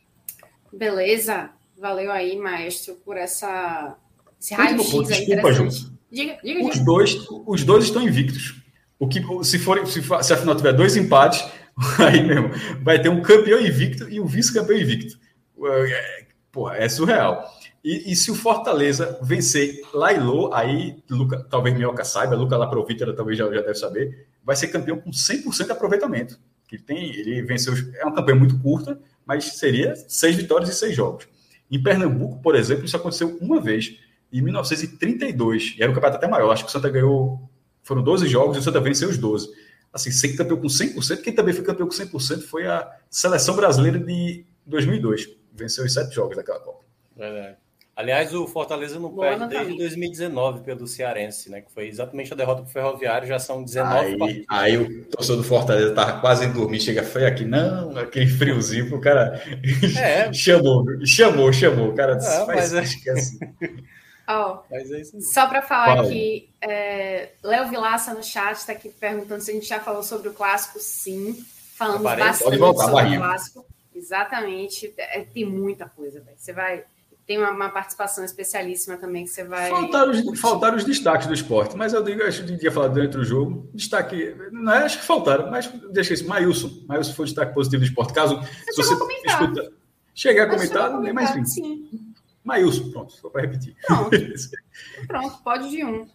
Beleza, 0.71 1.49
valeu 1.77 2.11
aí, 2.11 2.37
maestro, 2.37 2.95
por 3.03 3.17
essa 3.17 3.97
esse 4.39 4.53
raio-x 4.55 5.07
Desculpa, 5.07 5.53
Ju. 5.53 5.67
Diga, 6.11 6.37
diga, 6.43 6.67
os, 6.67 6.79
Dois, 6.79 7.17
os 7.45 7.63
dois 7.63 7.85
estão 7.85 8.01
invictos. 8.01 8.55
O 8.99 9.07
que, 9.07 9.21
se, 9.43 9.59
for, 9.59 9.85
se, 9.87 10.01
se 10.01 10.33
afinal 10.33 10.55
tiver 10.55 10.73
dois 10.73 10.95
empates, 10.97 11.43
aí 11.99 12.23
mesmo, 12.23 12.49
vai 12.81 13.01
ter 13.01 13.09
um 13.09 13.21
campeão 13.21 13.59
invicto 13.59 14.09
e 14.09 14.19
um 14.19 14.25
vice-campeão 14.25 14.77
invicto. 14.77 15.17
É, 15.63 16.25
porra, 16.51 16.77
é 16.77 16.89
surreal. 16.89 17.47
E, 17.83 18.11
e, 18.11 18.15
se 18.15 18.29
o 18.29 18.35
Fortaleza 18.35 19.17
vencer 19.23 19.81
Lailô, 19.91 20.53
aí 20.53 21.01
Luca, 21.09 21.43
talvez 21.49 21.75
Minhoca 21.75 22.03
saiba, 22.03 22.35
Luca 22.35 22.55
Laprovítera 22.55 23.15
talvez 23.15 23.37
já, 23.37 23.45
já 23.51 23.61
deve 23.61 23.75
saber, 23.75 24.27
vai 24.43 24.55
ser 24.55 24.67
campeão 24.67 24.99
com 24.99 25.09
100% 25.09 25.65
de 25.65 25.71
aproveitamento. 25.71 26.39
Ele, 26.71 26.81
tem, 26.81 27.09
ele 27.09 27.41
venceu, 27.41 27.73
é 27.95 28.05
uma 28.05 28.15
campanha 28.15 28.37
muito 28.37 28.57
curta, 28.59 28.99
mas 29.25 29.45
seria 29.45 29.95
seis 29.95 30.35
vitórias 30.35 30.69
e 30.69 30.73
seis 30.73 30.95
jogos. 30.95 31.27
Em 31.69 31.81
Pernambuco, 31.81 32.41
por 32.41 32.55
exemplo, 32.55 32.85
isso 32.85 32.95
aconteceu 32.95 33.37
uma 33.41 33.59
vez, 33.59 33.97
em 34.31 34.41
1932, 34.41 35.75
e 35.77 35.81
era 35.81 35.91
um 35.91 35.95
campeonato 35.95 36.17
até 36.17 36.27
maior, 36.27 36.51
acho 36.51 36.63
que 36.63 36.69
o 36.69 36.71
Santa 36.71 36.89
ganhou, 36.89 37.49
foram 37.83 38.03
12 38.03 38.27
jogos 38.27 38.57
e 38.57 38.59
o 38.59 38.63
Santa 38.63 38.79
venceu 38.79 39.09
os 39.09 39.17
12. 39.17 39.49
Assim, 39.91 40.11
ser 40.11 40.35
campeão 40.37 40.57
com 40.57 40.67
100%, 40.67 41.21
quem 41.21 41.33
também 41.33 41.53
foi 41.53 41.65
campeão 41.65 41.87
com 41.87 41.93
100% 41.93 42.43
foi 42.43 42.67
a 42.67 42.89
Seleção 43.09 43.55
Brasileira 43.55 43.99
de 43.99 44.45
2002, 44.65 45.29
venceu 45.51 45.83
os 45.83 45.93
sete 45.93 46.13
jogos 46.13 46.37
daquela 46.37 46.59
Copa. 46.59 46.85
Verdade. 47.15 47.57
Aliás, 48.01 48.33
o 48.33 48.47
Fortaleza 48.47 48.99
não 48.99 49.09
Boa 49.09 49.27
perde 49.27 49.47
desde 49.47 49.77
2019 49.77 50.61
pelo 50.61 50.87
Cearense, 50.87 51.51
né? 51.51 51.61
Que 51.61 51.71
foi 51.71 51.87
exatamente 51.87 52.33
a 52.33 52.35
derrota 52.35 52.63
para 52.63 52.69
o 52.69 52.73
Ferroviário, 52.73 53.27
já 53.27 53.37
são 53.37 53.63
19 53.63 54.05
aí, 54.05 54.17
partidas. 54.17 54.45
Aí 54.49 54.75
o 54.75 55.05
torcedor 55.05 55.37
do 55.37 55.43
Fortaleza 55.43 55.93
tava 55.93 56.19
quase 56.19 56.45
em 56.45 56.51
dormir, 56.51 56.79
chega 56.79 57.03
foi 57.03 57.27
aqui, 57.27 57.45
não, 57.45 57.95
aquele 57.95 58.25
friozinho, 58.25 58.95
o 58.95 58.99
cara 58.99 59.39
é. 59.99 60.33
chamou, 60.33 60.83
chamou, 61.05 61.53
chamou, 61.53 61.89
o 61.89 61.93
cara 61.93 62.15
disse, 62.15 62.41
é, 62.41 62.45
mas 62.47 62.73
acho 62.73 63.03
que 63.03 63.07
é 63.07 63.13
assim. 63.13 63.39
Oh, 64.27 64.59
é 64.71 65.03
só 65.21 65.45
para 65.47 65.61
falar 65.61 65.97
Fala. 65.97 66.09
que 66.09 66.49
é, 66.59 67.29
Léo 67.43 67.69
Vilaça 67.69 68.15
no 68.15 68.23
chat 68.23 68.55
está 68.55 68.71
aqui 68.73 68.89
perguntando 68.89 69.41
se 69.41 69.51
a 69.51 69.53
gente 69.53 69.67
já 69.67 69.79
falou 69.79 70.01
sobre 70.01 70.29
o 70.29 70.33
clássico. 70.33 70.79
Sim, 70.79 71.37
falamos 71.75 72.01
bastante 72.01 72.57
voltar, 72.57 72.85
sobre 72.85 73.15
o 73.15 73.19
clássico. 73.19 73.65
Exatamente, 73.93 74.91
é, 74.97 75.19
tem 75.21 75.45
muita 75.45 75.85
coisa, 75.85 76.19
velho. 76.19 76.35
Você 76.35 76.51
vai 76.51 76.83
tem 77.31 77.37
uma, 77.37 77.51
uma, 77.51 77.69
participação 77.69 78.25
especialíssima 78.25 78.97
também 78.97 79.23
que 79.23 79.29
você 79.29 79.45
vai. 79.45 79.69
Faltaram 79.69 80.11
os, 80.11 80.39
faltaram 80.39 80.75
os 80.75 80.83
destaques 80.83 81.27
do 81.27 81.33
esporte, 81.33 81.77
mas 81.77 81.93
eu 81.93 82.03
digo, 82.03 82.21
acho 82.23 82.41
que 82.43 82.51
devia 82.51 82.69
falar 82.69 82.89
durante 82.89 83.17
o 83.17 83.23
jogo. 83.23 83.69
Destaque, 83.73 84.35
não 84.51 84.73
é, 84.73 84.83
acho 84.83 84.99
que 84.99 85.05
faltaram, 85.05 85.49
mas 85.49 85.67
deixa 85.93 86.13
isso. 86.13 86.27
Maílson. 86.27 86.83
Maílson 86.89 87.13
foi 87.13 87.23
o 87.23 87.25
destaque 87.27 87.53
positivo 87.53 87.83
do 87.83 87.85
esporte. 87.85 88.13
Caso 88.13 88.41
você, 88.41 88.83
se 88.83 88.95
você 88.95 89.13
escuta. 89.25 89.71
Chegar 90.13 90.43
a 90.43 90.49
comentar, 90.49 90.99
nem 90.99 91.13
mais 91.13 91.29
enfim. 91.29 91.45
Sim. 91.45 92.13
Maílson, 92.43 92.91
pronto, 92.91 93.13
só 93.13 93.29
para 93.29 93.43
repetir. 93.43 93.77
Pronto. 93.87 94.09
pronto, 95.07 95.41
pode 95.41 95.69
de 95.69 95.85
um. 95.85 96.05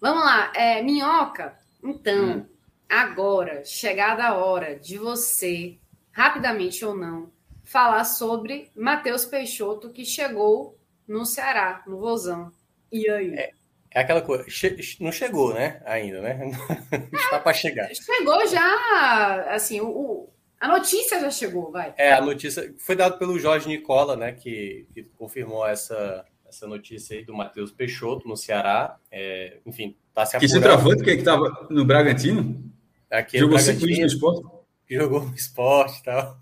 Vamos 0.00 0.24
lá, 0.24 0.52
é, 0.54 0.80
Minhoca. 0.80 1.54
Então, 1.82 2.36
hum. 2.36 2.46
agora, 2.88 3.64
chegada 3.64 4.22
a 4.28 4.36
hora 4.36 4.78
de 4.78 4.96
você, 4.96 5.76
rapidamente 6.12 6.84
ou 6.84 6.96
não, 6.96 7.31
falar 7.72 8.04
sobre 8.04 8.70
Matheus 8.76 9.24
Peixoto, 9.24 9.88
que 9.88 10.04
chegou 10.04 10.78
no 11.08 11.24
Ceará, 11.24 11.82
no 11.86 11.98
Vozão. 11.98 12.52
E 12.92 13.08
aí? 13.08 13.32
É, 13.32 13.52
é 13.90 14.00
aquela 14.00 14.20
coisa, 14.20 14.44
che 14.50 14.76
não 15.00 15.10
chegou, 15.10 15.54
né? 15.54 15.80
Ainda, 15.86 16.20
né? 16.20 16.52
Está 17.10 17.38
para 17.40 17.54
chegar. 17.54 17.88
Chegou 17.94 18.46
já, 18.46 19.46
assim, 19.54 19.80
o, 19.80 20.28
a 20.60 20.68
notícia 20.68 21.18
já 21.18 21.30
chegou, 21.30 21.72
vai. 21.72 21.94
É, 21.96 22.12
a 22.12 22.20
notícia 22.20 22.74
foi 22.78 22.94
dada 22.94 23.16
pelo 23.16 23.38
Jorge 23.38 23.66
Nicola, 23.66 24.16
né, 24.16 24.32
que, 24.32 24.86
que 24.92 25.04
confirmou 25.16 25.66
essa, 25.66 26.26
essa 26.46 26.66
notícia 26.66 27.16
aí 27.16 27.24
do 27.24 27.32
Matheus 27.32 27.72
Peixoto 27.72 28.28
no 28.28 28.36
Ceará. 28.36 28.98
É, 29.10 29.56
enfim, 29.64 29.96
tá 30.12 30.26
se 30.26 30.36
apurando. 30.36 30.52
Que 30.52 30.54
centroavante 30.54 31.02
que 31.02 31.10
é 31.10 31.14
estava 31.14 31.66
no 31.70 31.86
Bragantino? 31.86 32.70
Aqui 33.10 33.38
Jogou 33.38 33.58
cinco 33.58 33.86
no 33.86 34.06
esporte? 34.06 34.46
Jogou 34.90 35.24
no 35.24 35.34
esporte 35.34 36.00
e 36.00 36.02
tal. 36.02 36.38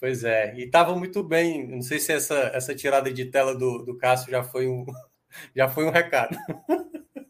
Pois 0.00 0.24
é, 0.24 0.54
e 0.56 0.64
estava 0.64 0.96
muito 0.96 1.22
bem. 1.22 1.68
Não 1.68 1.82
sei 1.82 2.00
se 2.00 2.10
essa, 2.10 2.34
essa 2.54 2.74
tirada 2.74 3.12
de 3.12 3.26
tela 3.26 3.54
do, 3.54 3.84
do 3.84 3.98
Cássio 3.98 4.30
já 4.30 4.42
foi 4.42 4.66
um, 4.66 4.86
já 5.54 5.68
foi 5.68 5.84
um 5.84 5.90
recado. 5.90 6.34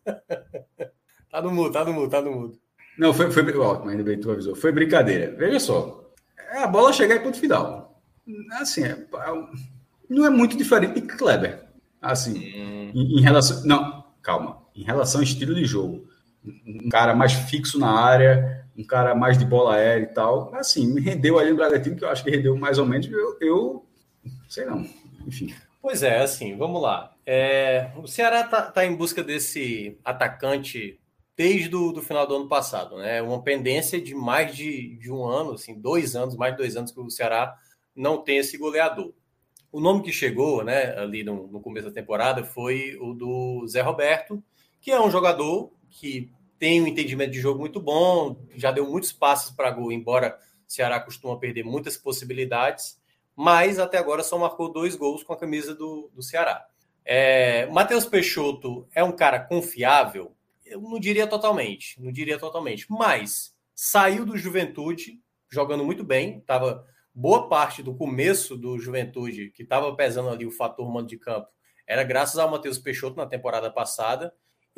tá 1.28 1.42
no 1.42 1.50
mudo, 1.50 1.72
tá 1.72 1.84
no 1.84 1.92
mudo, 1.92 2.10
tá 2.10 2.22
no 2.22 2.30
mudo. 2.30 2.58
Não, 2.96 3.12
foi, 3.12 3.30
foi 3.32 3.56
ó, 3.56 3.88
ainda 3.88 4.04
bem 4.04 4.20
tu 4.20 4.30
avisou. 4.30 4.54
Foi 4.54 4.70
brincadeira. 4.70 5.34
Veja 5.36 5.58
só, 5.58 6.12
a 6.52 6.66
bola 6.68 6.92
chegar 6.92 7.16
em 7.16 7.22
ponto 7.22 7.38
final. 7.38 8.00
Assim, 8.52 8.84
é, 8.84 8.96
não 10.08 10.24
é 10.24 10.30
muito 10.30 10.56
diferente 10.56 11.00
de 11.00 11.06
Kleber. 11.08 11.64
Assim, 12.00 12.38
hum. 12.38 12.92
em, 12.94 13.18
em 13.18 13.20
relação. 13.20 13.64
Não, 13.64 14.04
calma. 14.22 14.62
Em 14.76 14.84
relação 14.84 15.20
ao 15.20 15.24
estilo 15.24 15.54
de 15.54 15.64
jogo, 15.64 16.08
um 16.44 16.88
cara 16.88 17.14
mais 17.14 17.32
fixo 17.32 17.78
na 17.78 17.90
área, 17.90 18.59
um 18.80 18.84
cara 18.86 19.14
mais 19.14 19.38
de 19.38 19.44
bola 19.44 19.76
aérea 19.76 20.04
e 20.04 20.14
tal. 20.14 20.54
Assim, 20.54 20.86
me 20.86 21.00
rendeu 21.00 21.38
ali 21.38 21.50
no 21.50 21.56
Bragantino, 21.56 21.96
que 21.96 22.04
eu 22.04 22.08
acho 22.08 22.24
que 22.24 22.30
rendeu 22.30 22.56
mais 22.56 22.78
ou 22.78 22.86
menos. 22.86 23.10
Eu, 23.10 23.36
eu 23.40 23.86
sei 24.48 24.64
não, 24.64 24.86
enfim. 25.26 25.54
Pois 25.82 26.02
é, 26.02 26.20
assim, 26.20 26.56
vamos 26.56 26.82
lá. 26.82 27.14
É, 27.24 27.90
o 27.96 28.06
Ceará 28.06 28.42
está 28.42 28.62
tá 28.62 28.84
em 28.84 28.94
busca 28.94 29.22
desse 29.22 29.98
atacante 30.04 30.98
desde 31.36 31.74
o 31.74 32.02
final 32.02 32.26
do 32.26 32.36
ano 32.36 32.48
passado, 32.48 32.98
né? 32.98 33.22
Uma 33.22 33.42
pendência 33.42 34.00
de 34.00 34.14
mais 34.14 34.54
de, 34.54 34.96
de 34.96 35.10
um 35.10 35.24
ano, 35.24 35.52
assim, 35.52 35.80
dois 35.80 36.14
anos, 36.14 36.36
mais 36.36 36.52
de 36.52 36.58
dois 36.58 36.76
anos 36.76 36.92
que 36.92 37.00
o 37.00 37.08
Ceará 37.08 37.56
não 37.96 38.18
tem 38.18 38.38
esse 38.38 38.58
goleador. 38.58 39.12
O 39.72 39.80
nome 39.80 40.02
que 40.02 40.12
chegou, 40.12 40.64
né, 40.64 40.98
ali 40.98 41.22
no, 41.22 41.46
no 41.46 41.60
começo 41.60 41.86
da 41.86 41.94
temporada 41.94 42.44
foi 42.44 42.96
o 43.00 43.14
do 43.14 43.64
Zé 43.66 43.80
Roberto, 43.80 44.42
que 44.80 44.90
é 44.90 45.00
um 45.00 45.10
jogador 45.10 45.72
que 45.88 46.30
tem 46.60 46.82
um 46.82 46.86
entendimento 46.86 47.30
de 47.30 47.40
jogo 47.40 47.58
muito 47.58 47.80
bom, 47.80 48.36
já 48.54 48.70
deu 48.70 48.86
muitos 48.86 49.10
passos 49.10 49.50
para 49.50 49.70
gol, 49.70 49.90
embora 49.90 50.38
o 50.68 50.70
Ceará 50.70 51.00
costuma 51.00 51.38
perder 51.38 51.64
muitas 51.64 51.96
possibilidades, 51.96 53.00
mas 53.34 53.78
até 53.78 53.96
agora 53.96 54.22
só 54.22 54.38
marcou 54.38 54.70
dois 54.70 54.94
gols 54.94 55.24
com 55.24 55.32
a 55.32 55.38
camisa 55.38 55.74
do, 55.74 56.10
do 56.14 56.22
Ceará. 56.22 56.66
É, 57.02 57.64
Matheus 57.68 58.04
Peixoto 58.04 58.86
é 58.94 59.02
um 59.02 59.10
cara 59.10 59.40
confiável? 59.40 60.36
Eu 60.66 60.82
não 60.82 61.00
diria 61.00 61.26
totalmente, 61.26 61.98
não 61.98 62.12
diria 62.12 62.38
totalmente, 62.38 62.84
mas 62.90 63.56
saiu 63.74 64.26
do 64.26 64.36
Juventude 64.36 65.18
jogando 65.50 65.82
muito 65.82 66.04
bem, 66.04 66.40
estava 66.40 66.86
boa 67.14 67.48
parte 67.48 67.82
do 67.82 67.94
começo 67.94 68.54
do 68.54 68.78
Juventude, 68.78 69.50
que 69.50 69.62
estava 69.62 69.96
pesando 69.96 70.28
ali 70.28 70.44
o 70.44 70.52
fator 70.52 70.86
mando 70.92 71.08
de 71.08 71.16
campo, 71.16 71.48
era 71.86 72.04
graças 72.04 72.38
ao 72.38 72.50
Matheus 72.50 72.78
Peixoto 72.78 73.16
na 73.16 73.26
temporada 73.26 73.70
passada 73.70 74.30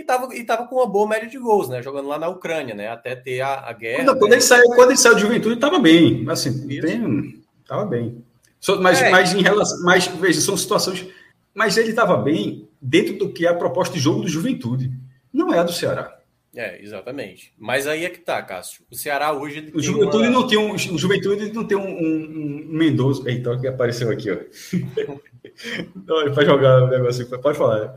e 0.02 0.04
estava 0.04 0.34
e 0.34 0.44
tava 0.44 0.66
com 0.66 0.76
uma 0.76 0.86
boa 0.86 1.08
média 1.08 1.28
de 1.28 1.38
gols, 1.38 1.68
né? 1.68 1.82
Jogando 1.82 2.08
lá 2.08 2.18
na 2.18 2.28
Ucrânia, 2.28 2.74
né? 2.74 2.88
Até 2.88 3.14
ter 3.14 3.40
a, 3.40 3.68
a 3.68 3.72
guerra. 3.72 4.04
Quando, 4.04 4.14
né? 4.14 4.20
quando, 4.20 4.32
ele 4.32 4.42
saiu, 4.42 4.64
quando 4.66 4.90
ele 4.90 4.98
saiu 4.98 5.14
de 5.14 5.20
juventude, 5.22 5.54
estava 5.54 5.78
bem. 5.78 6.28
Assim, 6.28 6.66
tem, 6.66 7.42
tava 7.66 7.86
bem. 7.86 8.22
Mas, 8.80 9.02
é. 9.02 9.10
mas 9.10 9.32
em 9.32 9.42
relação. 9.42 9.82
Mas, 9.82 10.06
veja, 10.06 10.40
são 10.40 10.56
situações. 10.56 11.06
Mas 11.54 11.76
ele 11.76 11.90
estava 11.90 12.16
bem 12.16 12.68
dentro 12.80 13.16
do 13.16 13.32
que 13.32 13.46
é 13.46 13.50
a 13.50 13.54
proposta 13.54 13.94
de 13.94 14.00
jogo 14.00 14.22
do 14.22 14.28
juventude. 14.28 14.92
Não 15.32 15.52
é 15.52 15.58
a 15.58 15.64
do 15.64 15.72
Ceará. 15.72 16.18
É, 16.54 16.82
exatamente. 16.82 17.52
Mas 17.58 17.86
aí 17.86 18.04
é 18.04 18.10
que 18.10 18.18
tá, 18.18 18.42
Cássio. 18.42 18.84
O 18.90 18.94
Ceará 18.94 19.32
hoje. 19.32 19.70
o 19.74 19.80
Juventude 19.80 20.28
uma... 20.28 20.30
não 20.30 20.46
tem 20.46 20.58
um. 20.58 20.72
O 20.74 20.98
Juventude 20.98 21.50
não 21.52 21.64
tem 21.64 21.78
um, 21.78 21.88
um, 21.88 22.66
um 22.68 22.76
Mendoza. 22.76 23.28
Eita, 23.28 23.58
que 23.58 23.66
apareceu 23.66 24.10
aqui, 24.10 24.30
ó. 24.30 24.36
não, 26.06 26.34
para 26.34 26.44
jogar 26.44 26.84
o 26.84 26.88
negócio. 26.88 27.26
Pode 27.40 27.56
falar. 27.56 27.94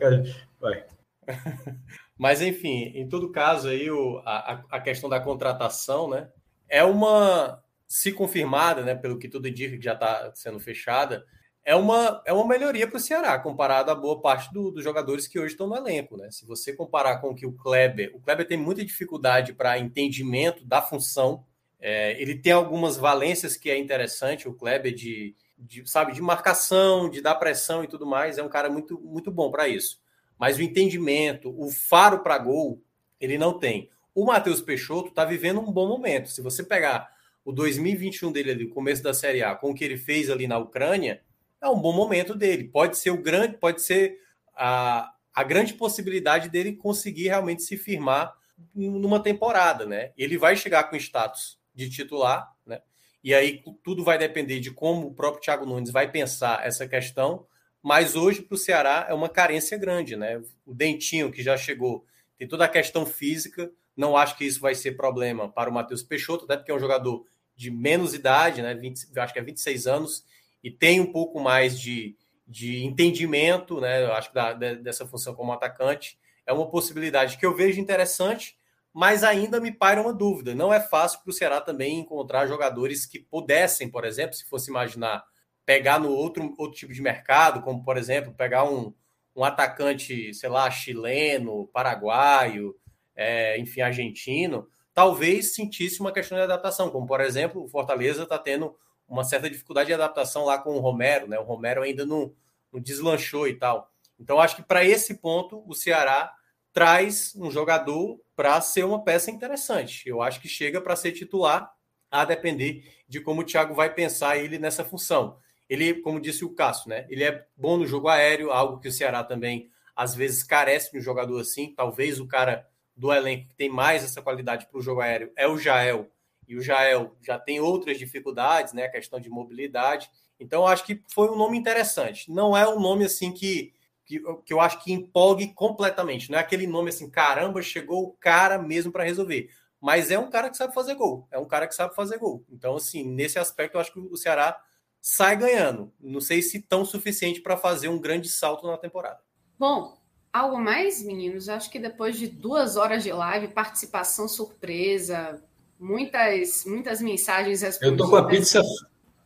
Vai. 0.62 0.86
Mas, 2.18 2.42
enfim, 2.42 2.92
em 2.96 3.08
todo 3.08 3.32
caso, 3.32 3.68
aí, 3.68 3.90
o, 3.90 4.22
a, 4.26 4.64
a 4.72 4.80
questão 4.80 5.10
da 5.10 5.20
contratação, 5.20 6.10
né? 6.10 6.30
É 6.68 6.84
uma, 6.84 7.62
se 7.88 8.12
confirmada, 8.12 8.82
né, 8.82 8.96
pelo 8.96 9.20
que 9.20 9.28
tudo 9.28 9.48
indica 9.48 9.78
que 9.78 9.84
já 9.84 9.94
está 9.94 10.32
sendo 10.34 10.60
fechada, 10.60 11.26
é 11.64 11.76
uma, 11.76 12.22
é 12.26 12.34
uma 12.34 12.48
melhoria 12.48 12.88
para 12.88 12.98
o 12.98 13.00
Ceará, 13.00 13.40
comparado 13.40 13.90
a 13.90 13.96
boa 13.96 14.22
parte 14.22 14.54
do, 14.54 14.70
dos 14.72 14.84
jogadores 14.84 15.28
que 15.28 15.40
hoje 15.40 15.54
estão 15.54 15.68
no 15.68 15.76
elenco. 15.76 16.16
Né? 16.16 16.30
Se 16.30 16.46
você 16.46 16.74
comparar 16.74 17.18
com 17.18 17.30
o 17.30 17.36
que 17.36 17.46
o 17.46 17.54
Kleber. 17.54 18.12
O 18.16 18.20
Kleber 18.20 18.48
tem 18.48 18.58
muita 18.58 18.86
dificuldade 18.86 19.54
para 19.54 19.80
entendimento 19.80 20.64
da 20.64 20.82
função. 20.82 21.44
É, 21.80 22.20
ele 22.22 22.36
tem 22.36 22.52
algumas 22.52 22.98
valências 22.98 23.58
que 23.58 23.70
é 23.72 23.78
interessante, 23.78 24.48
o 24.48 24.54
Kleber, 24.54 24.94
de, 24.94 25.36
de, 25.58 25.90
sabe, 25.90 26.14
de 26.14 26.22
marcação, 26.22 27.10
de 27.10 27.20
dar 27.20 27.36
pressão 27.36 27.84
e 27.84 27.88
tudo 27.88 28.06
mais. 28.06 28.38
É 28.38 28.44
um 28.44 28.50
cara 28.50 28.70
muito, 28.70 29.00
muito 29.02 29.32
bom 29.32 29.50
para 29.50 29.68
isso 29.68 30.05
mas 30.40 30.58
o 30.58 30.62
entendimento, 30.62 31.54
o 31.58 31.70
faro 31.70 32.20
para 32.20 32.38
gol, 32.38 32.82
ele 33.20 33.38
não 33.38 33.58
tem. 33.58 33.90
O 34.14 34.26
Matheus 34.26 34.62
Peixoto 34.62 35.10
está 35.10 35.26
vivendo 35.26 35.60
um 35.60 35.72
bom 35.72 35.88
momento. 35.88 36.30
Se 36.30 36.42
você 36.42 36.64
pegar 36.64 37.10
o 37.44 37.52
2021 37.52 38.32
dele 38.32 38.52
ali, 38.52 38.66
o 38.66 38.70
começo 38.70 39.04
da 39.04 39.14
Série 39.14 39.44
A, 39.44 39.56
com 39.56 39.72
o 39.72 39.76
que 39.76 39.84
ele 39.84 39.98
fez 39.98 40.30
ali 40.30 40.48
na 40.48 40.58
Ucrânia, 40.58 41.22
é 41.62 41.68
um 41.68 41.80
bom 41.80 41.94
momento 41.94 42.36
dele. 42.36 42.66
Pode 42.66 42.98
ser 42.98 43.12
o 43.12 43.22
grande, 43.22 43.58
pode 43.58 43.82
ser 43.82 44.20
a, 44.56 45.12
a 45.34 45.44
grande 45.44 45.74
possibilidade 45.74 46.50
dele 46.50 46.74
conseguir 46.74 47.28
realmente 47.28 47.64
se 47.64 47.78
firmar 47.78 48.34
numa 48.74 49.22
temporada, 49.22 49.86
né? 49.86 50.12
Ele 50.18 50.38
vai 50.38 50.56
chegar 50.56 50.86
com 50.86 50.96
status 50.96 51.60
de 51.74 51.90
titular, 51.90 52.54
né? 52.66 52.82
E 53.24 53.34
aí 53.34 53.62
tudo 53.84 54.04
vai 54.04 54.18
depender 54.18 54.60
de 54.60 54.72
como 54.72 55.08
o 55.08 55.14
próprio 55.14 55.42
Thiago 55.42 55.66
Nunes 55.66 55.92
vai 55.92 56.10
pensar 56.10 56.66
essa 56.66 56.88
questão 56.88 57.46
mas 57.86 58.16
hoje 58.16 58.42
para 58.42 58.56
o 58.56 58.58
Ceará 58.58 59.06
é 59.08 59.14
uma 59.14 59.30
carência 59.30 59.78
grande, 59.78 60.16
né? 60.16 60.42
O 60.66 60.74
Dentinho, 60.74 61.32
que 61.32 61.44
já 61.44 61.56
chegou, 61.56 62.04
tem 62.36 62.48
toda 62.48 62.66
a 62.66 62.68
questão 62.68 63.06
física, 63.06 63.72
não 63.96 64.18
acho 64.18 64.36
que 64.36 64.44
isso 64.44 64.60
vai 64.60 64.74
ser 64.74 64.94
problema 64.94 65.48
para 65.48 65.70
o 65.70 65.74
Matheus 65.74 66.02
Peixoto, 66.02 66.46
até 66.46 66.58
porque 66.58 66.72
é 66.72 66.74
um 66.74 66.80
jogador 66.80 67.28
de 67.56 67.70
menos 67.70 68.16
idade, 68.16 68.64
né? 68.64 68.74
20, 68.74 69.20
acho 69.20 69.32
que 69.32 69.38
é 69.38 69.44
26 69.44 69.86
anos, 69.86 70.26
e 70.64 70.72
tem 70.72 71.00
um 71.00 71.12
pouco 71.12 71.40
mais 71.40 71.80
de, 71.80 72.18
de 72.48 72.84
entendimento, 72.84 73.80
né? 73.80 74.04
Eu 74.04 74.14
acho 74.14 74.30
que 74.30 74.34
da, 74.34 74.54
dessa 74.54 75.06
função 75.06 75.36
como 75.36 75.54
atacante. 75.54 76.18
É 76.44 76.52
uma 76.52 76.68
possibilidade 76.68 77.38
que 77.38 77.46
eu 77.46 77.56
vejo 77.56 77.80
interessante, 77.80 78.58
mas 78.92 79.24
ainda 79.24 79.62
me 79.62 79.72
paira 79.72 80.02
uma 80.02 80.12
dúvida. 80.12 80.56
Não 80.56 80.74
é 80.74 80.80
fácil 80.80 81.20
para 81.20 81.30
o 81.30 81.34
Ceará 81.34 81.62
também 81.62 82.00
encontrar 82.00 82.48
jogadores 82.48 83.06
que 83.06 83.20
pudessem, 83.20 83.92
por 83.92 84.06
exemplo, 84.06 84.34
se 84.34 84.46
fosse 84.46 84.72
imaginar 84.72 85.24
pegar 85.66 86.00
no 86.00 86.12
outro, 86.12 86.54
outro 86.58 86.78
tipo 86.78 86.94
de 86.94 87.02
mercado, 87.02 87.62
como 87.62 87.84
por 87.84 87.98
exemplo, 87.98 88.34
pegar 88.34 88.64
um, 88.64 88.94
um 89.36 89.44
atacante, 89.44 90.34
sei 90.34 90.50
lá, 90.50 90.70
chileno, 90.70 91.68
paraguaio, 91.74 92.76
é, 93.16 93.58
enfim, 93.60 93.82
argentino, 93.82 94.68
talvez 94.94 95.56
sentisse 95.56 96.00
uma 96.00 96.12
questão 96.12 96.38
de 96.38 96.44
adaptação, 96.44 96.90
como 96.90 97.08
por 97.08 97.22
exemplo, 97.22 97.64
o 97.64 97.68
Fortaleza 97.68 98.24
está 98.24 98.38
tendo 98.38 98.76
uma 99.08 99.24
certa 99.24 99.50
dificuldade 99.50 99.88
de 99.88 99.94
adaptação 99.94 100.46
lá 100.46 100.58
com 100.58 100.72
o 100.72 100.80
Romero, 100.80 101.28
né? 101.28 101.38
O 101.40 101.44
Romero 101.44 101.84
ainda 101.84 102.06
não, 102.06 102.34
não 102.72 102.80
deslanchou 102.80 103.48
e 103.48 103.56
tal. 103.56 103.92
Então, 104.20 104.40
acho 104.40 104.56
que 104.56 104.64
para 104.64 104.84
esse 104.84 105.16
ponto, 105.16 105.64
o 105.68 105.74
Ceará 105.76 106.34
traz 106.74 107.34
um 107.36 107.52
jogador 107.52 108.20
para 108.36 108.60
ser 108.62 108.84
uma 108.84 109.04
peça 109.04 109.32
interessante. 109.32 110.08
Eu 110.10 110.22
acho 110.22 110.42
que 110.42 110.48
chega 110.48 110.82
para 110.82 110.96
ser 110.96 111.12
titular, 111.12 111.72
a 112.10 112.24
depender 112.24 112.84
de 113.08 113.20
como 113.20 113.42
o 113.42 113.44
Thiago 113.44 113.74
vai 113.74 113.94
pensar 113.94 114.38
ele 114.38 114.58
nessa 114.58 114.84
função. 114.84 115.38
Ele, 115.70 115.96
como 115.96 116.20
disse 116.20 116.46
o 116.46 116.54
Cássio, 116.54 116.90
né? 116.90 117.06
Ele 117.10 117.24
é 117.24 117.46
bom 117.58 117.78
no 117.78 117.88
jogo 117.88 118.08
aéreo, 118.08 118.52
algo 118.52 118.80
que 118.80 118.88
o 118.88 118.92
Ceará 118.92 119.24
também 119.24 119.70
às 119.96 120.14
vezes 120.14 120.44
carece 120.44 120.92
de 120.92 121.00
um 121.00 121.02
jogador 121.02 121.40
assim. 121.40 121.74
Talvez 121.74 122.20
o 122.20 122.28
cara 122.28 122.68
do 122.96 123.12
elenco 123.12 123.48
que 123.50 123.56
tem 123.56 123.70
mais 123.70 124.04
essa 124.04 124.22
qualidade 124.22 124.68
para 124.68 124.78
o 124.78 124.82
jogo 124.82 125.02
aéreo 125.02 125.32
é 125.36 125.48
o 125.48 125.58
Jael. 125.58 126.10
E 126.48 126.56
o 126.56 126.62
Jael 126.62 127.16
já 127.22 127.40
tem 127.40 127.60
outras 127.60 127.98
dificuldades, 127.98 128.74
né? 128.74 128.84
A 128.84 128.92
questão 128.92 129.20
de 129.20 129.30
mobilidade. 129.30 130.10
Então, 130.40 130.68
acho 130.68 130.86
que 130.86 131.02
foi 131.08 131.30
um 131.30 131.38
nome 131.38 131.58
interessante. 131.58 132.32
Não 132.32 132.56
é 132.56 132.68
um 132.68 132.80
nome 132.80 133.06
assim 133.06 133.32
que, 133.32 133.74
que, 134.06 134.20
que 134.46 134.54
eu 134.54 134.60
acho 134.60 134.84
que 134.84 134.94
empolgue 134.94 135.54
completamente. 135.54 136.30
Não 136.30 136.38
é 136.38 136.42
aquele 136.42 136.68
nome 136.68 136.90
assim, 136.90 137.10
caramba, 137.10 137.62
chegou 137.62 138.04
o 138.04 138.12
cara 138.12 138.60
mesmo 138.60 138.92
para 138.92 139.04
resolver. 139.04 139.50
Mas 139.82 140.12
é 140.12 140.20
um 140.20 140.30
cara 140.30 140.50
que 140.50 140.58
sabe 140.58 140.74
fazer 140.74 140.96
gol. 140.96 141.28
É 141.32 141.40
um 141.40 141.46
cara 141.46 141.68
que 141.68 141.76
sabe 141.76 141.96
fazer 141.96 142.18
gol. 142.18 142.44
Então, 142.50 142.76
assim, 142.76 143.04
nesse 143.04 143.40
aspecto, 143.40 143.76
eu 143.76 143.82
acho 143.82 143.94
que 143.94 144.00
o 144.00 144.18
Ceará 144.18 144.60
sai 145.08 145.38
ganhando. 145.38 145.92
Não 146.02 146.20
sei 146.20 146.42
se 146.42 146.60
tão 146.60 146.84
suficiente 146.84 147.40
para 147.40 147.56
fazer 147.56 147.88
um 147.88 148.00
grande 148.00 148.28
salto 148.28 148.66
na 148.66 148.76
temporada. 148.76 149.20
Bom, 149.58 149.96
algo 150.34 150.60
mais, 150.60 151.06
meninos? 151.06 151.48
Acho 151.48 151.70
que 151.70 151.78
depois 151.78 152.18
de 152.18 152.26
duas 152.26 152.76
horas 152.76 153.04
de 153.04 153.12
live, 153.12 153.50
participação 153.50 154.28
surpresa, 154.28 155.40
muitas, 155.80 156.66
muitas 156.66 157.02
mensagens 157.02 157.62
respondidas. 157.62 158.00
Eu 158.00 158.04
tô 158.04 158.10
com 158.10 158.16
a 158.16 158.28
pizza, 158.28 158.62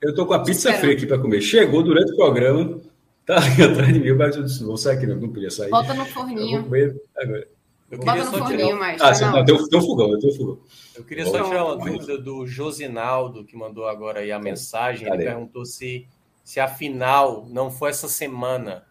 eu 0.01 0.15
tô 0.15 0.25
com 0.25 0.33
a 0.33 0.43
pizza 0.43 0.73
fria 0.73 0.93
aqui 0.97 1.07
para 1.07 1.17
comer. 1.17 1.39
Chegou 1.39 1.81
durante 1.81 2.11
o 2.11 2.17
programa, 2.17 2.81
tá 3.25 3.37
ali 3.37 3.63
atrás 3.63 3.93
de 3.93 4.01
mim, 4.01 4.11
mas 4.11 4.35
eu 4.35 4.43
disse, 4.43 4.61
vou 4.61 4.75
sair 4.75 4.97
aqui, 4.97 5.07
não, 5.07 5.15
não 5.15 5.29
podia 5.29 5.49
sair. 5.49 5.69
Bota 5.69 5.93
no 5.93 6.05
forninho. 6.07 6.57
Eu 6.57 6.61
vou 6.63 6.63
comer 6.63 7.01
agora. 7.15 7.47
Eu 7.91 7.97
Bota 7.97 8.23
no 8.23 8.31
forninho 8.37 8.67
tirar... 8.67 8.79
mais. 8.79 9.01
Ah, 9.01 9.13
sim, 9.13 9.25
não, 9.25 9.43
tem, 9.43 9.55
um 9.55 9.81
fogão, 9.81 10.19
tem 10.19 10.29
um 10.29 10.33
fogão. 10.33 10.59
Eu 10.95 11.03
queria 11.03 11.25
só 11.25 11.43
tirar 11.43 11.65
uma 11.65 11.77
dúvida 11.77 12.17
do 12.17 12.45
Josinaldo, 12.45 13.43
que 13.43 13.55
mandou 13.55 13.87
agora 13.87 14.19
aí 14.19 14.31
a 14.31 14.39
mensagem. 14.39 15.07
Ele 15.07 15.23
perguntou 15.23 15.65
se, 15.65 16.07
se 16.43 16.59
a 16.59 16.67
final 16.67 17.45
não 17.49 17.71
foi 17.71 17.89
essa 17.89 18.07
semana. 18.07 18.85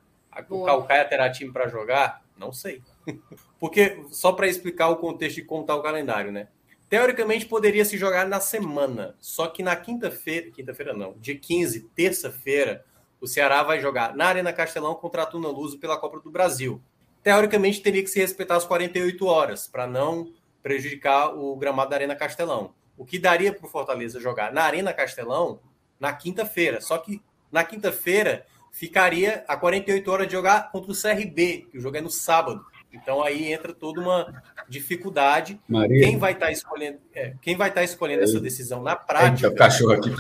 O 0.49 0.65
Calcaia 0.65 1.05
terá 1.05 1.31
time 1.31 1.53
para 1.53 1.69
jogar? 1.69 2.23
Não 2.37 2.53
sei. 2.53 2.83
Porque, 3.59 4.05
só 4.11 4.33
para 4.33 4.47
explicar 4.47 4.89
o 4.89 4.97
contexto 4.97 5.37
de 5.37 5.43
como 5.43 5.63
está 5.63 5.75
o 5.75 5.83
calendário, 5.83 6.31
né? 6.31 6.49
Teoricamente 6.89 7.45
poderia 7.45 7.85
se 7.85 7.99
jogar 7.99 8.27
na 8.27 8.41
semana, 8.41 9.15
só 9.21 9.47
que 9.47 9.63
na 9.63 9.77
quinta-feira, 9.77 10.51
quinta-feira 10.51 10.95
não, 10.95 11.15
dia 11.19 11.39
15, 11.39 11.81
terça-feira, 11.95 12.83
o 13.21 13.27
Ceará 13.27 13.63
vai 13.63 13.79
jogar 13.79 14.17
na 14.17 14.27
Arena 14.27 14.53
Castelão 14.53 14.95
contra 14.95 15.23
a 15.23 15.27
Tuna 15.27 15.49
Luso 15.49 15.79
pela 15.79 15.99
Copa 15.99 16.21
do 16.21 16.31
Brasil. 16.31 16.81
Teoricamente 17.23 17.81
teria 17.81 18.03
que 18.03 18.09
se 18.09 18.19
respeitar 18.19 18.57
as 18.57 18.65
48 18.65 19.27
horas 19.27 19.67
para 19.67 19.87
não 19.87 20.33
prejudicar 20.63 21.35
o 21.35 21.57
gramado 21.57 21.91
da 21.91 21.97
Arena 21.97 22.17
Castelão. 22.17 22.73
O 22.97 23.05
que 23.05 23.19
daria 23.19 23.53
para 23.53 23.67
o 23.67 23.71
Fortaleza 23.71 24.21
jogar 24.21 24.53
na 24.53 24.63
Arena 24.63 24.93
Castelão 24.93 25.61
na 25.99 26.13
quinta-feira. 26.13 26.81
Só 26.81 26.99
que 26.99 27.23
na 27.51 27.65
quinta-feira 27.65 28.47
ficaria 28.71 29.45
a 29.49 29.57
48 29.57 30.11
horas 30.11 30.27
de 30.27 30.33
jogar 30.33 30.71
contra 30.71 30.93
o 30.93 30.95
CRB, 30.95 31.69
que 31.71 31.79
o 31.79 31.81
jogo 31.81 31.97
é 31.97 32.01
no 32.01 32.11
sábado. 32.11 32.65
Então 32.93 33.23
aí 33.23 33.53
entra 33.53 33.73
toda 33.73 34.01
uma 34.01 34.43
dificuldade. 34.69 35.61
Maria. 35.69 36.05
Quem 36.05 36.19
vai 36.19 36.33
estar 36.33 36.47
tá 36.47 36.53
escolhendo, 36.53 36.99
é, 37.15 37.35
quem 37.43 37.57
vai 37.57 37.69
estar 37.69 37.81
tá 37.81 37.85
escolhendo 37.85 38.23
essa 38.23 38.41
decisão 38.41 38.83
na 38.83 38.97
prática? 38.97 39.49
o 39.49 39.55
cachorro 39.55 39.93
aqui. 39.93 40.11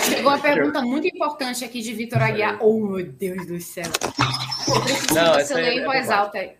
Chegou 0.00 0.32
uma 0.32 0.40
pergunta 0.40 0.82
muito 0.82 1.06
importante 1.06 1.64
aqui 1.64 1.80
de 1.80 1.92
Vitor 1.92 2.22
Aguiar. 2.22 2.58
Oh, 2.60 2.80
meu 2.80 3.06
Deus 3.06 3.46
do 3.46 3.60
céu. 3.60 3.90
Não, 5.14 5.34
você 5.34 5.54
ler 5.54 5.68
é, 5.68 5.74
em 5.74 5.84
voz 5.84 6.10
alta 6.10 6.38
aí. 6.38 6.52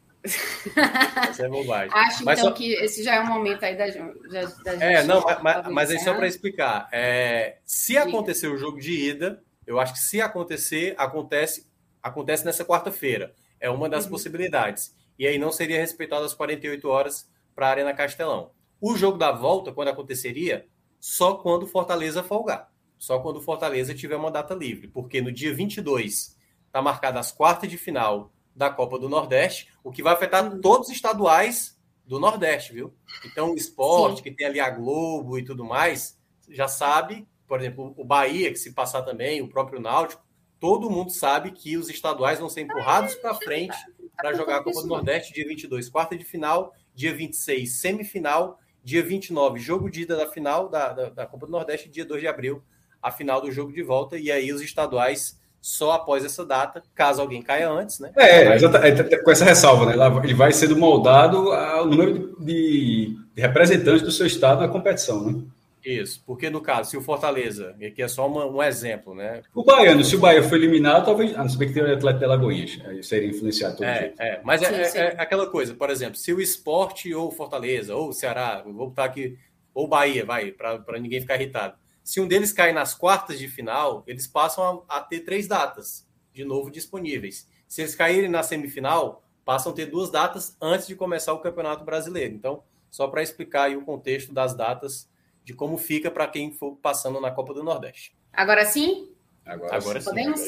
Essa 1.28 1.46
é 1.46 1.48
bobagem. 1.48 1.90
Acho 1.92 2.24
mas 2.24 2.38
então 2.38 2.50
só... 2.50 2.56
que 2.56 2.72
esse 2.74 3.02
já 3.02 3.16
é 3.16 3.20
um 3.20 3.26
momento 3.26 3.62
aí 3.64 3.76
da, 3.76 3.86
da, 3.86 4.74
da 4.76 4.84
É, 4.84 5.04
não, 5.04 5.24
mas, 5.42 5.68
mas 5.68 5.90
é 5.90 5.98
só 5.98 6.14
para 6.14 6.26
explicar. 6.26 6.88
É, 6.92 7.58
se 7.64 7.96
acontecer 7.96 8.48
o 8.48 8.58
jogo 8.58 8.80
de 8.80 8.92
ida, 8.92 9.42
eu 9.66 9.78
acho 9.78 9.92
que 9.92 10.00
se 10.00 10.20
acontecer, 10.20 10.94
acontece, 10.98 11.66
acontece 12.02 12.44
nessa 12.44 12.64
quarta-feira. 12.64 13.34
É 13.60 13.70
uma 13.70 13.88
das 13.88 14.04
uhum. 14.04 14.10
possibilidades. 14.10 14.94
E 15.18 15.26
aí 15.26 15.38
não 15.38 15.50
seria 15.50 15.80
respeitado 15.80 16.24
as 16.24 16.34
48 16.34 16.88
horas 16.88 17.28
para 17.54 17.68
a 17.68 17.70
Arena 17.70 17.94
Castelão. 17.94 18.50
O 18.80 18.96
jogo 18.96 19.16
da 19.16 19.32
volta, 19.32 19.72
quando 19.72 19.88
aconteceria, 19.88 20.66
só 21.06 21.36
quando 21.36 21.62
o 21.62 21.66
Fortaleza 21.68 22.20
folgar. 22.20 22.68
Só 22.98 23.20
quando 23.20 23.40
Fortaleza 23.40 23.94
tiver 23.94 24.16
uma 24.16 24.28
data 24.30 24.52
livre. 24.54 24.88
Porque 24.88 25.22
no 25.22 25.30
dia 25.30 25.54
22 25.54 26.36
está 26.66 26.82
marcada 26.82 27.20
as 27.20 27.30
quartas 27.30 27.70
de 27.70 27.78
final 27.78 28.32
da 28.56 28.70
Copa 28.70 28.98
do 28.98 29.08
Nordeste, 29.08 29.68
o 29.84 29.92
que 29.92 30.02
vai 30.02 30.14
afetar 30.14 30.44
uhum. 30.44 30.60
todos 30.60 30.88
os 30.88 30.94
estaduais 30.94 31.78
do 32.04 32.18
Nordeste, 32.18 32.72
viu? 32.72 32.92
Então, 33.24 33.52
o 33.52 33.54
esporte, 33.54 34.16
Sim. 34.16 34.22
que 34.24 34.30
tem 34.32 34.48
ali 34.48 34.58
a 34.58 34.68
Globo 34.68 35.38
e 35.38 35.44
tudo 35.44 35.64
mais, 35.64 36.18
já 36.48 36.66
sabe, 36.66 37.24
por 37.46 37.60
exemplo, 37.60 37.94
o 37.96 38.04
Bahia, 38.04 38.50
que 38.50 38.58
se 38.58 38.72
passar 38.72 39.02
também, 39.02 39.40
o 39.40 39.48
próprio 39.48 39.80
Náutico, 39.80 40.24
todo 40.58 40.90
mundo 40.90 41.10
sabe 41.10 41.52
que 41.52 41.76
os 41.76 41.88
estaduais 41.88 42.40
vão 42.40 42.48
ser 42.48 42.62
empurrados 42.62 43.14
para 43.14 43.34
frente 43.34 43.76
para 44.16 44.34
jogar 44.34 44.56
a 44.56 44.64
Copa 44.64 44.82
do 44.82 44.88
Nordeste, 44.88 45.32
dia 45.32 45.46
22, 45.46 45.88
quarta 45.88 46.18
de 46.18 46.24
final, 46.24 46.74
dia 46.94 47.14
26, 47.14 47.80
semifinal, 47.80 48.58
dia 48.86 49.02
29, 49.02 49.58
jogo 49.58 49.90
de 49.90 50.02
ida 50.02 50.14
da 50.14 50.28
final 50.28 50.68
da, 50.68 50.92
da, 50.92 51.08
da 51.08 51.26
Copa 51.26 51.44
do 51.44 51.50
Nordeste, 51.50 51.88
dia 51.88 52.04
2 52.04 52.20
de 52.20 52.28
abril, 52.28 52.62
a 53.02 53.10
final 53.10 53.40
do 53.40 53.50
jogo 53.50 53.72
de 53.72 53.82
volta, 53.82 54.16
e 54.16 54.30
aí 54.30 54.52
os 54.52 54.62
estaduais 54.62 55.36
só 55.60 55.90
após 55.90 56.24
essa 56.24 56.46
data, 56.46 56.80
caso 56.94 57.20
alguém 57.20 57.42
caia 57.42 57.68
antes, 57.68 57.98
né? 57.98 58.12
É, 58.16 58.42
é 58.44 59.16
com 59.24 59.30
essa 59.32 59.44
ressalva, 59.44 59.86
né? 59.86 59.94
Ele 60.22 60.34
vai 60.34 60.52
sendo 60.52 60.76
moldado 60.76 61.52
ao 61.52 61.84
número 61.84 62.36
de, 62.38 63.16
de 63.34 63.42
representantes 63.42 64.02
do 64.02 64.12
seu 64.12 64.24
estado 64.24 64.60
na 64.60 64.68
competição, 64.68 65.32
né? 65.32 65.42
Isso, 65.86 66.20
porque 66.26 66.50
no 66.50 66.60
caso, 66.60 66.90
se 66.90 66.96
o 66.96 67.00
Fortaleza, 67.00 67.76
e 67.78 67.86
aqui 67.86 68.02
é 68.02 68.08
só 68.08 68.26
uma, 68.26 68.44
um 68.44 68.60
exemplo, 68.60 69.14
né? 69.14 69.42
O 69.54 69.62
Baiano, 69.62 70.02
se 70.02 70.16
o 70.16 70.18
Bahia 70.18 70.42
foi 70.42 70.58
eliminado, 70.58 71.04
talvez. 71.04 71.32
Ah, 71.36 71.44
não 71.44 71.48
sei 71.48 71.68
que 71.68 71.74
tem 71.74 71.82
o 71.84 71.94
Atlético 71.94 72.24
de 72.24 72.26
Lagoinhas, 72.26 72.80
aí 72.84 73.00
seria 73.04 73.28
influenciado 73.28 73.76
todo 73.76 73.86
é, 73.86 74.00
jeito. 74.00 74.20
É, 74.20 74.40
mas 74.42 74.62
é, 74.62 74.66
sim, 74.66 74.74
é, 74.74 74.84
sim. 74.84 74.98
é, 74.98 75.14
aquela 75.16 75.48
coisa, 75.48 75.74
por 75.74 75.88
exemplo, 75.88 76.16
se 76.16 76.32
o 76.32 76.40
esporte 76.40 77.14
ou 77.14 77.28
o 77.28 77.30
Fortaleza, 77.30 77.94
ou 77.94 78.08
o 78.08 78.12
Ceará, 78.12 78.62
vou 78.64 78.88
botar 78.88 79.04
aqui, 79.04 79.38
ou 79.72 79.86
Bahia, 79.86 80.24
vai, 80.24 80.50
para 80.50 80.98
ninguém 80.98 81.20
ficar 81.20 81.36
irritado. 81.36 81.76
Se 82.02 82.20
um 82.20 82.26
deles 82.26 82.52
cai 82.52 82.72
nas 82.72 82.92
quartas 82.92 83.38
de 83.38 83.46
final, 83.46 84.02
eles 84.08 84.26
passam 84.26 84.84
a, 84.88 84.96
a 84.96 85.00
ter 85.00 85.20
três 85.20 85.46
datas 85.46 86.04
de 86.32 86.44
novo 86.44 86.68
disponíveis. 86.68 87.48
Se 87.68 87.82
eles 87.82 87.94
caírem 87.94 88.28
na 88.28 88.42
semifinal, 88.42 89.22
passam 89.44 89.70
a 89.70 89.74
ter 89.74 89.86
duas 89.86 90.10
datas 90.10 90.56
antes 90.60 90.88
de 90.88 90.96
começar 90.96 91.32
o 91.32 91.38
Campeonato 91.38 91.84
Brasileiro. 91.84 92.34
Então, 92.34 92.64
só 92.90 93.06
para 93.06 93.22
explicar 93.22 93.64
aí 93.64 93.76
o 93.76 93.84
contexto 93.84 94.32
das 94.32 94.52
datas 94.52 95.08
de 95.46 95.54
como 95.54 95.78
fica 95.78 96.10
para 96.10 96.26
quem 96.26 96.50
for 96.50 96.76
passando 96.82 97.20
na 97.20 97.30
Copa 97.30 97.54
do 97.54 97.62
Nordeste. 97.62 98.12
Agora 98.32 98.64
sim? 98.64 99.12
Agora, 99.44 99.76
Agora 99.76 100.00
sim. 100.00 100.04
Podemos? 100.04 100.40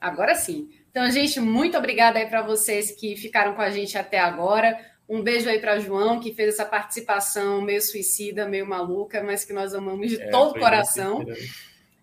Agora 0.00 0.34
sim. 0.34 0.70
Então, 0.90 1.10
gente, 1.10 1.38
muito 1.38 1.76
obrigada 1.76 2.18
aí 2.18 2.24
para 2.24 2.40
vocês 2.40 2.90
que 2.90 3.14
ficaram 3.16 3.52
com 3.52 3.60
a 3.60 3.68
gente 3.68 3.98
até 3.98 4.18
agora. 4.18 4.74
Um 5.06 5.22
beijo 5.22 5.46
aí 5.46 5.58
para 5.58 5.78
João, 5.78 6.18
que 6.18 6.32
fez 6.32 6.54
essa 6.54 6.64
participação 6.64 7.60
meio 7.60 7.82
suicida, 7.82 8.48
meio 8.48 8.66
maluca, 8.66 9.22
mas 9.22 9.44
que 9.44 9.52
nós 9.52 9.74
amamos 9.74 10.08
de 10.08 10.22
é, 10.22 10.30
todo 10.30 10.56
o 10.56 10.58
coração. 10.58 11.22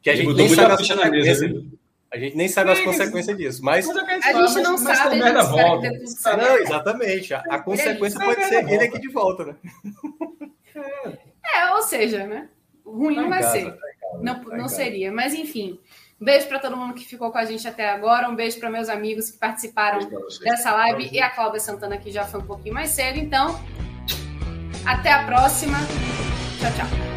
Que 0.04 0.12
a 0.12 0.16
gente 0.16 0.34
nem 0.34 0.48
sabe 0.48 0.74
as 0.74 0.88
consequências. 0.88 1.42
A 2.12 2.18
gente 2.20 2.38
nem 2.38 2.48
sabe 2.48 2.72
as 2.72 2.80
consequências 2.82 3.36
disso, 3.36 3.66
mas. 3.66 3.88
mas 3.88 4.26
a 4.26 4.46
gente 4.46 4.62
não 4.62 4.74
mas, 4.74 4.98
sabe, 5.00 5.16
mas 5.18 5.36
a 5.36 5.42
gente 5.42 5.52
volta. 5.52 6.38
Não, 6.38 6.58
exatamente. 6.60 7.34
A, 7.34 7.40
a 7.50 7.60
consequência 7.60 8.20
pode 8.20 8.46
ser 8.46 8.70
ele 8.70 8.84
aqui 8.84 9.00
de 9.00 9.10
volta, 9.10 9.46
né? 9.46 9.56
É, 10.76 11.23
ou 11.76 11.82
seja, 11.82 12.26
né? 12.26 12.50
Ruim 12.86 13.16
não 13.16 13.30
vai 13.30 13.42
casa, 13.42 13.52
ser. 13.52 13.66
Casa, 13.66 13.80
não, 14.22 14.44
não 14.44 14.68
seria. 14.68 15.12
Mas, 15.12 15.34
enfim. 15.34 15.80
Um 16.22 16.26
beijo 16.26 16.48
para 16.48 16.60
todo 16.60 16.78
mundo 16.78 16.94
que 16.94 17.06
ficou 17.06 17.32
com 17.32 17.38
a 17.38 17.46
gente 17.46 17.68
até 17.68 17.90
agora. 17.90 18.30
Um 18.30 18.36
beijo 18.36 18.60
para 18.60 18.70
meus 18.70 18.88
amigos 18.88 19.32
que 19.32 19.38
participaram 19.38 20.00
dessa 20.44 20.72
live. 20.72 21.10
E 21.12 21.20
a 21.20 21.30
Cláudia 21.30 21.60
Santana, 21.60 21.98
que 21.98 22.12
já 22.12 22.24
foi 22.24 22.40
um 22.40 22.46
pouquinho 22.46 22.74
mais 22.74 22.92
cedo. 22.92 23.18
Então, 23.18 23.60
até 24.86 25.12
a 25.12 25.26
próxima. 25.26 25.78
Tchau, 26.60 26.72
tchau. 26.72 27.13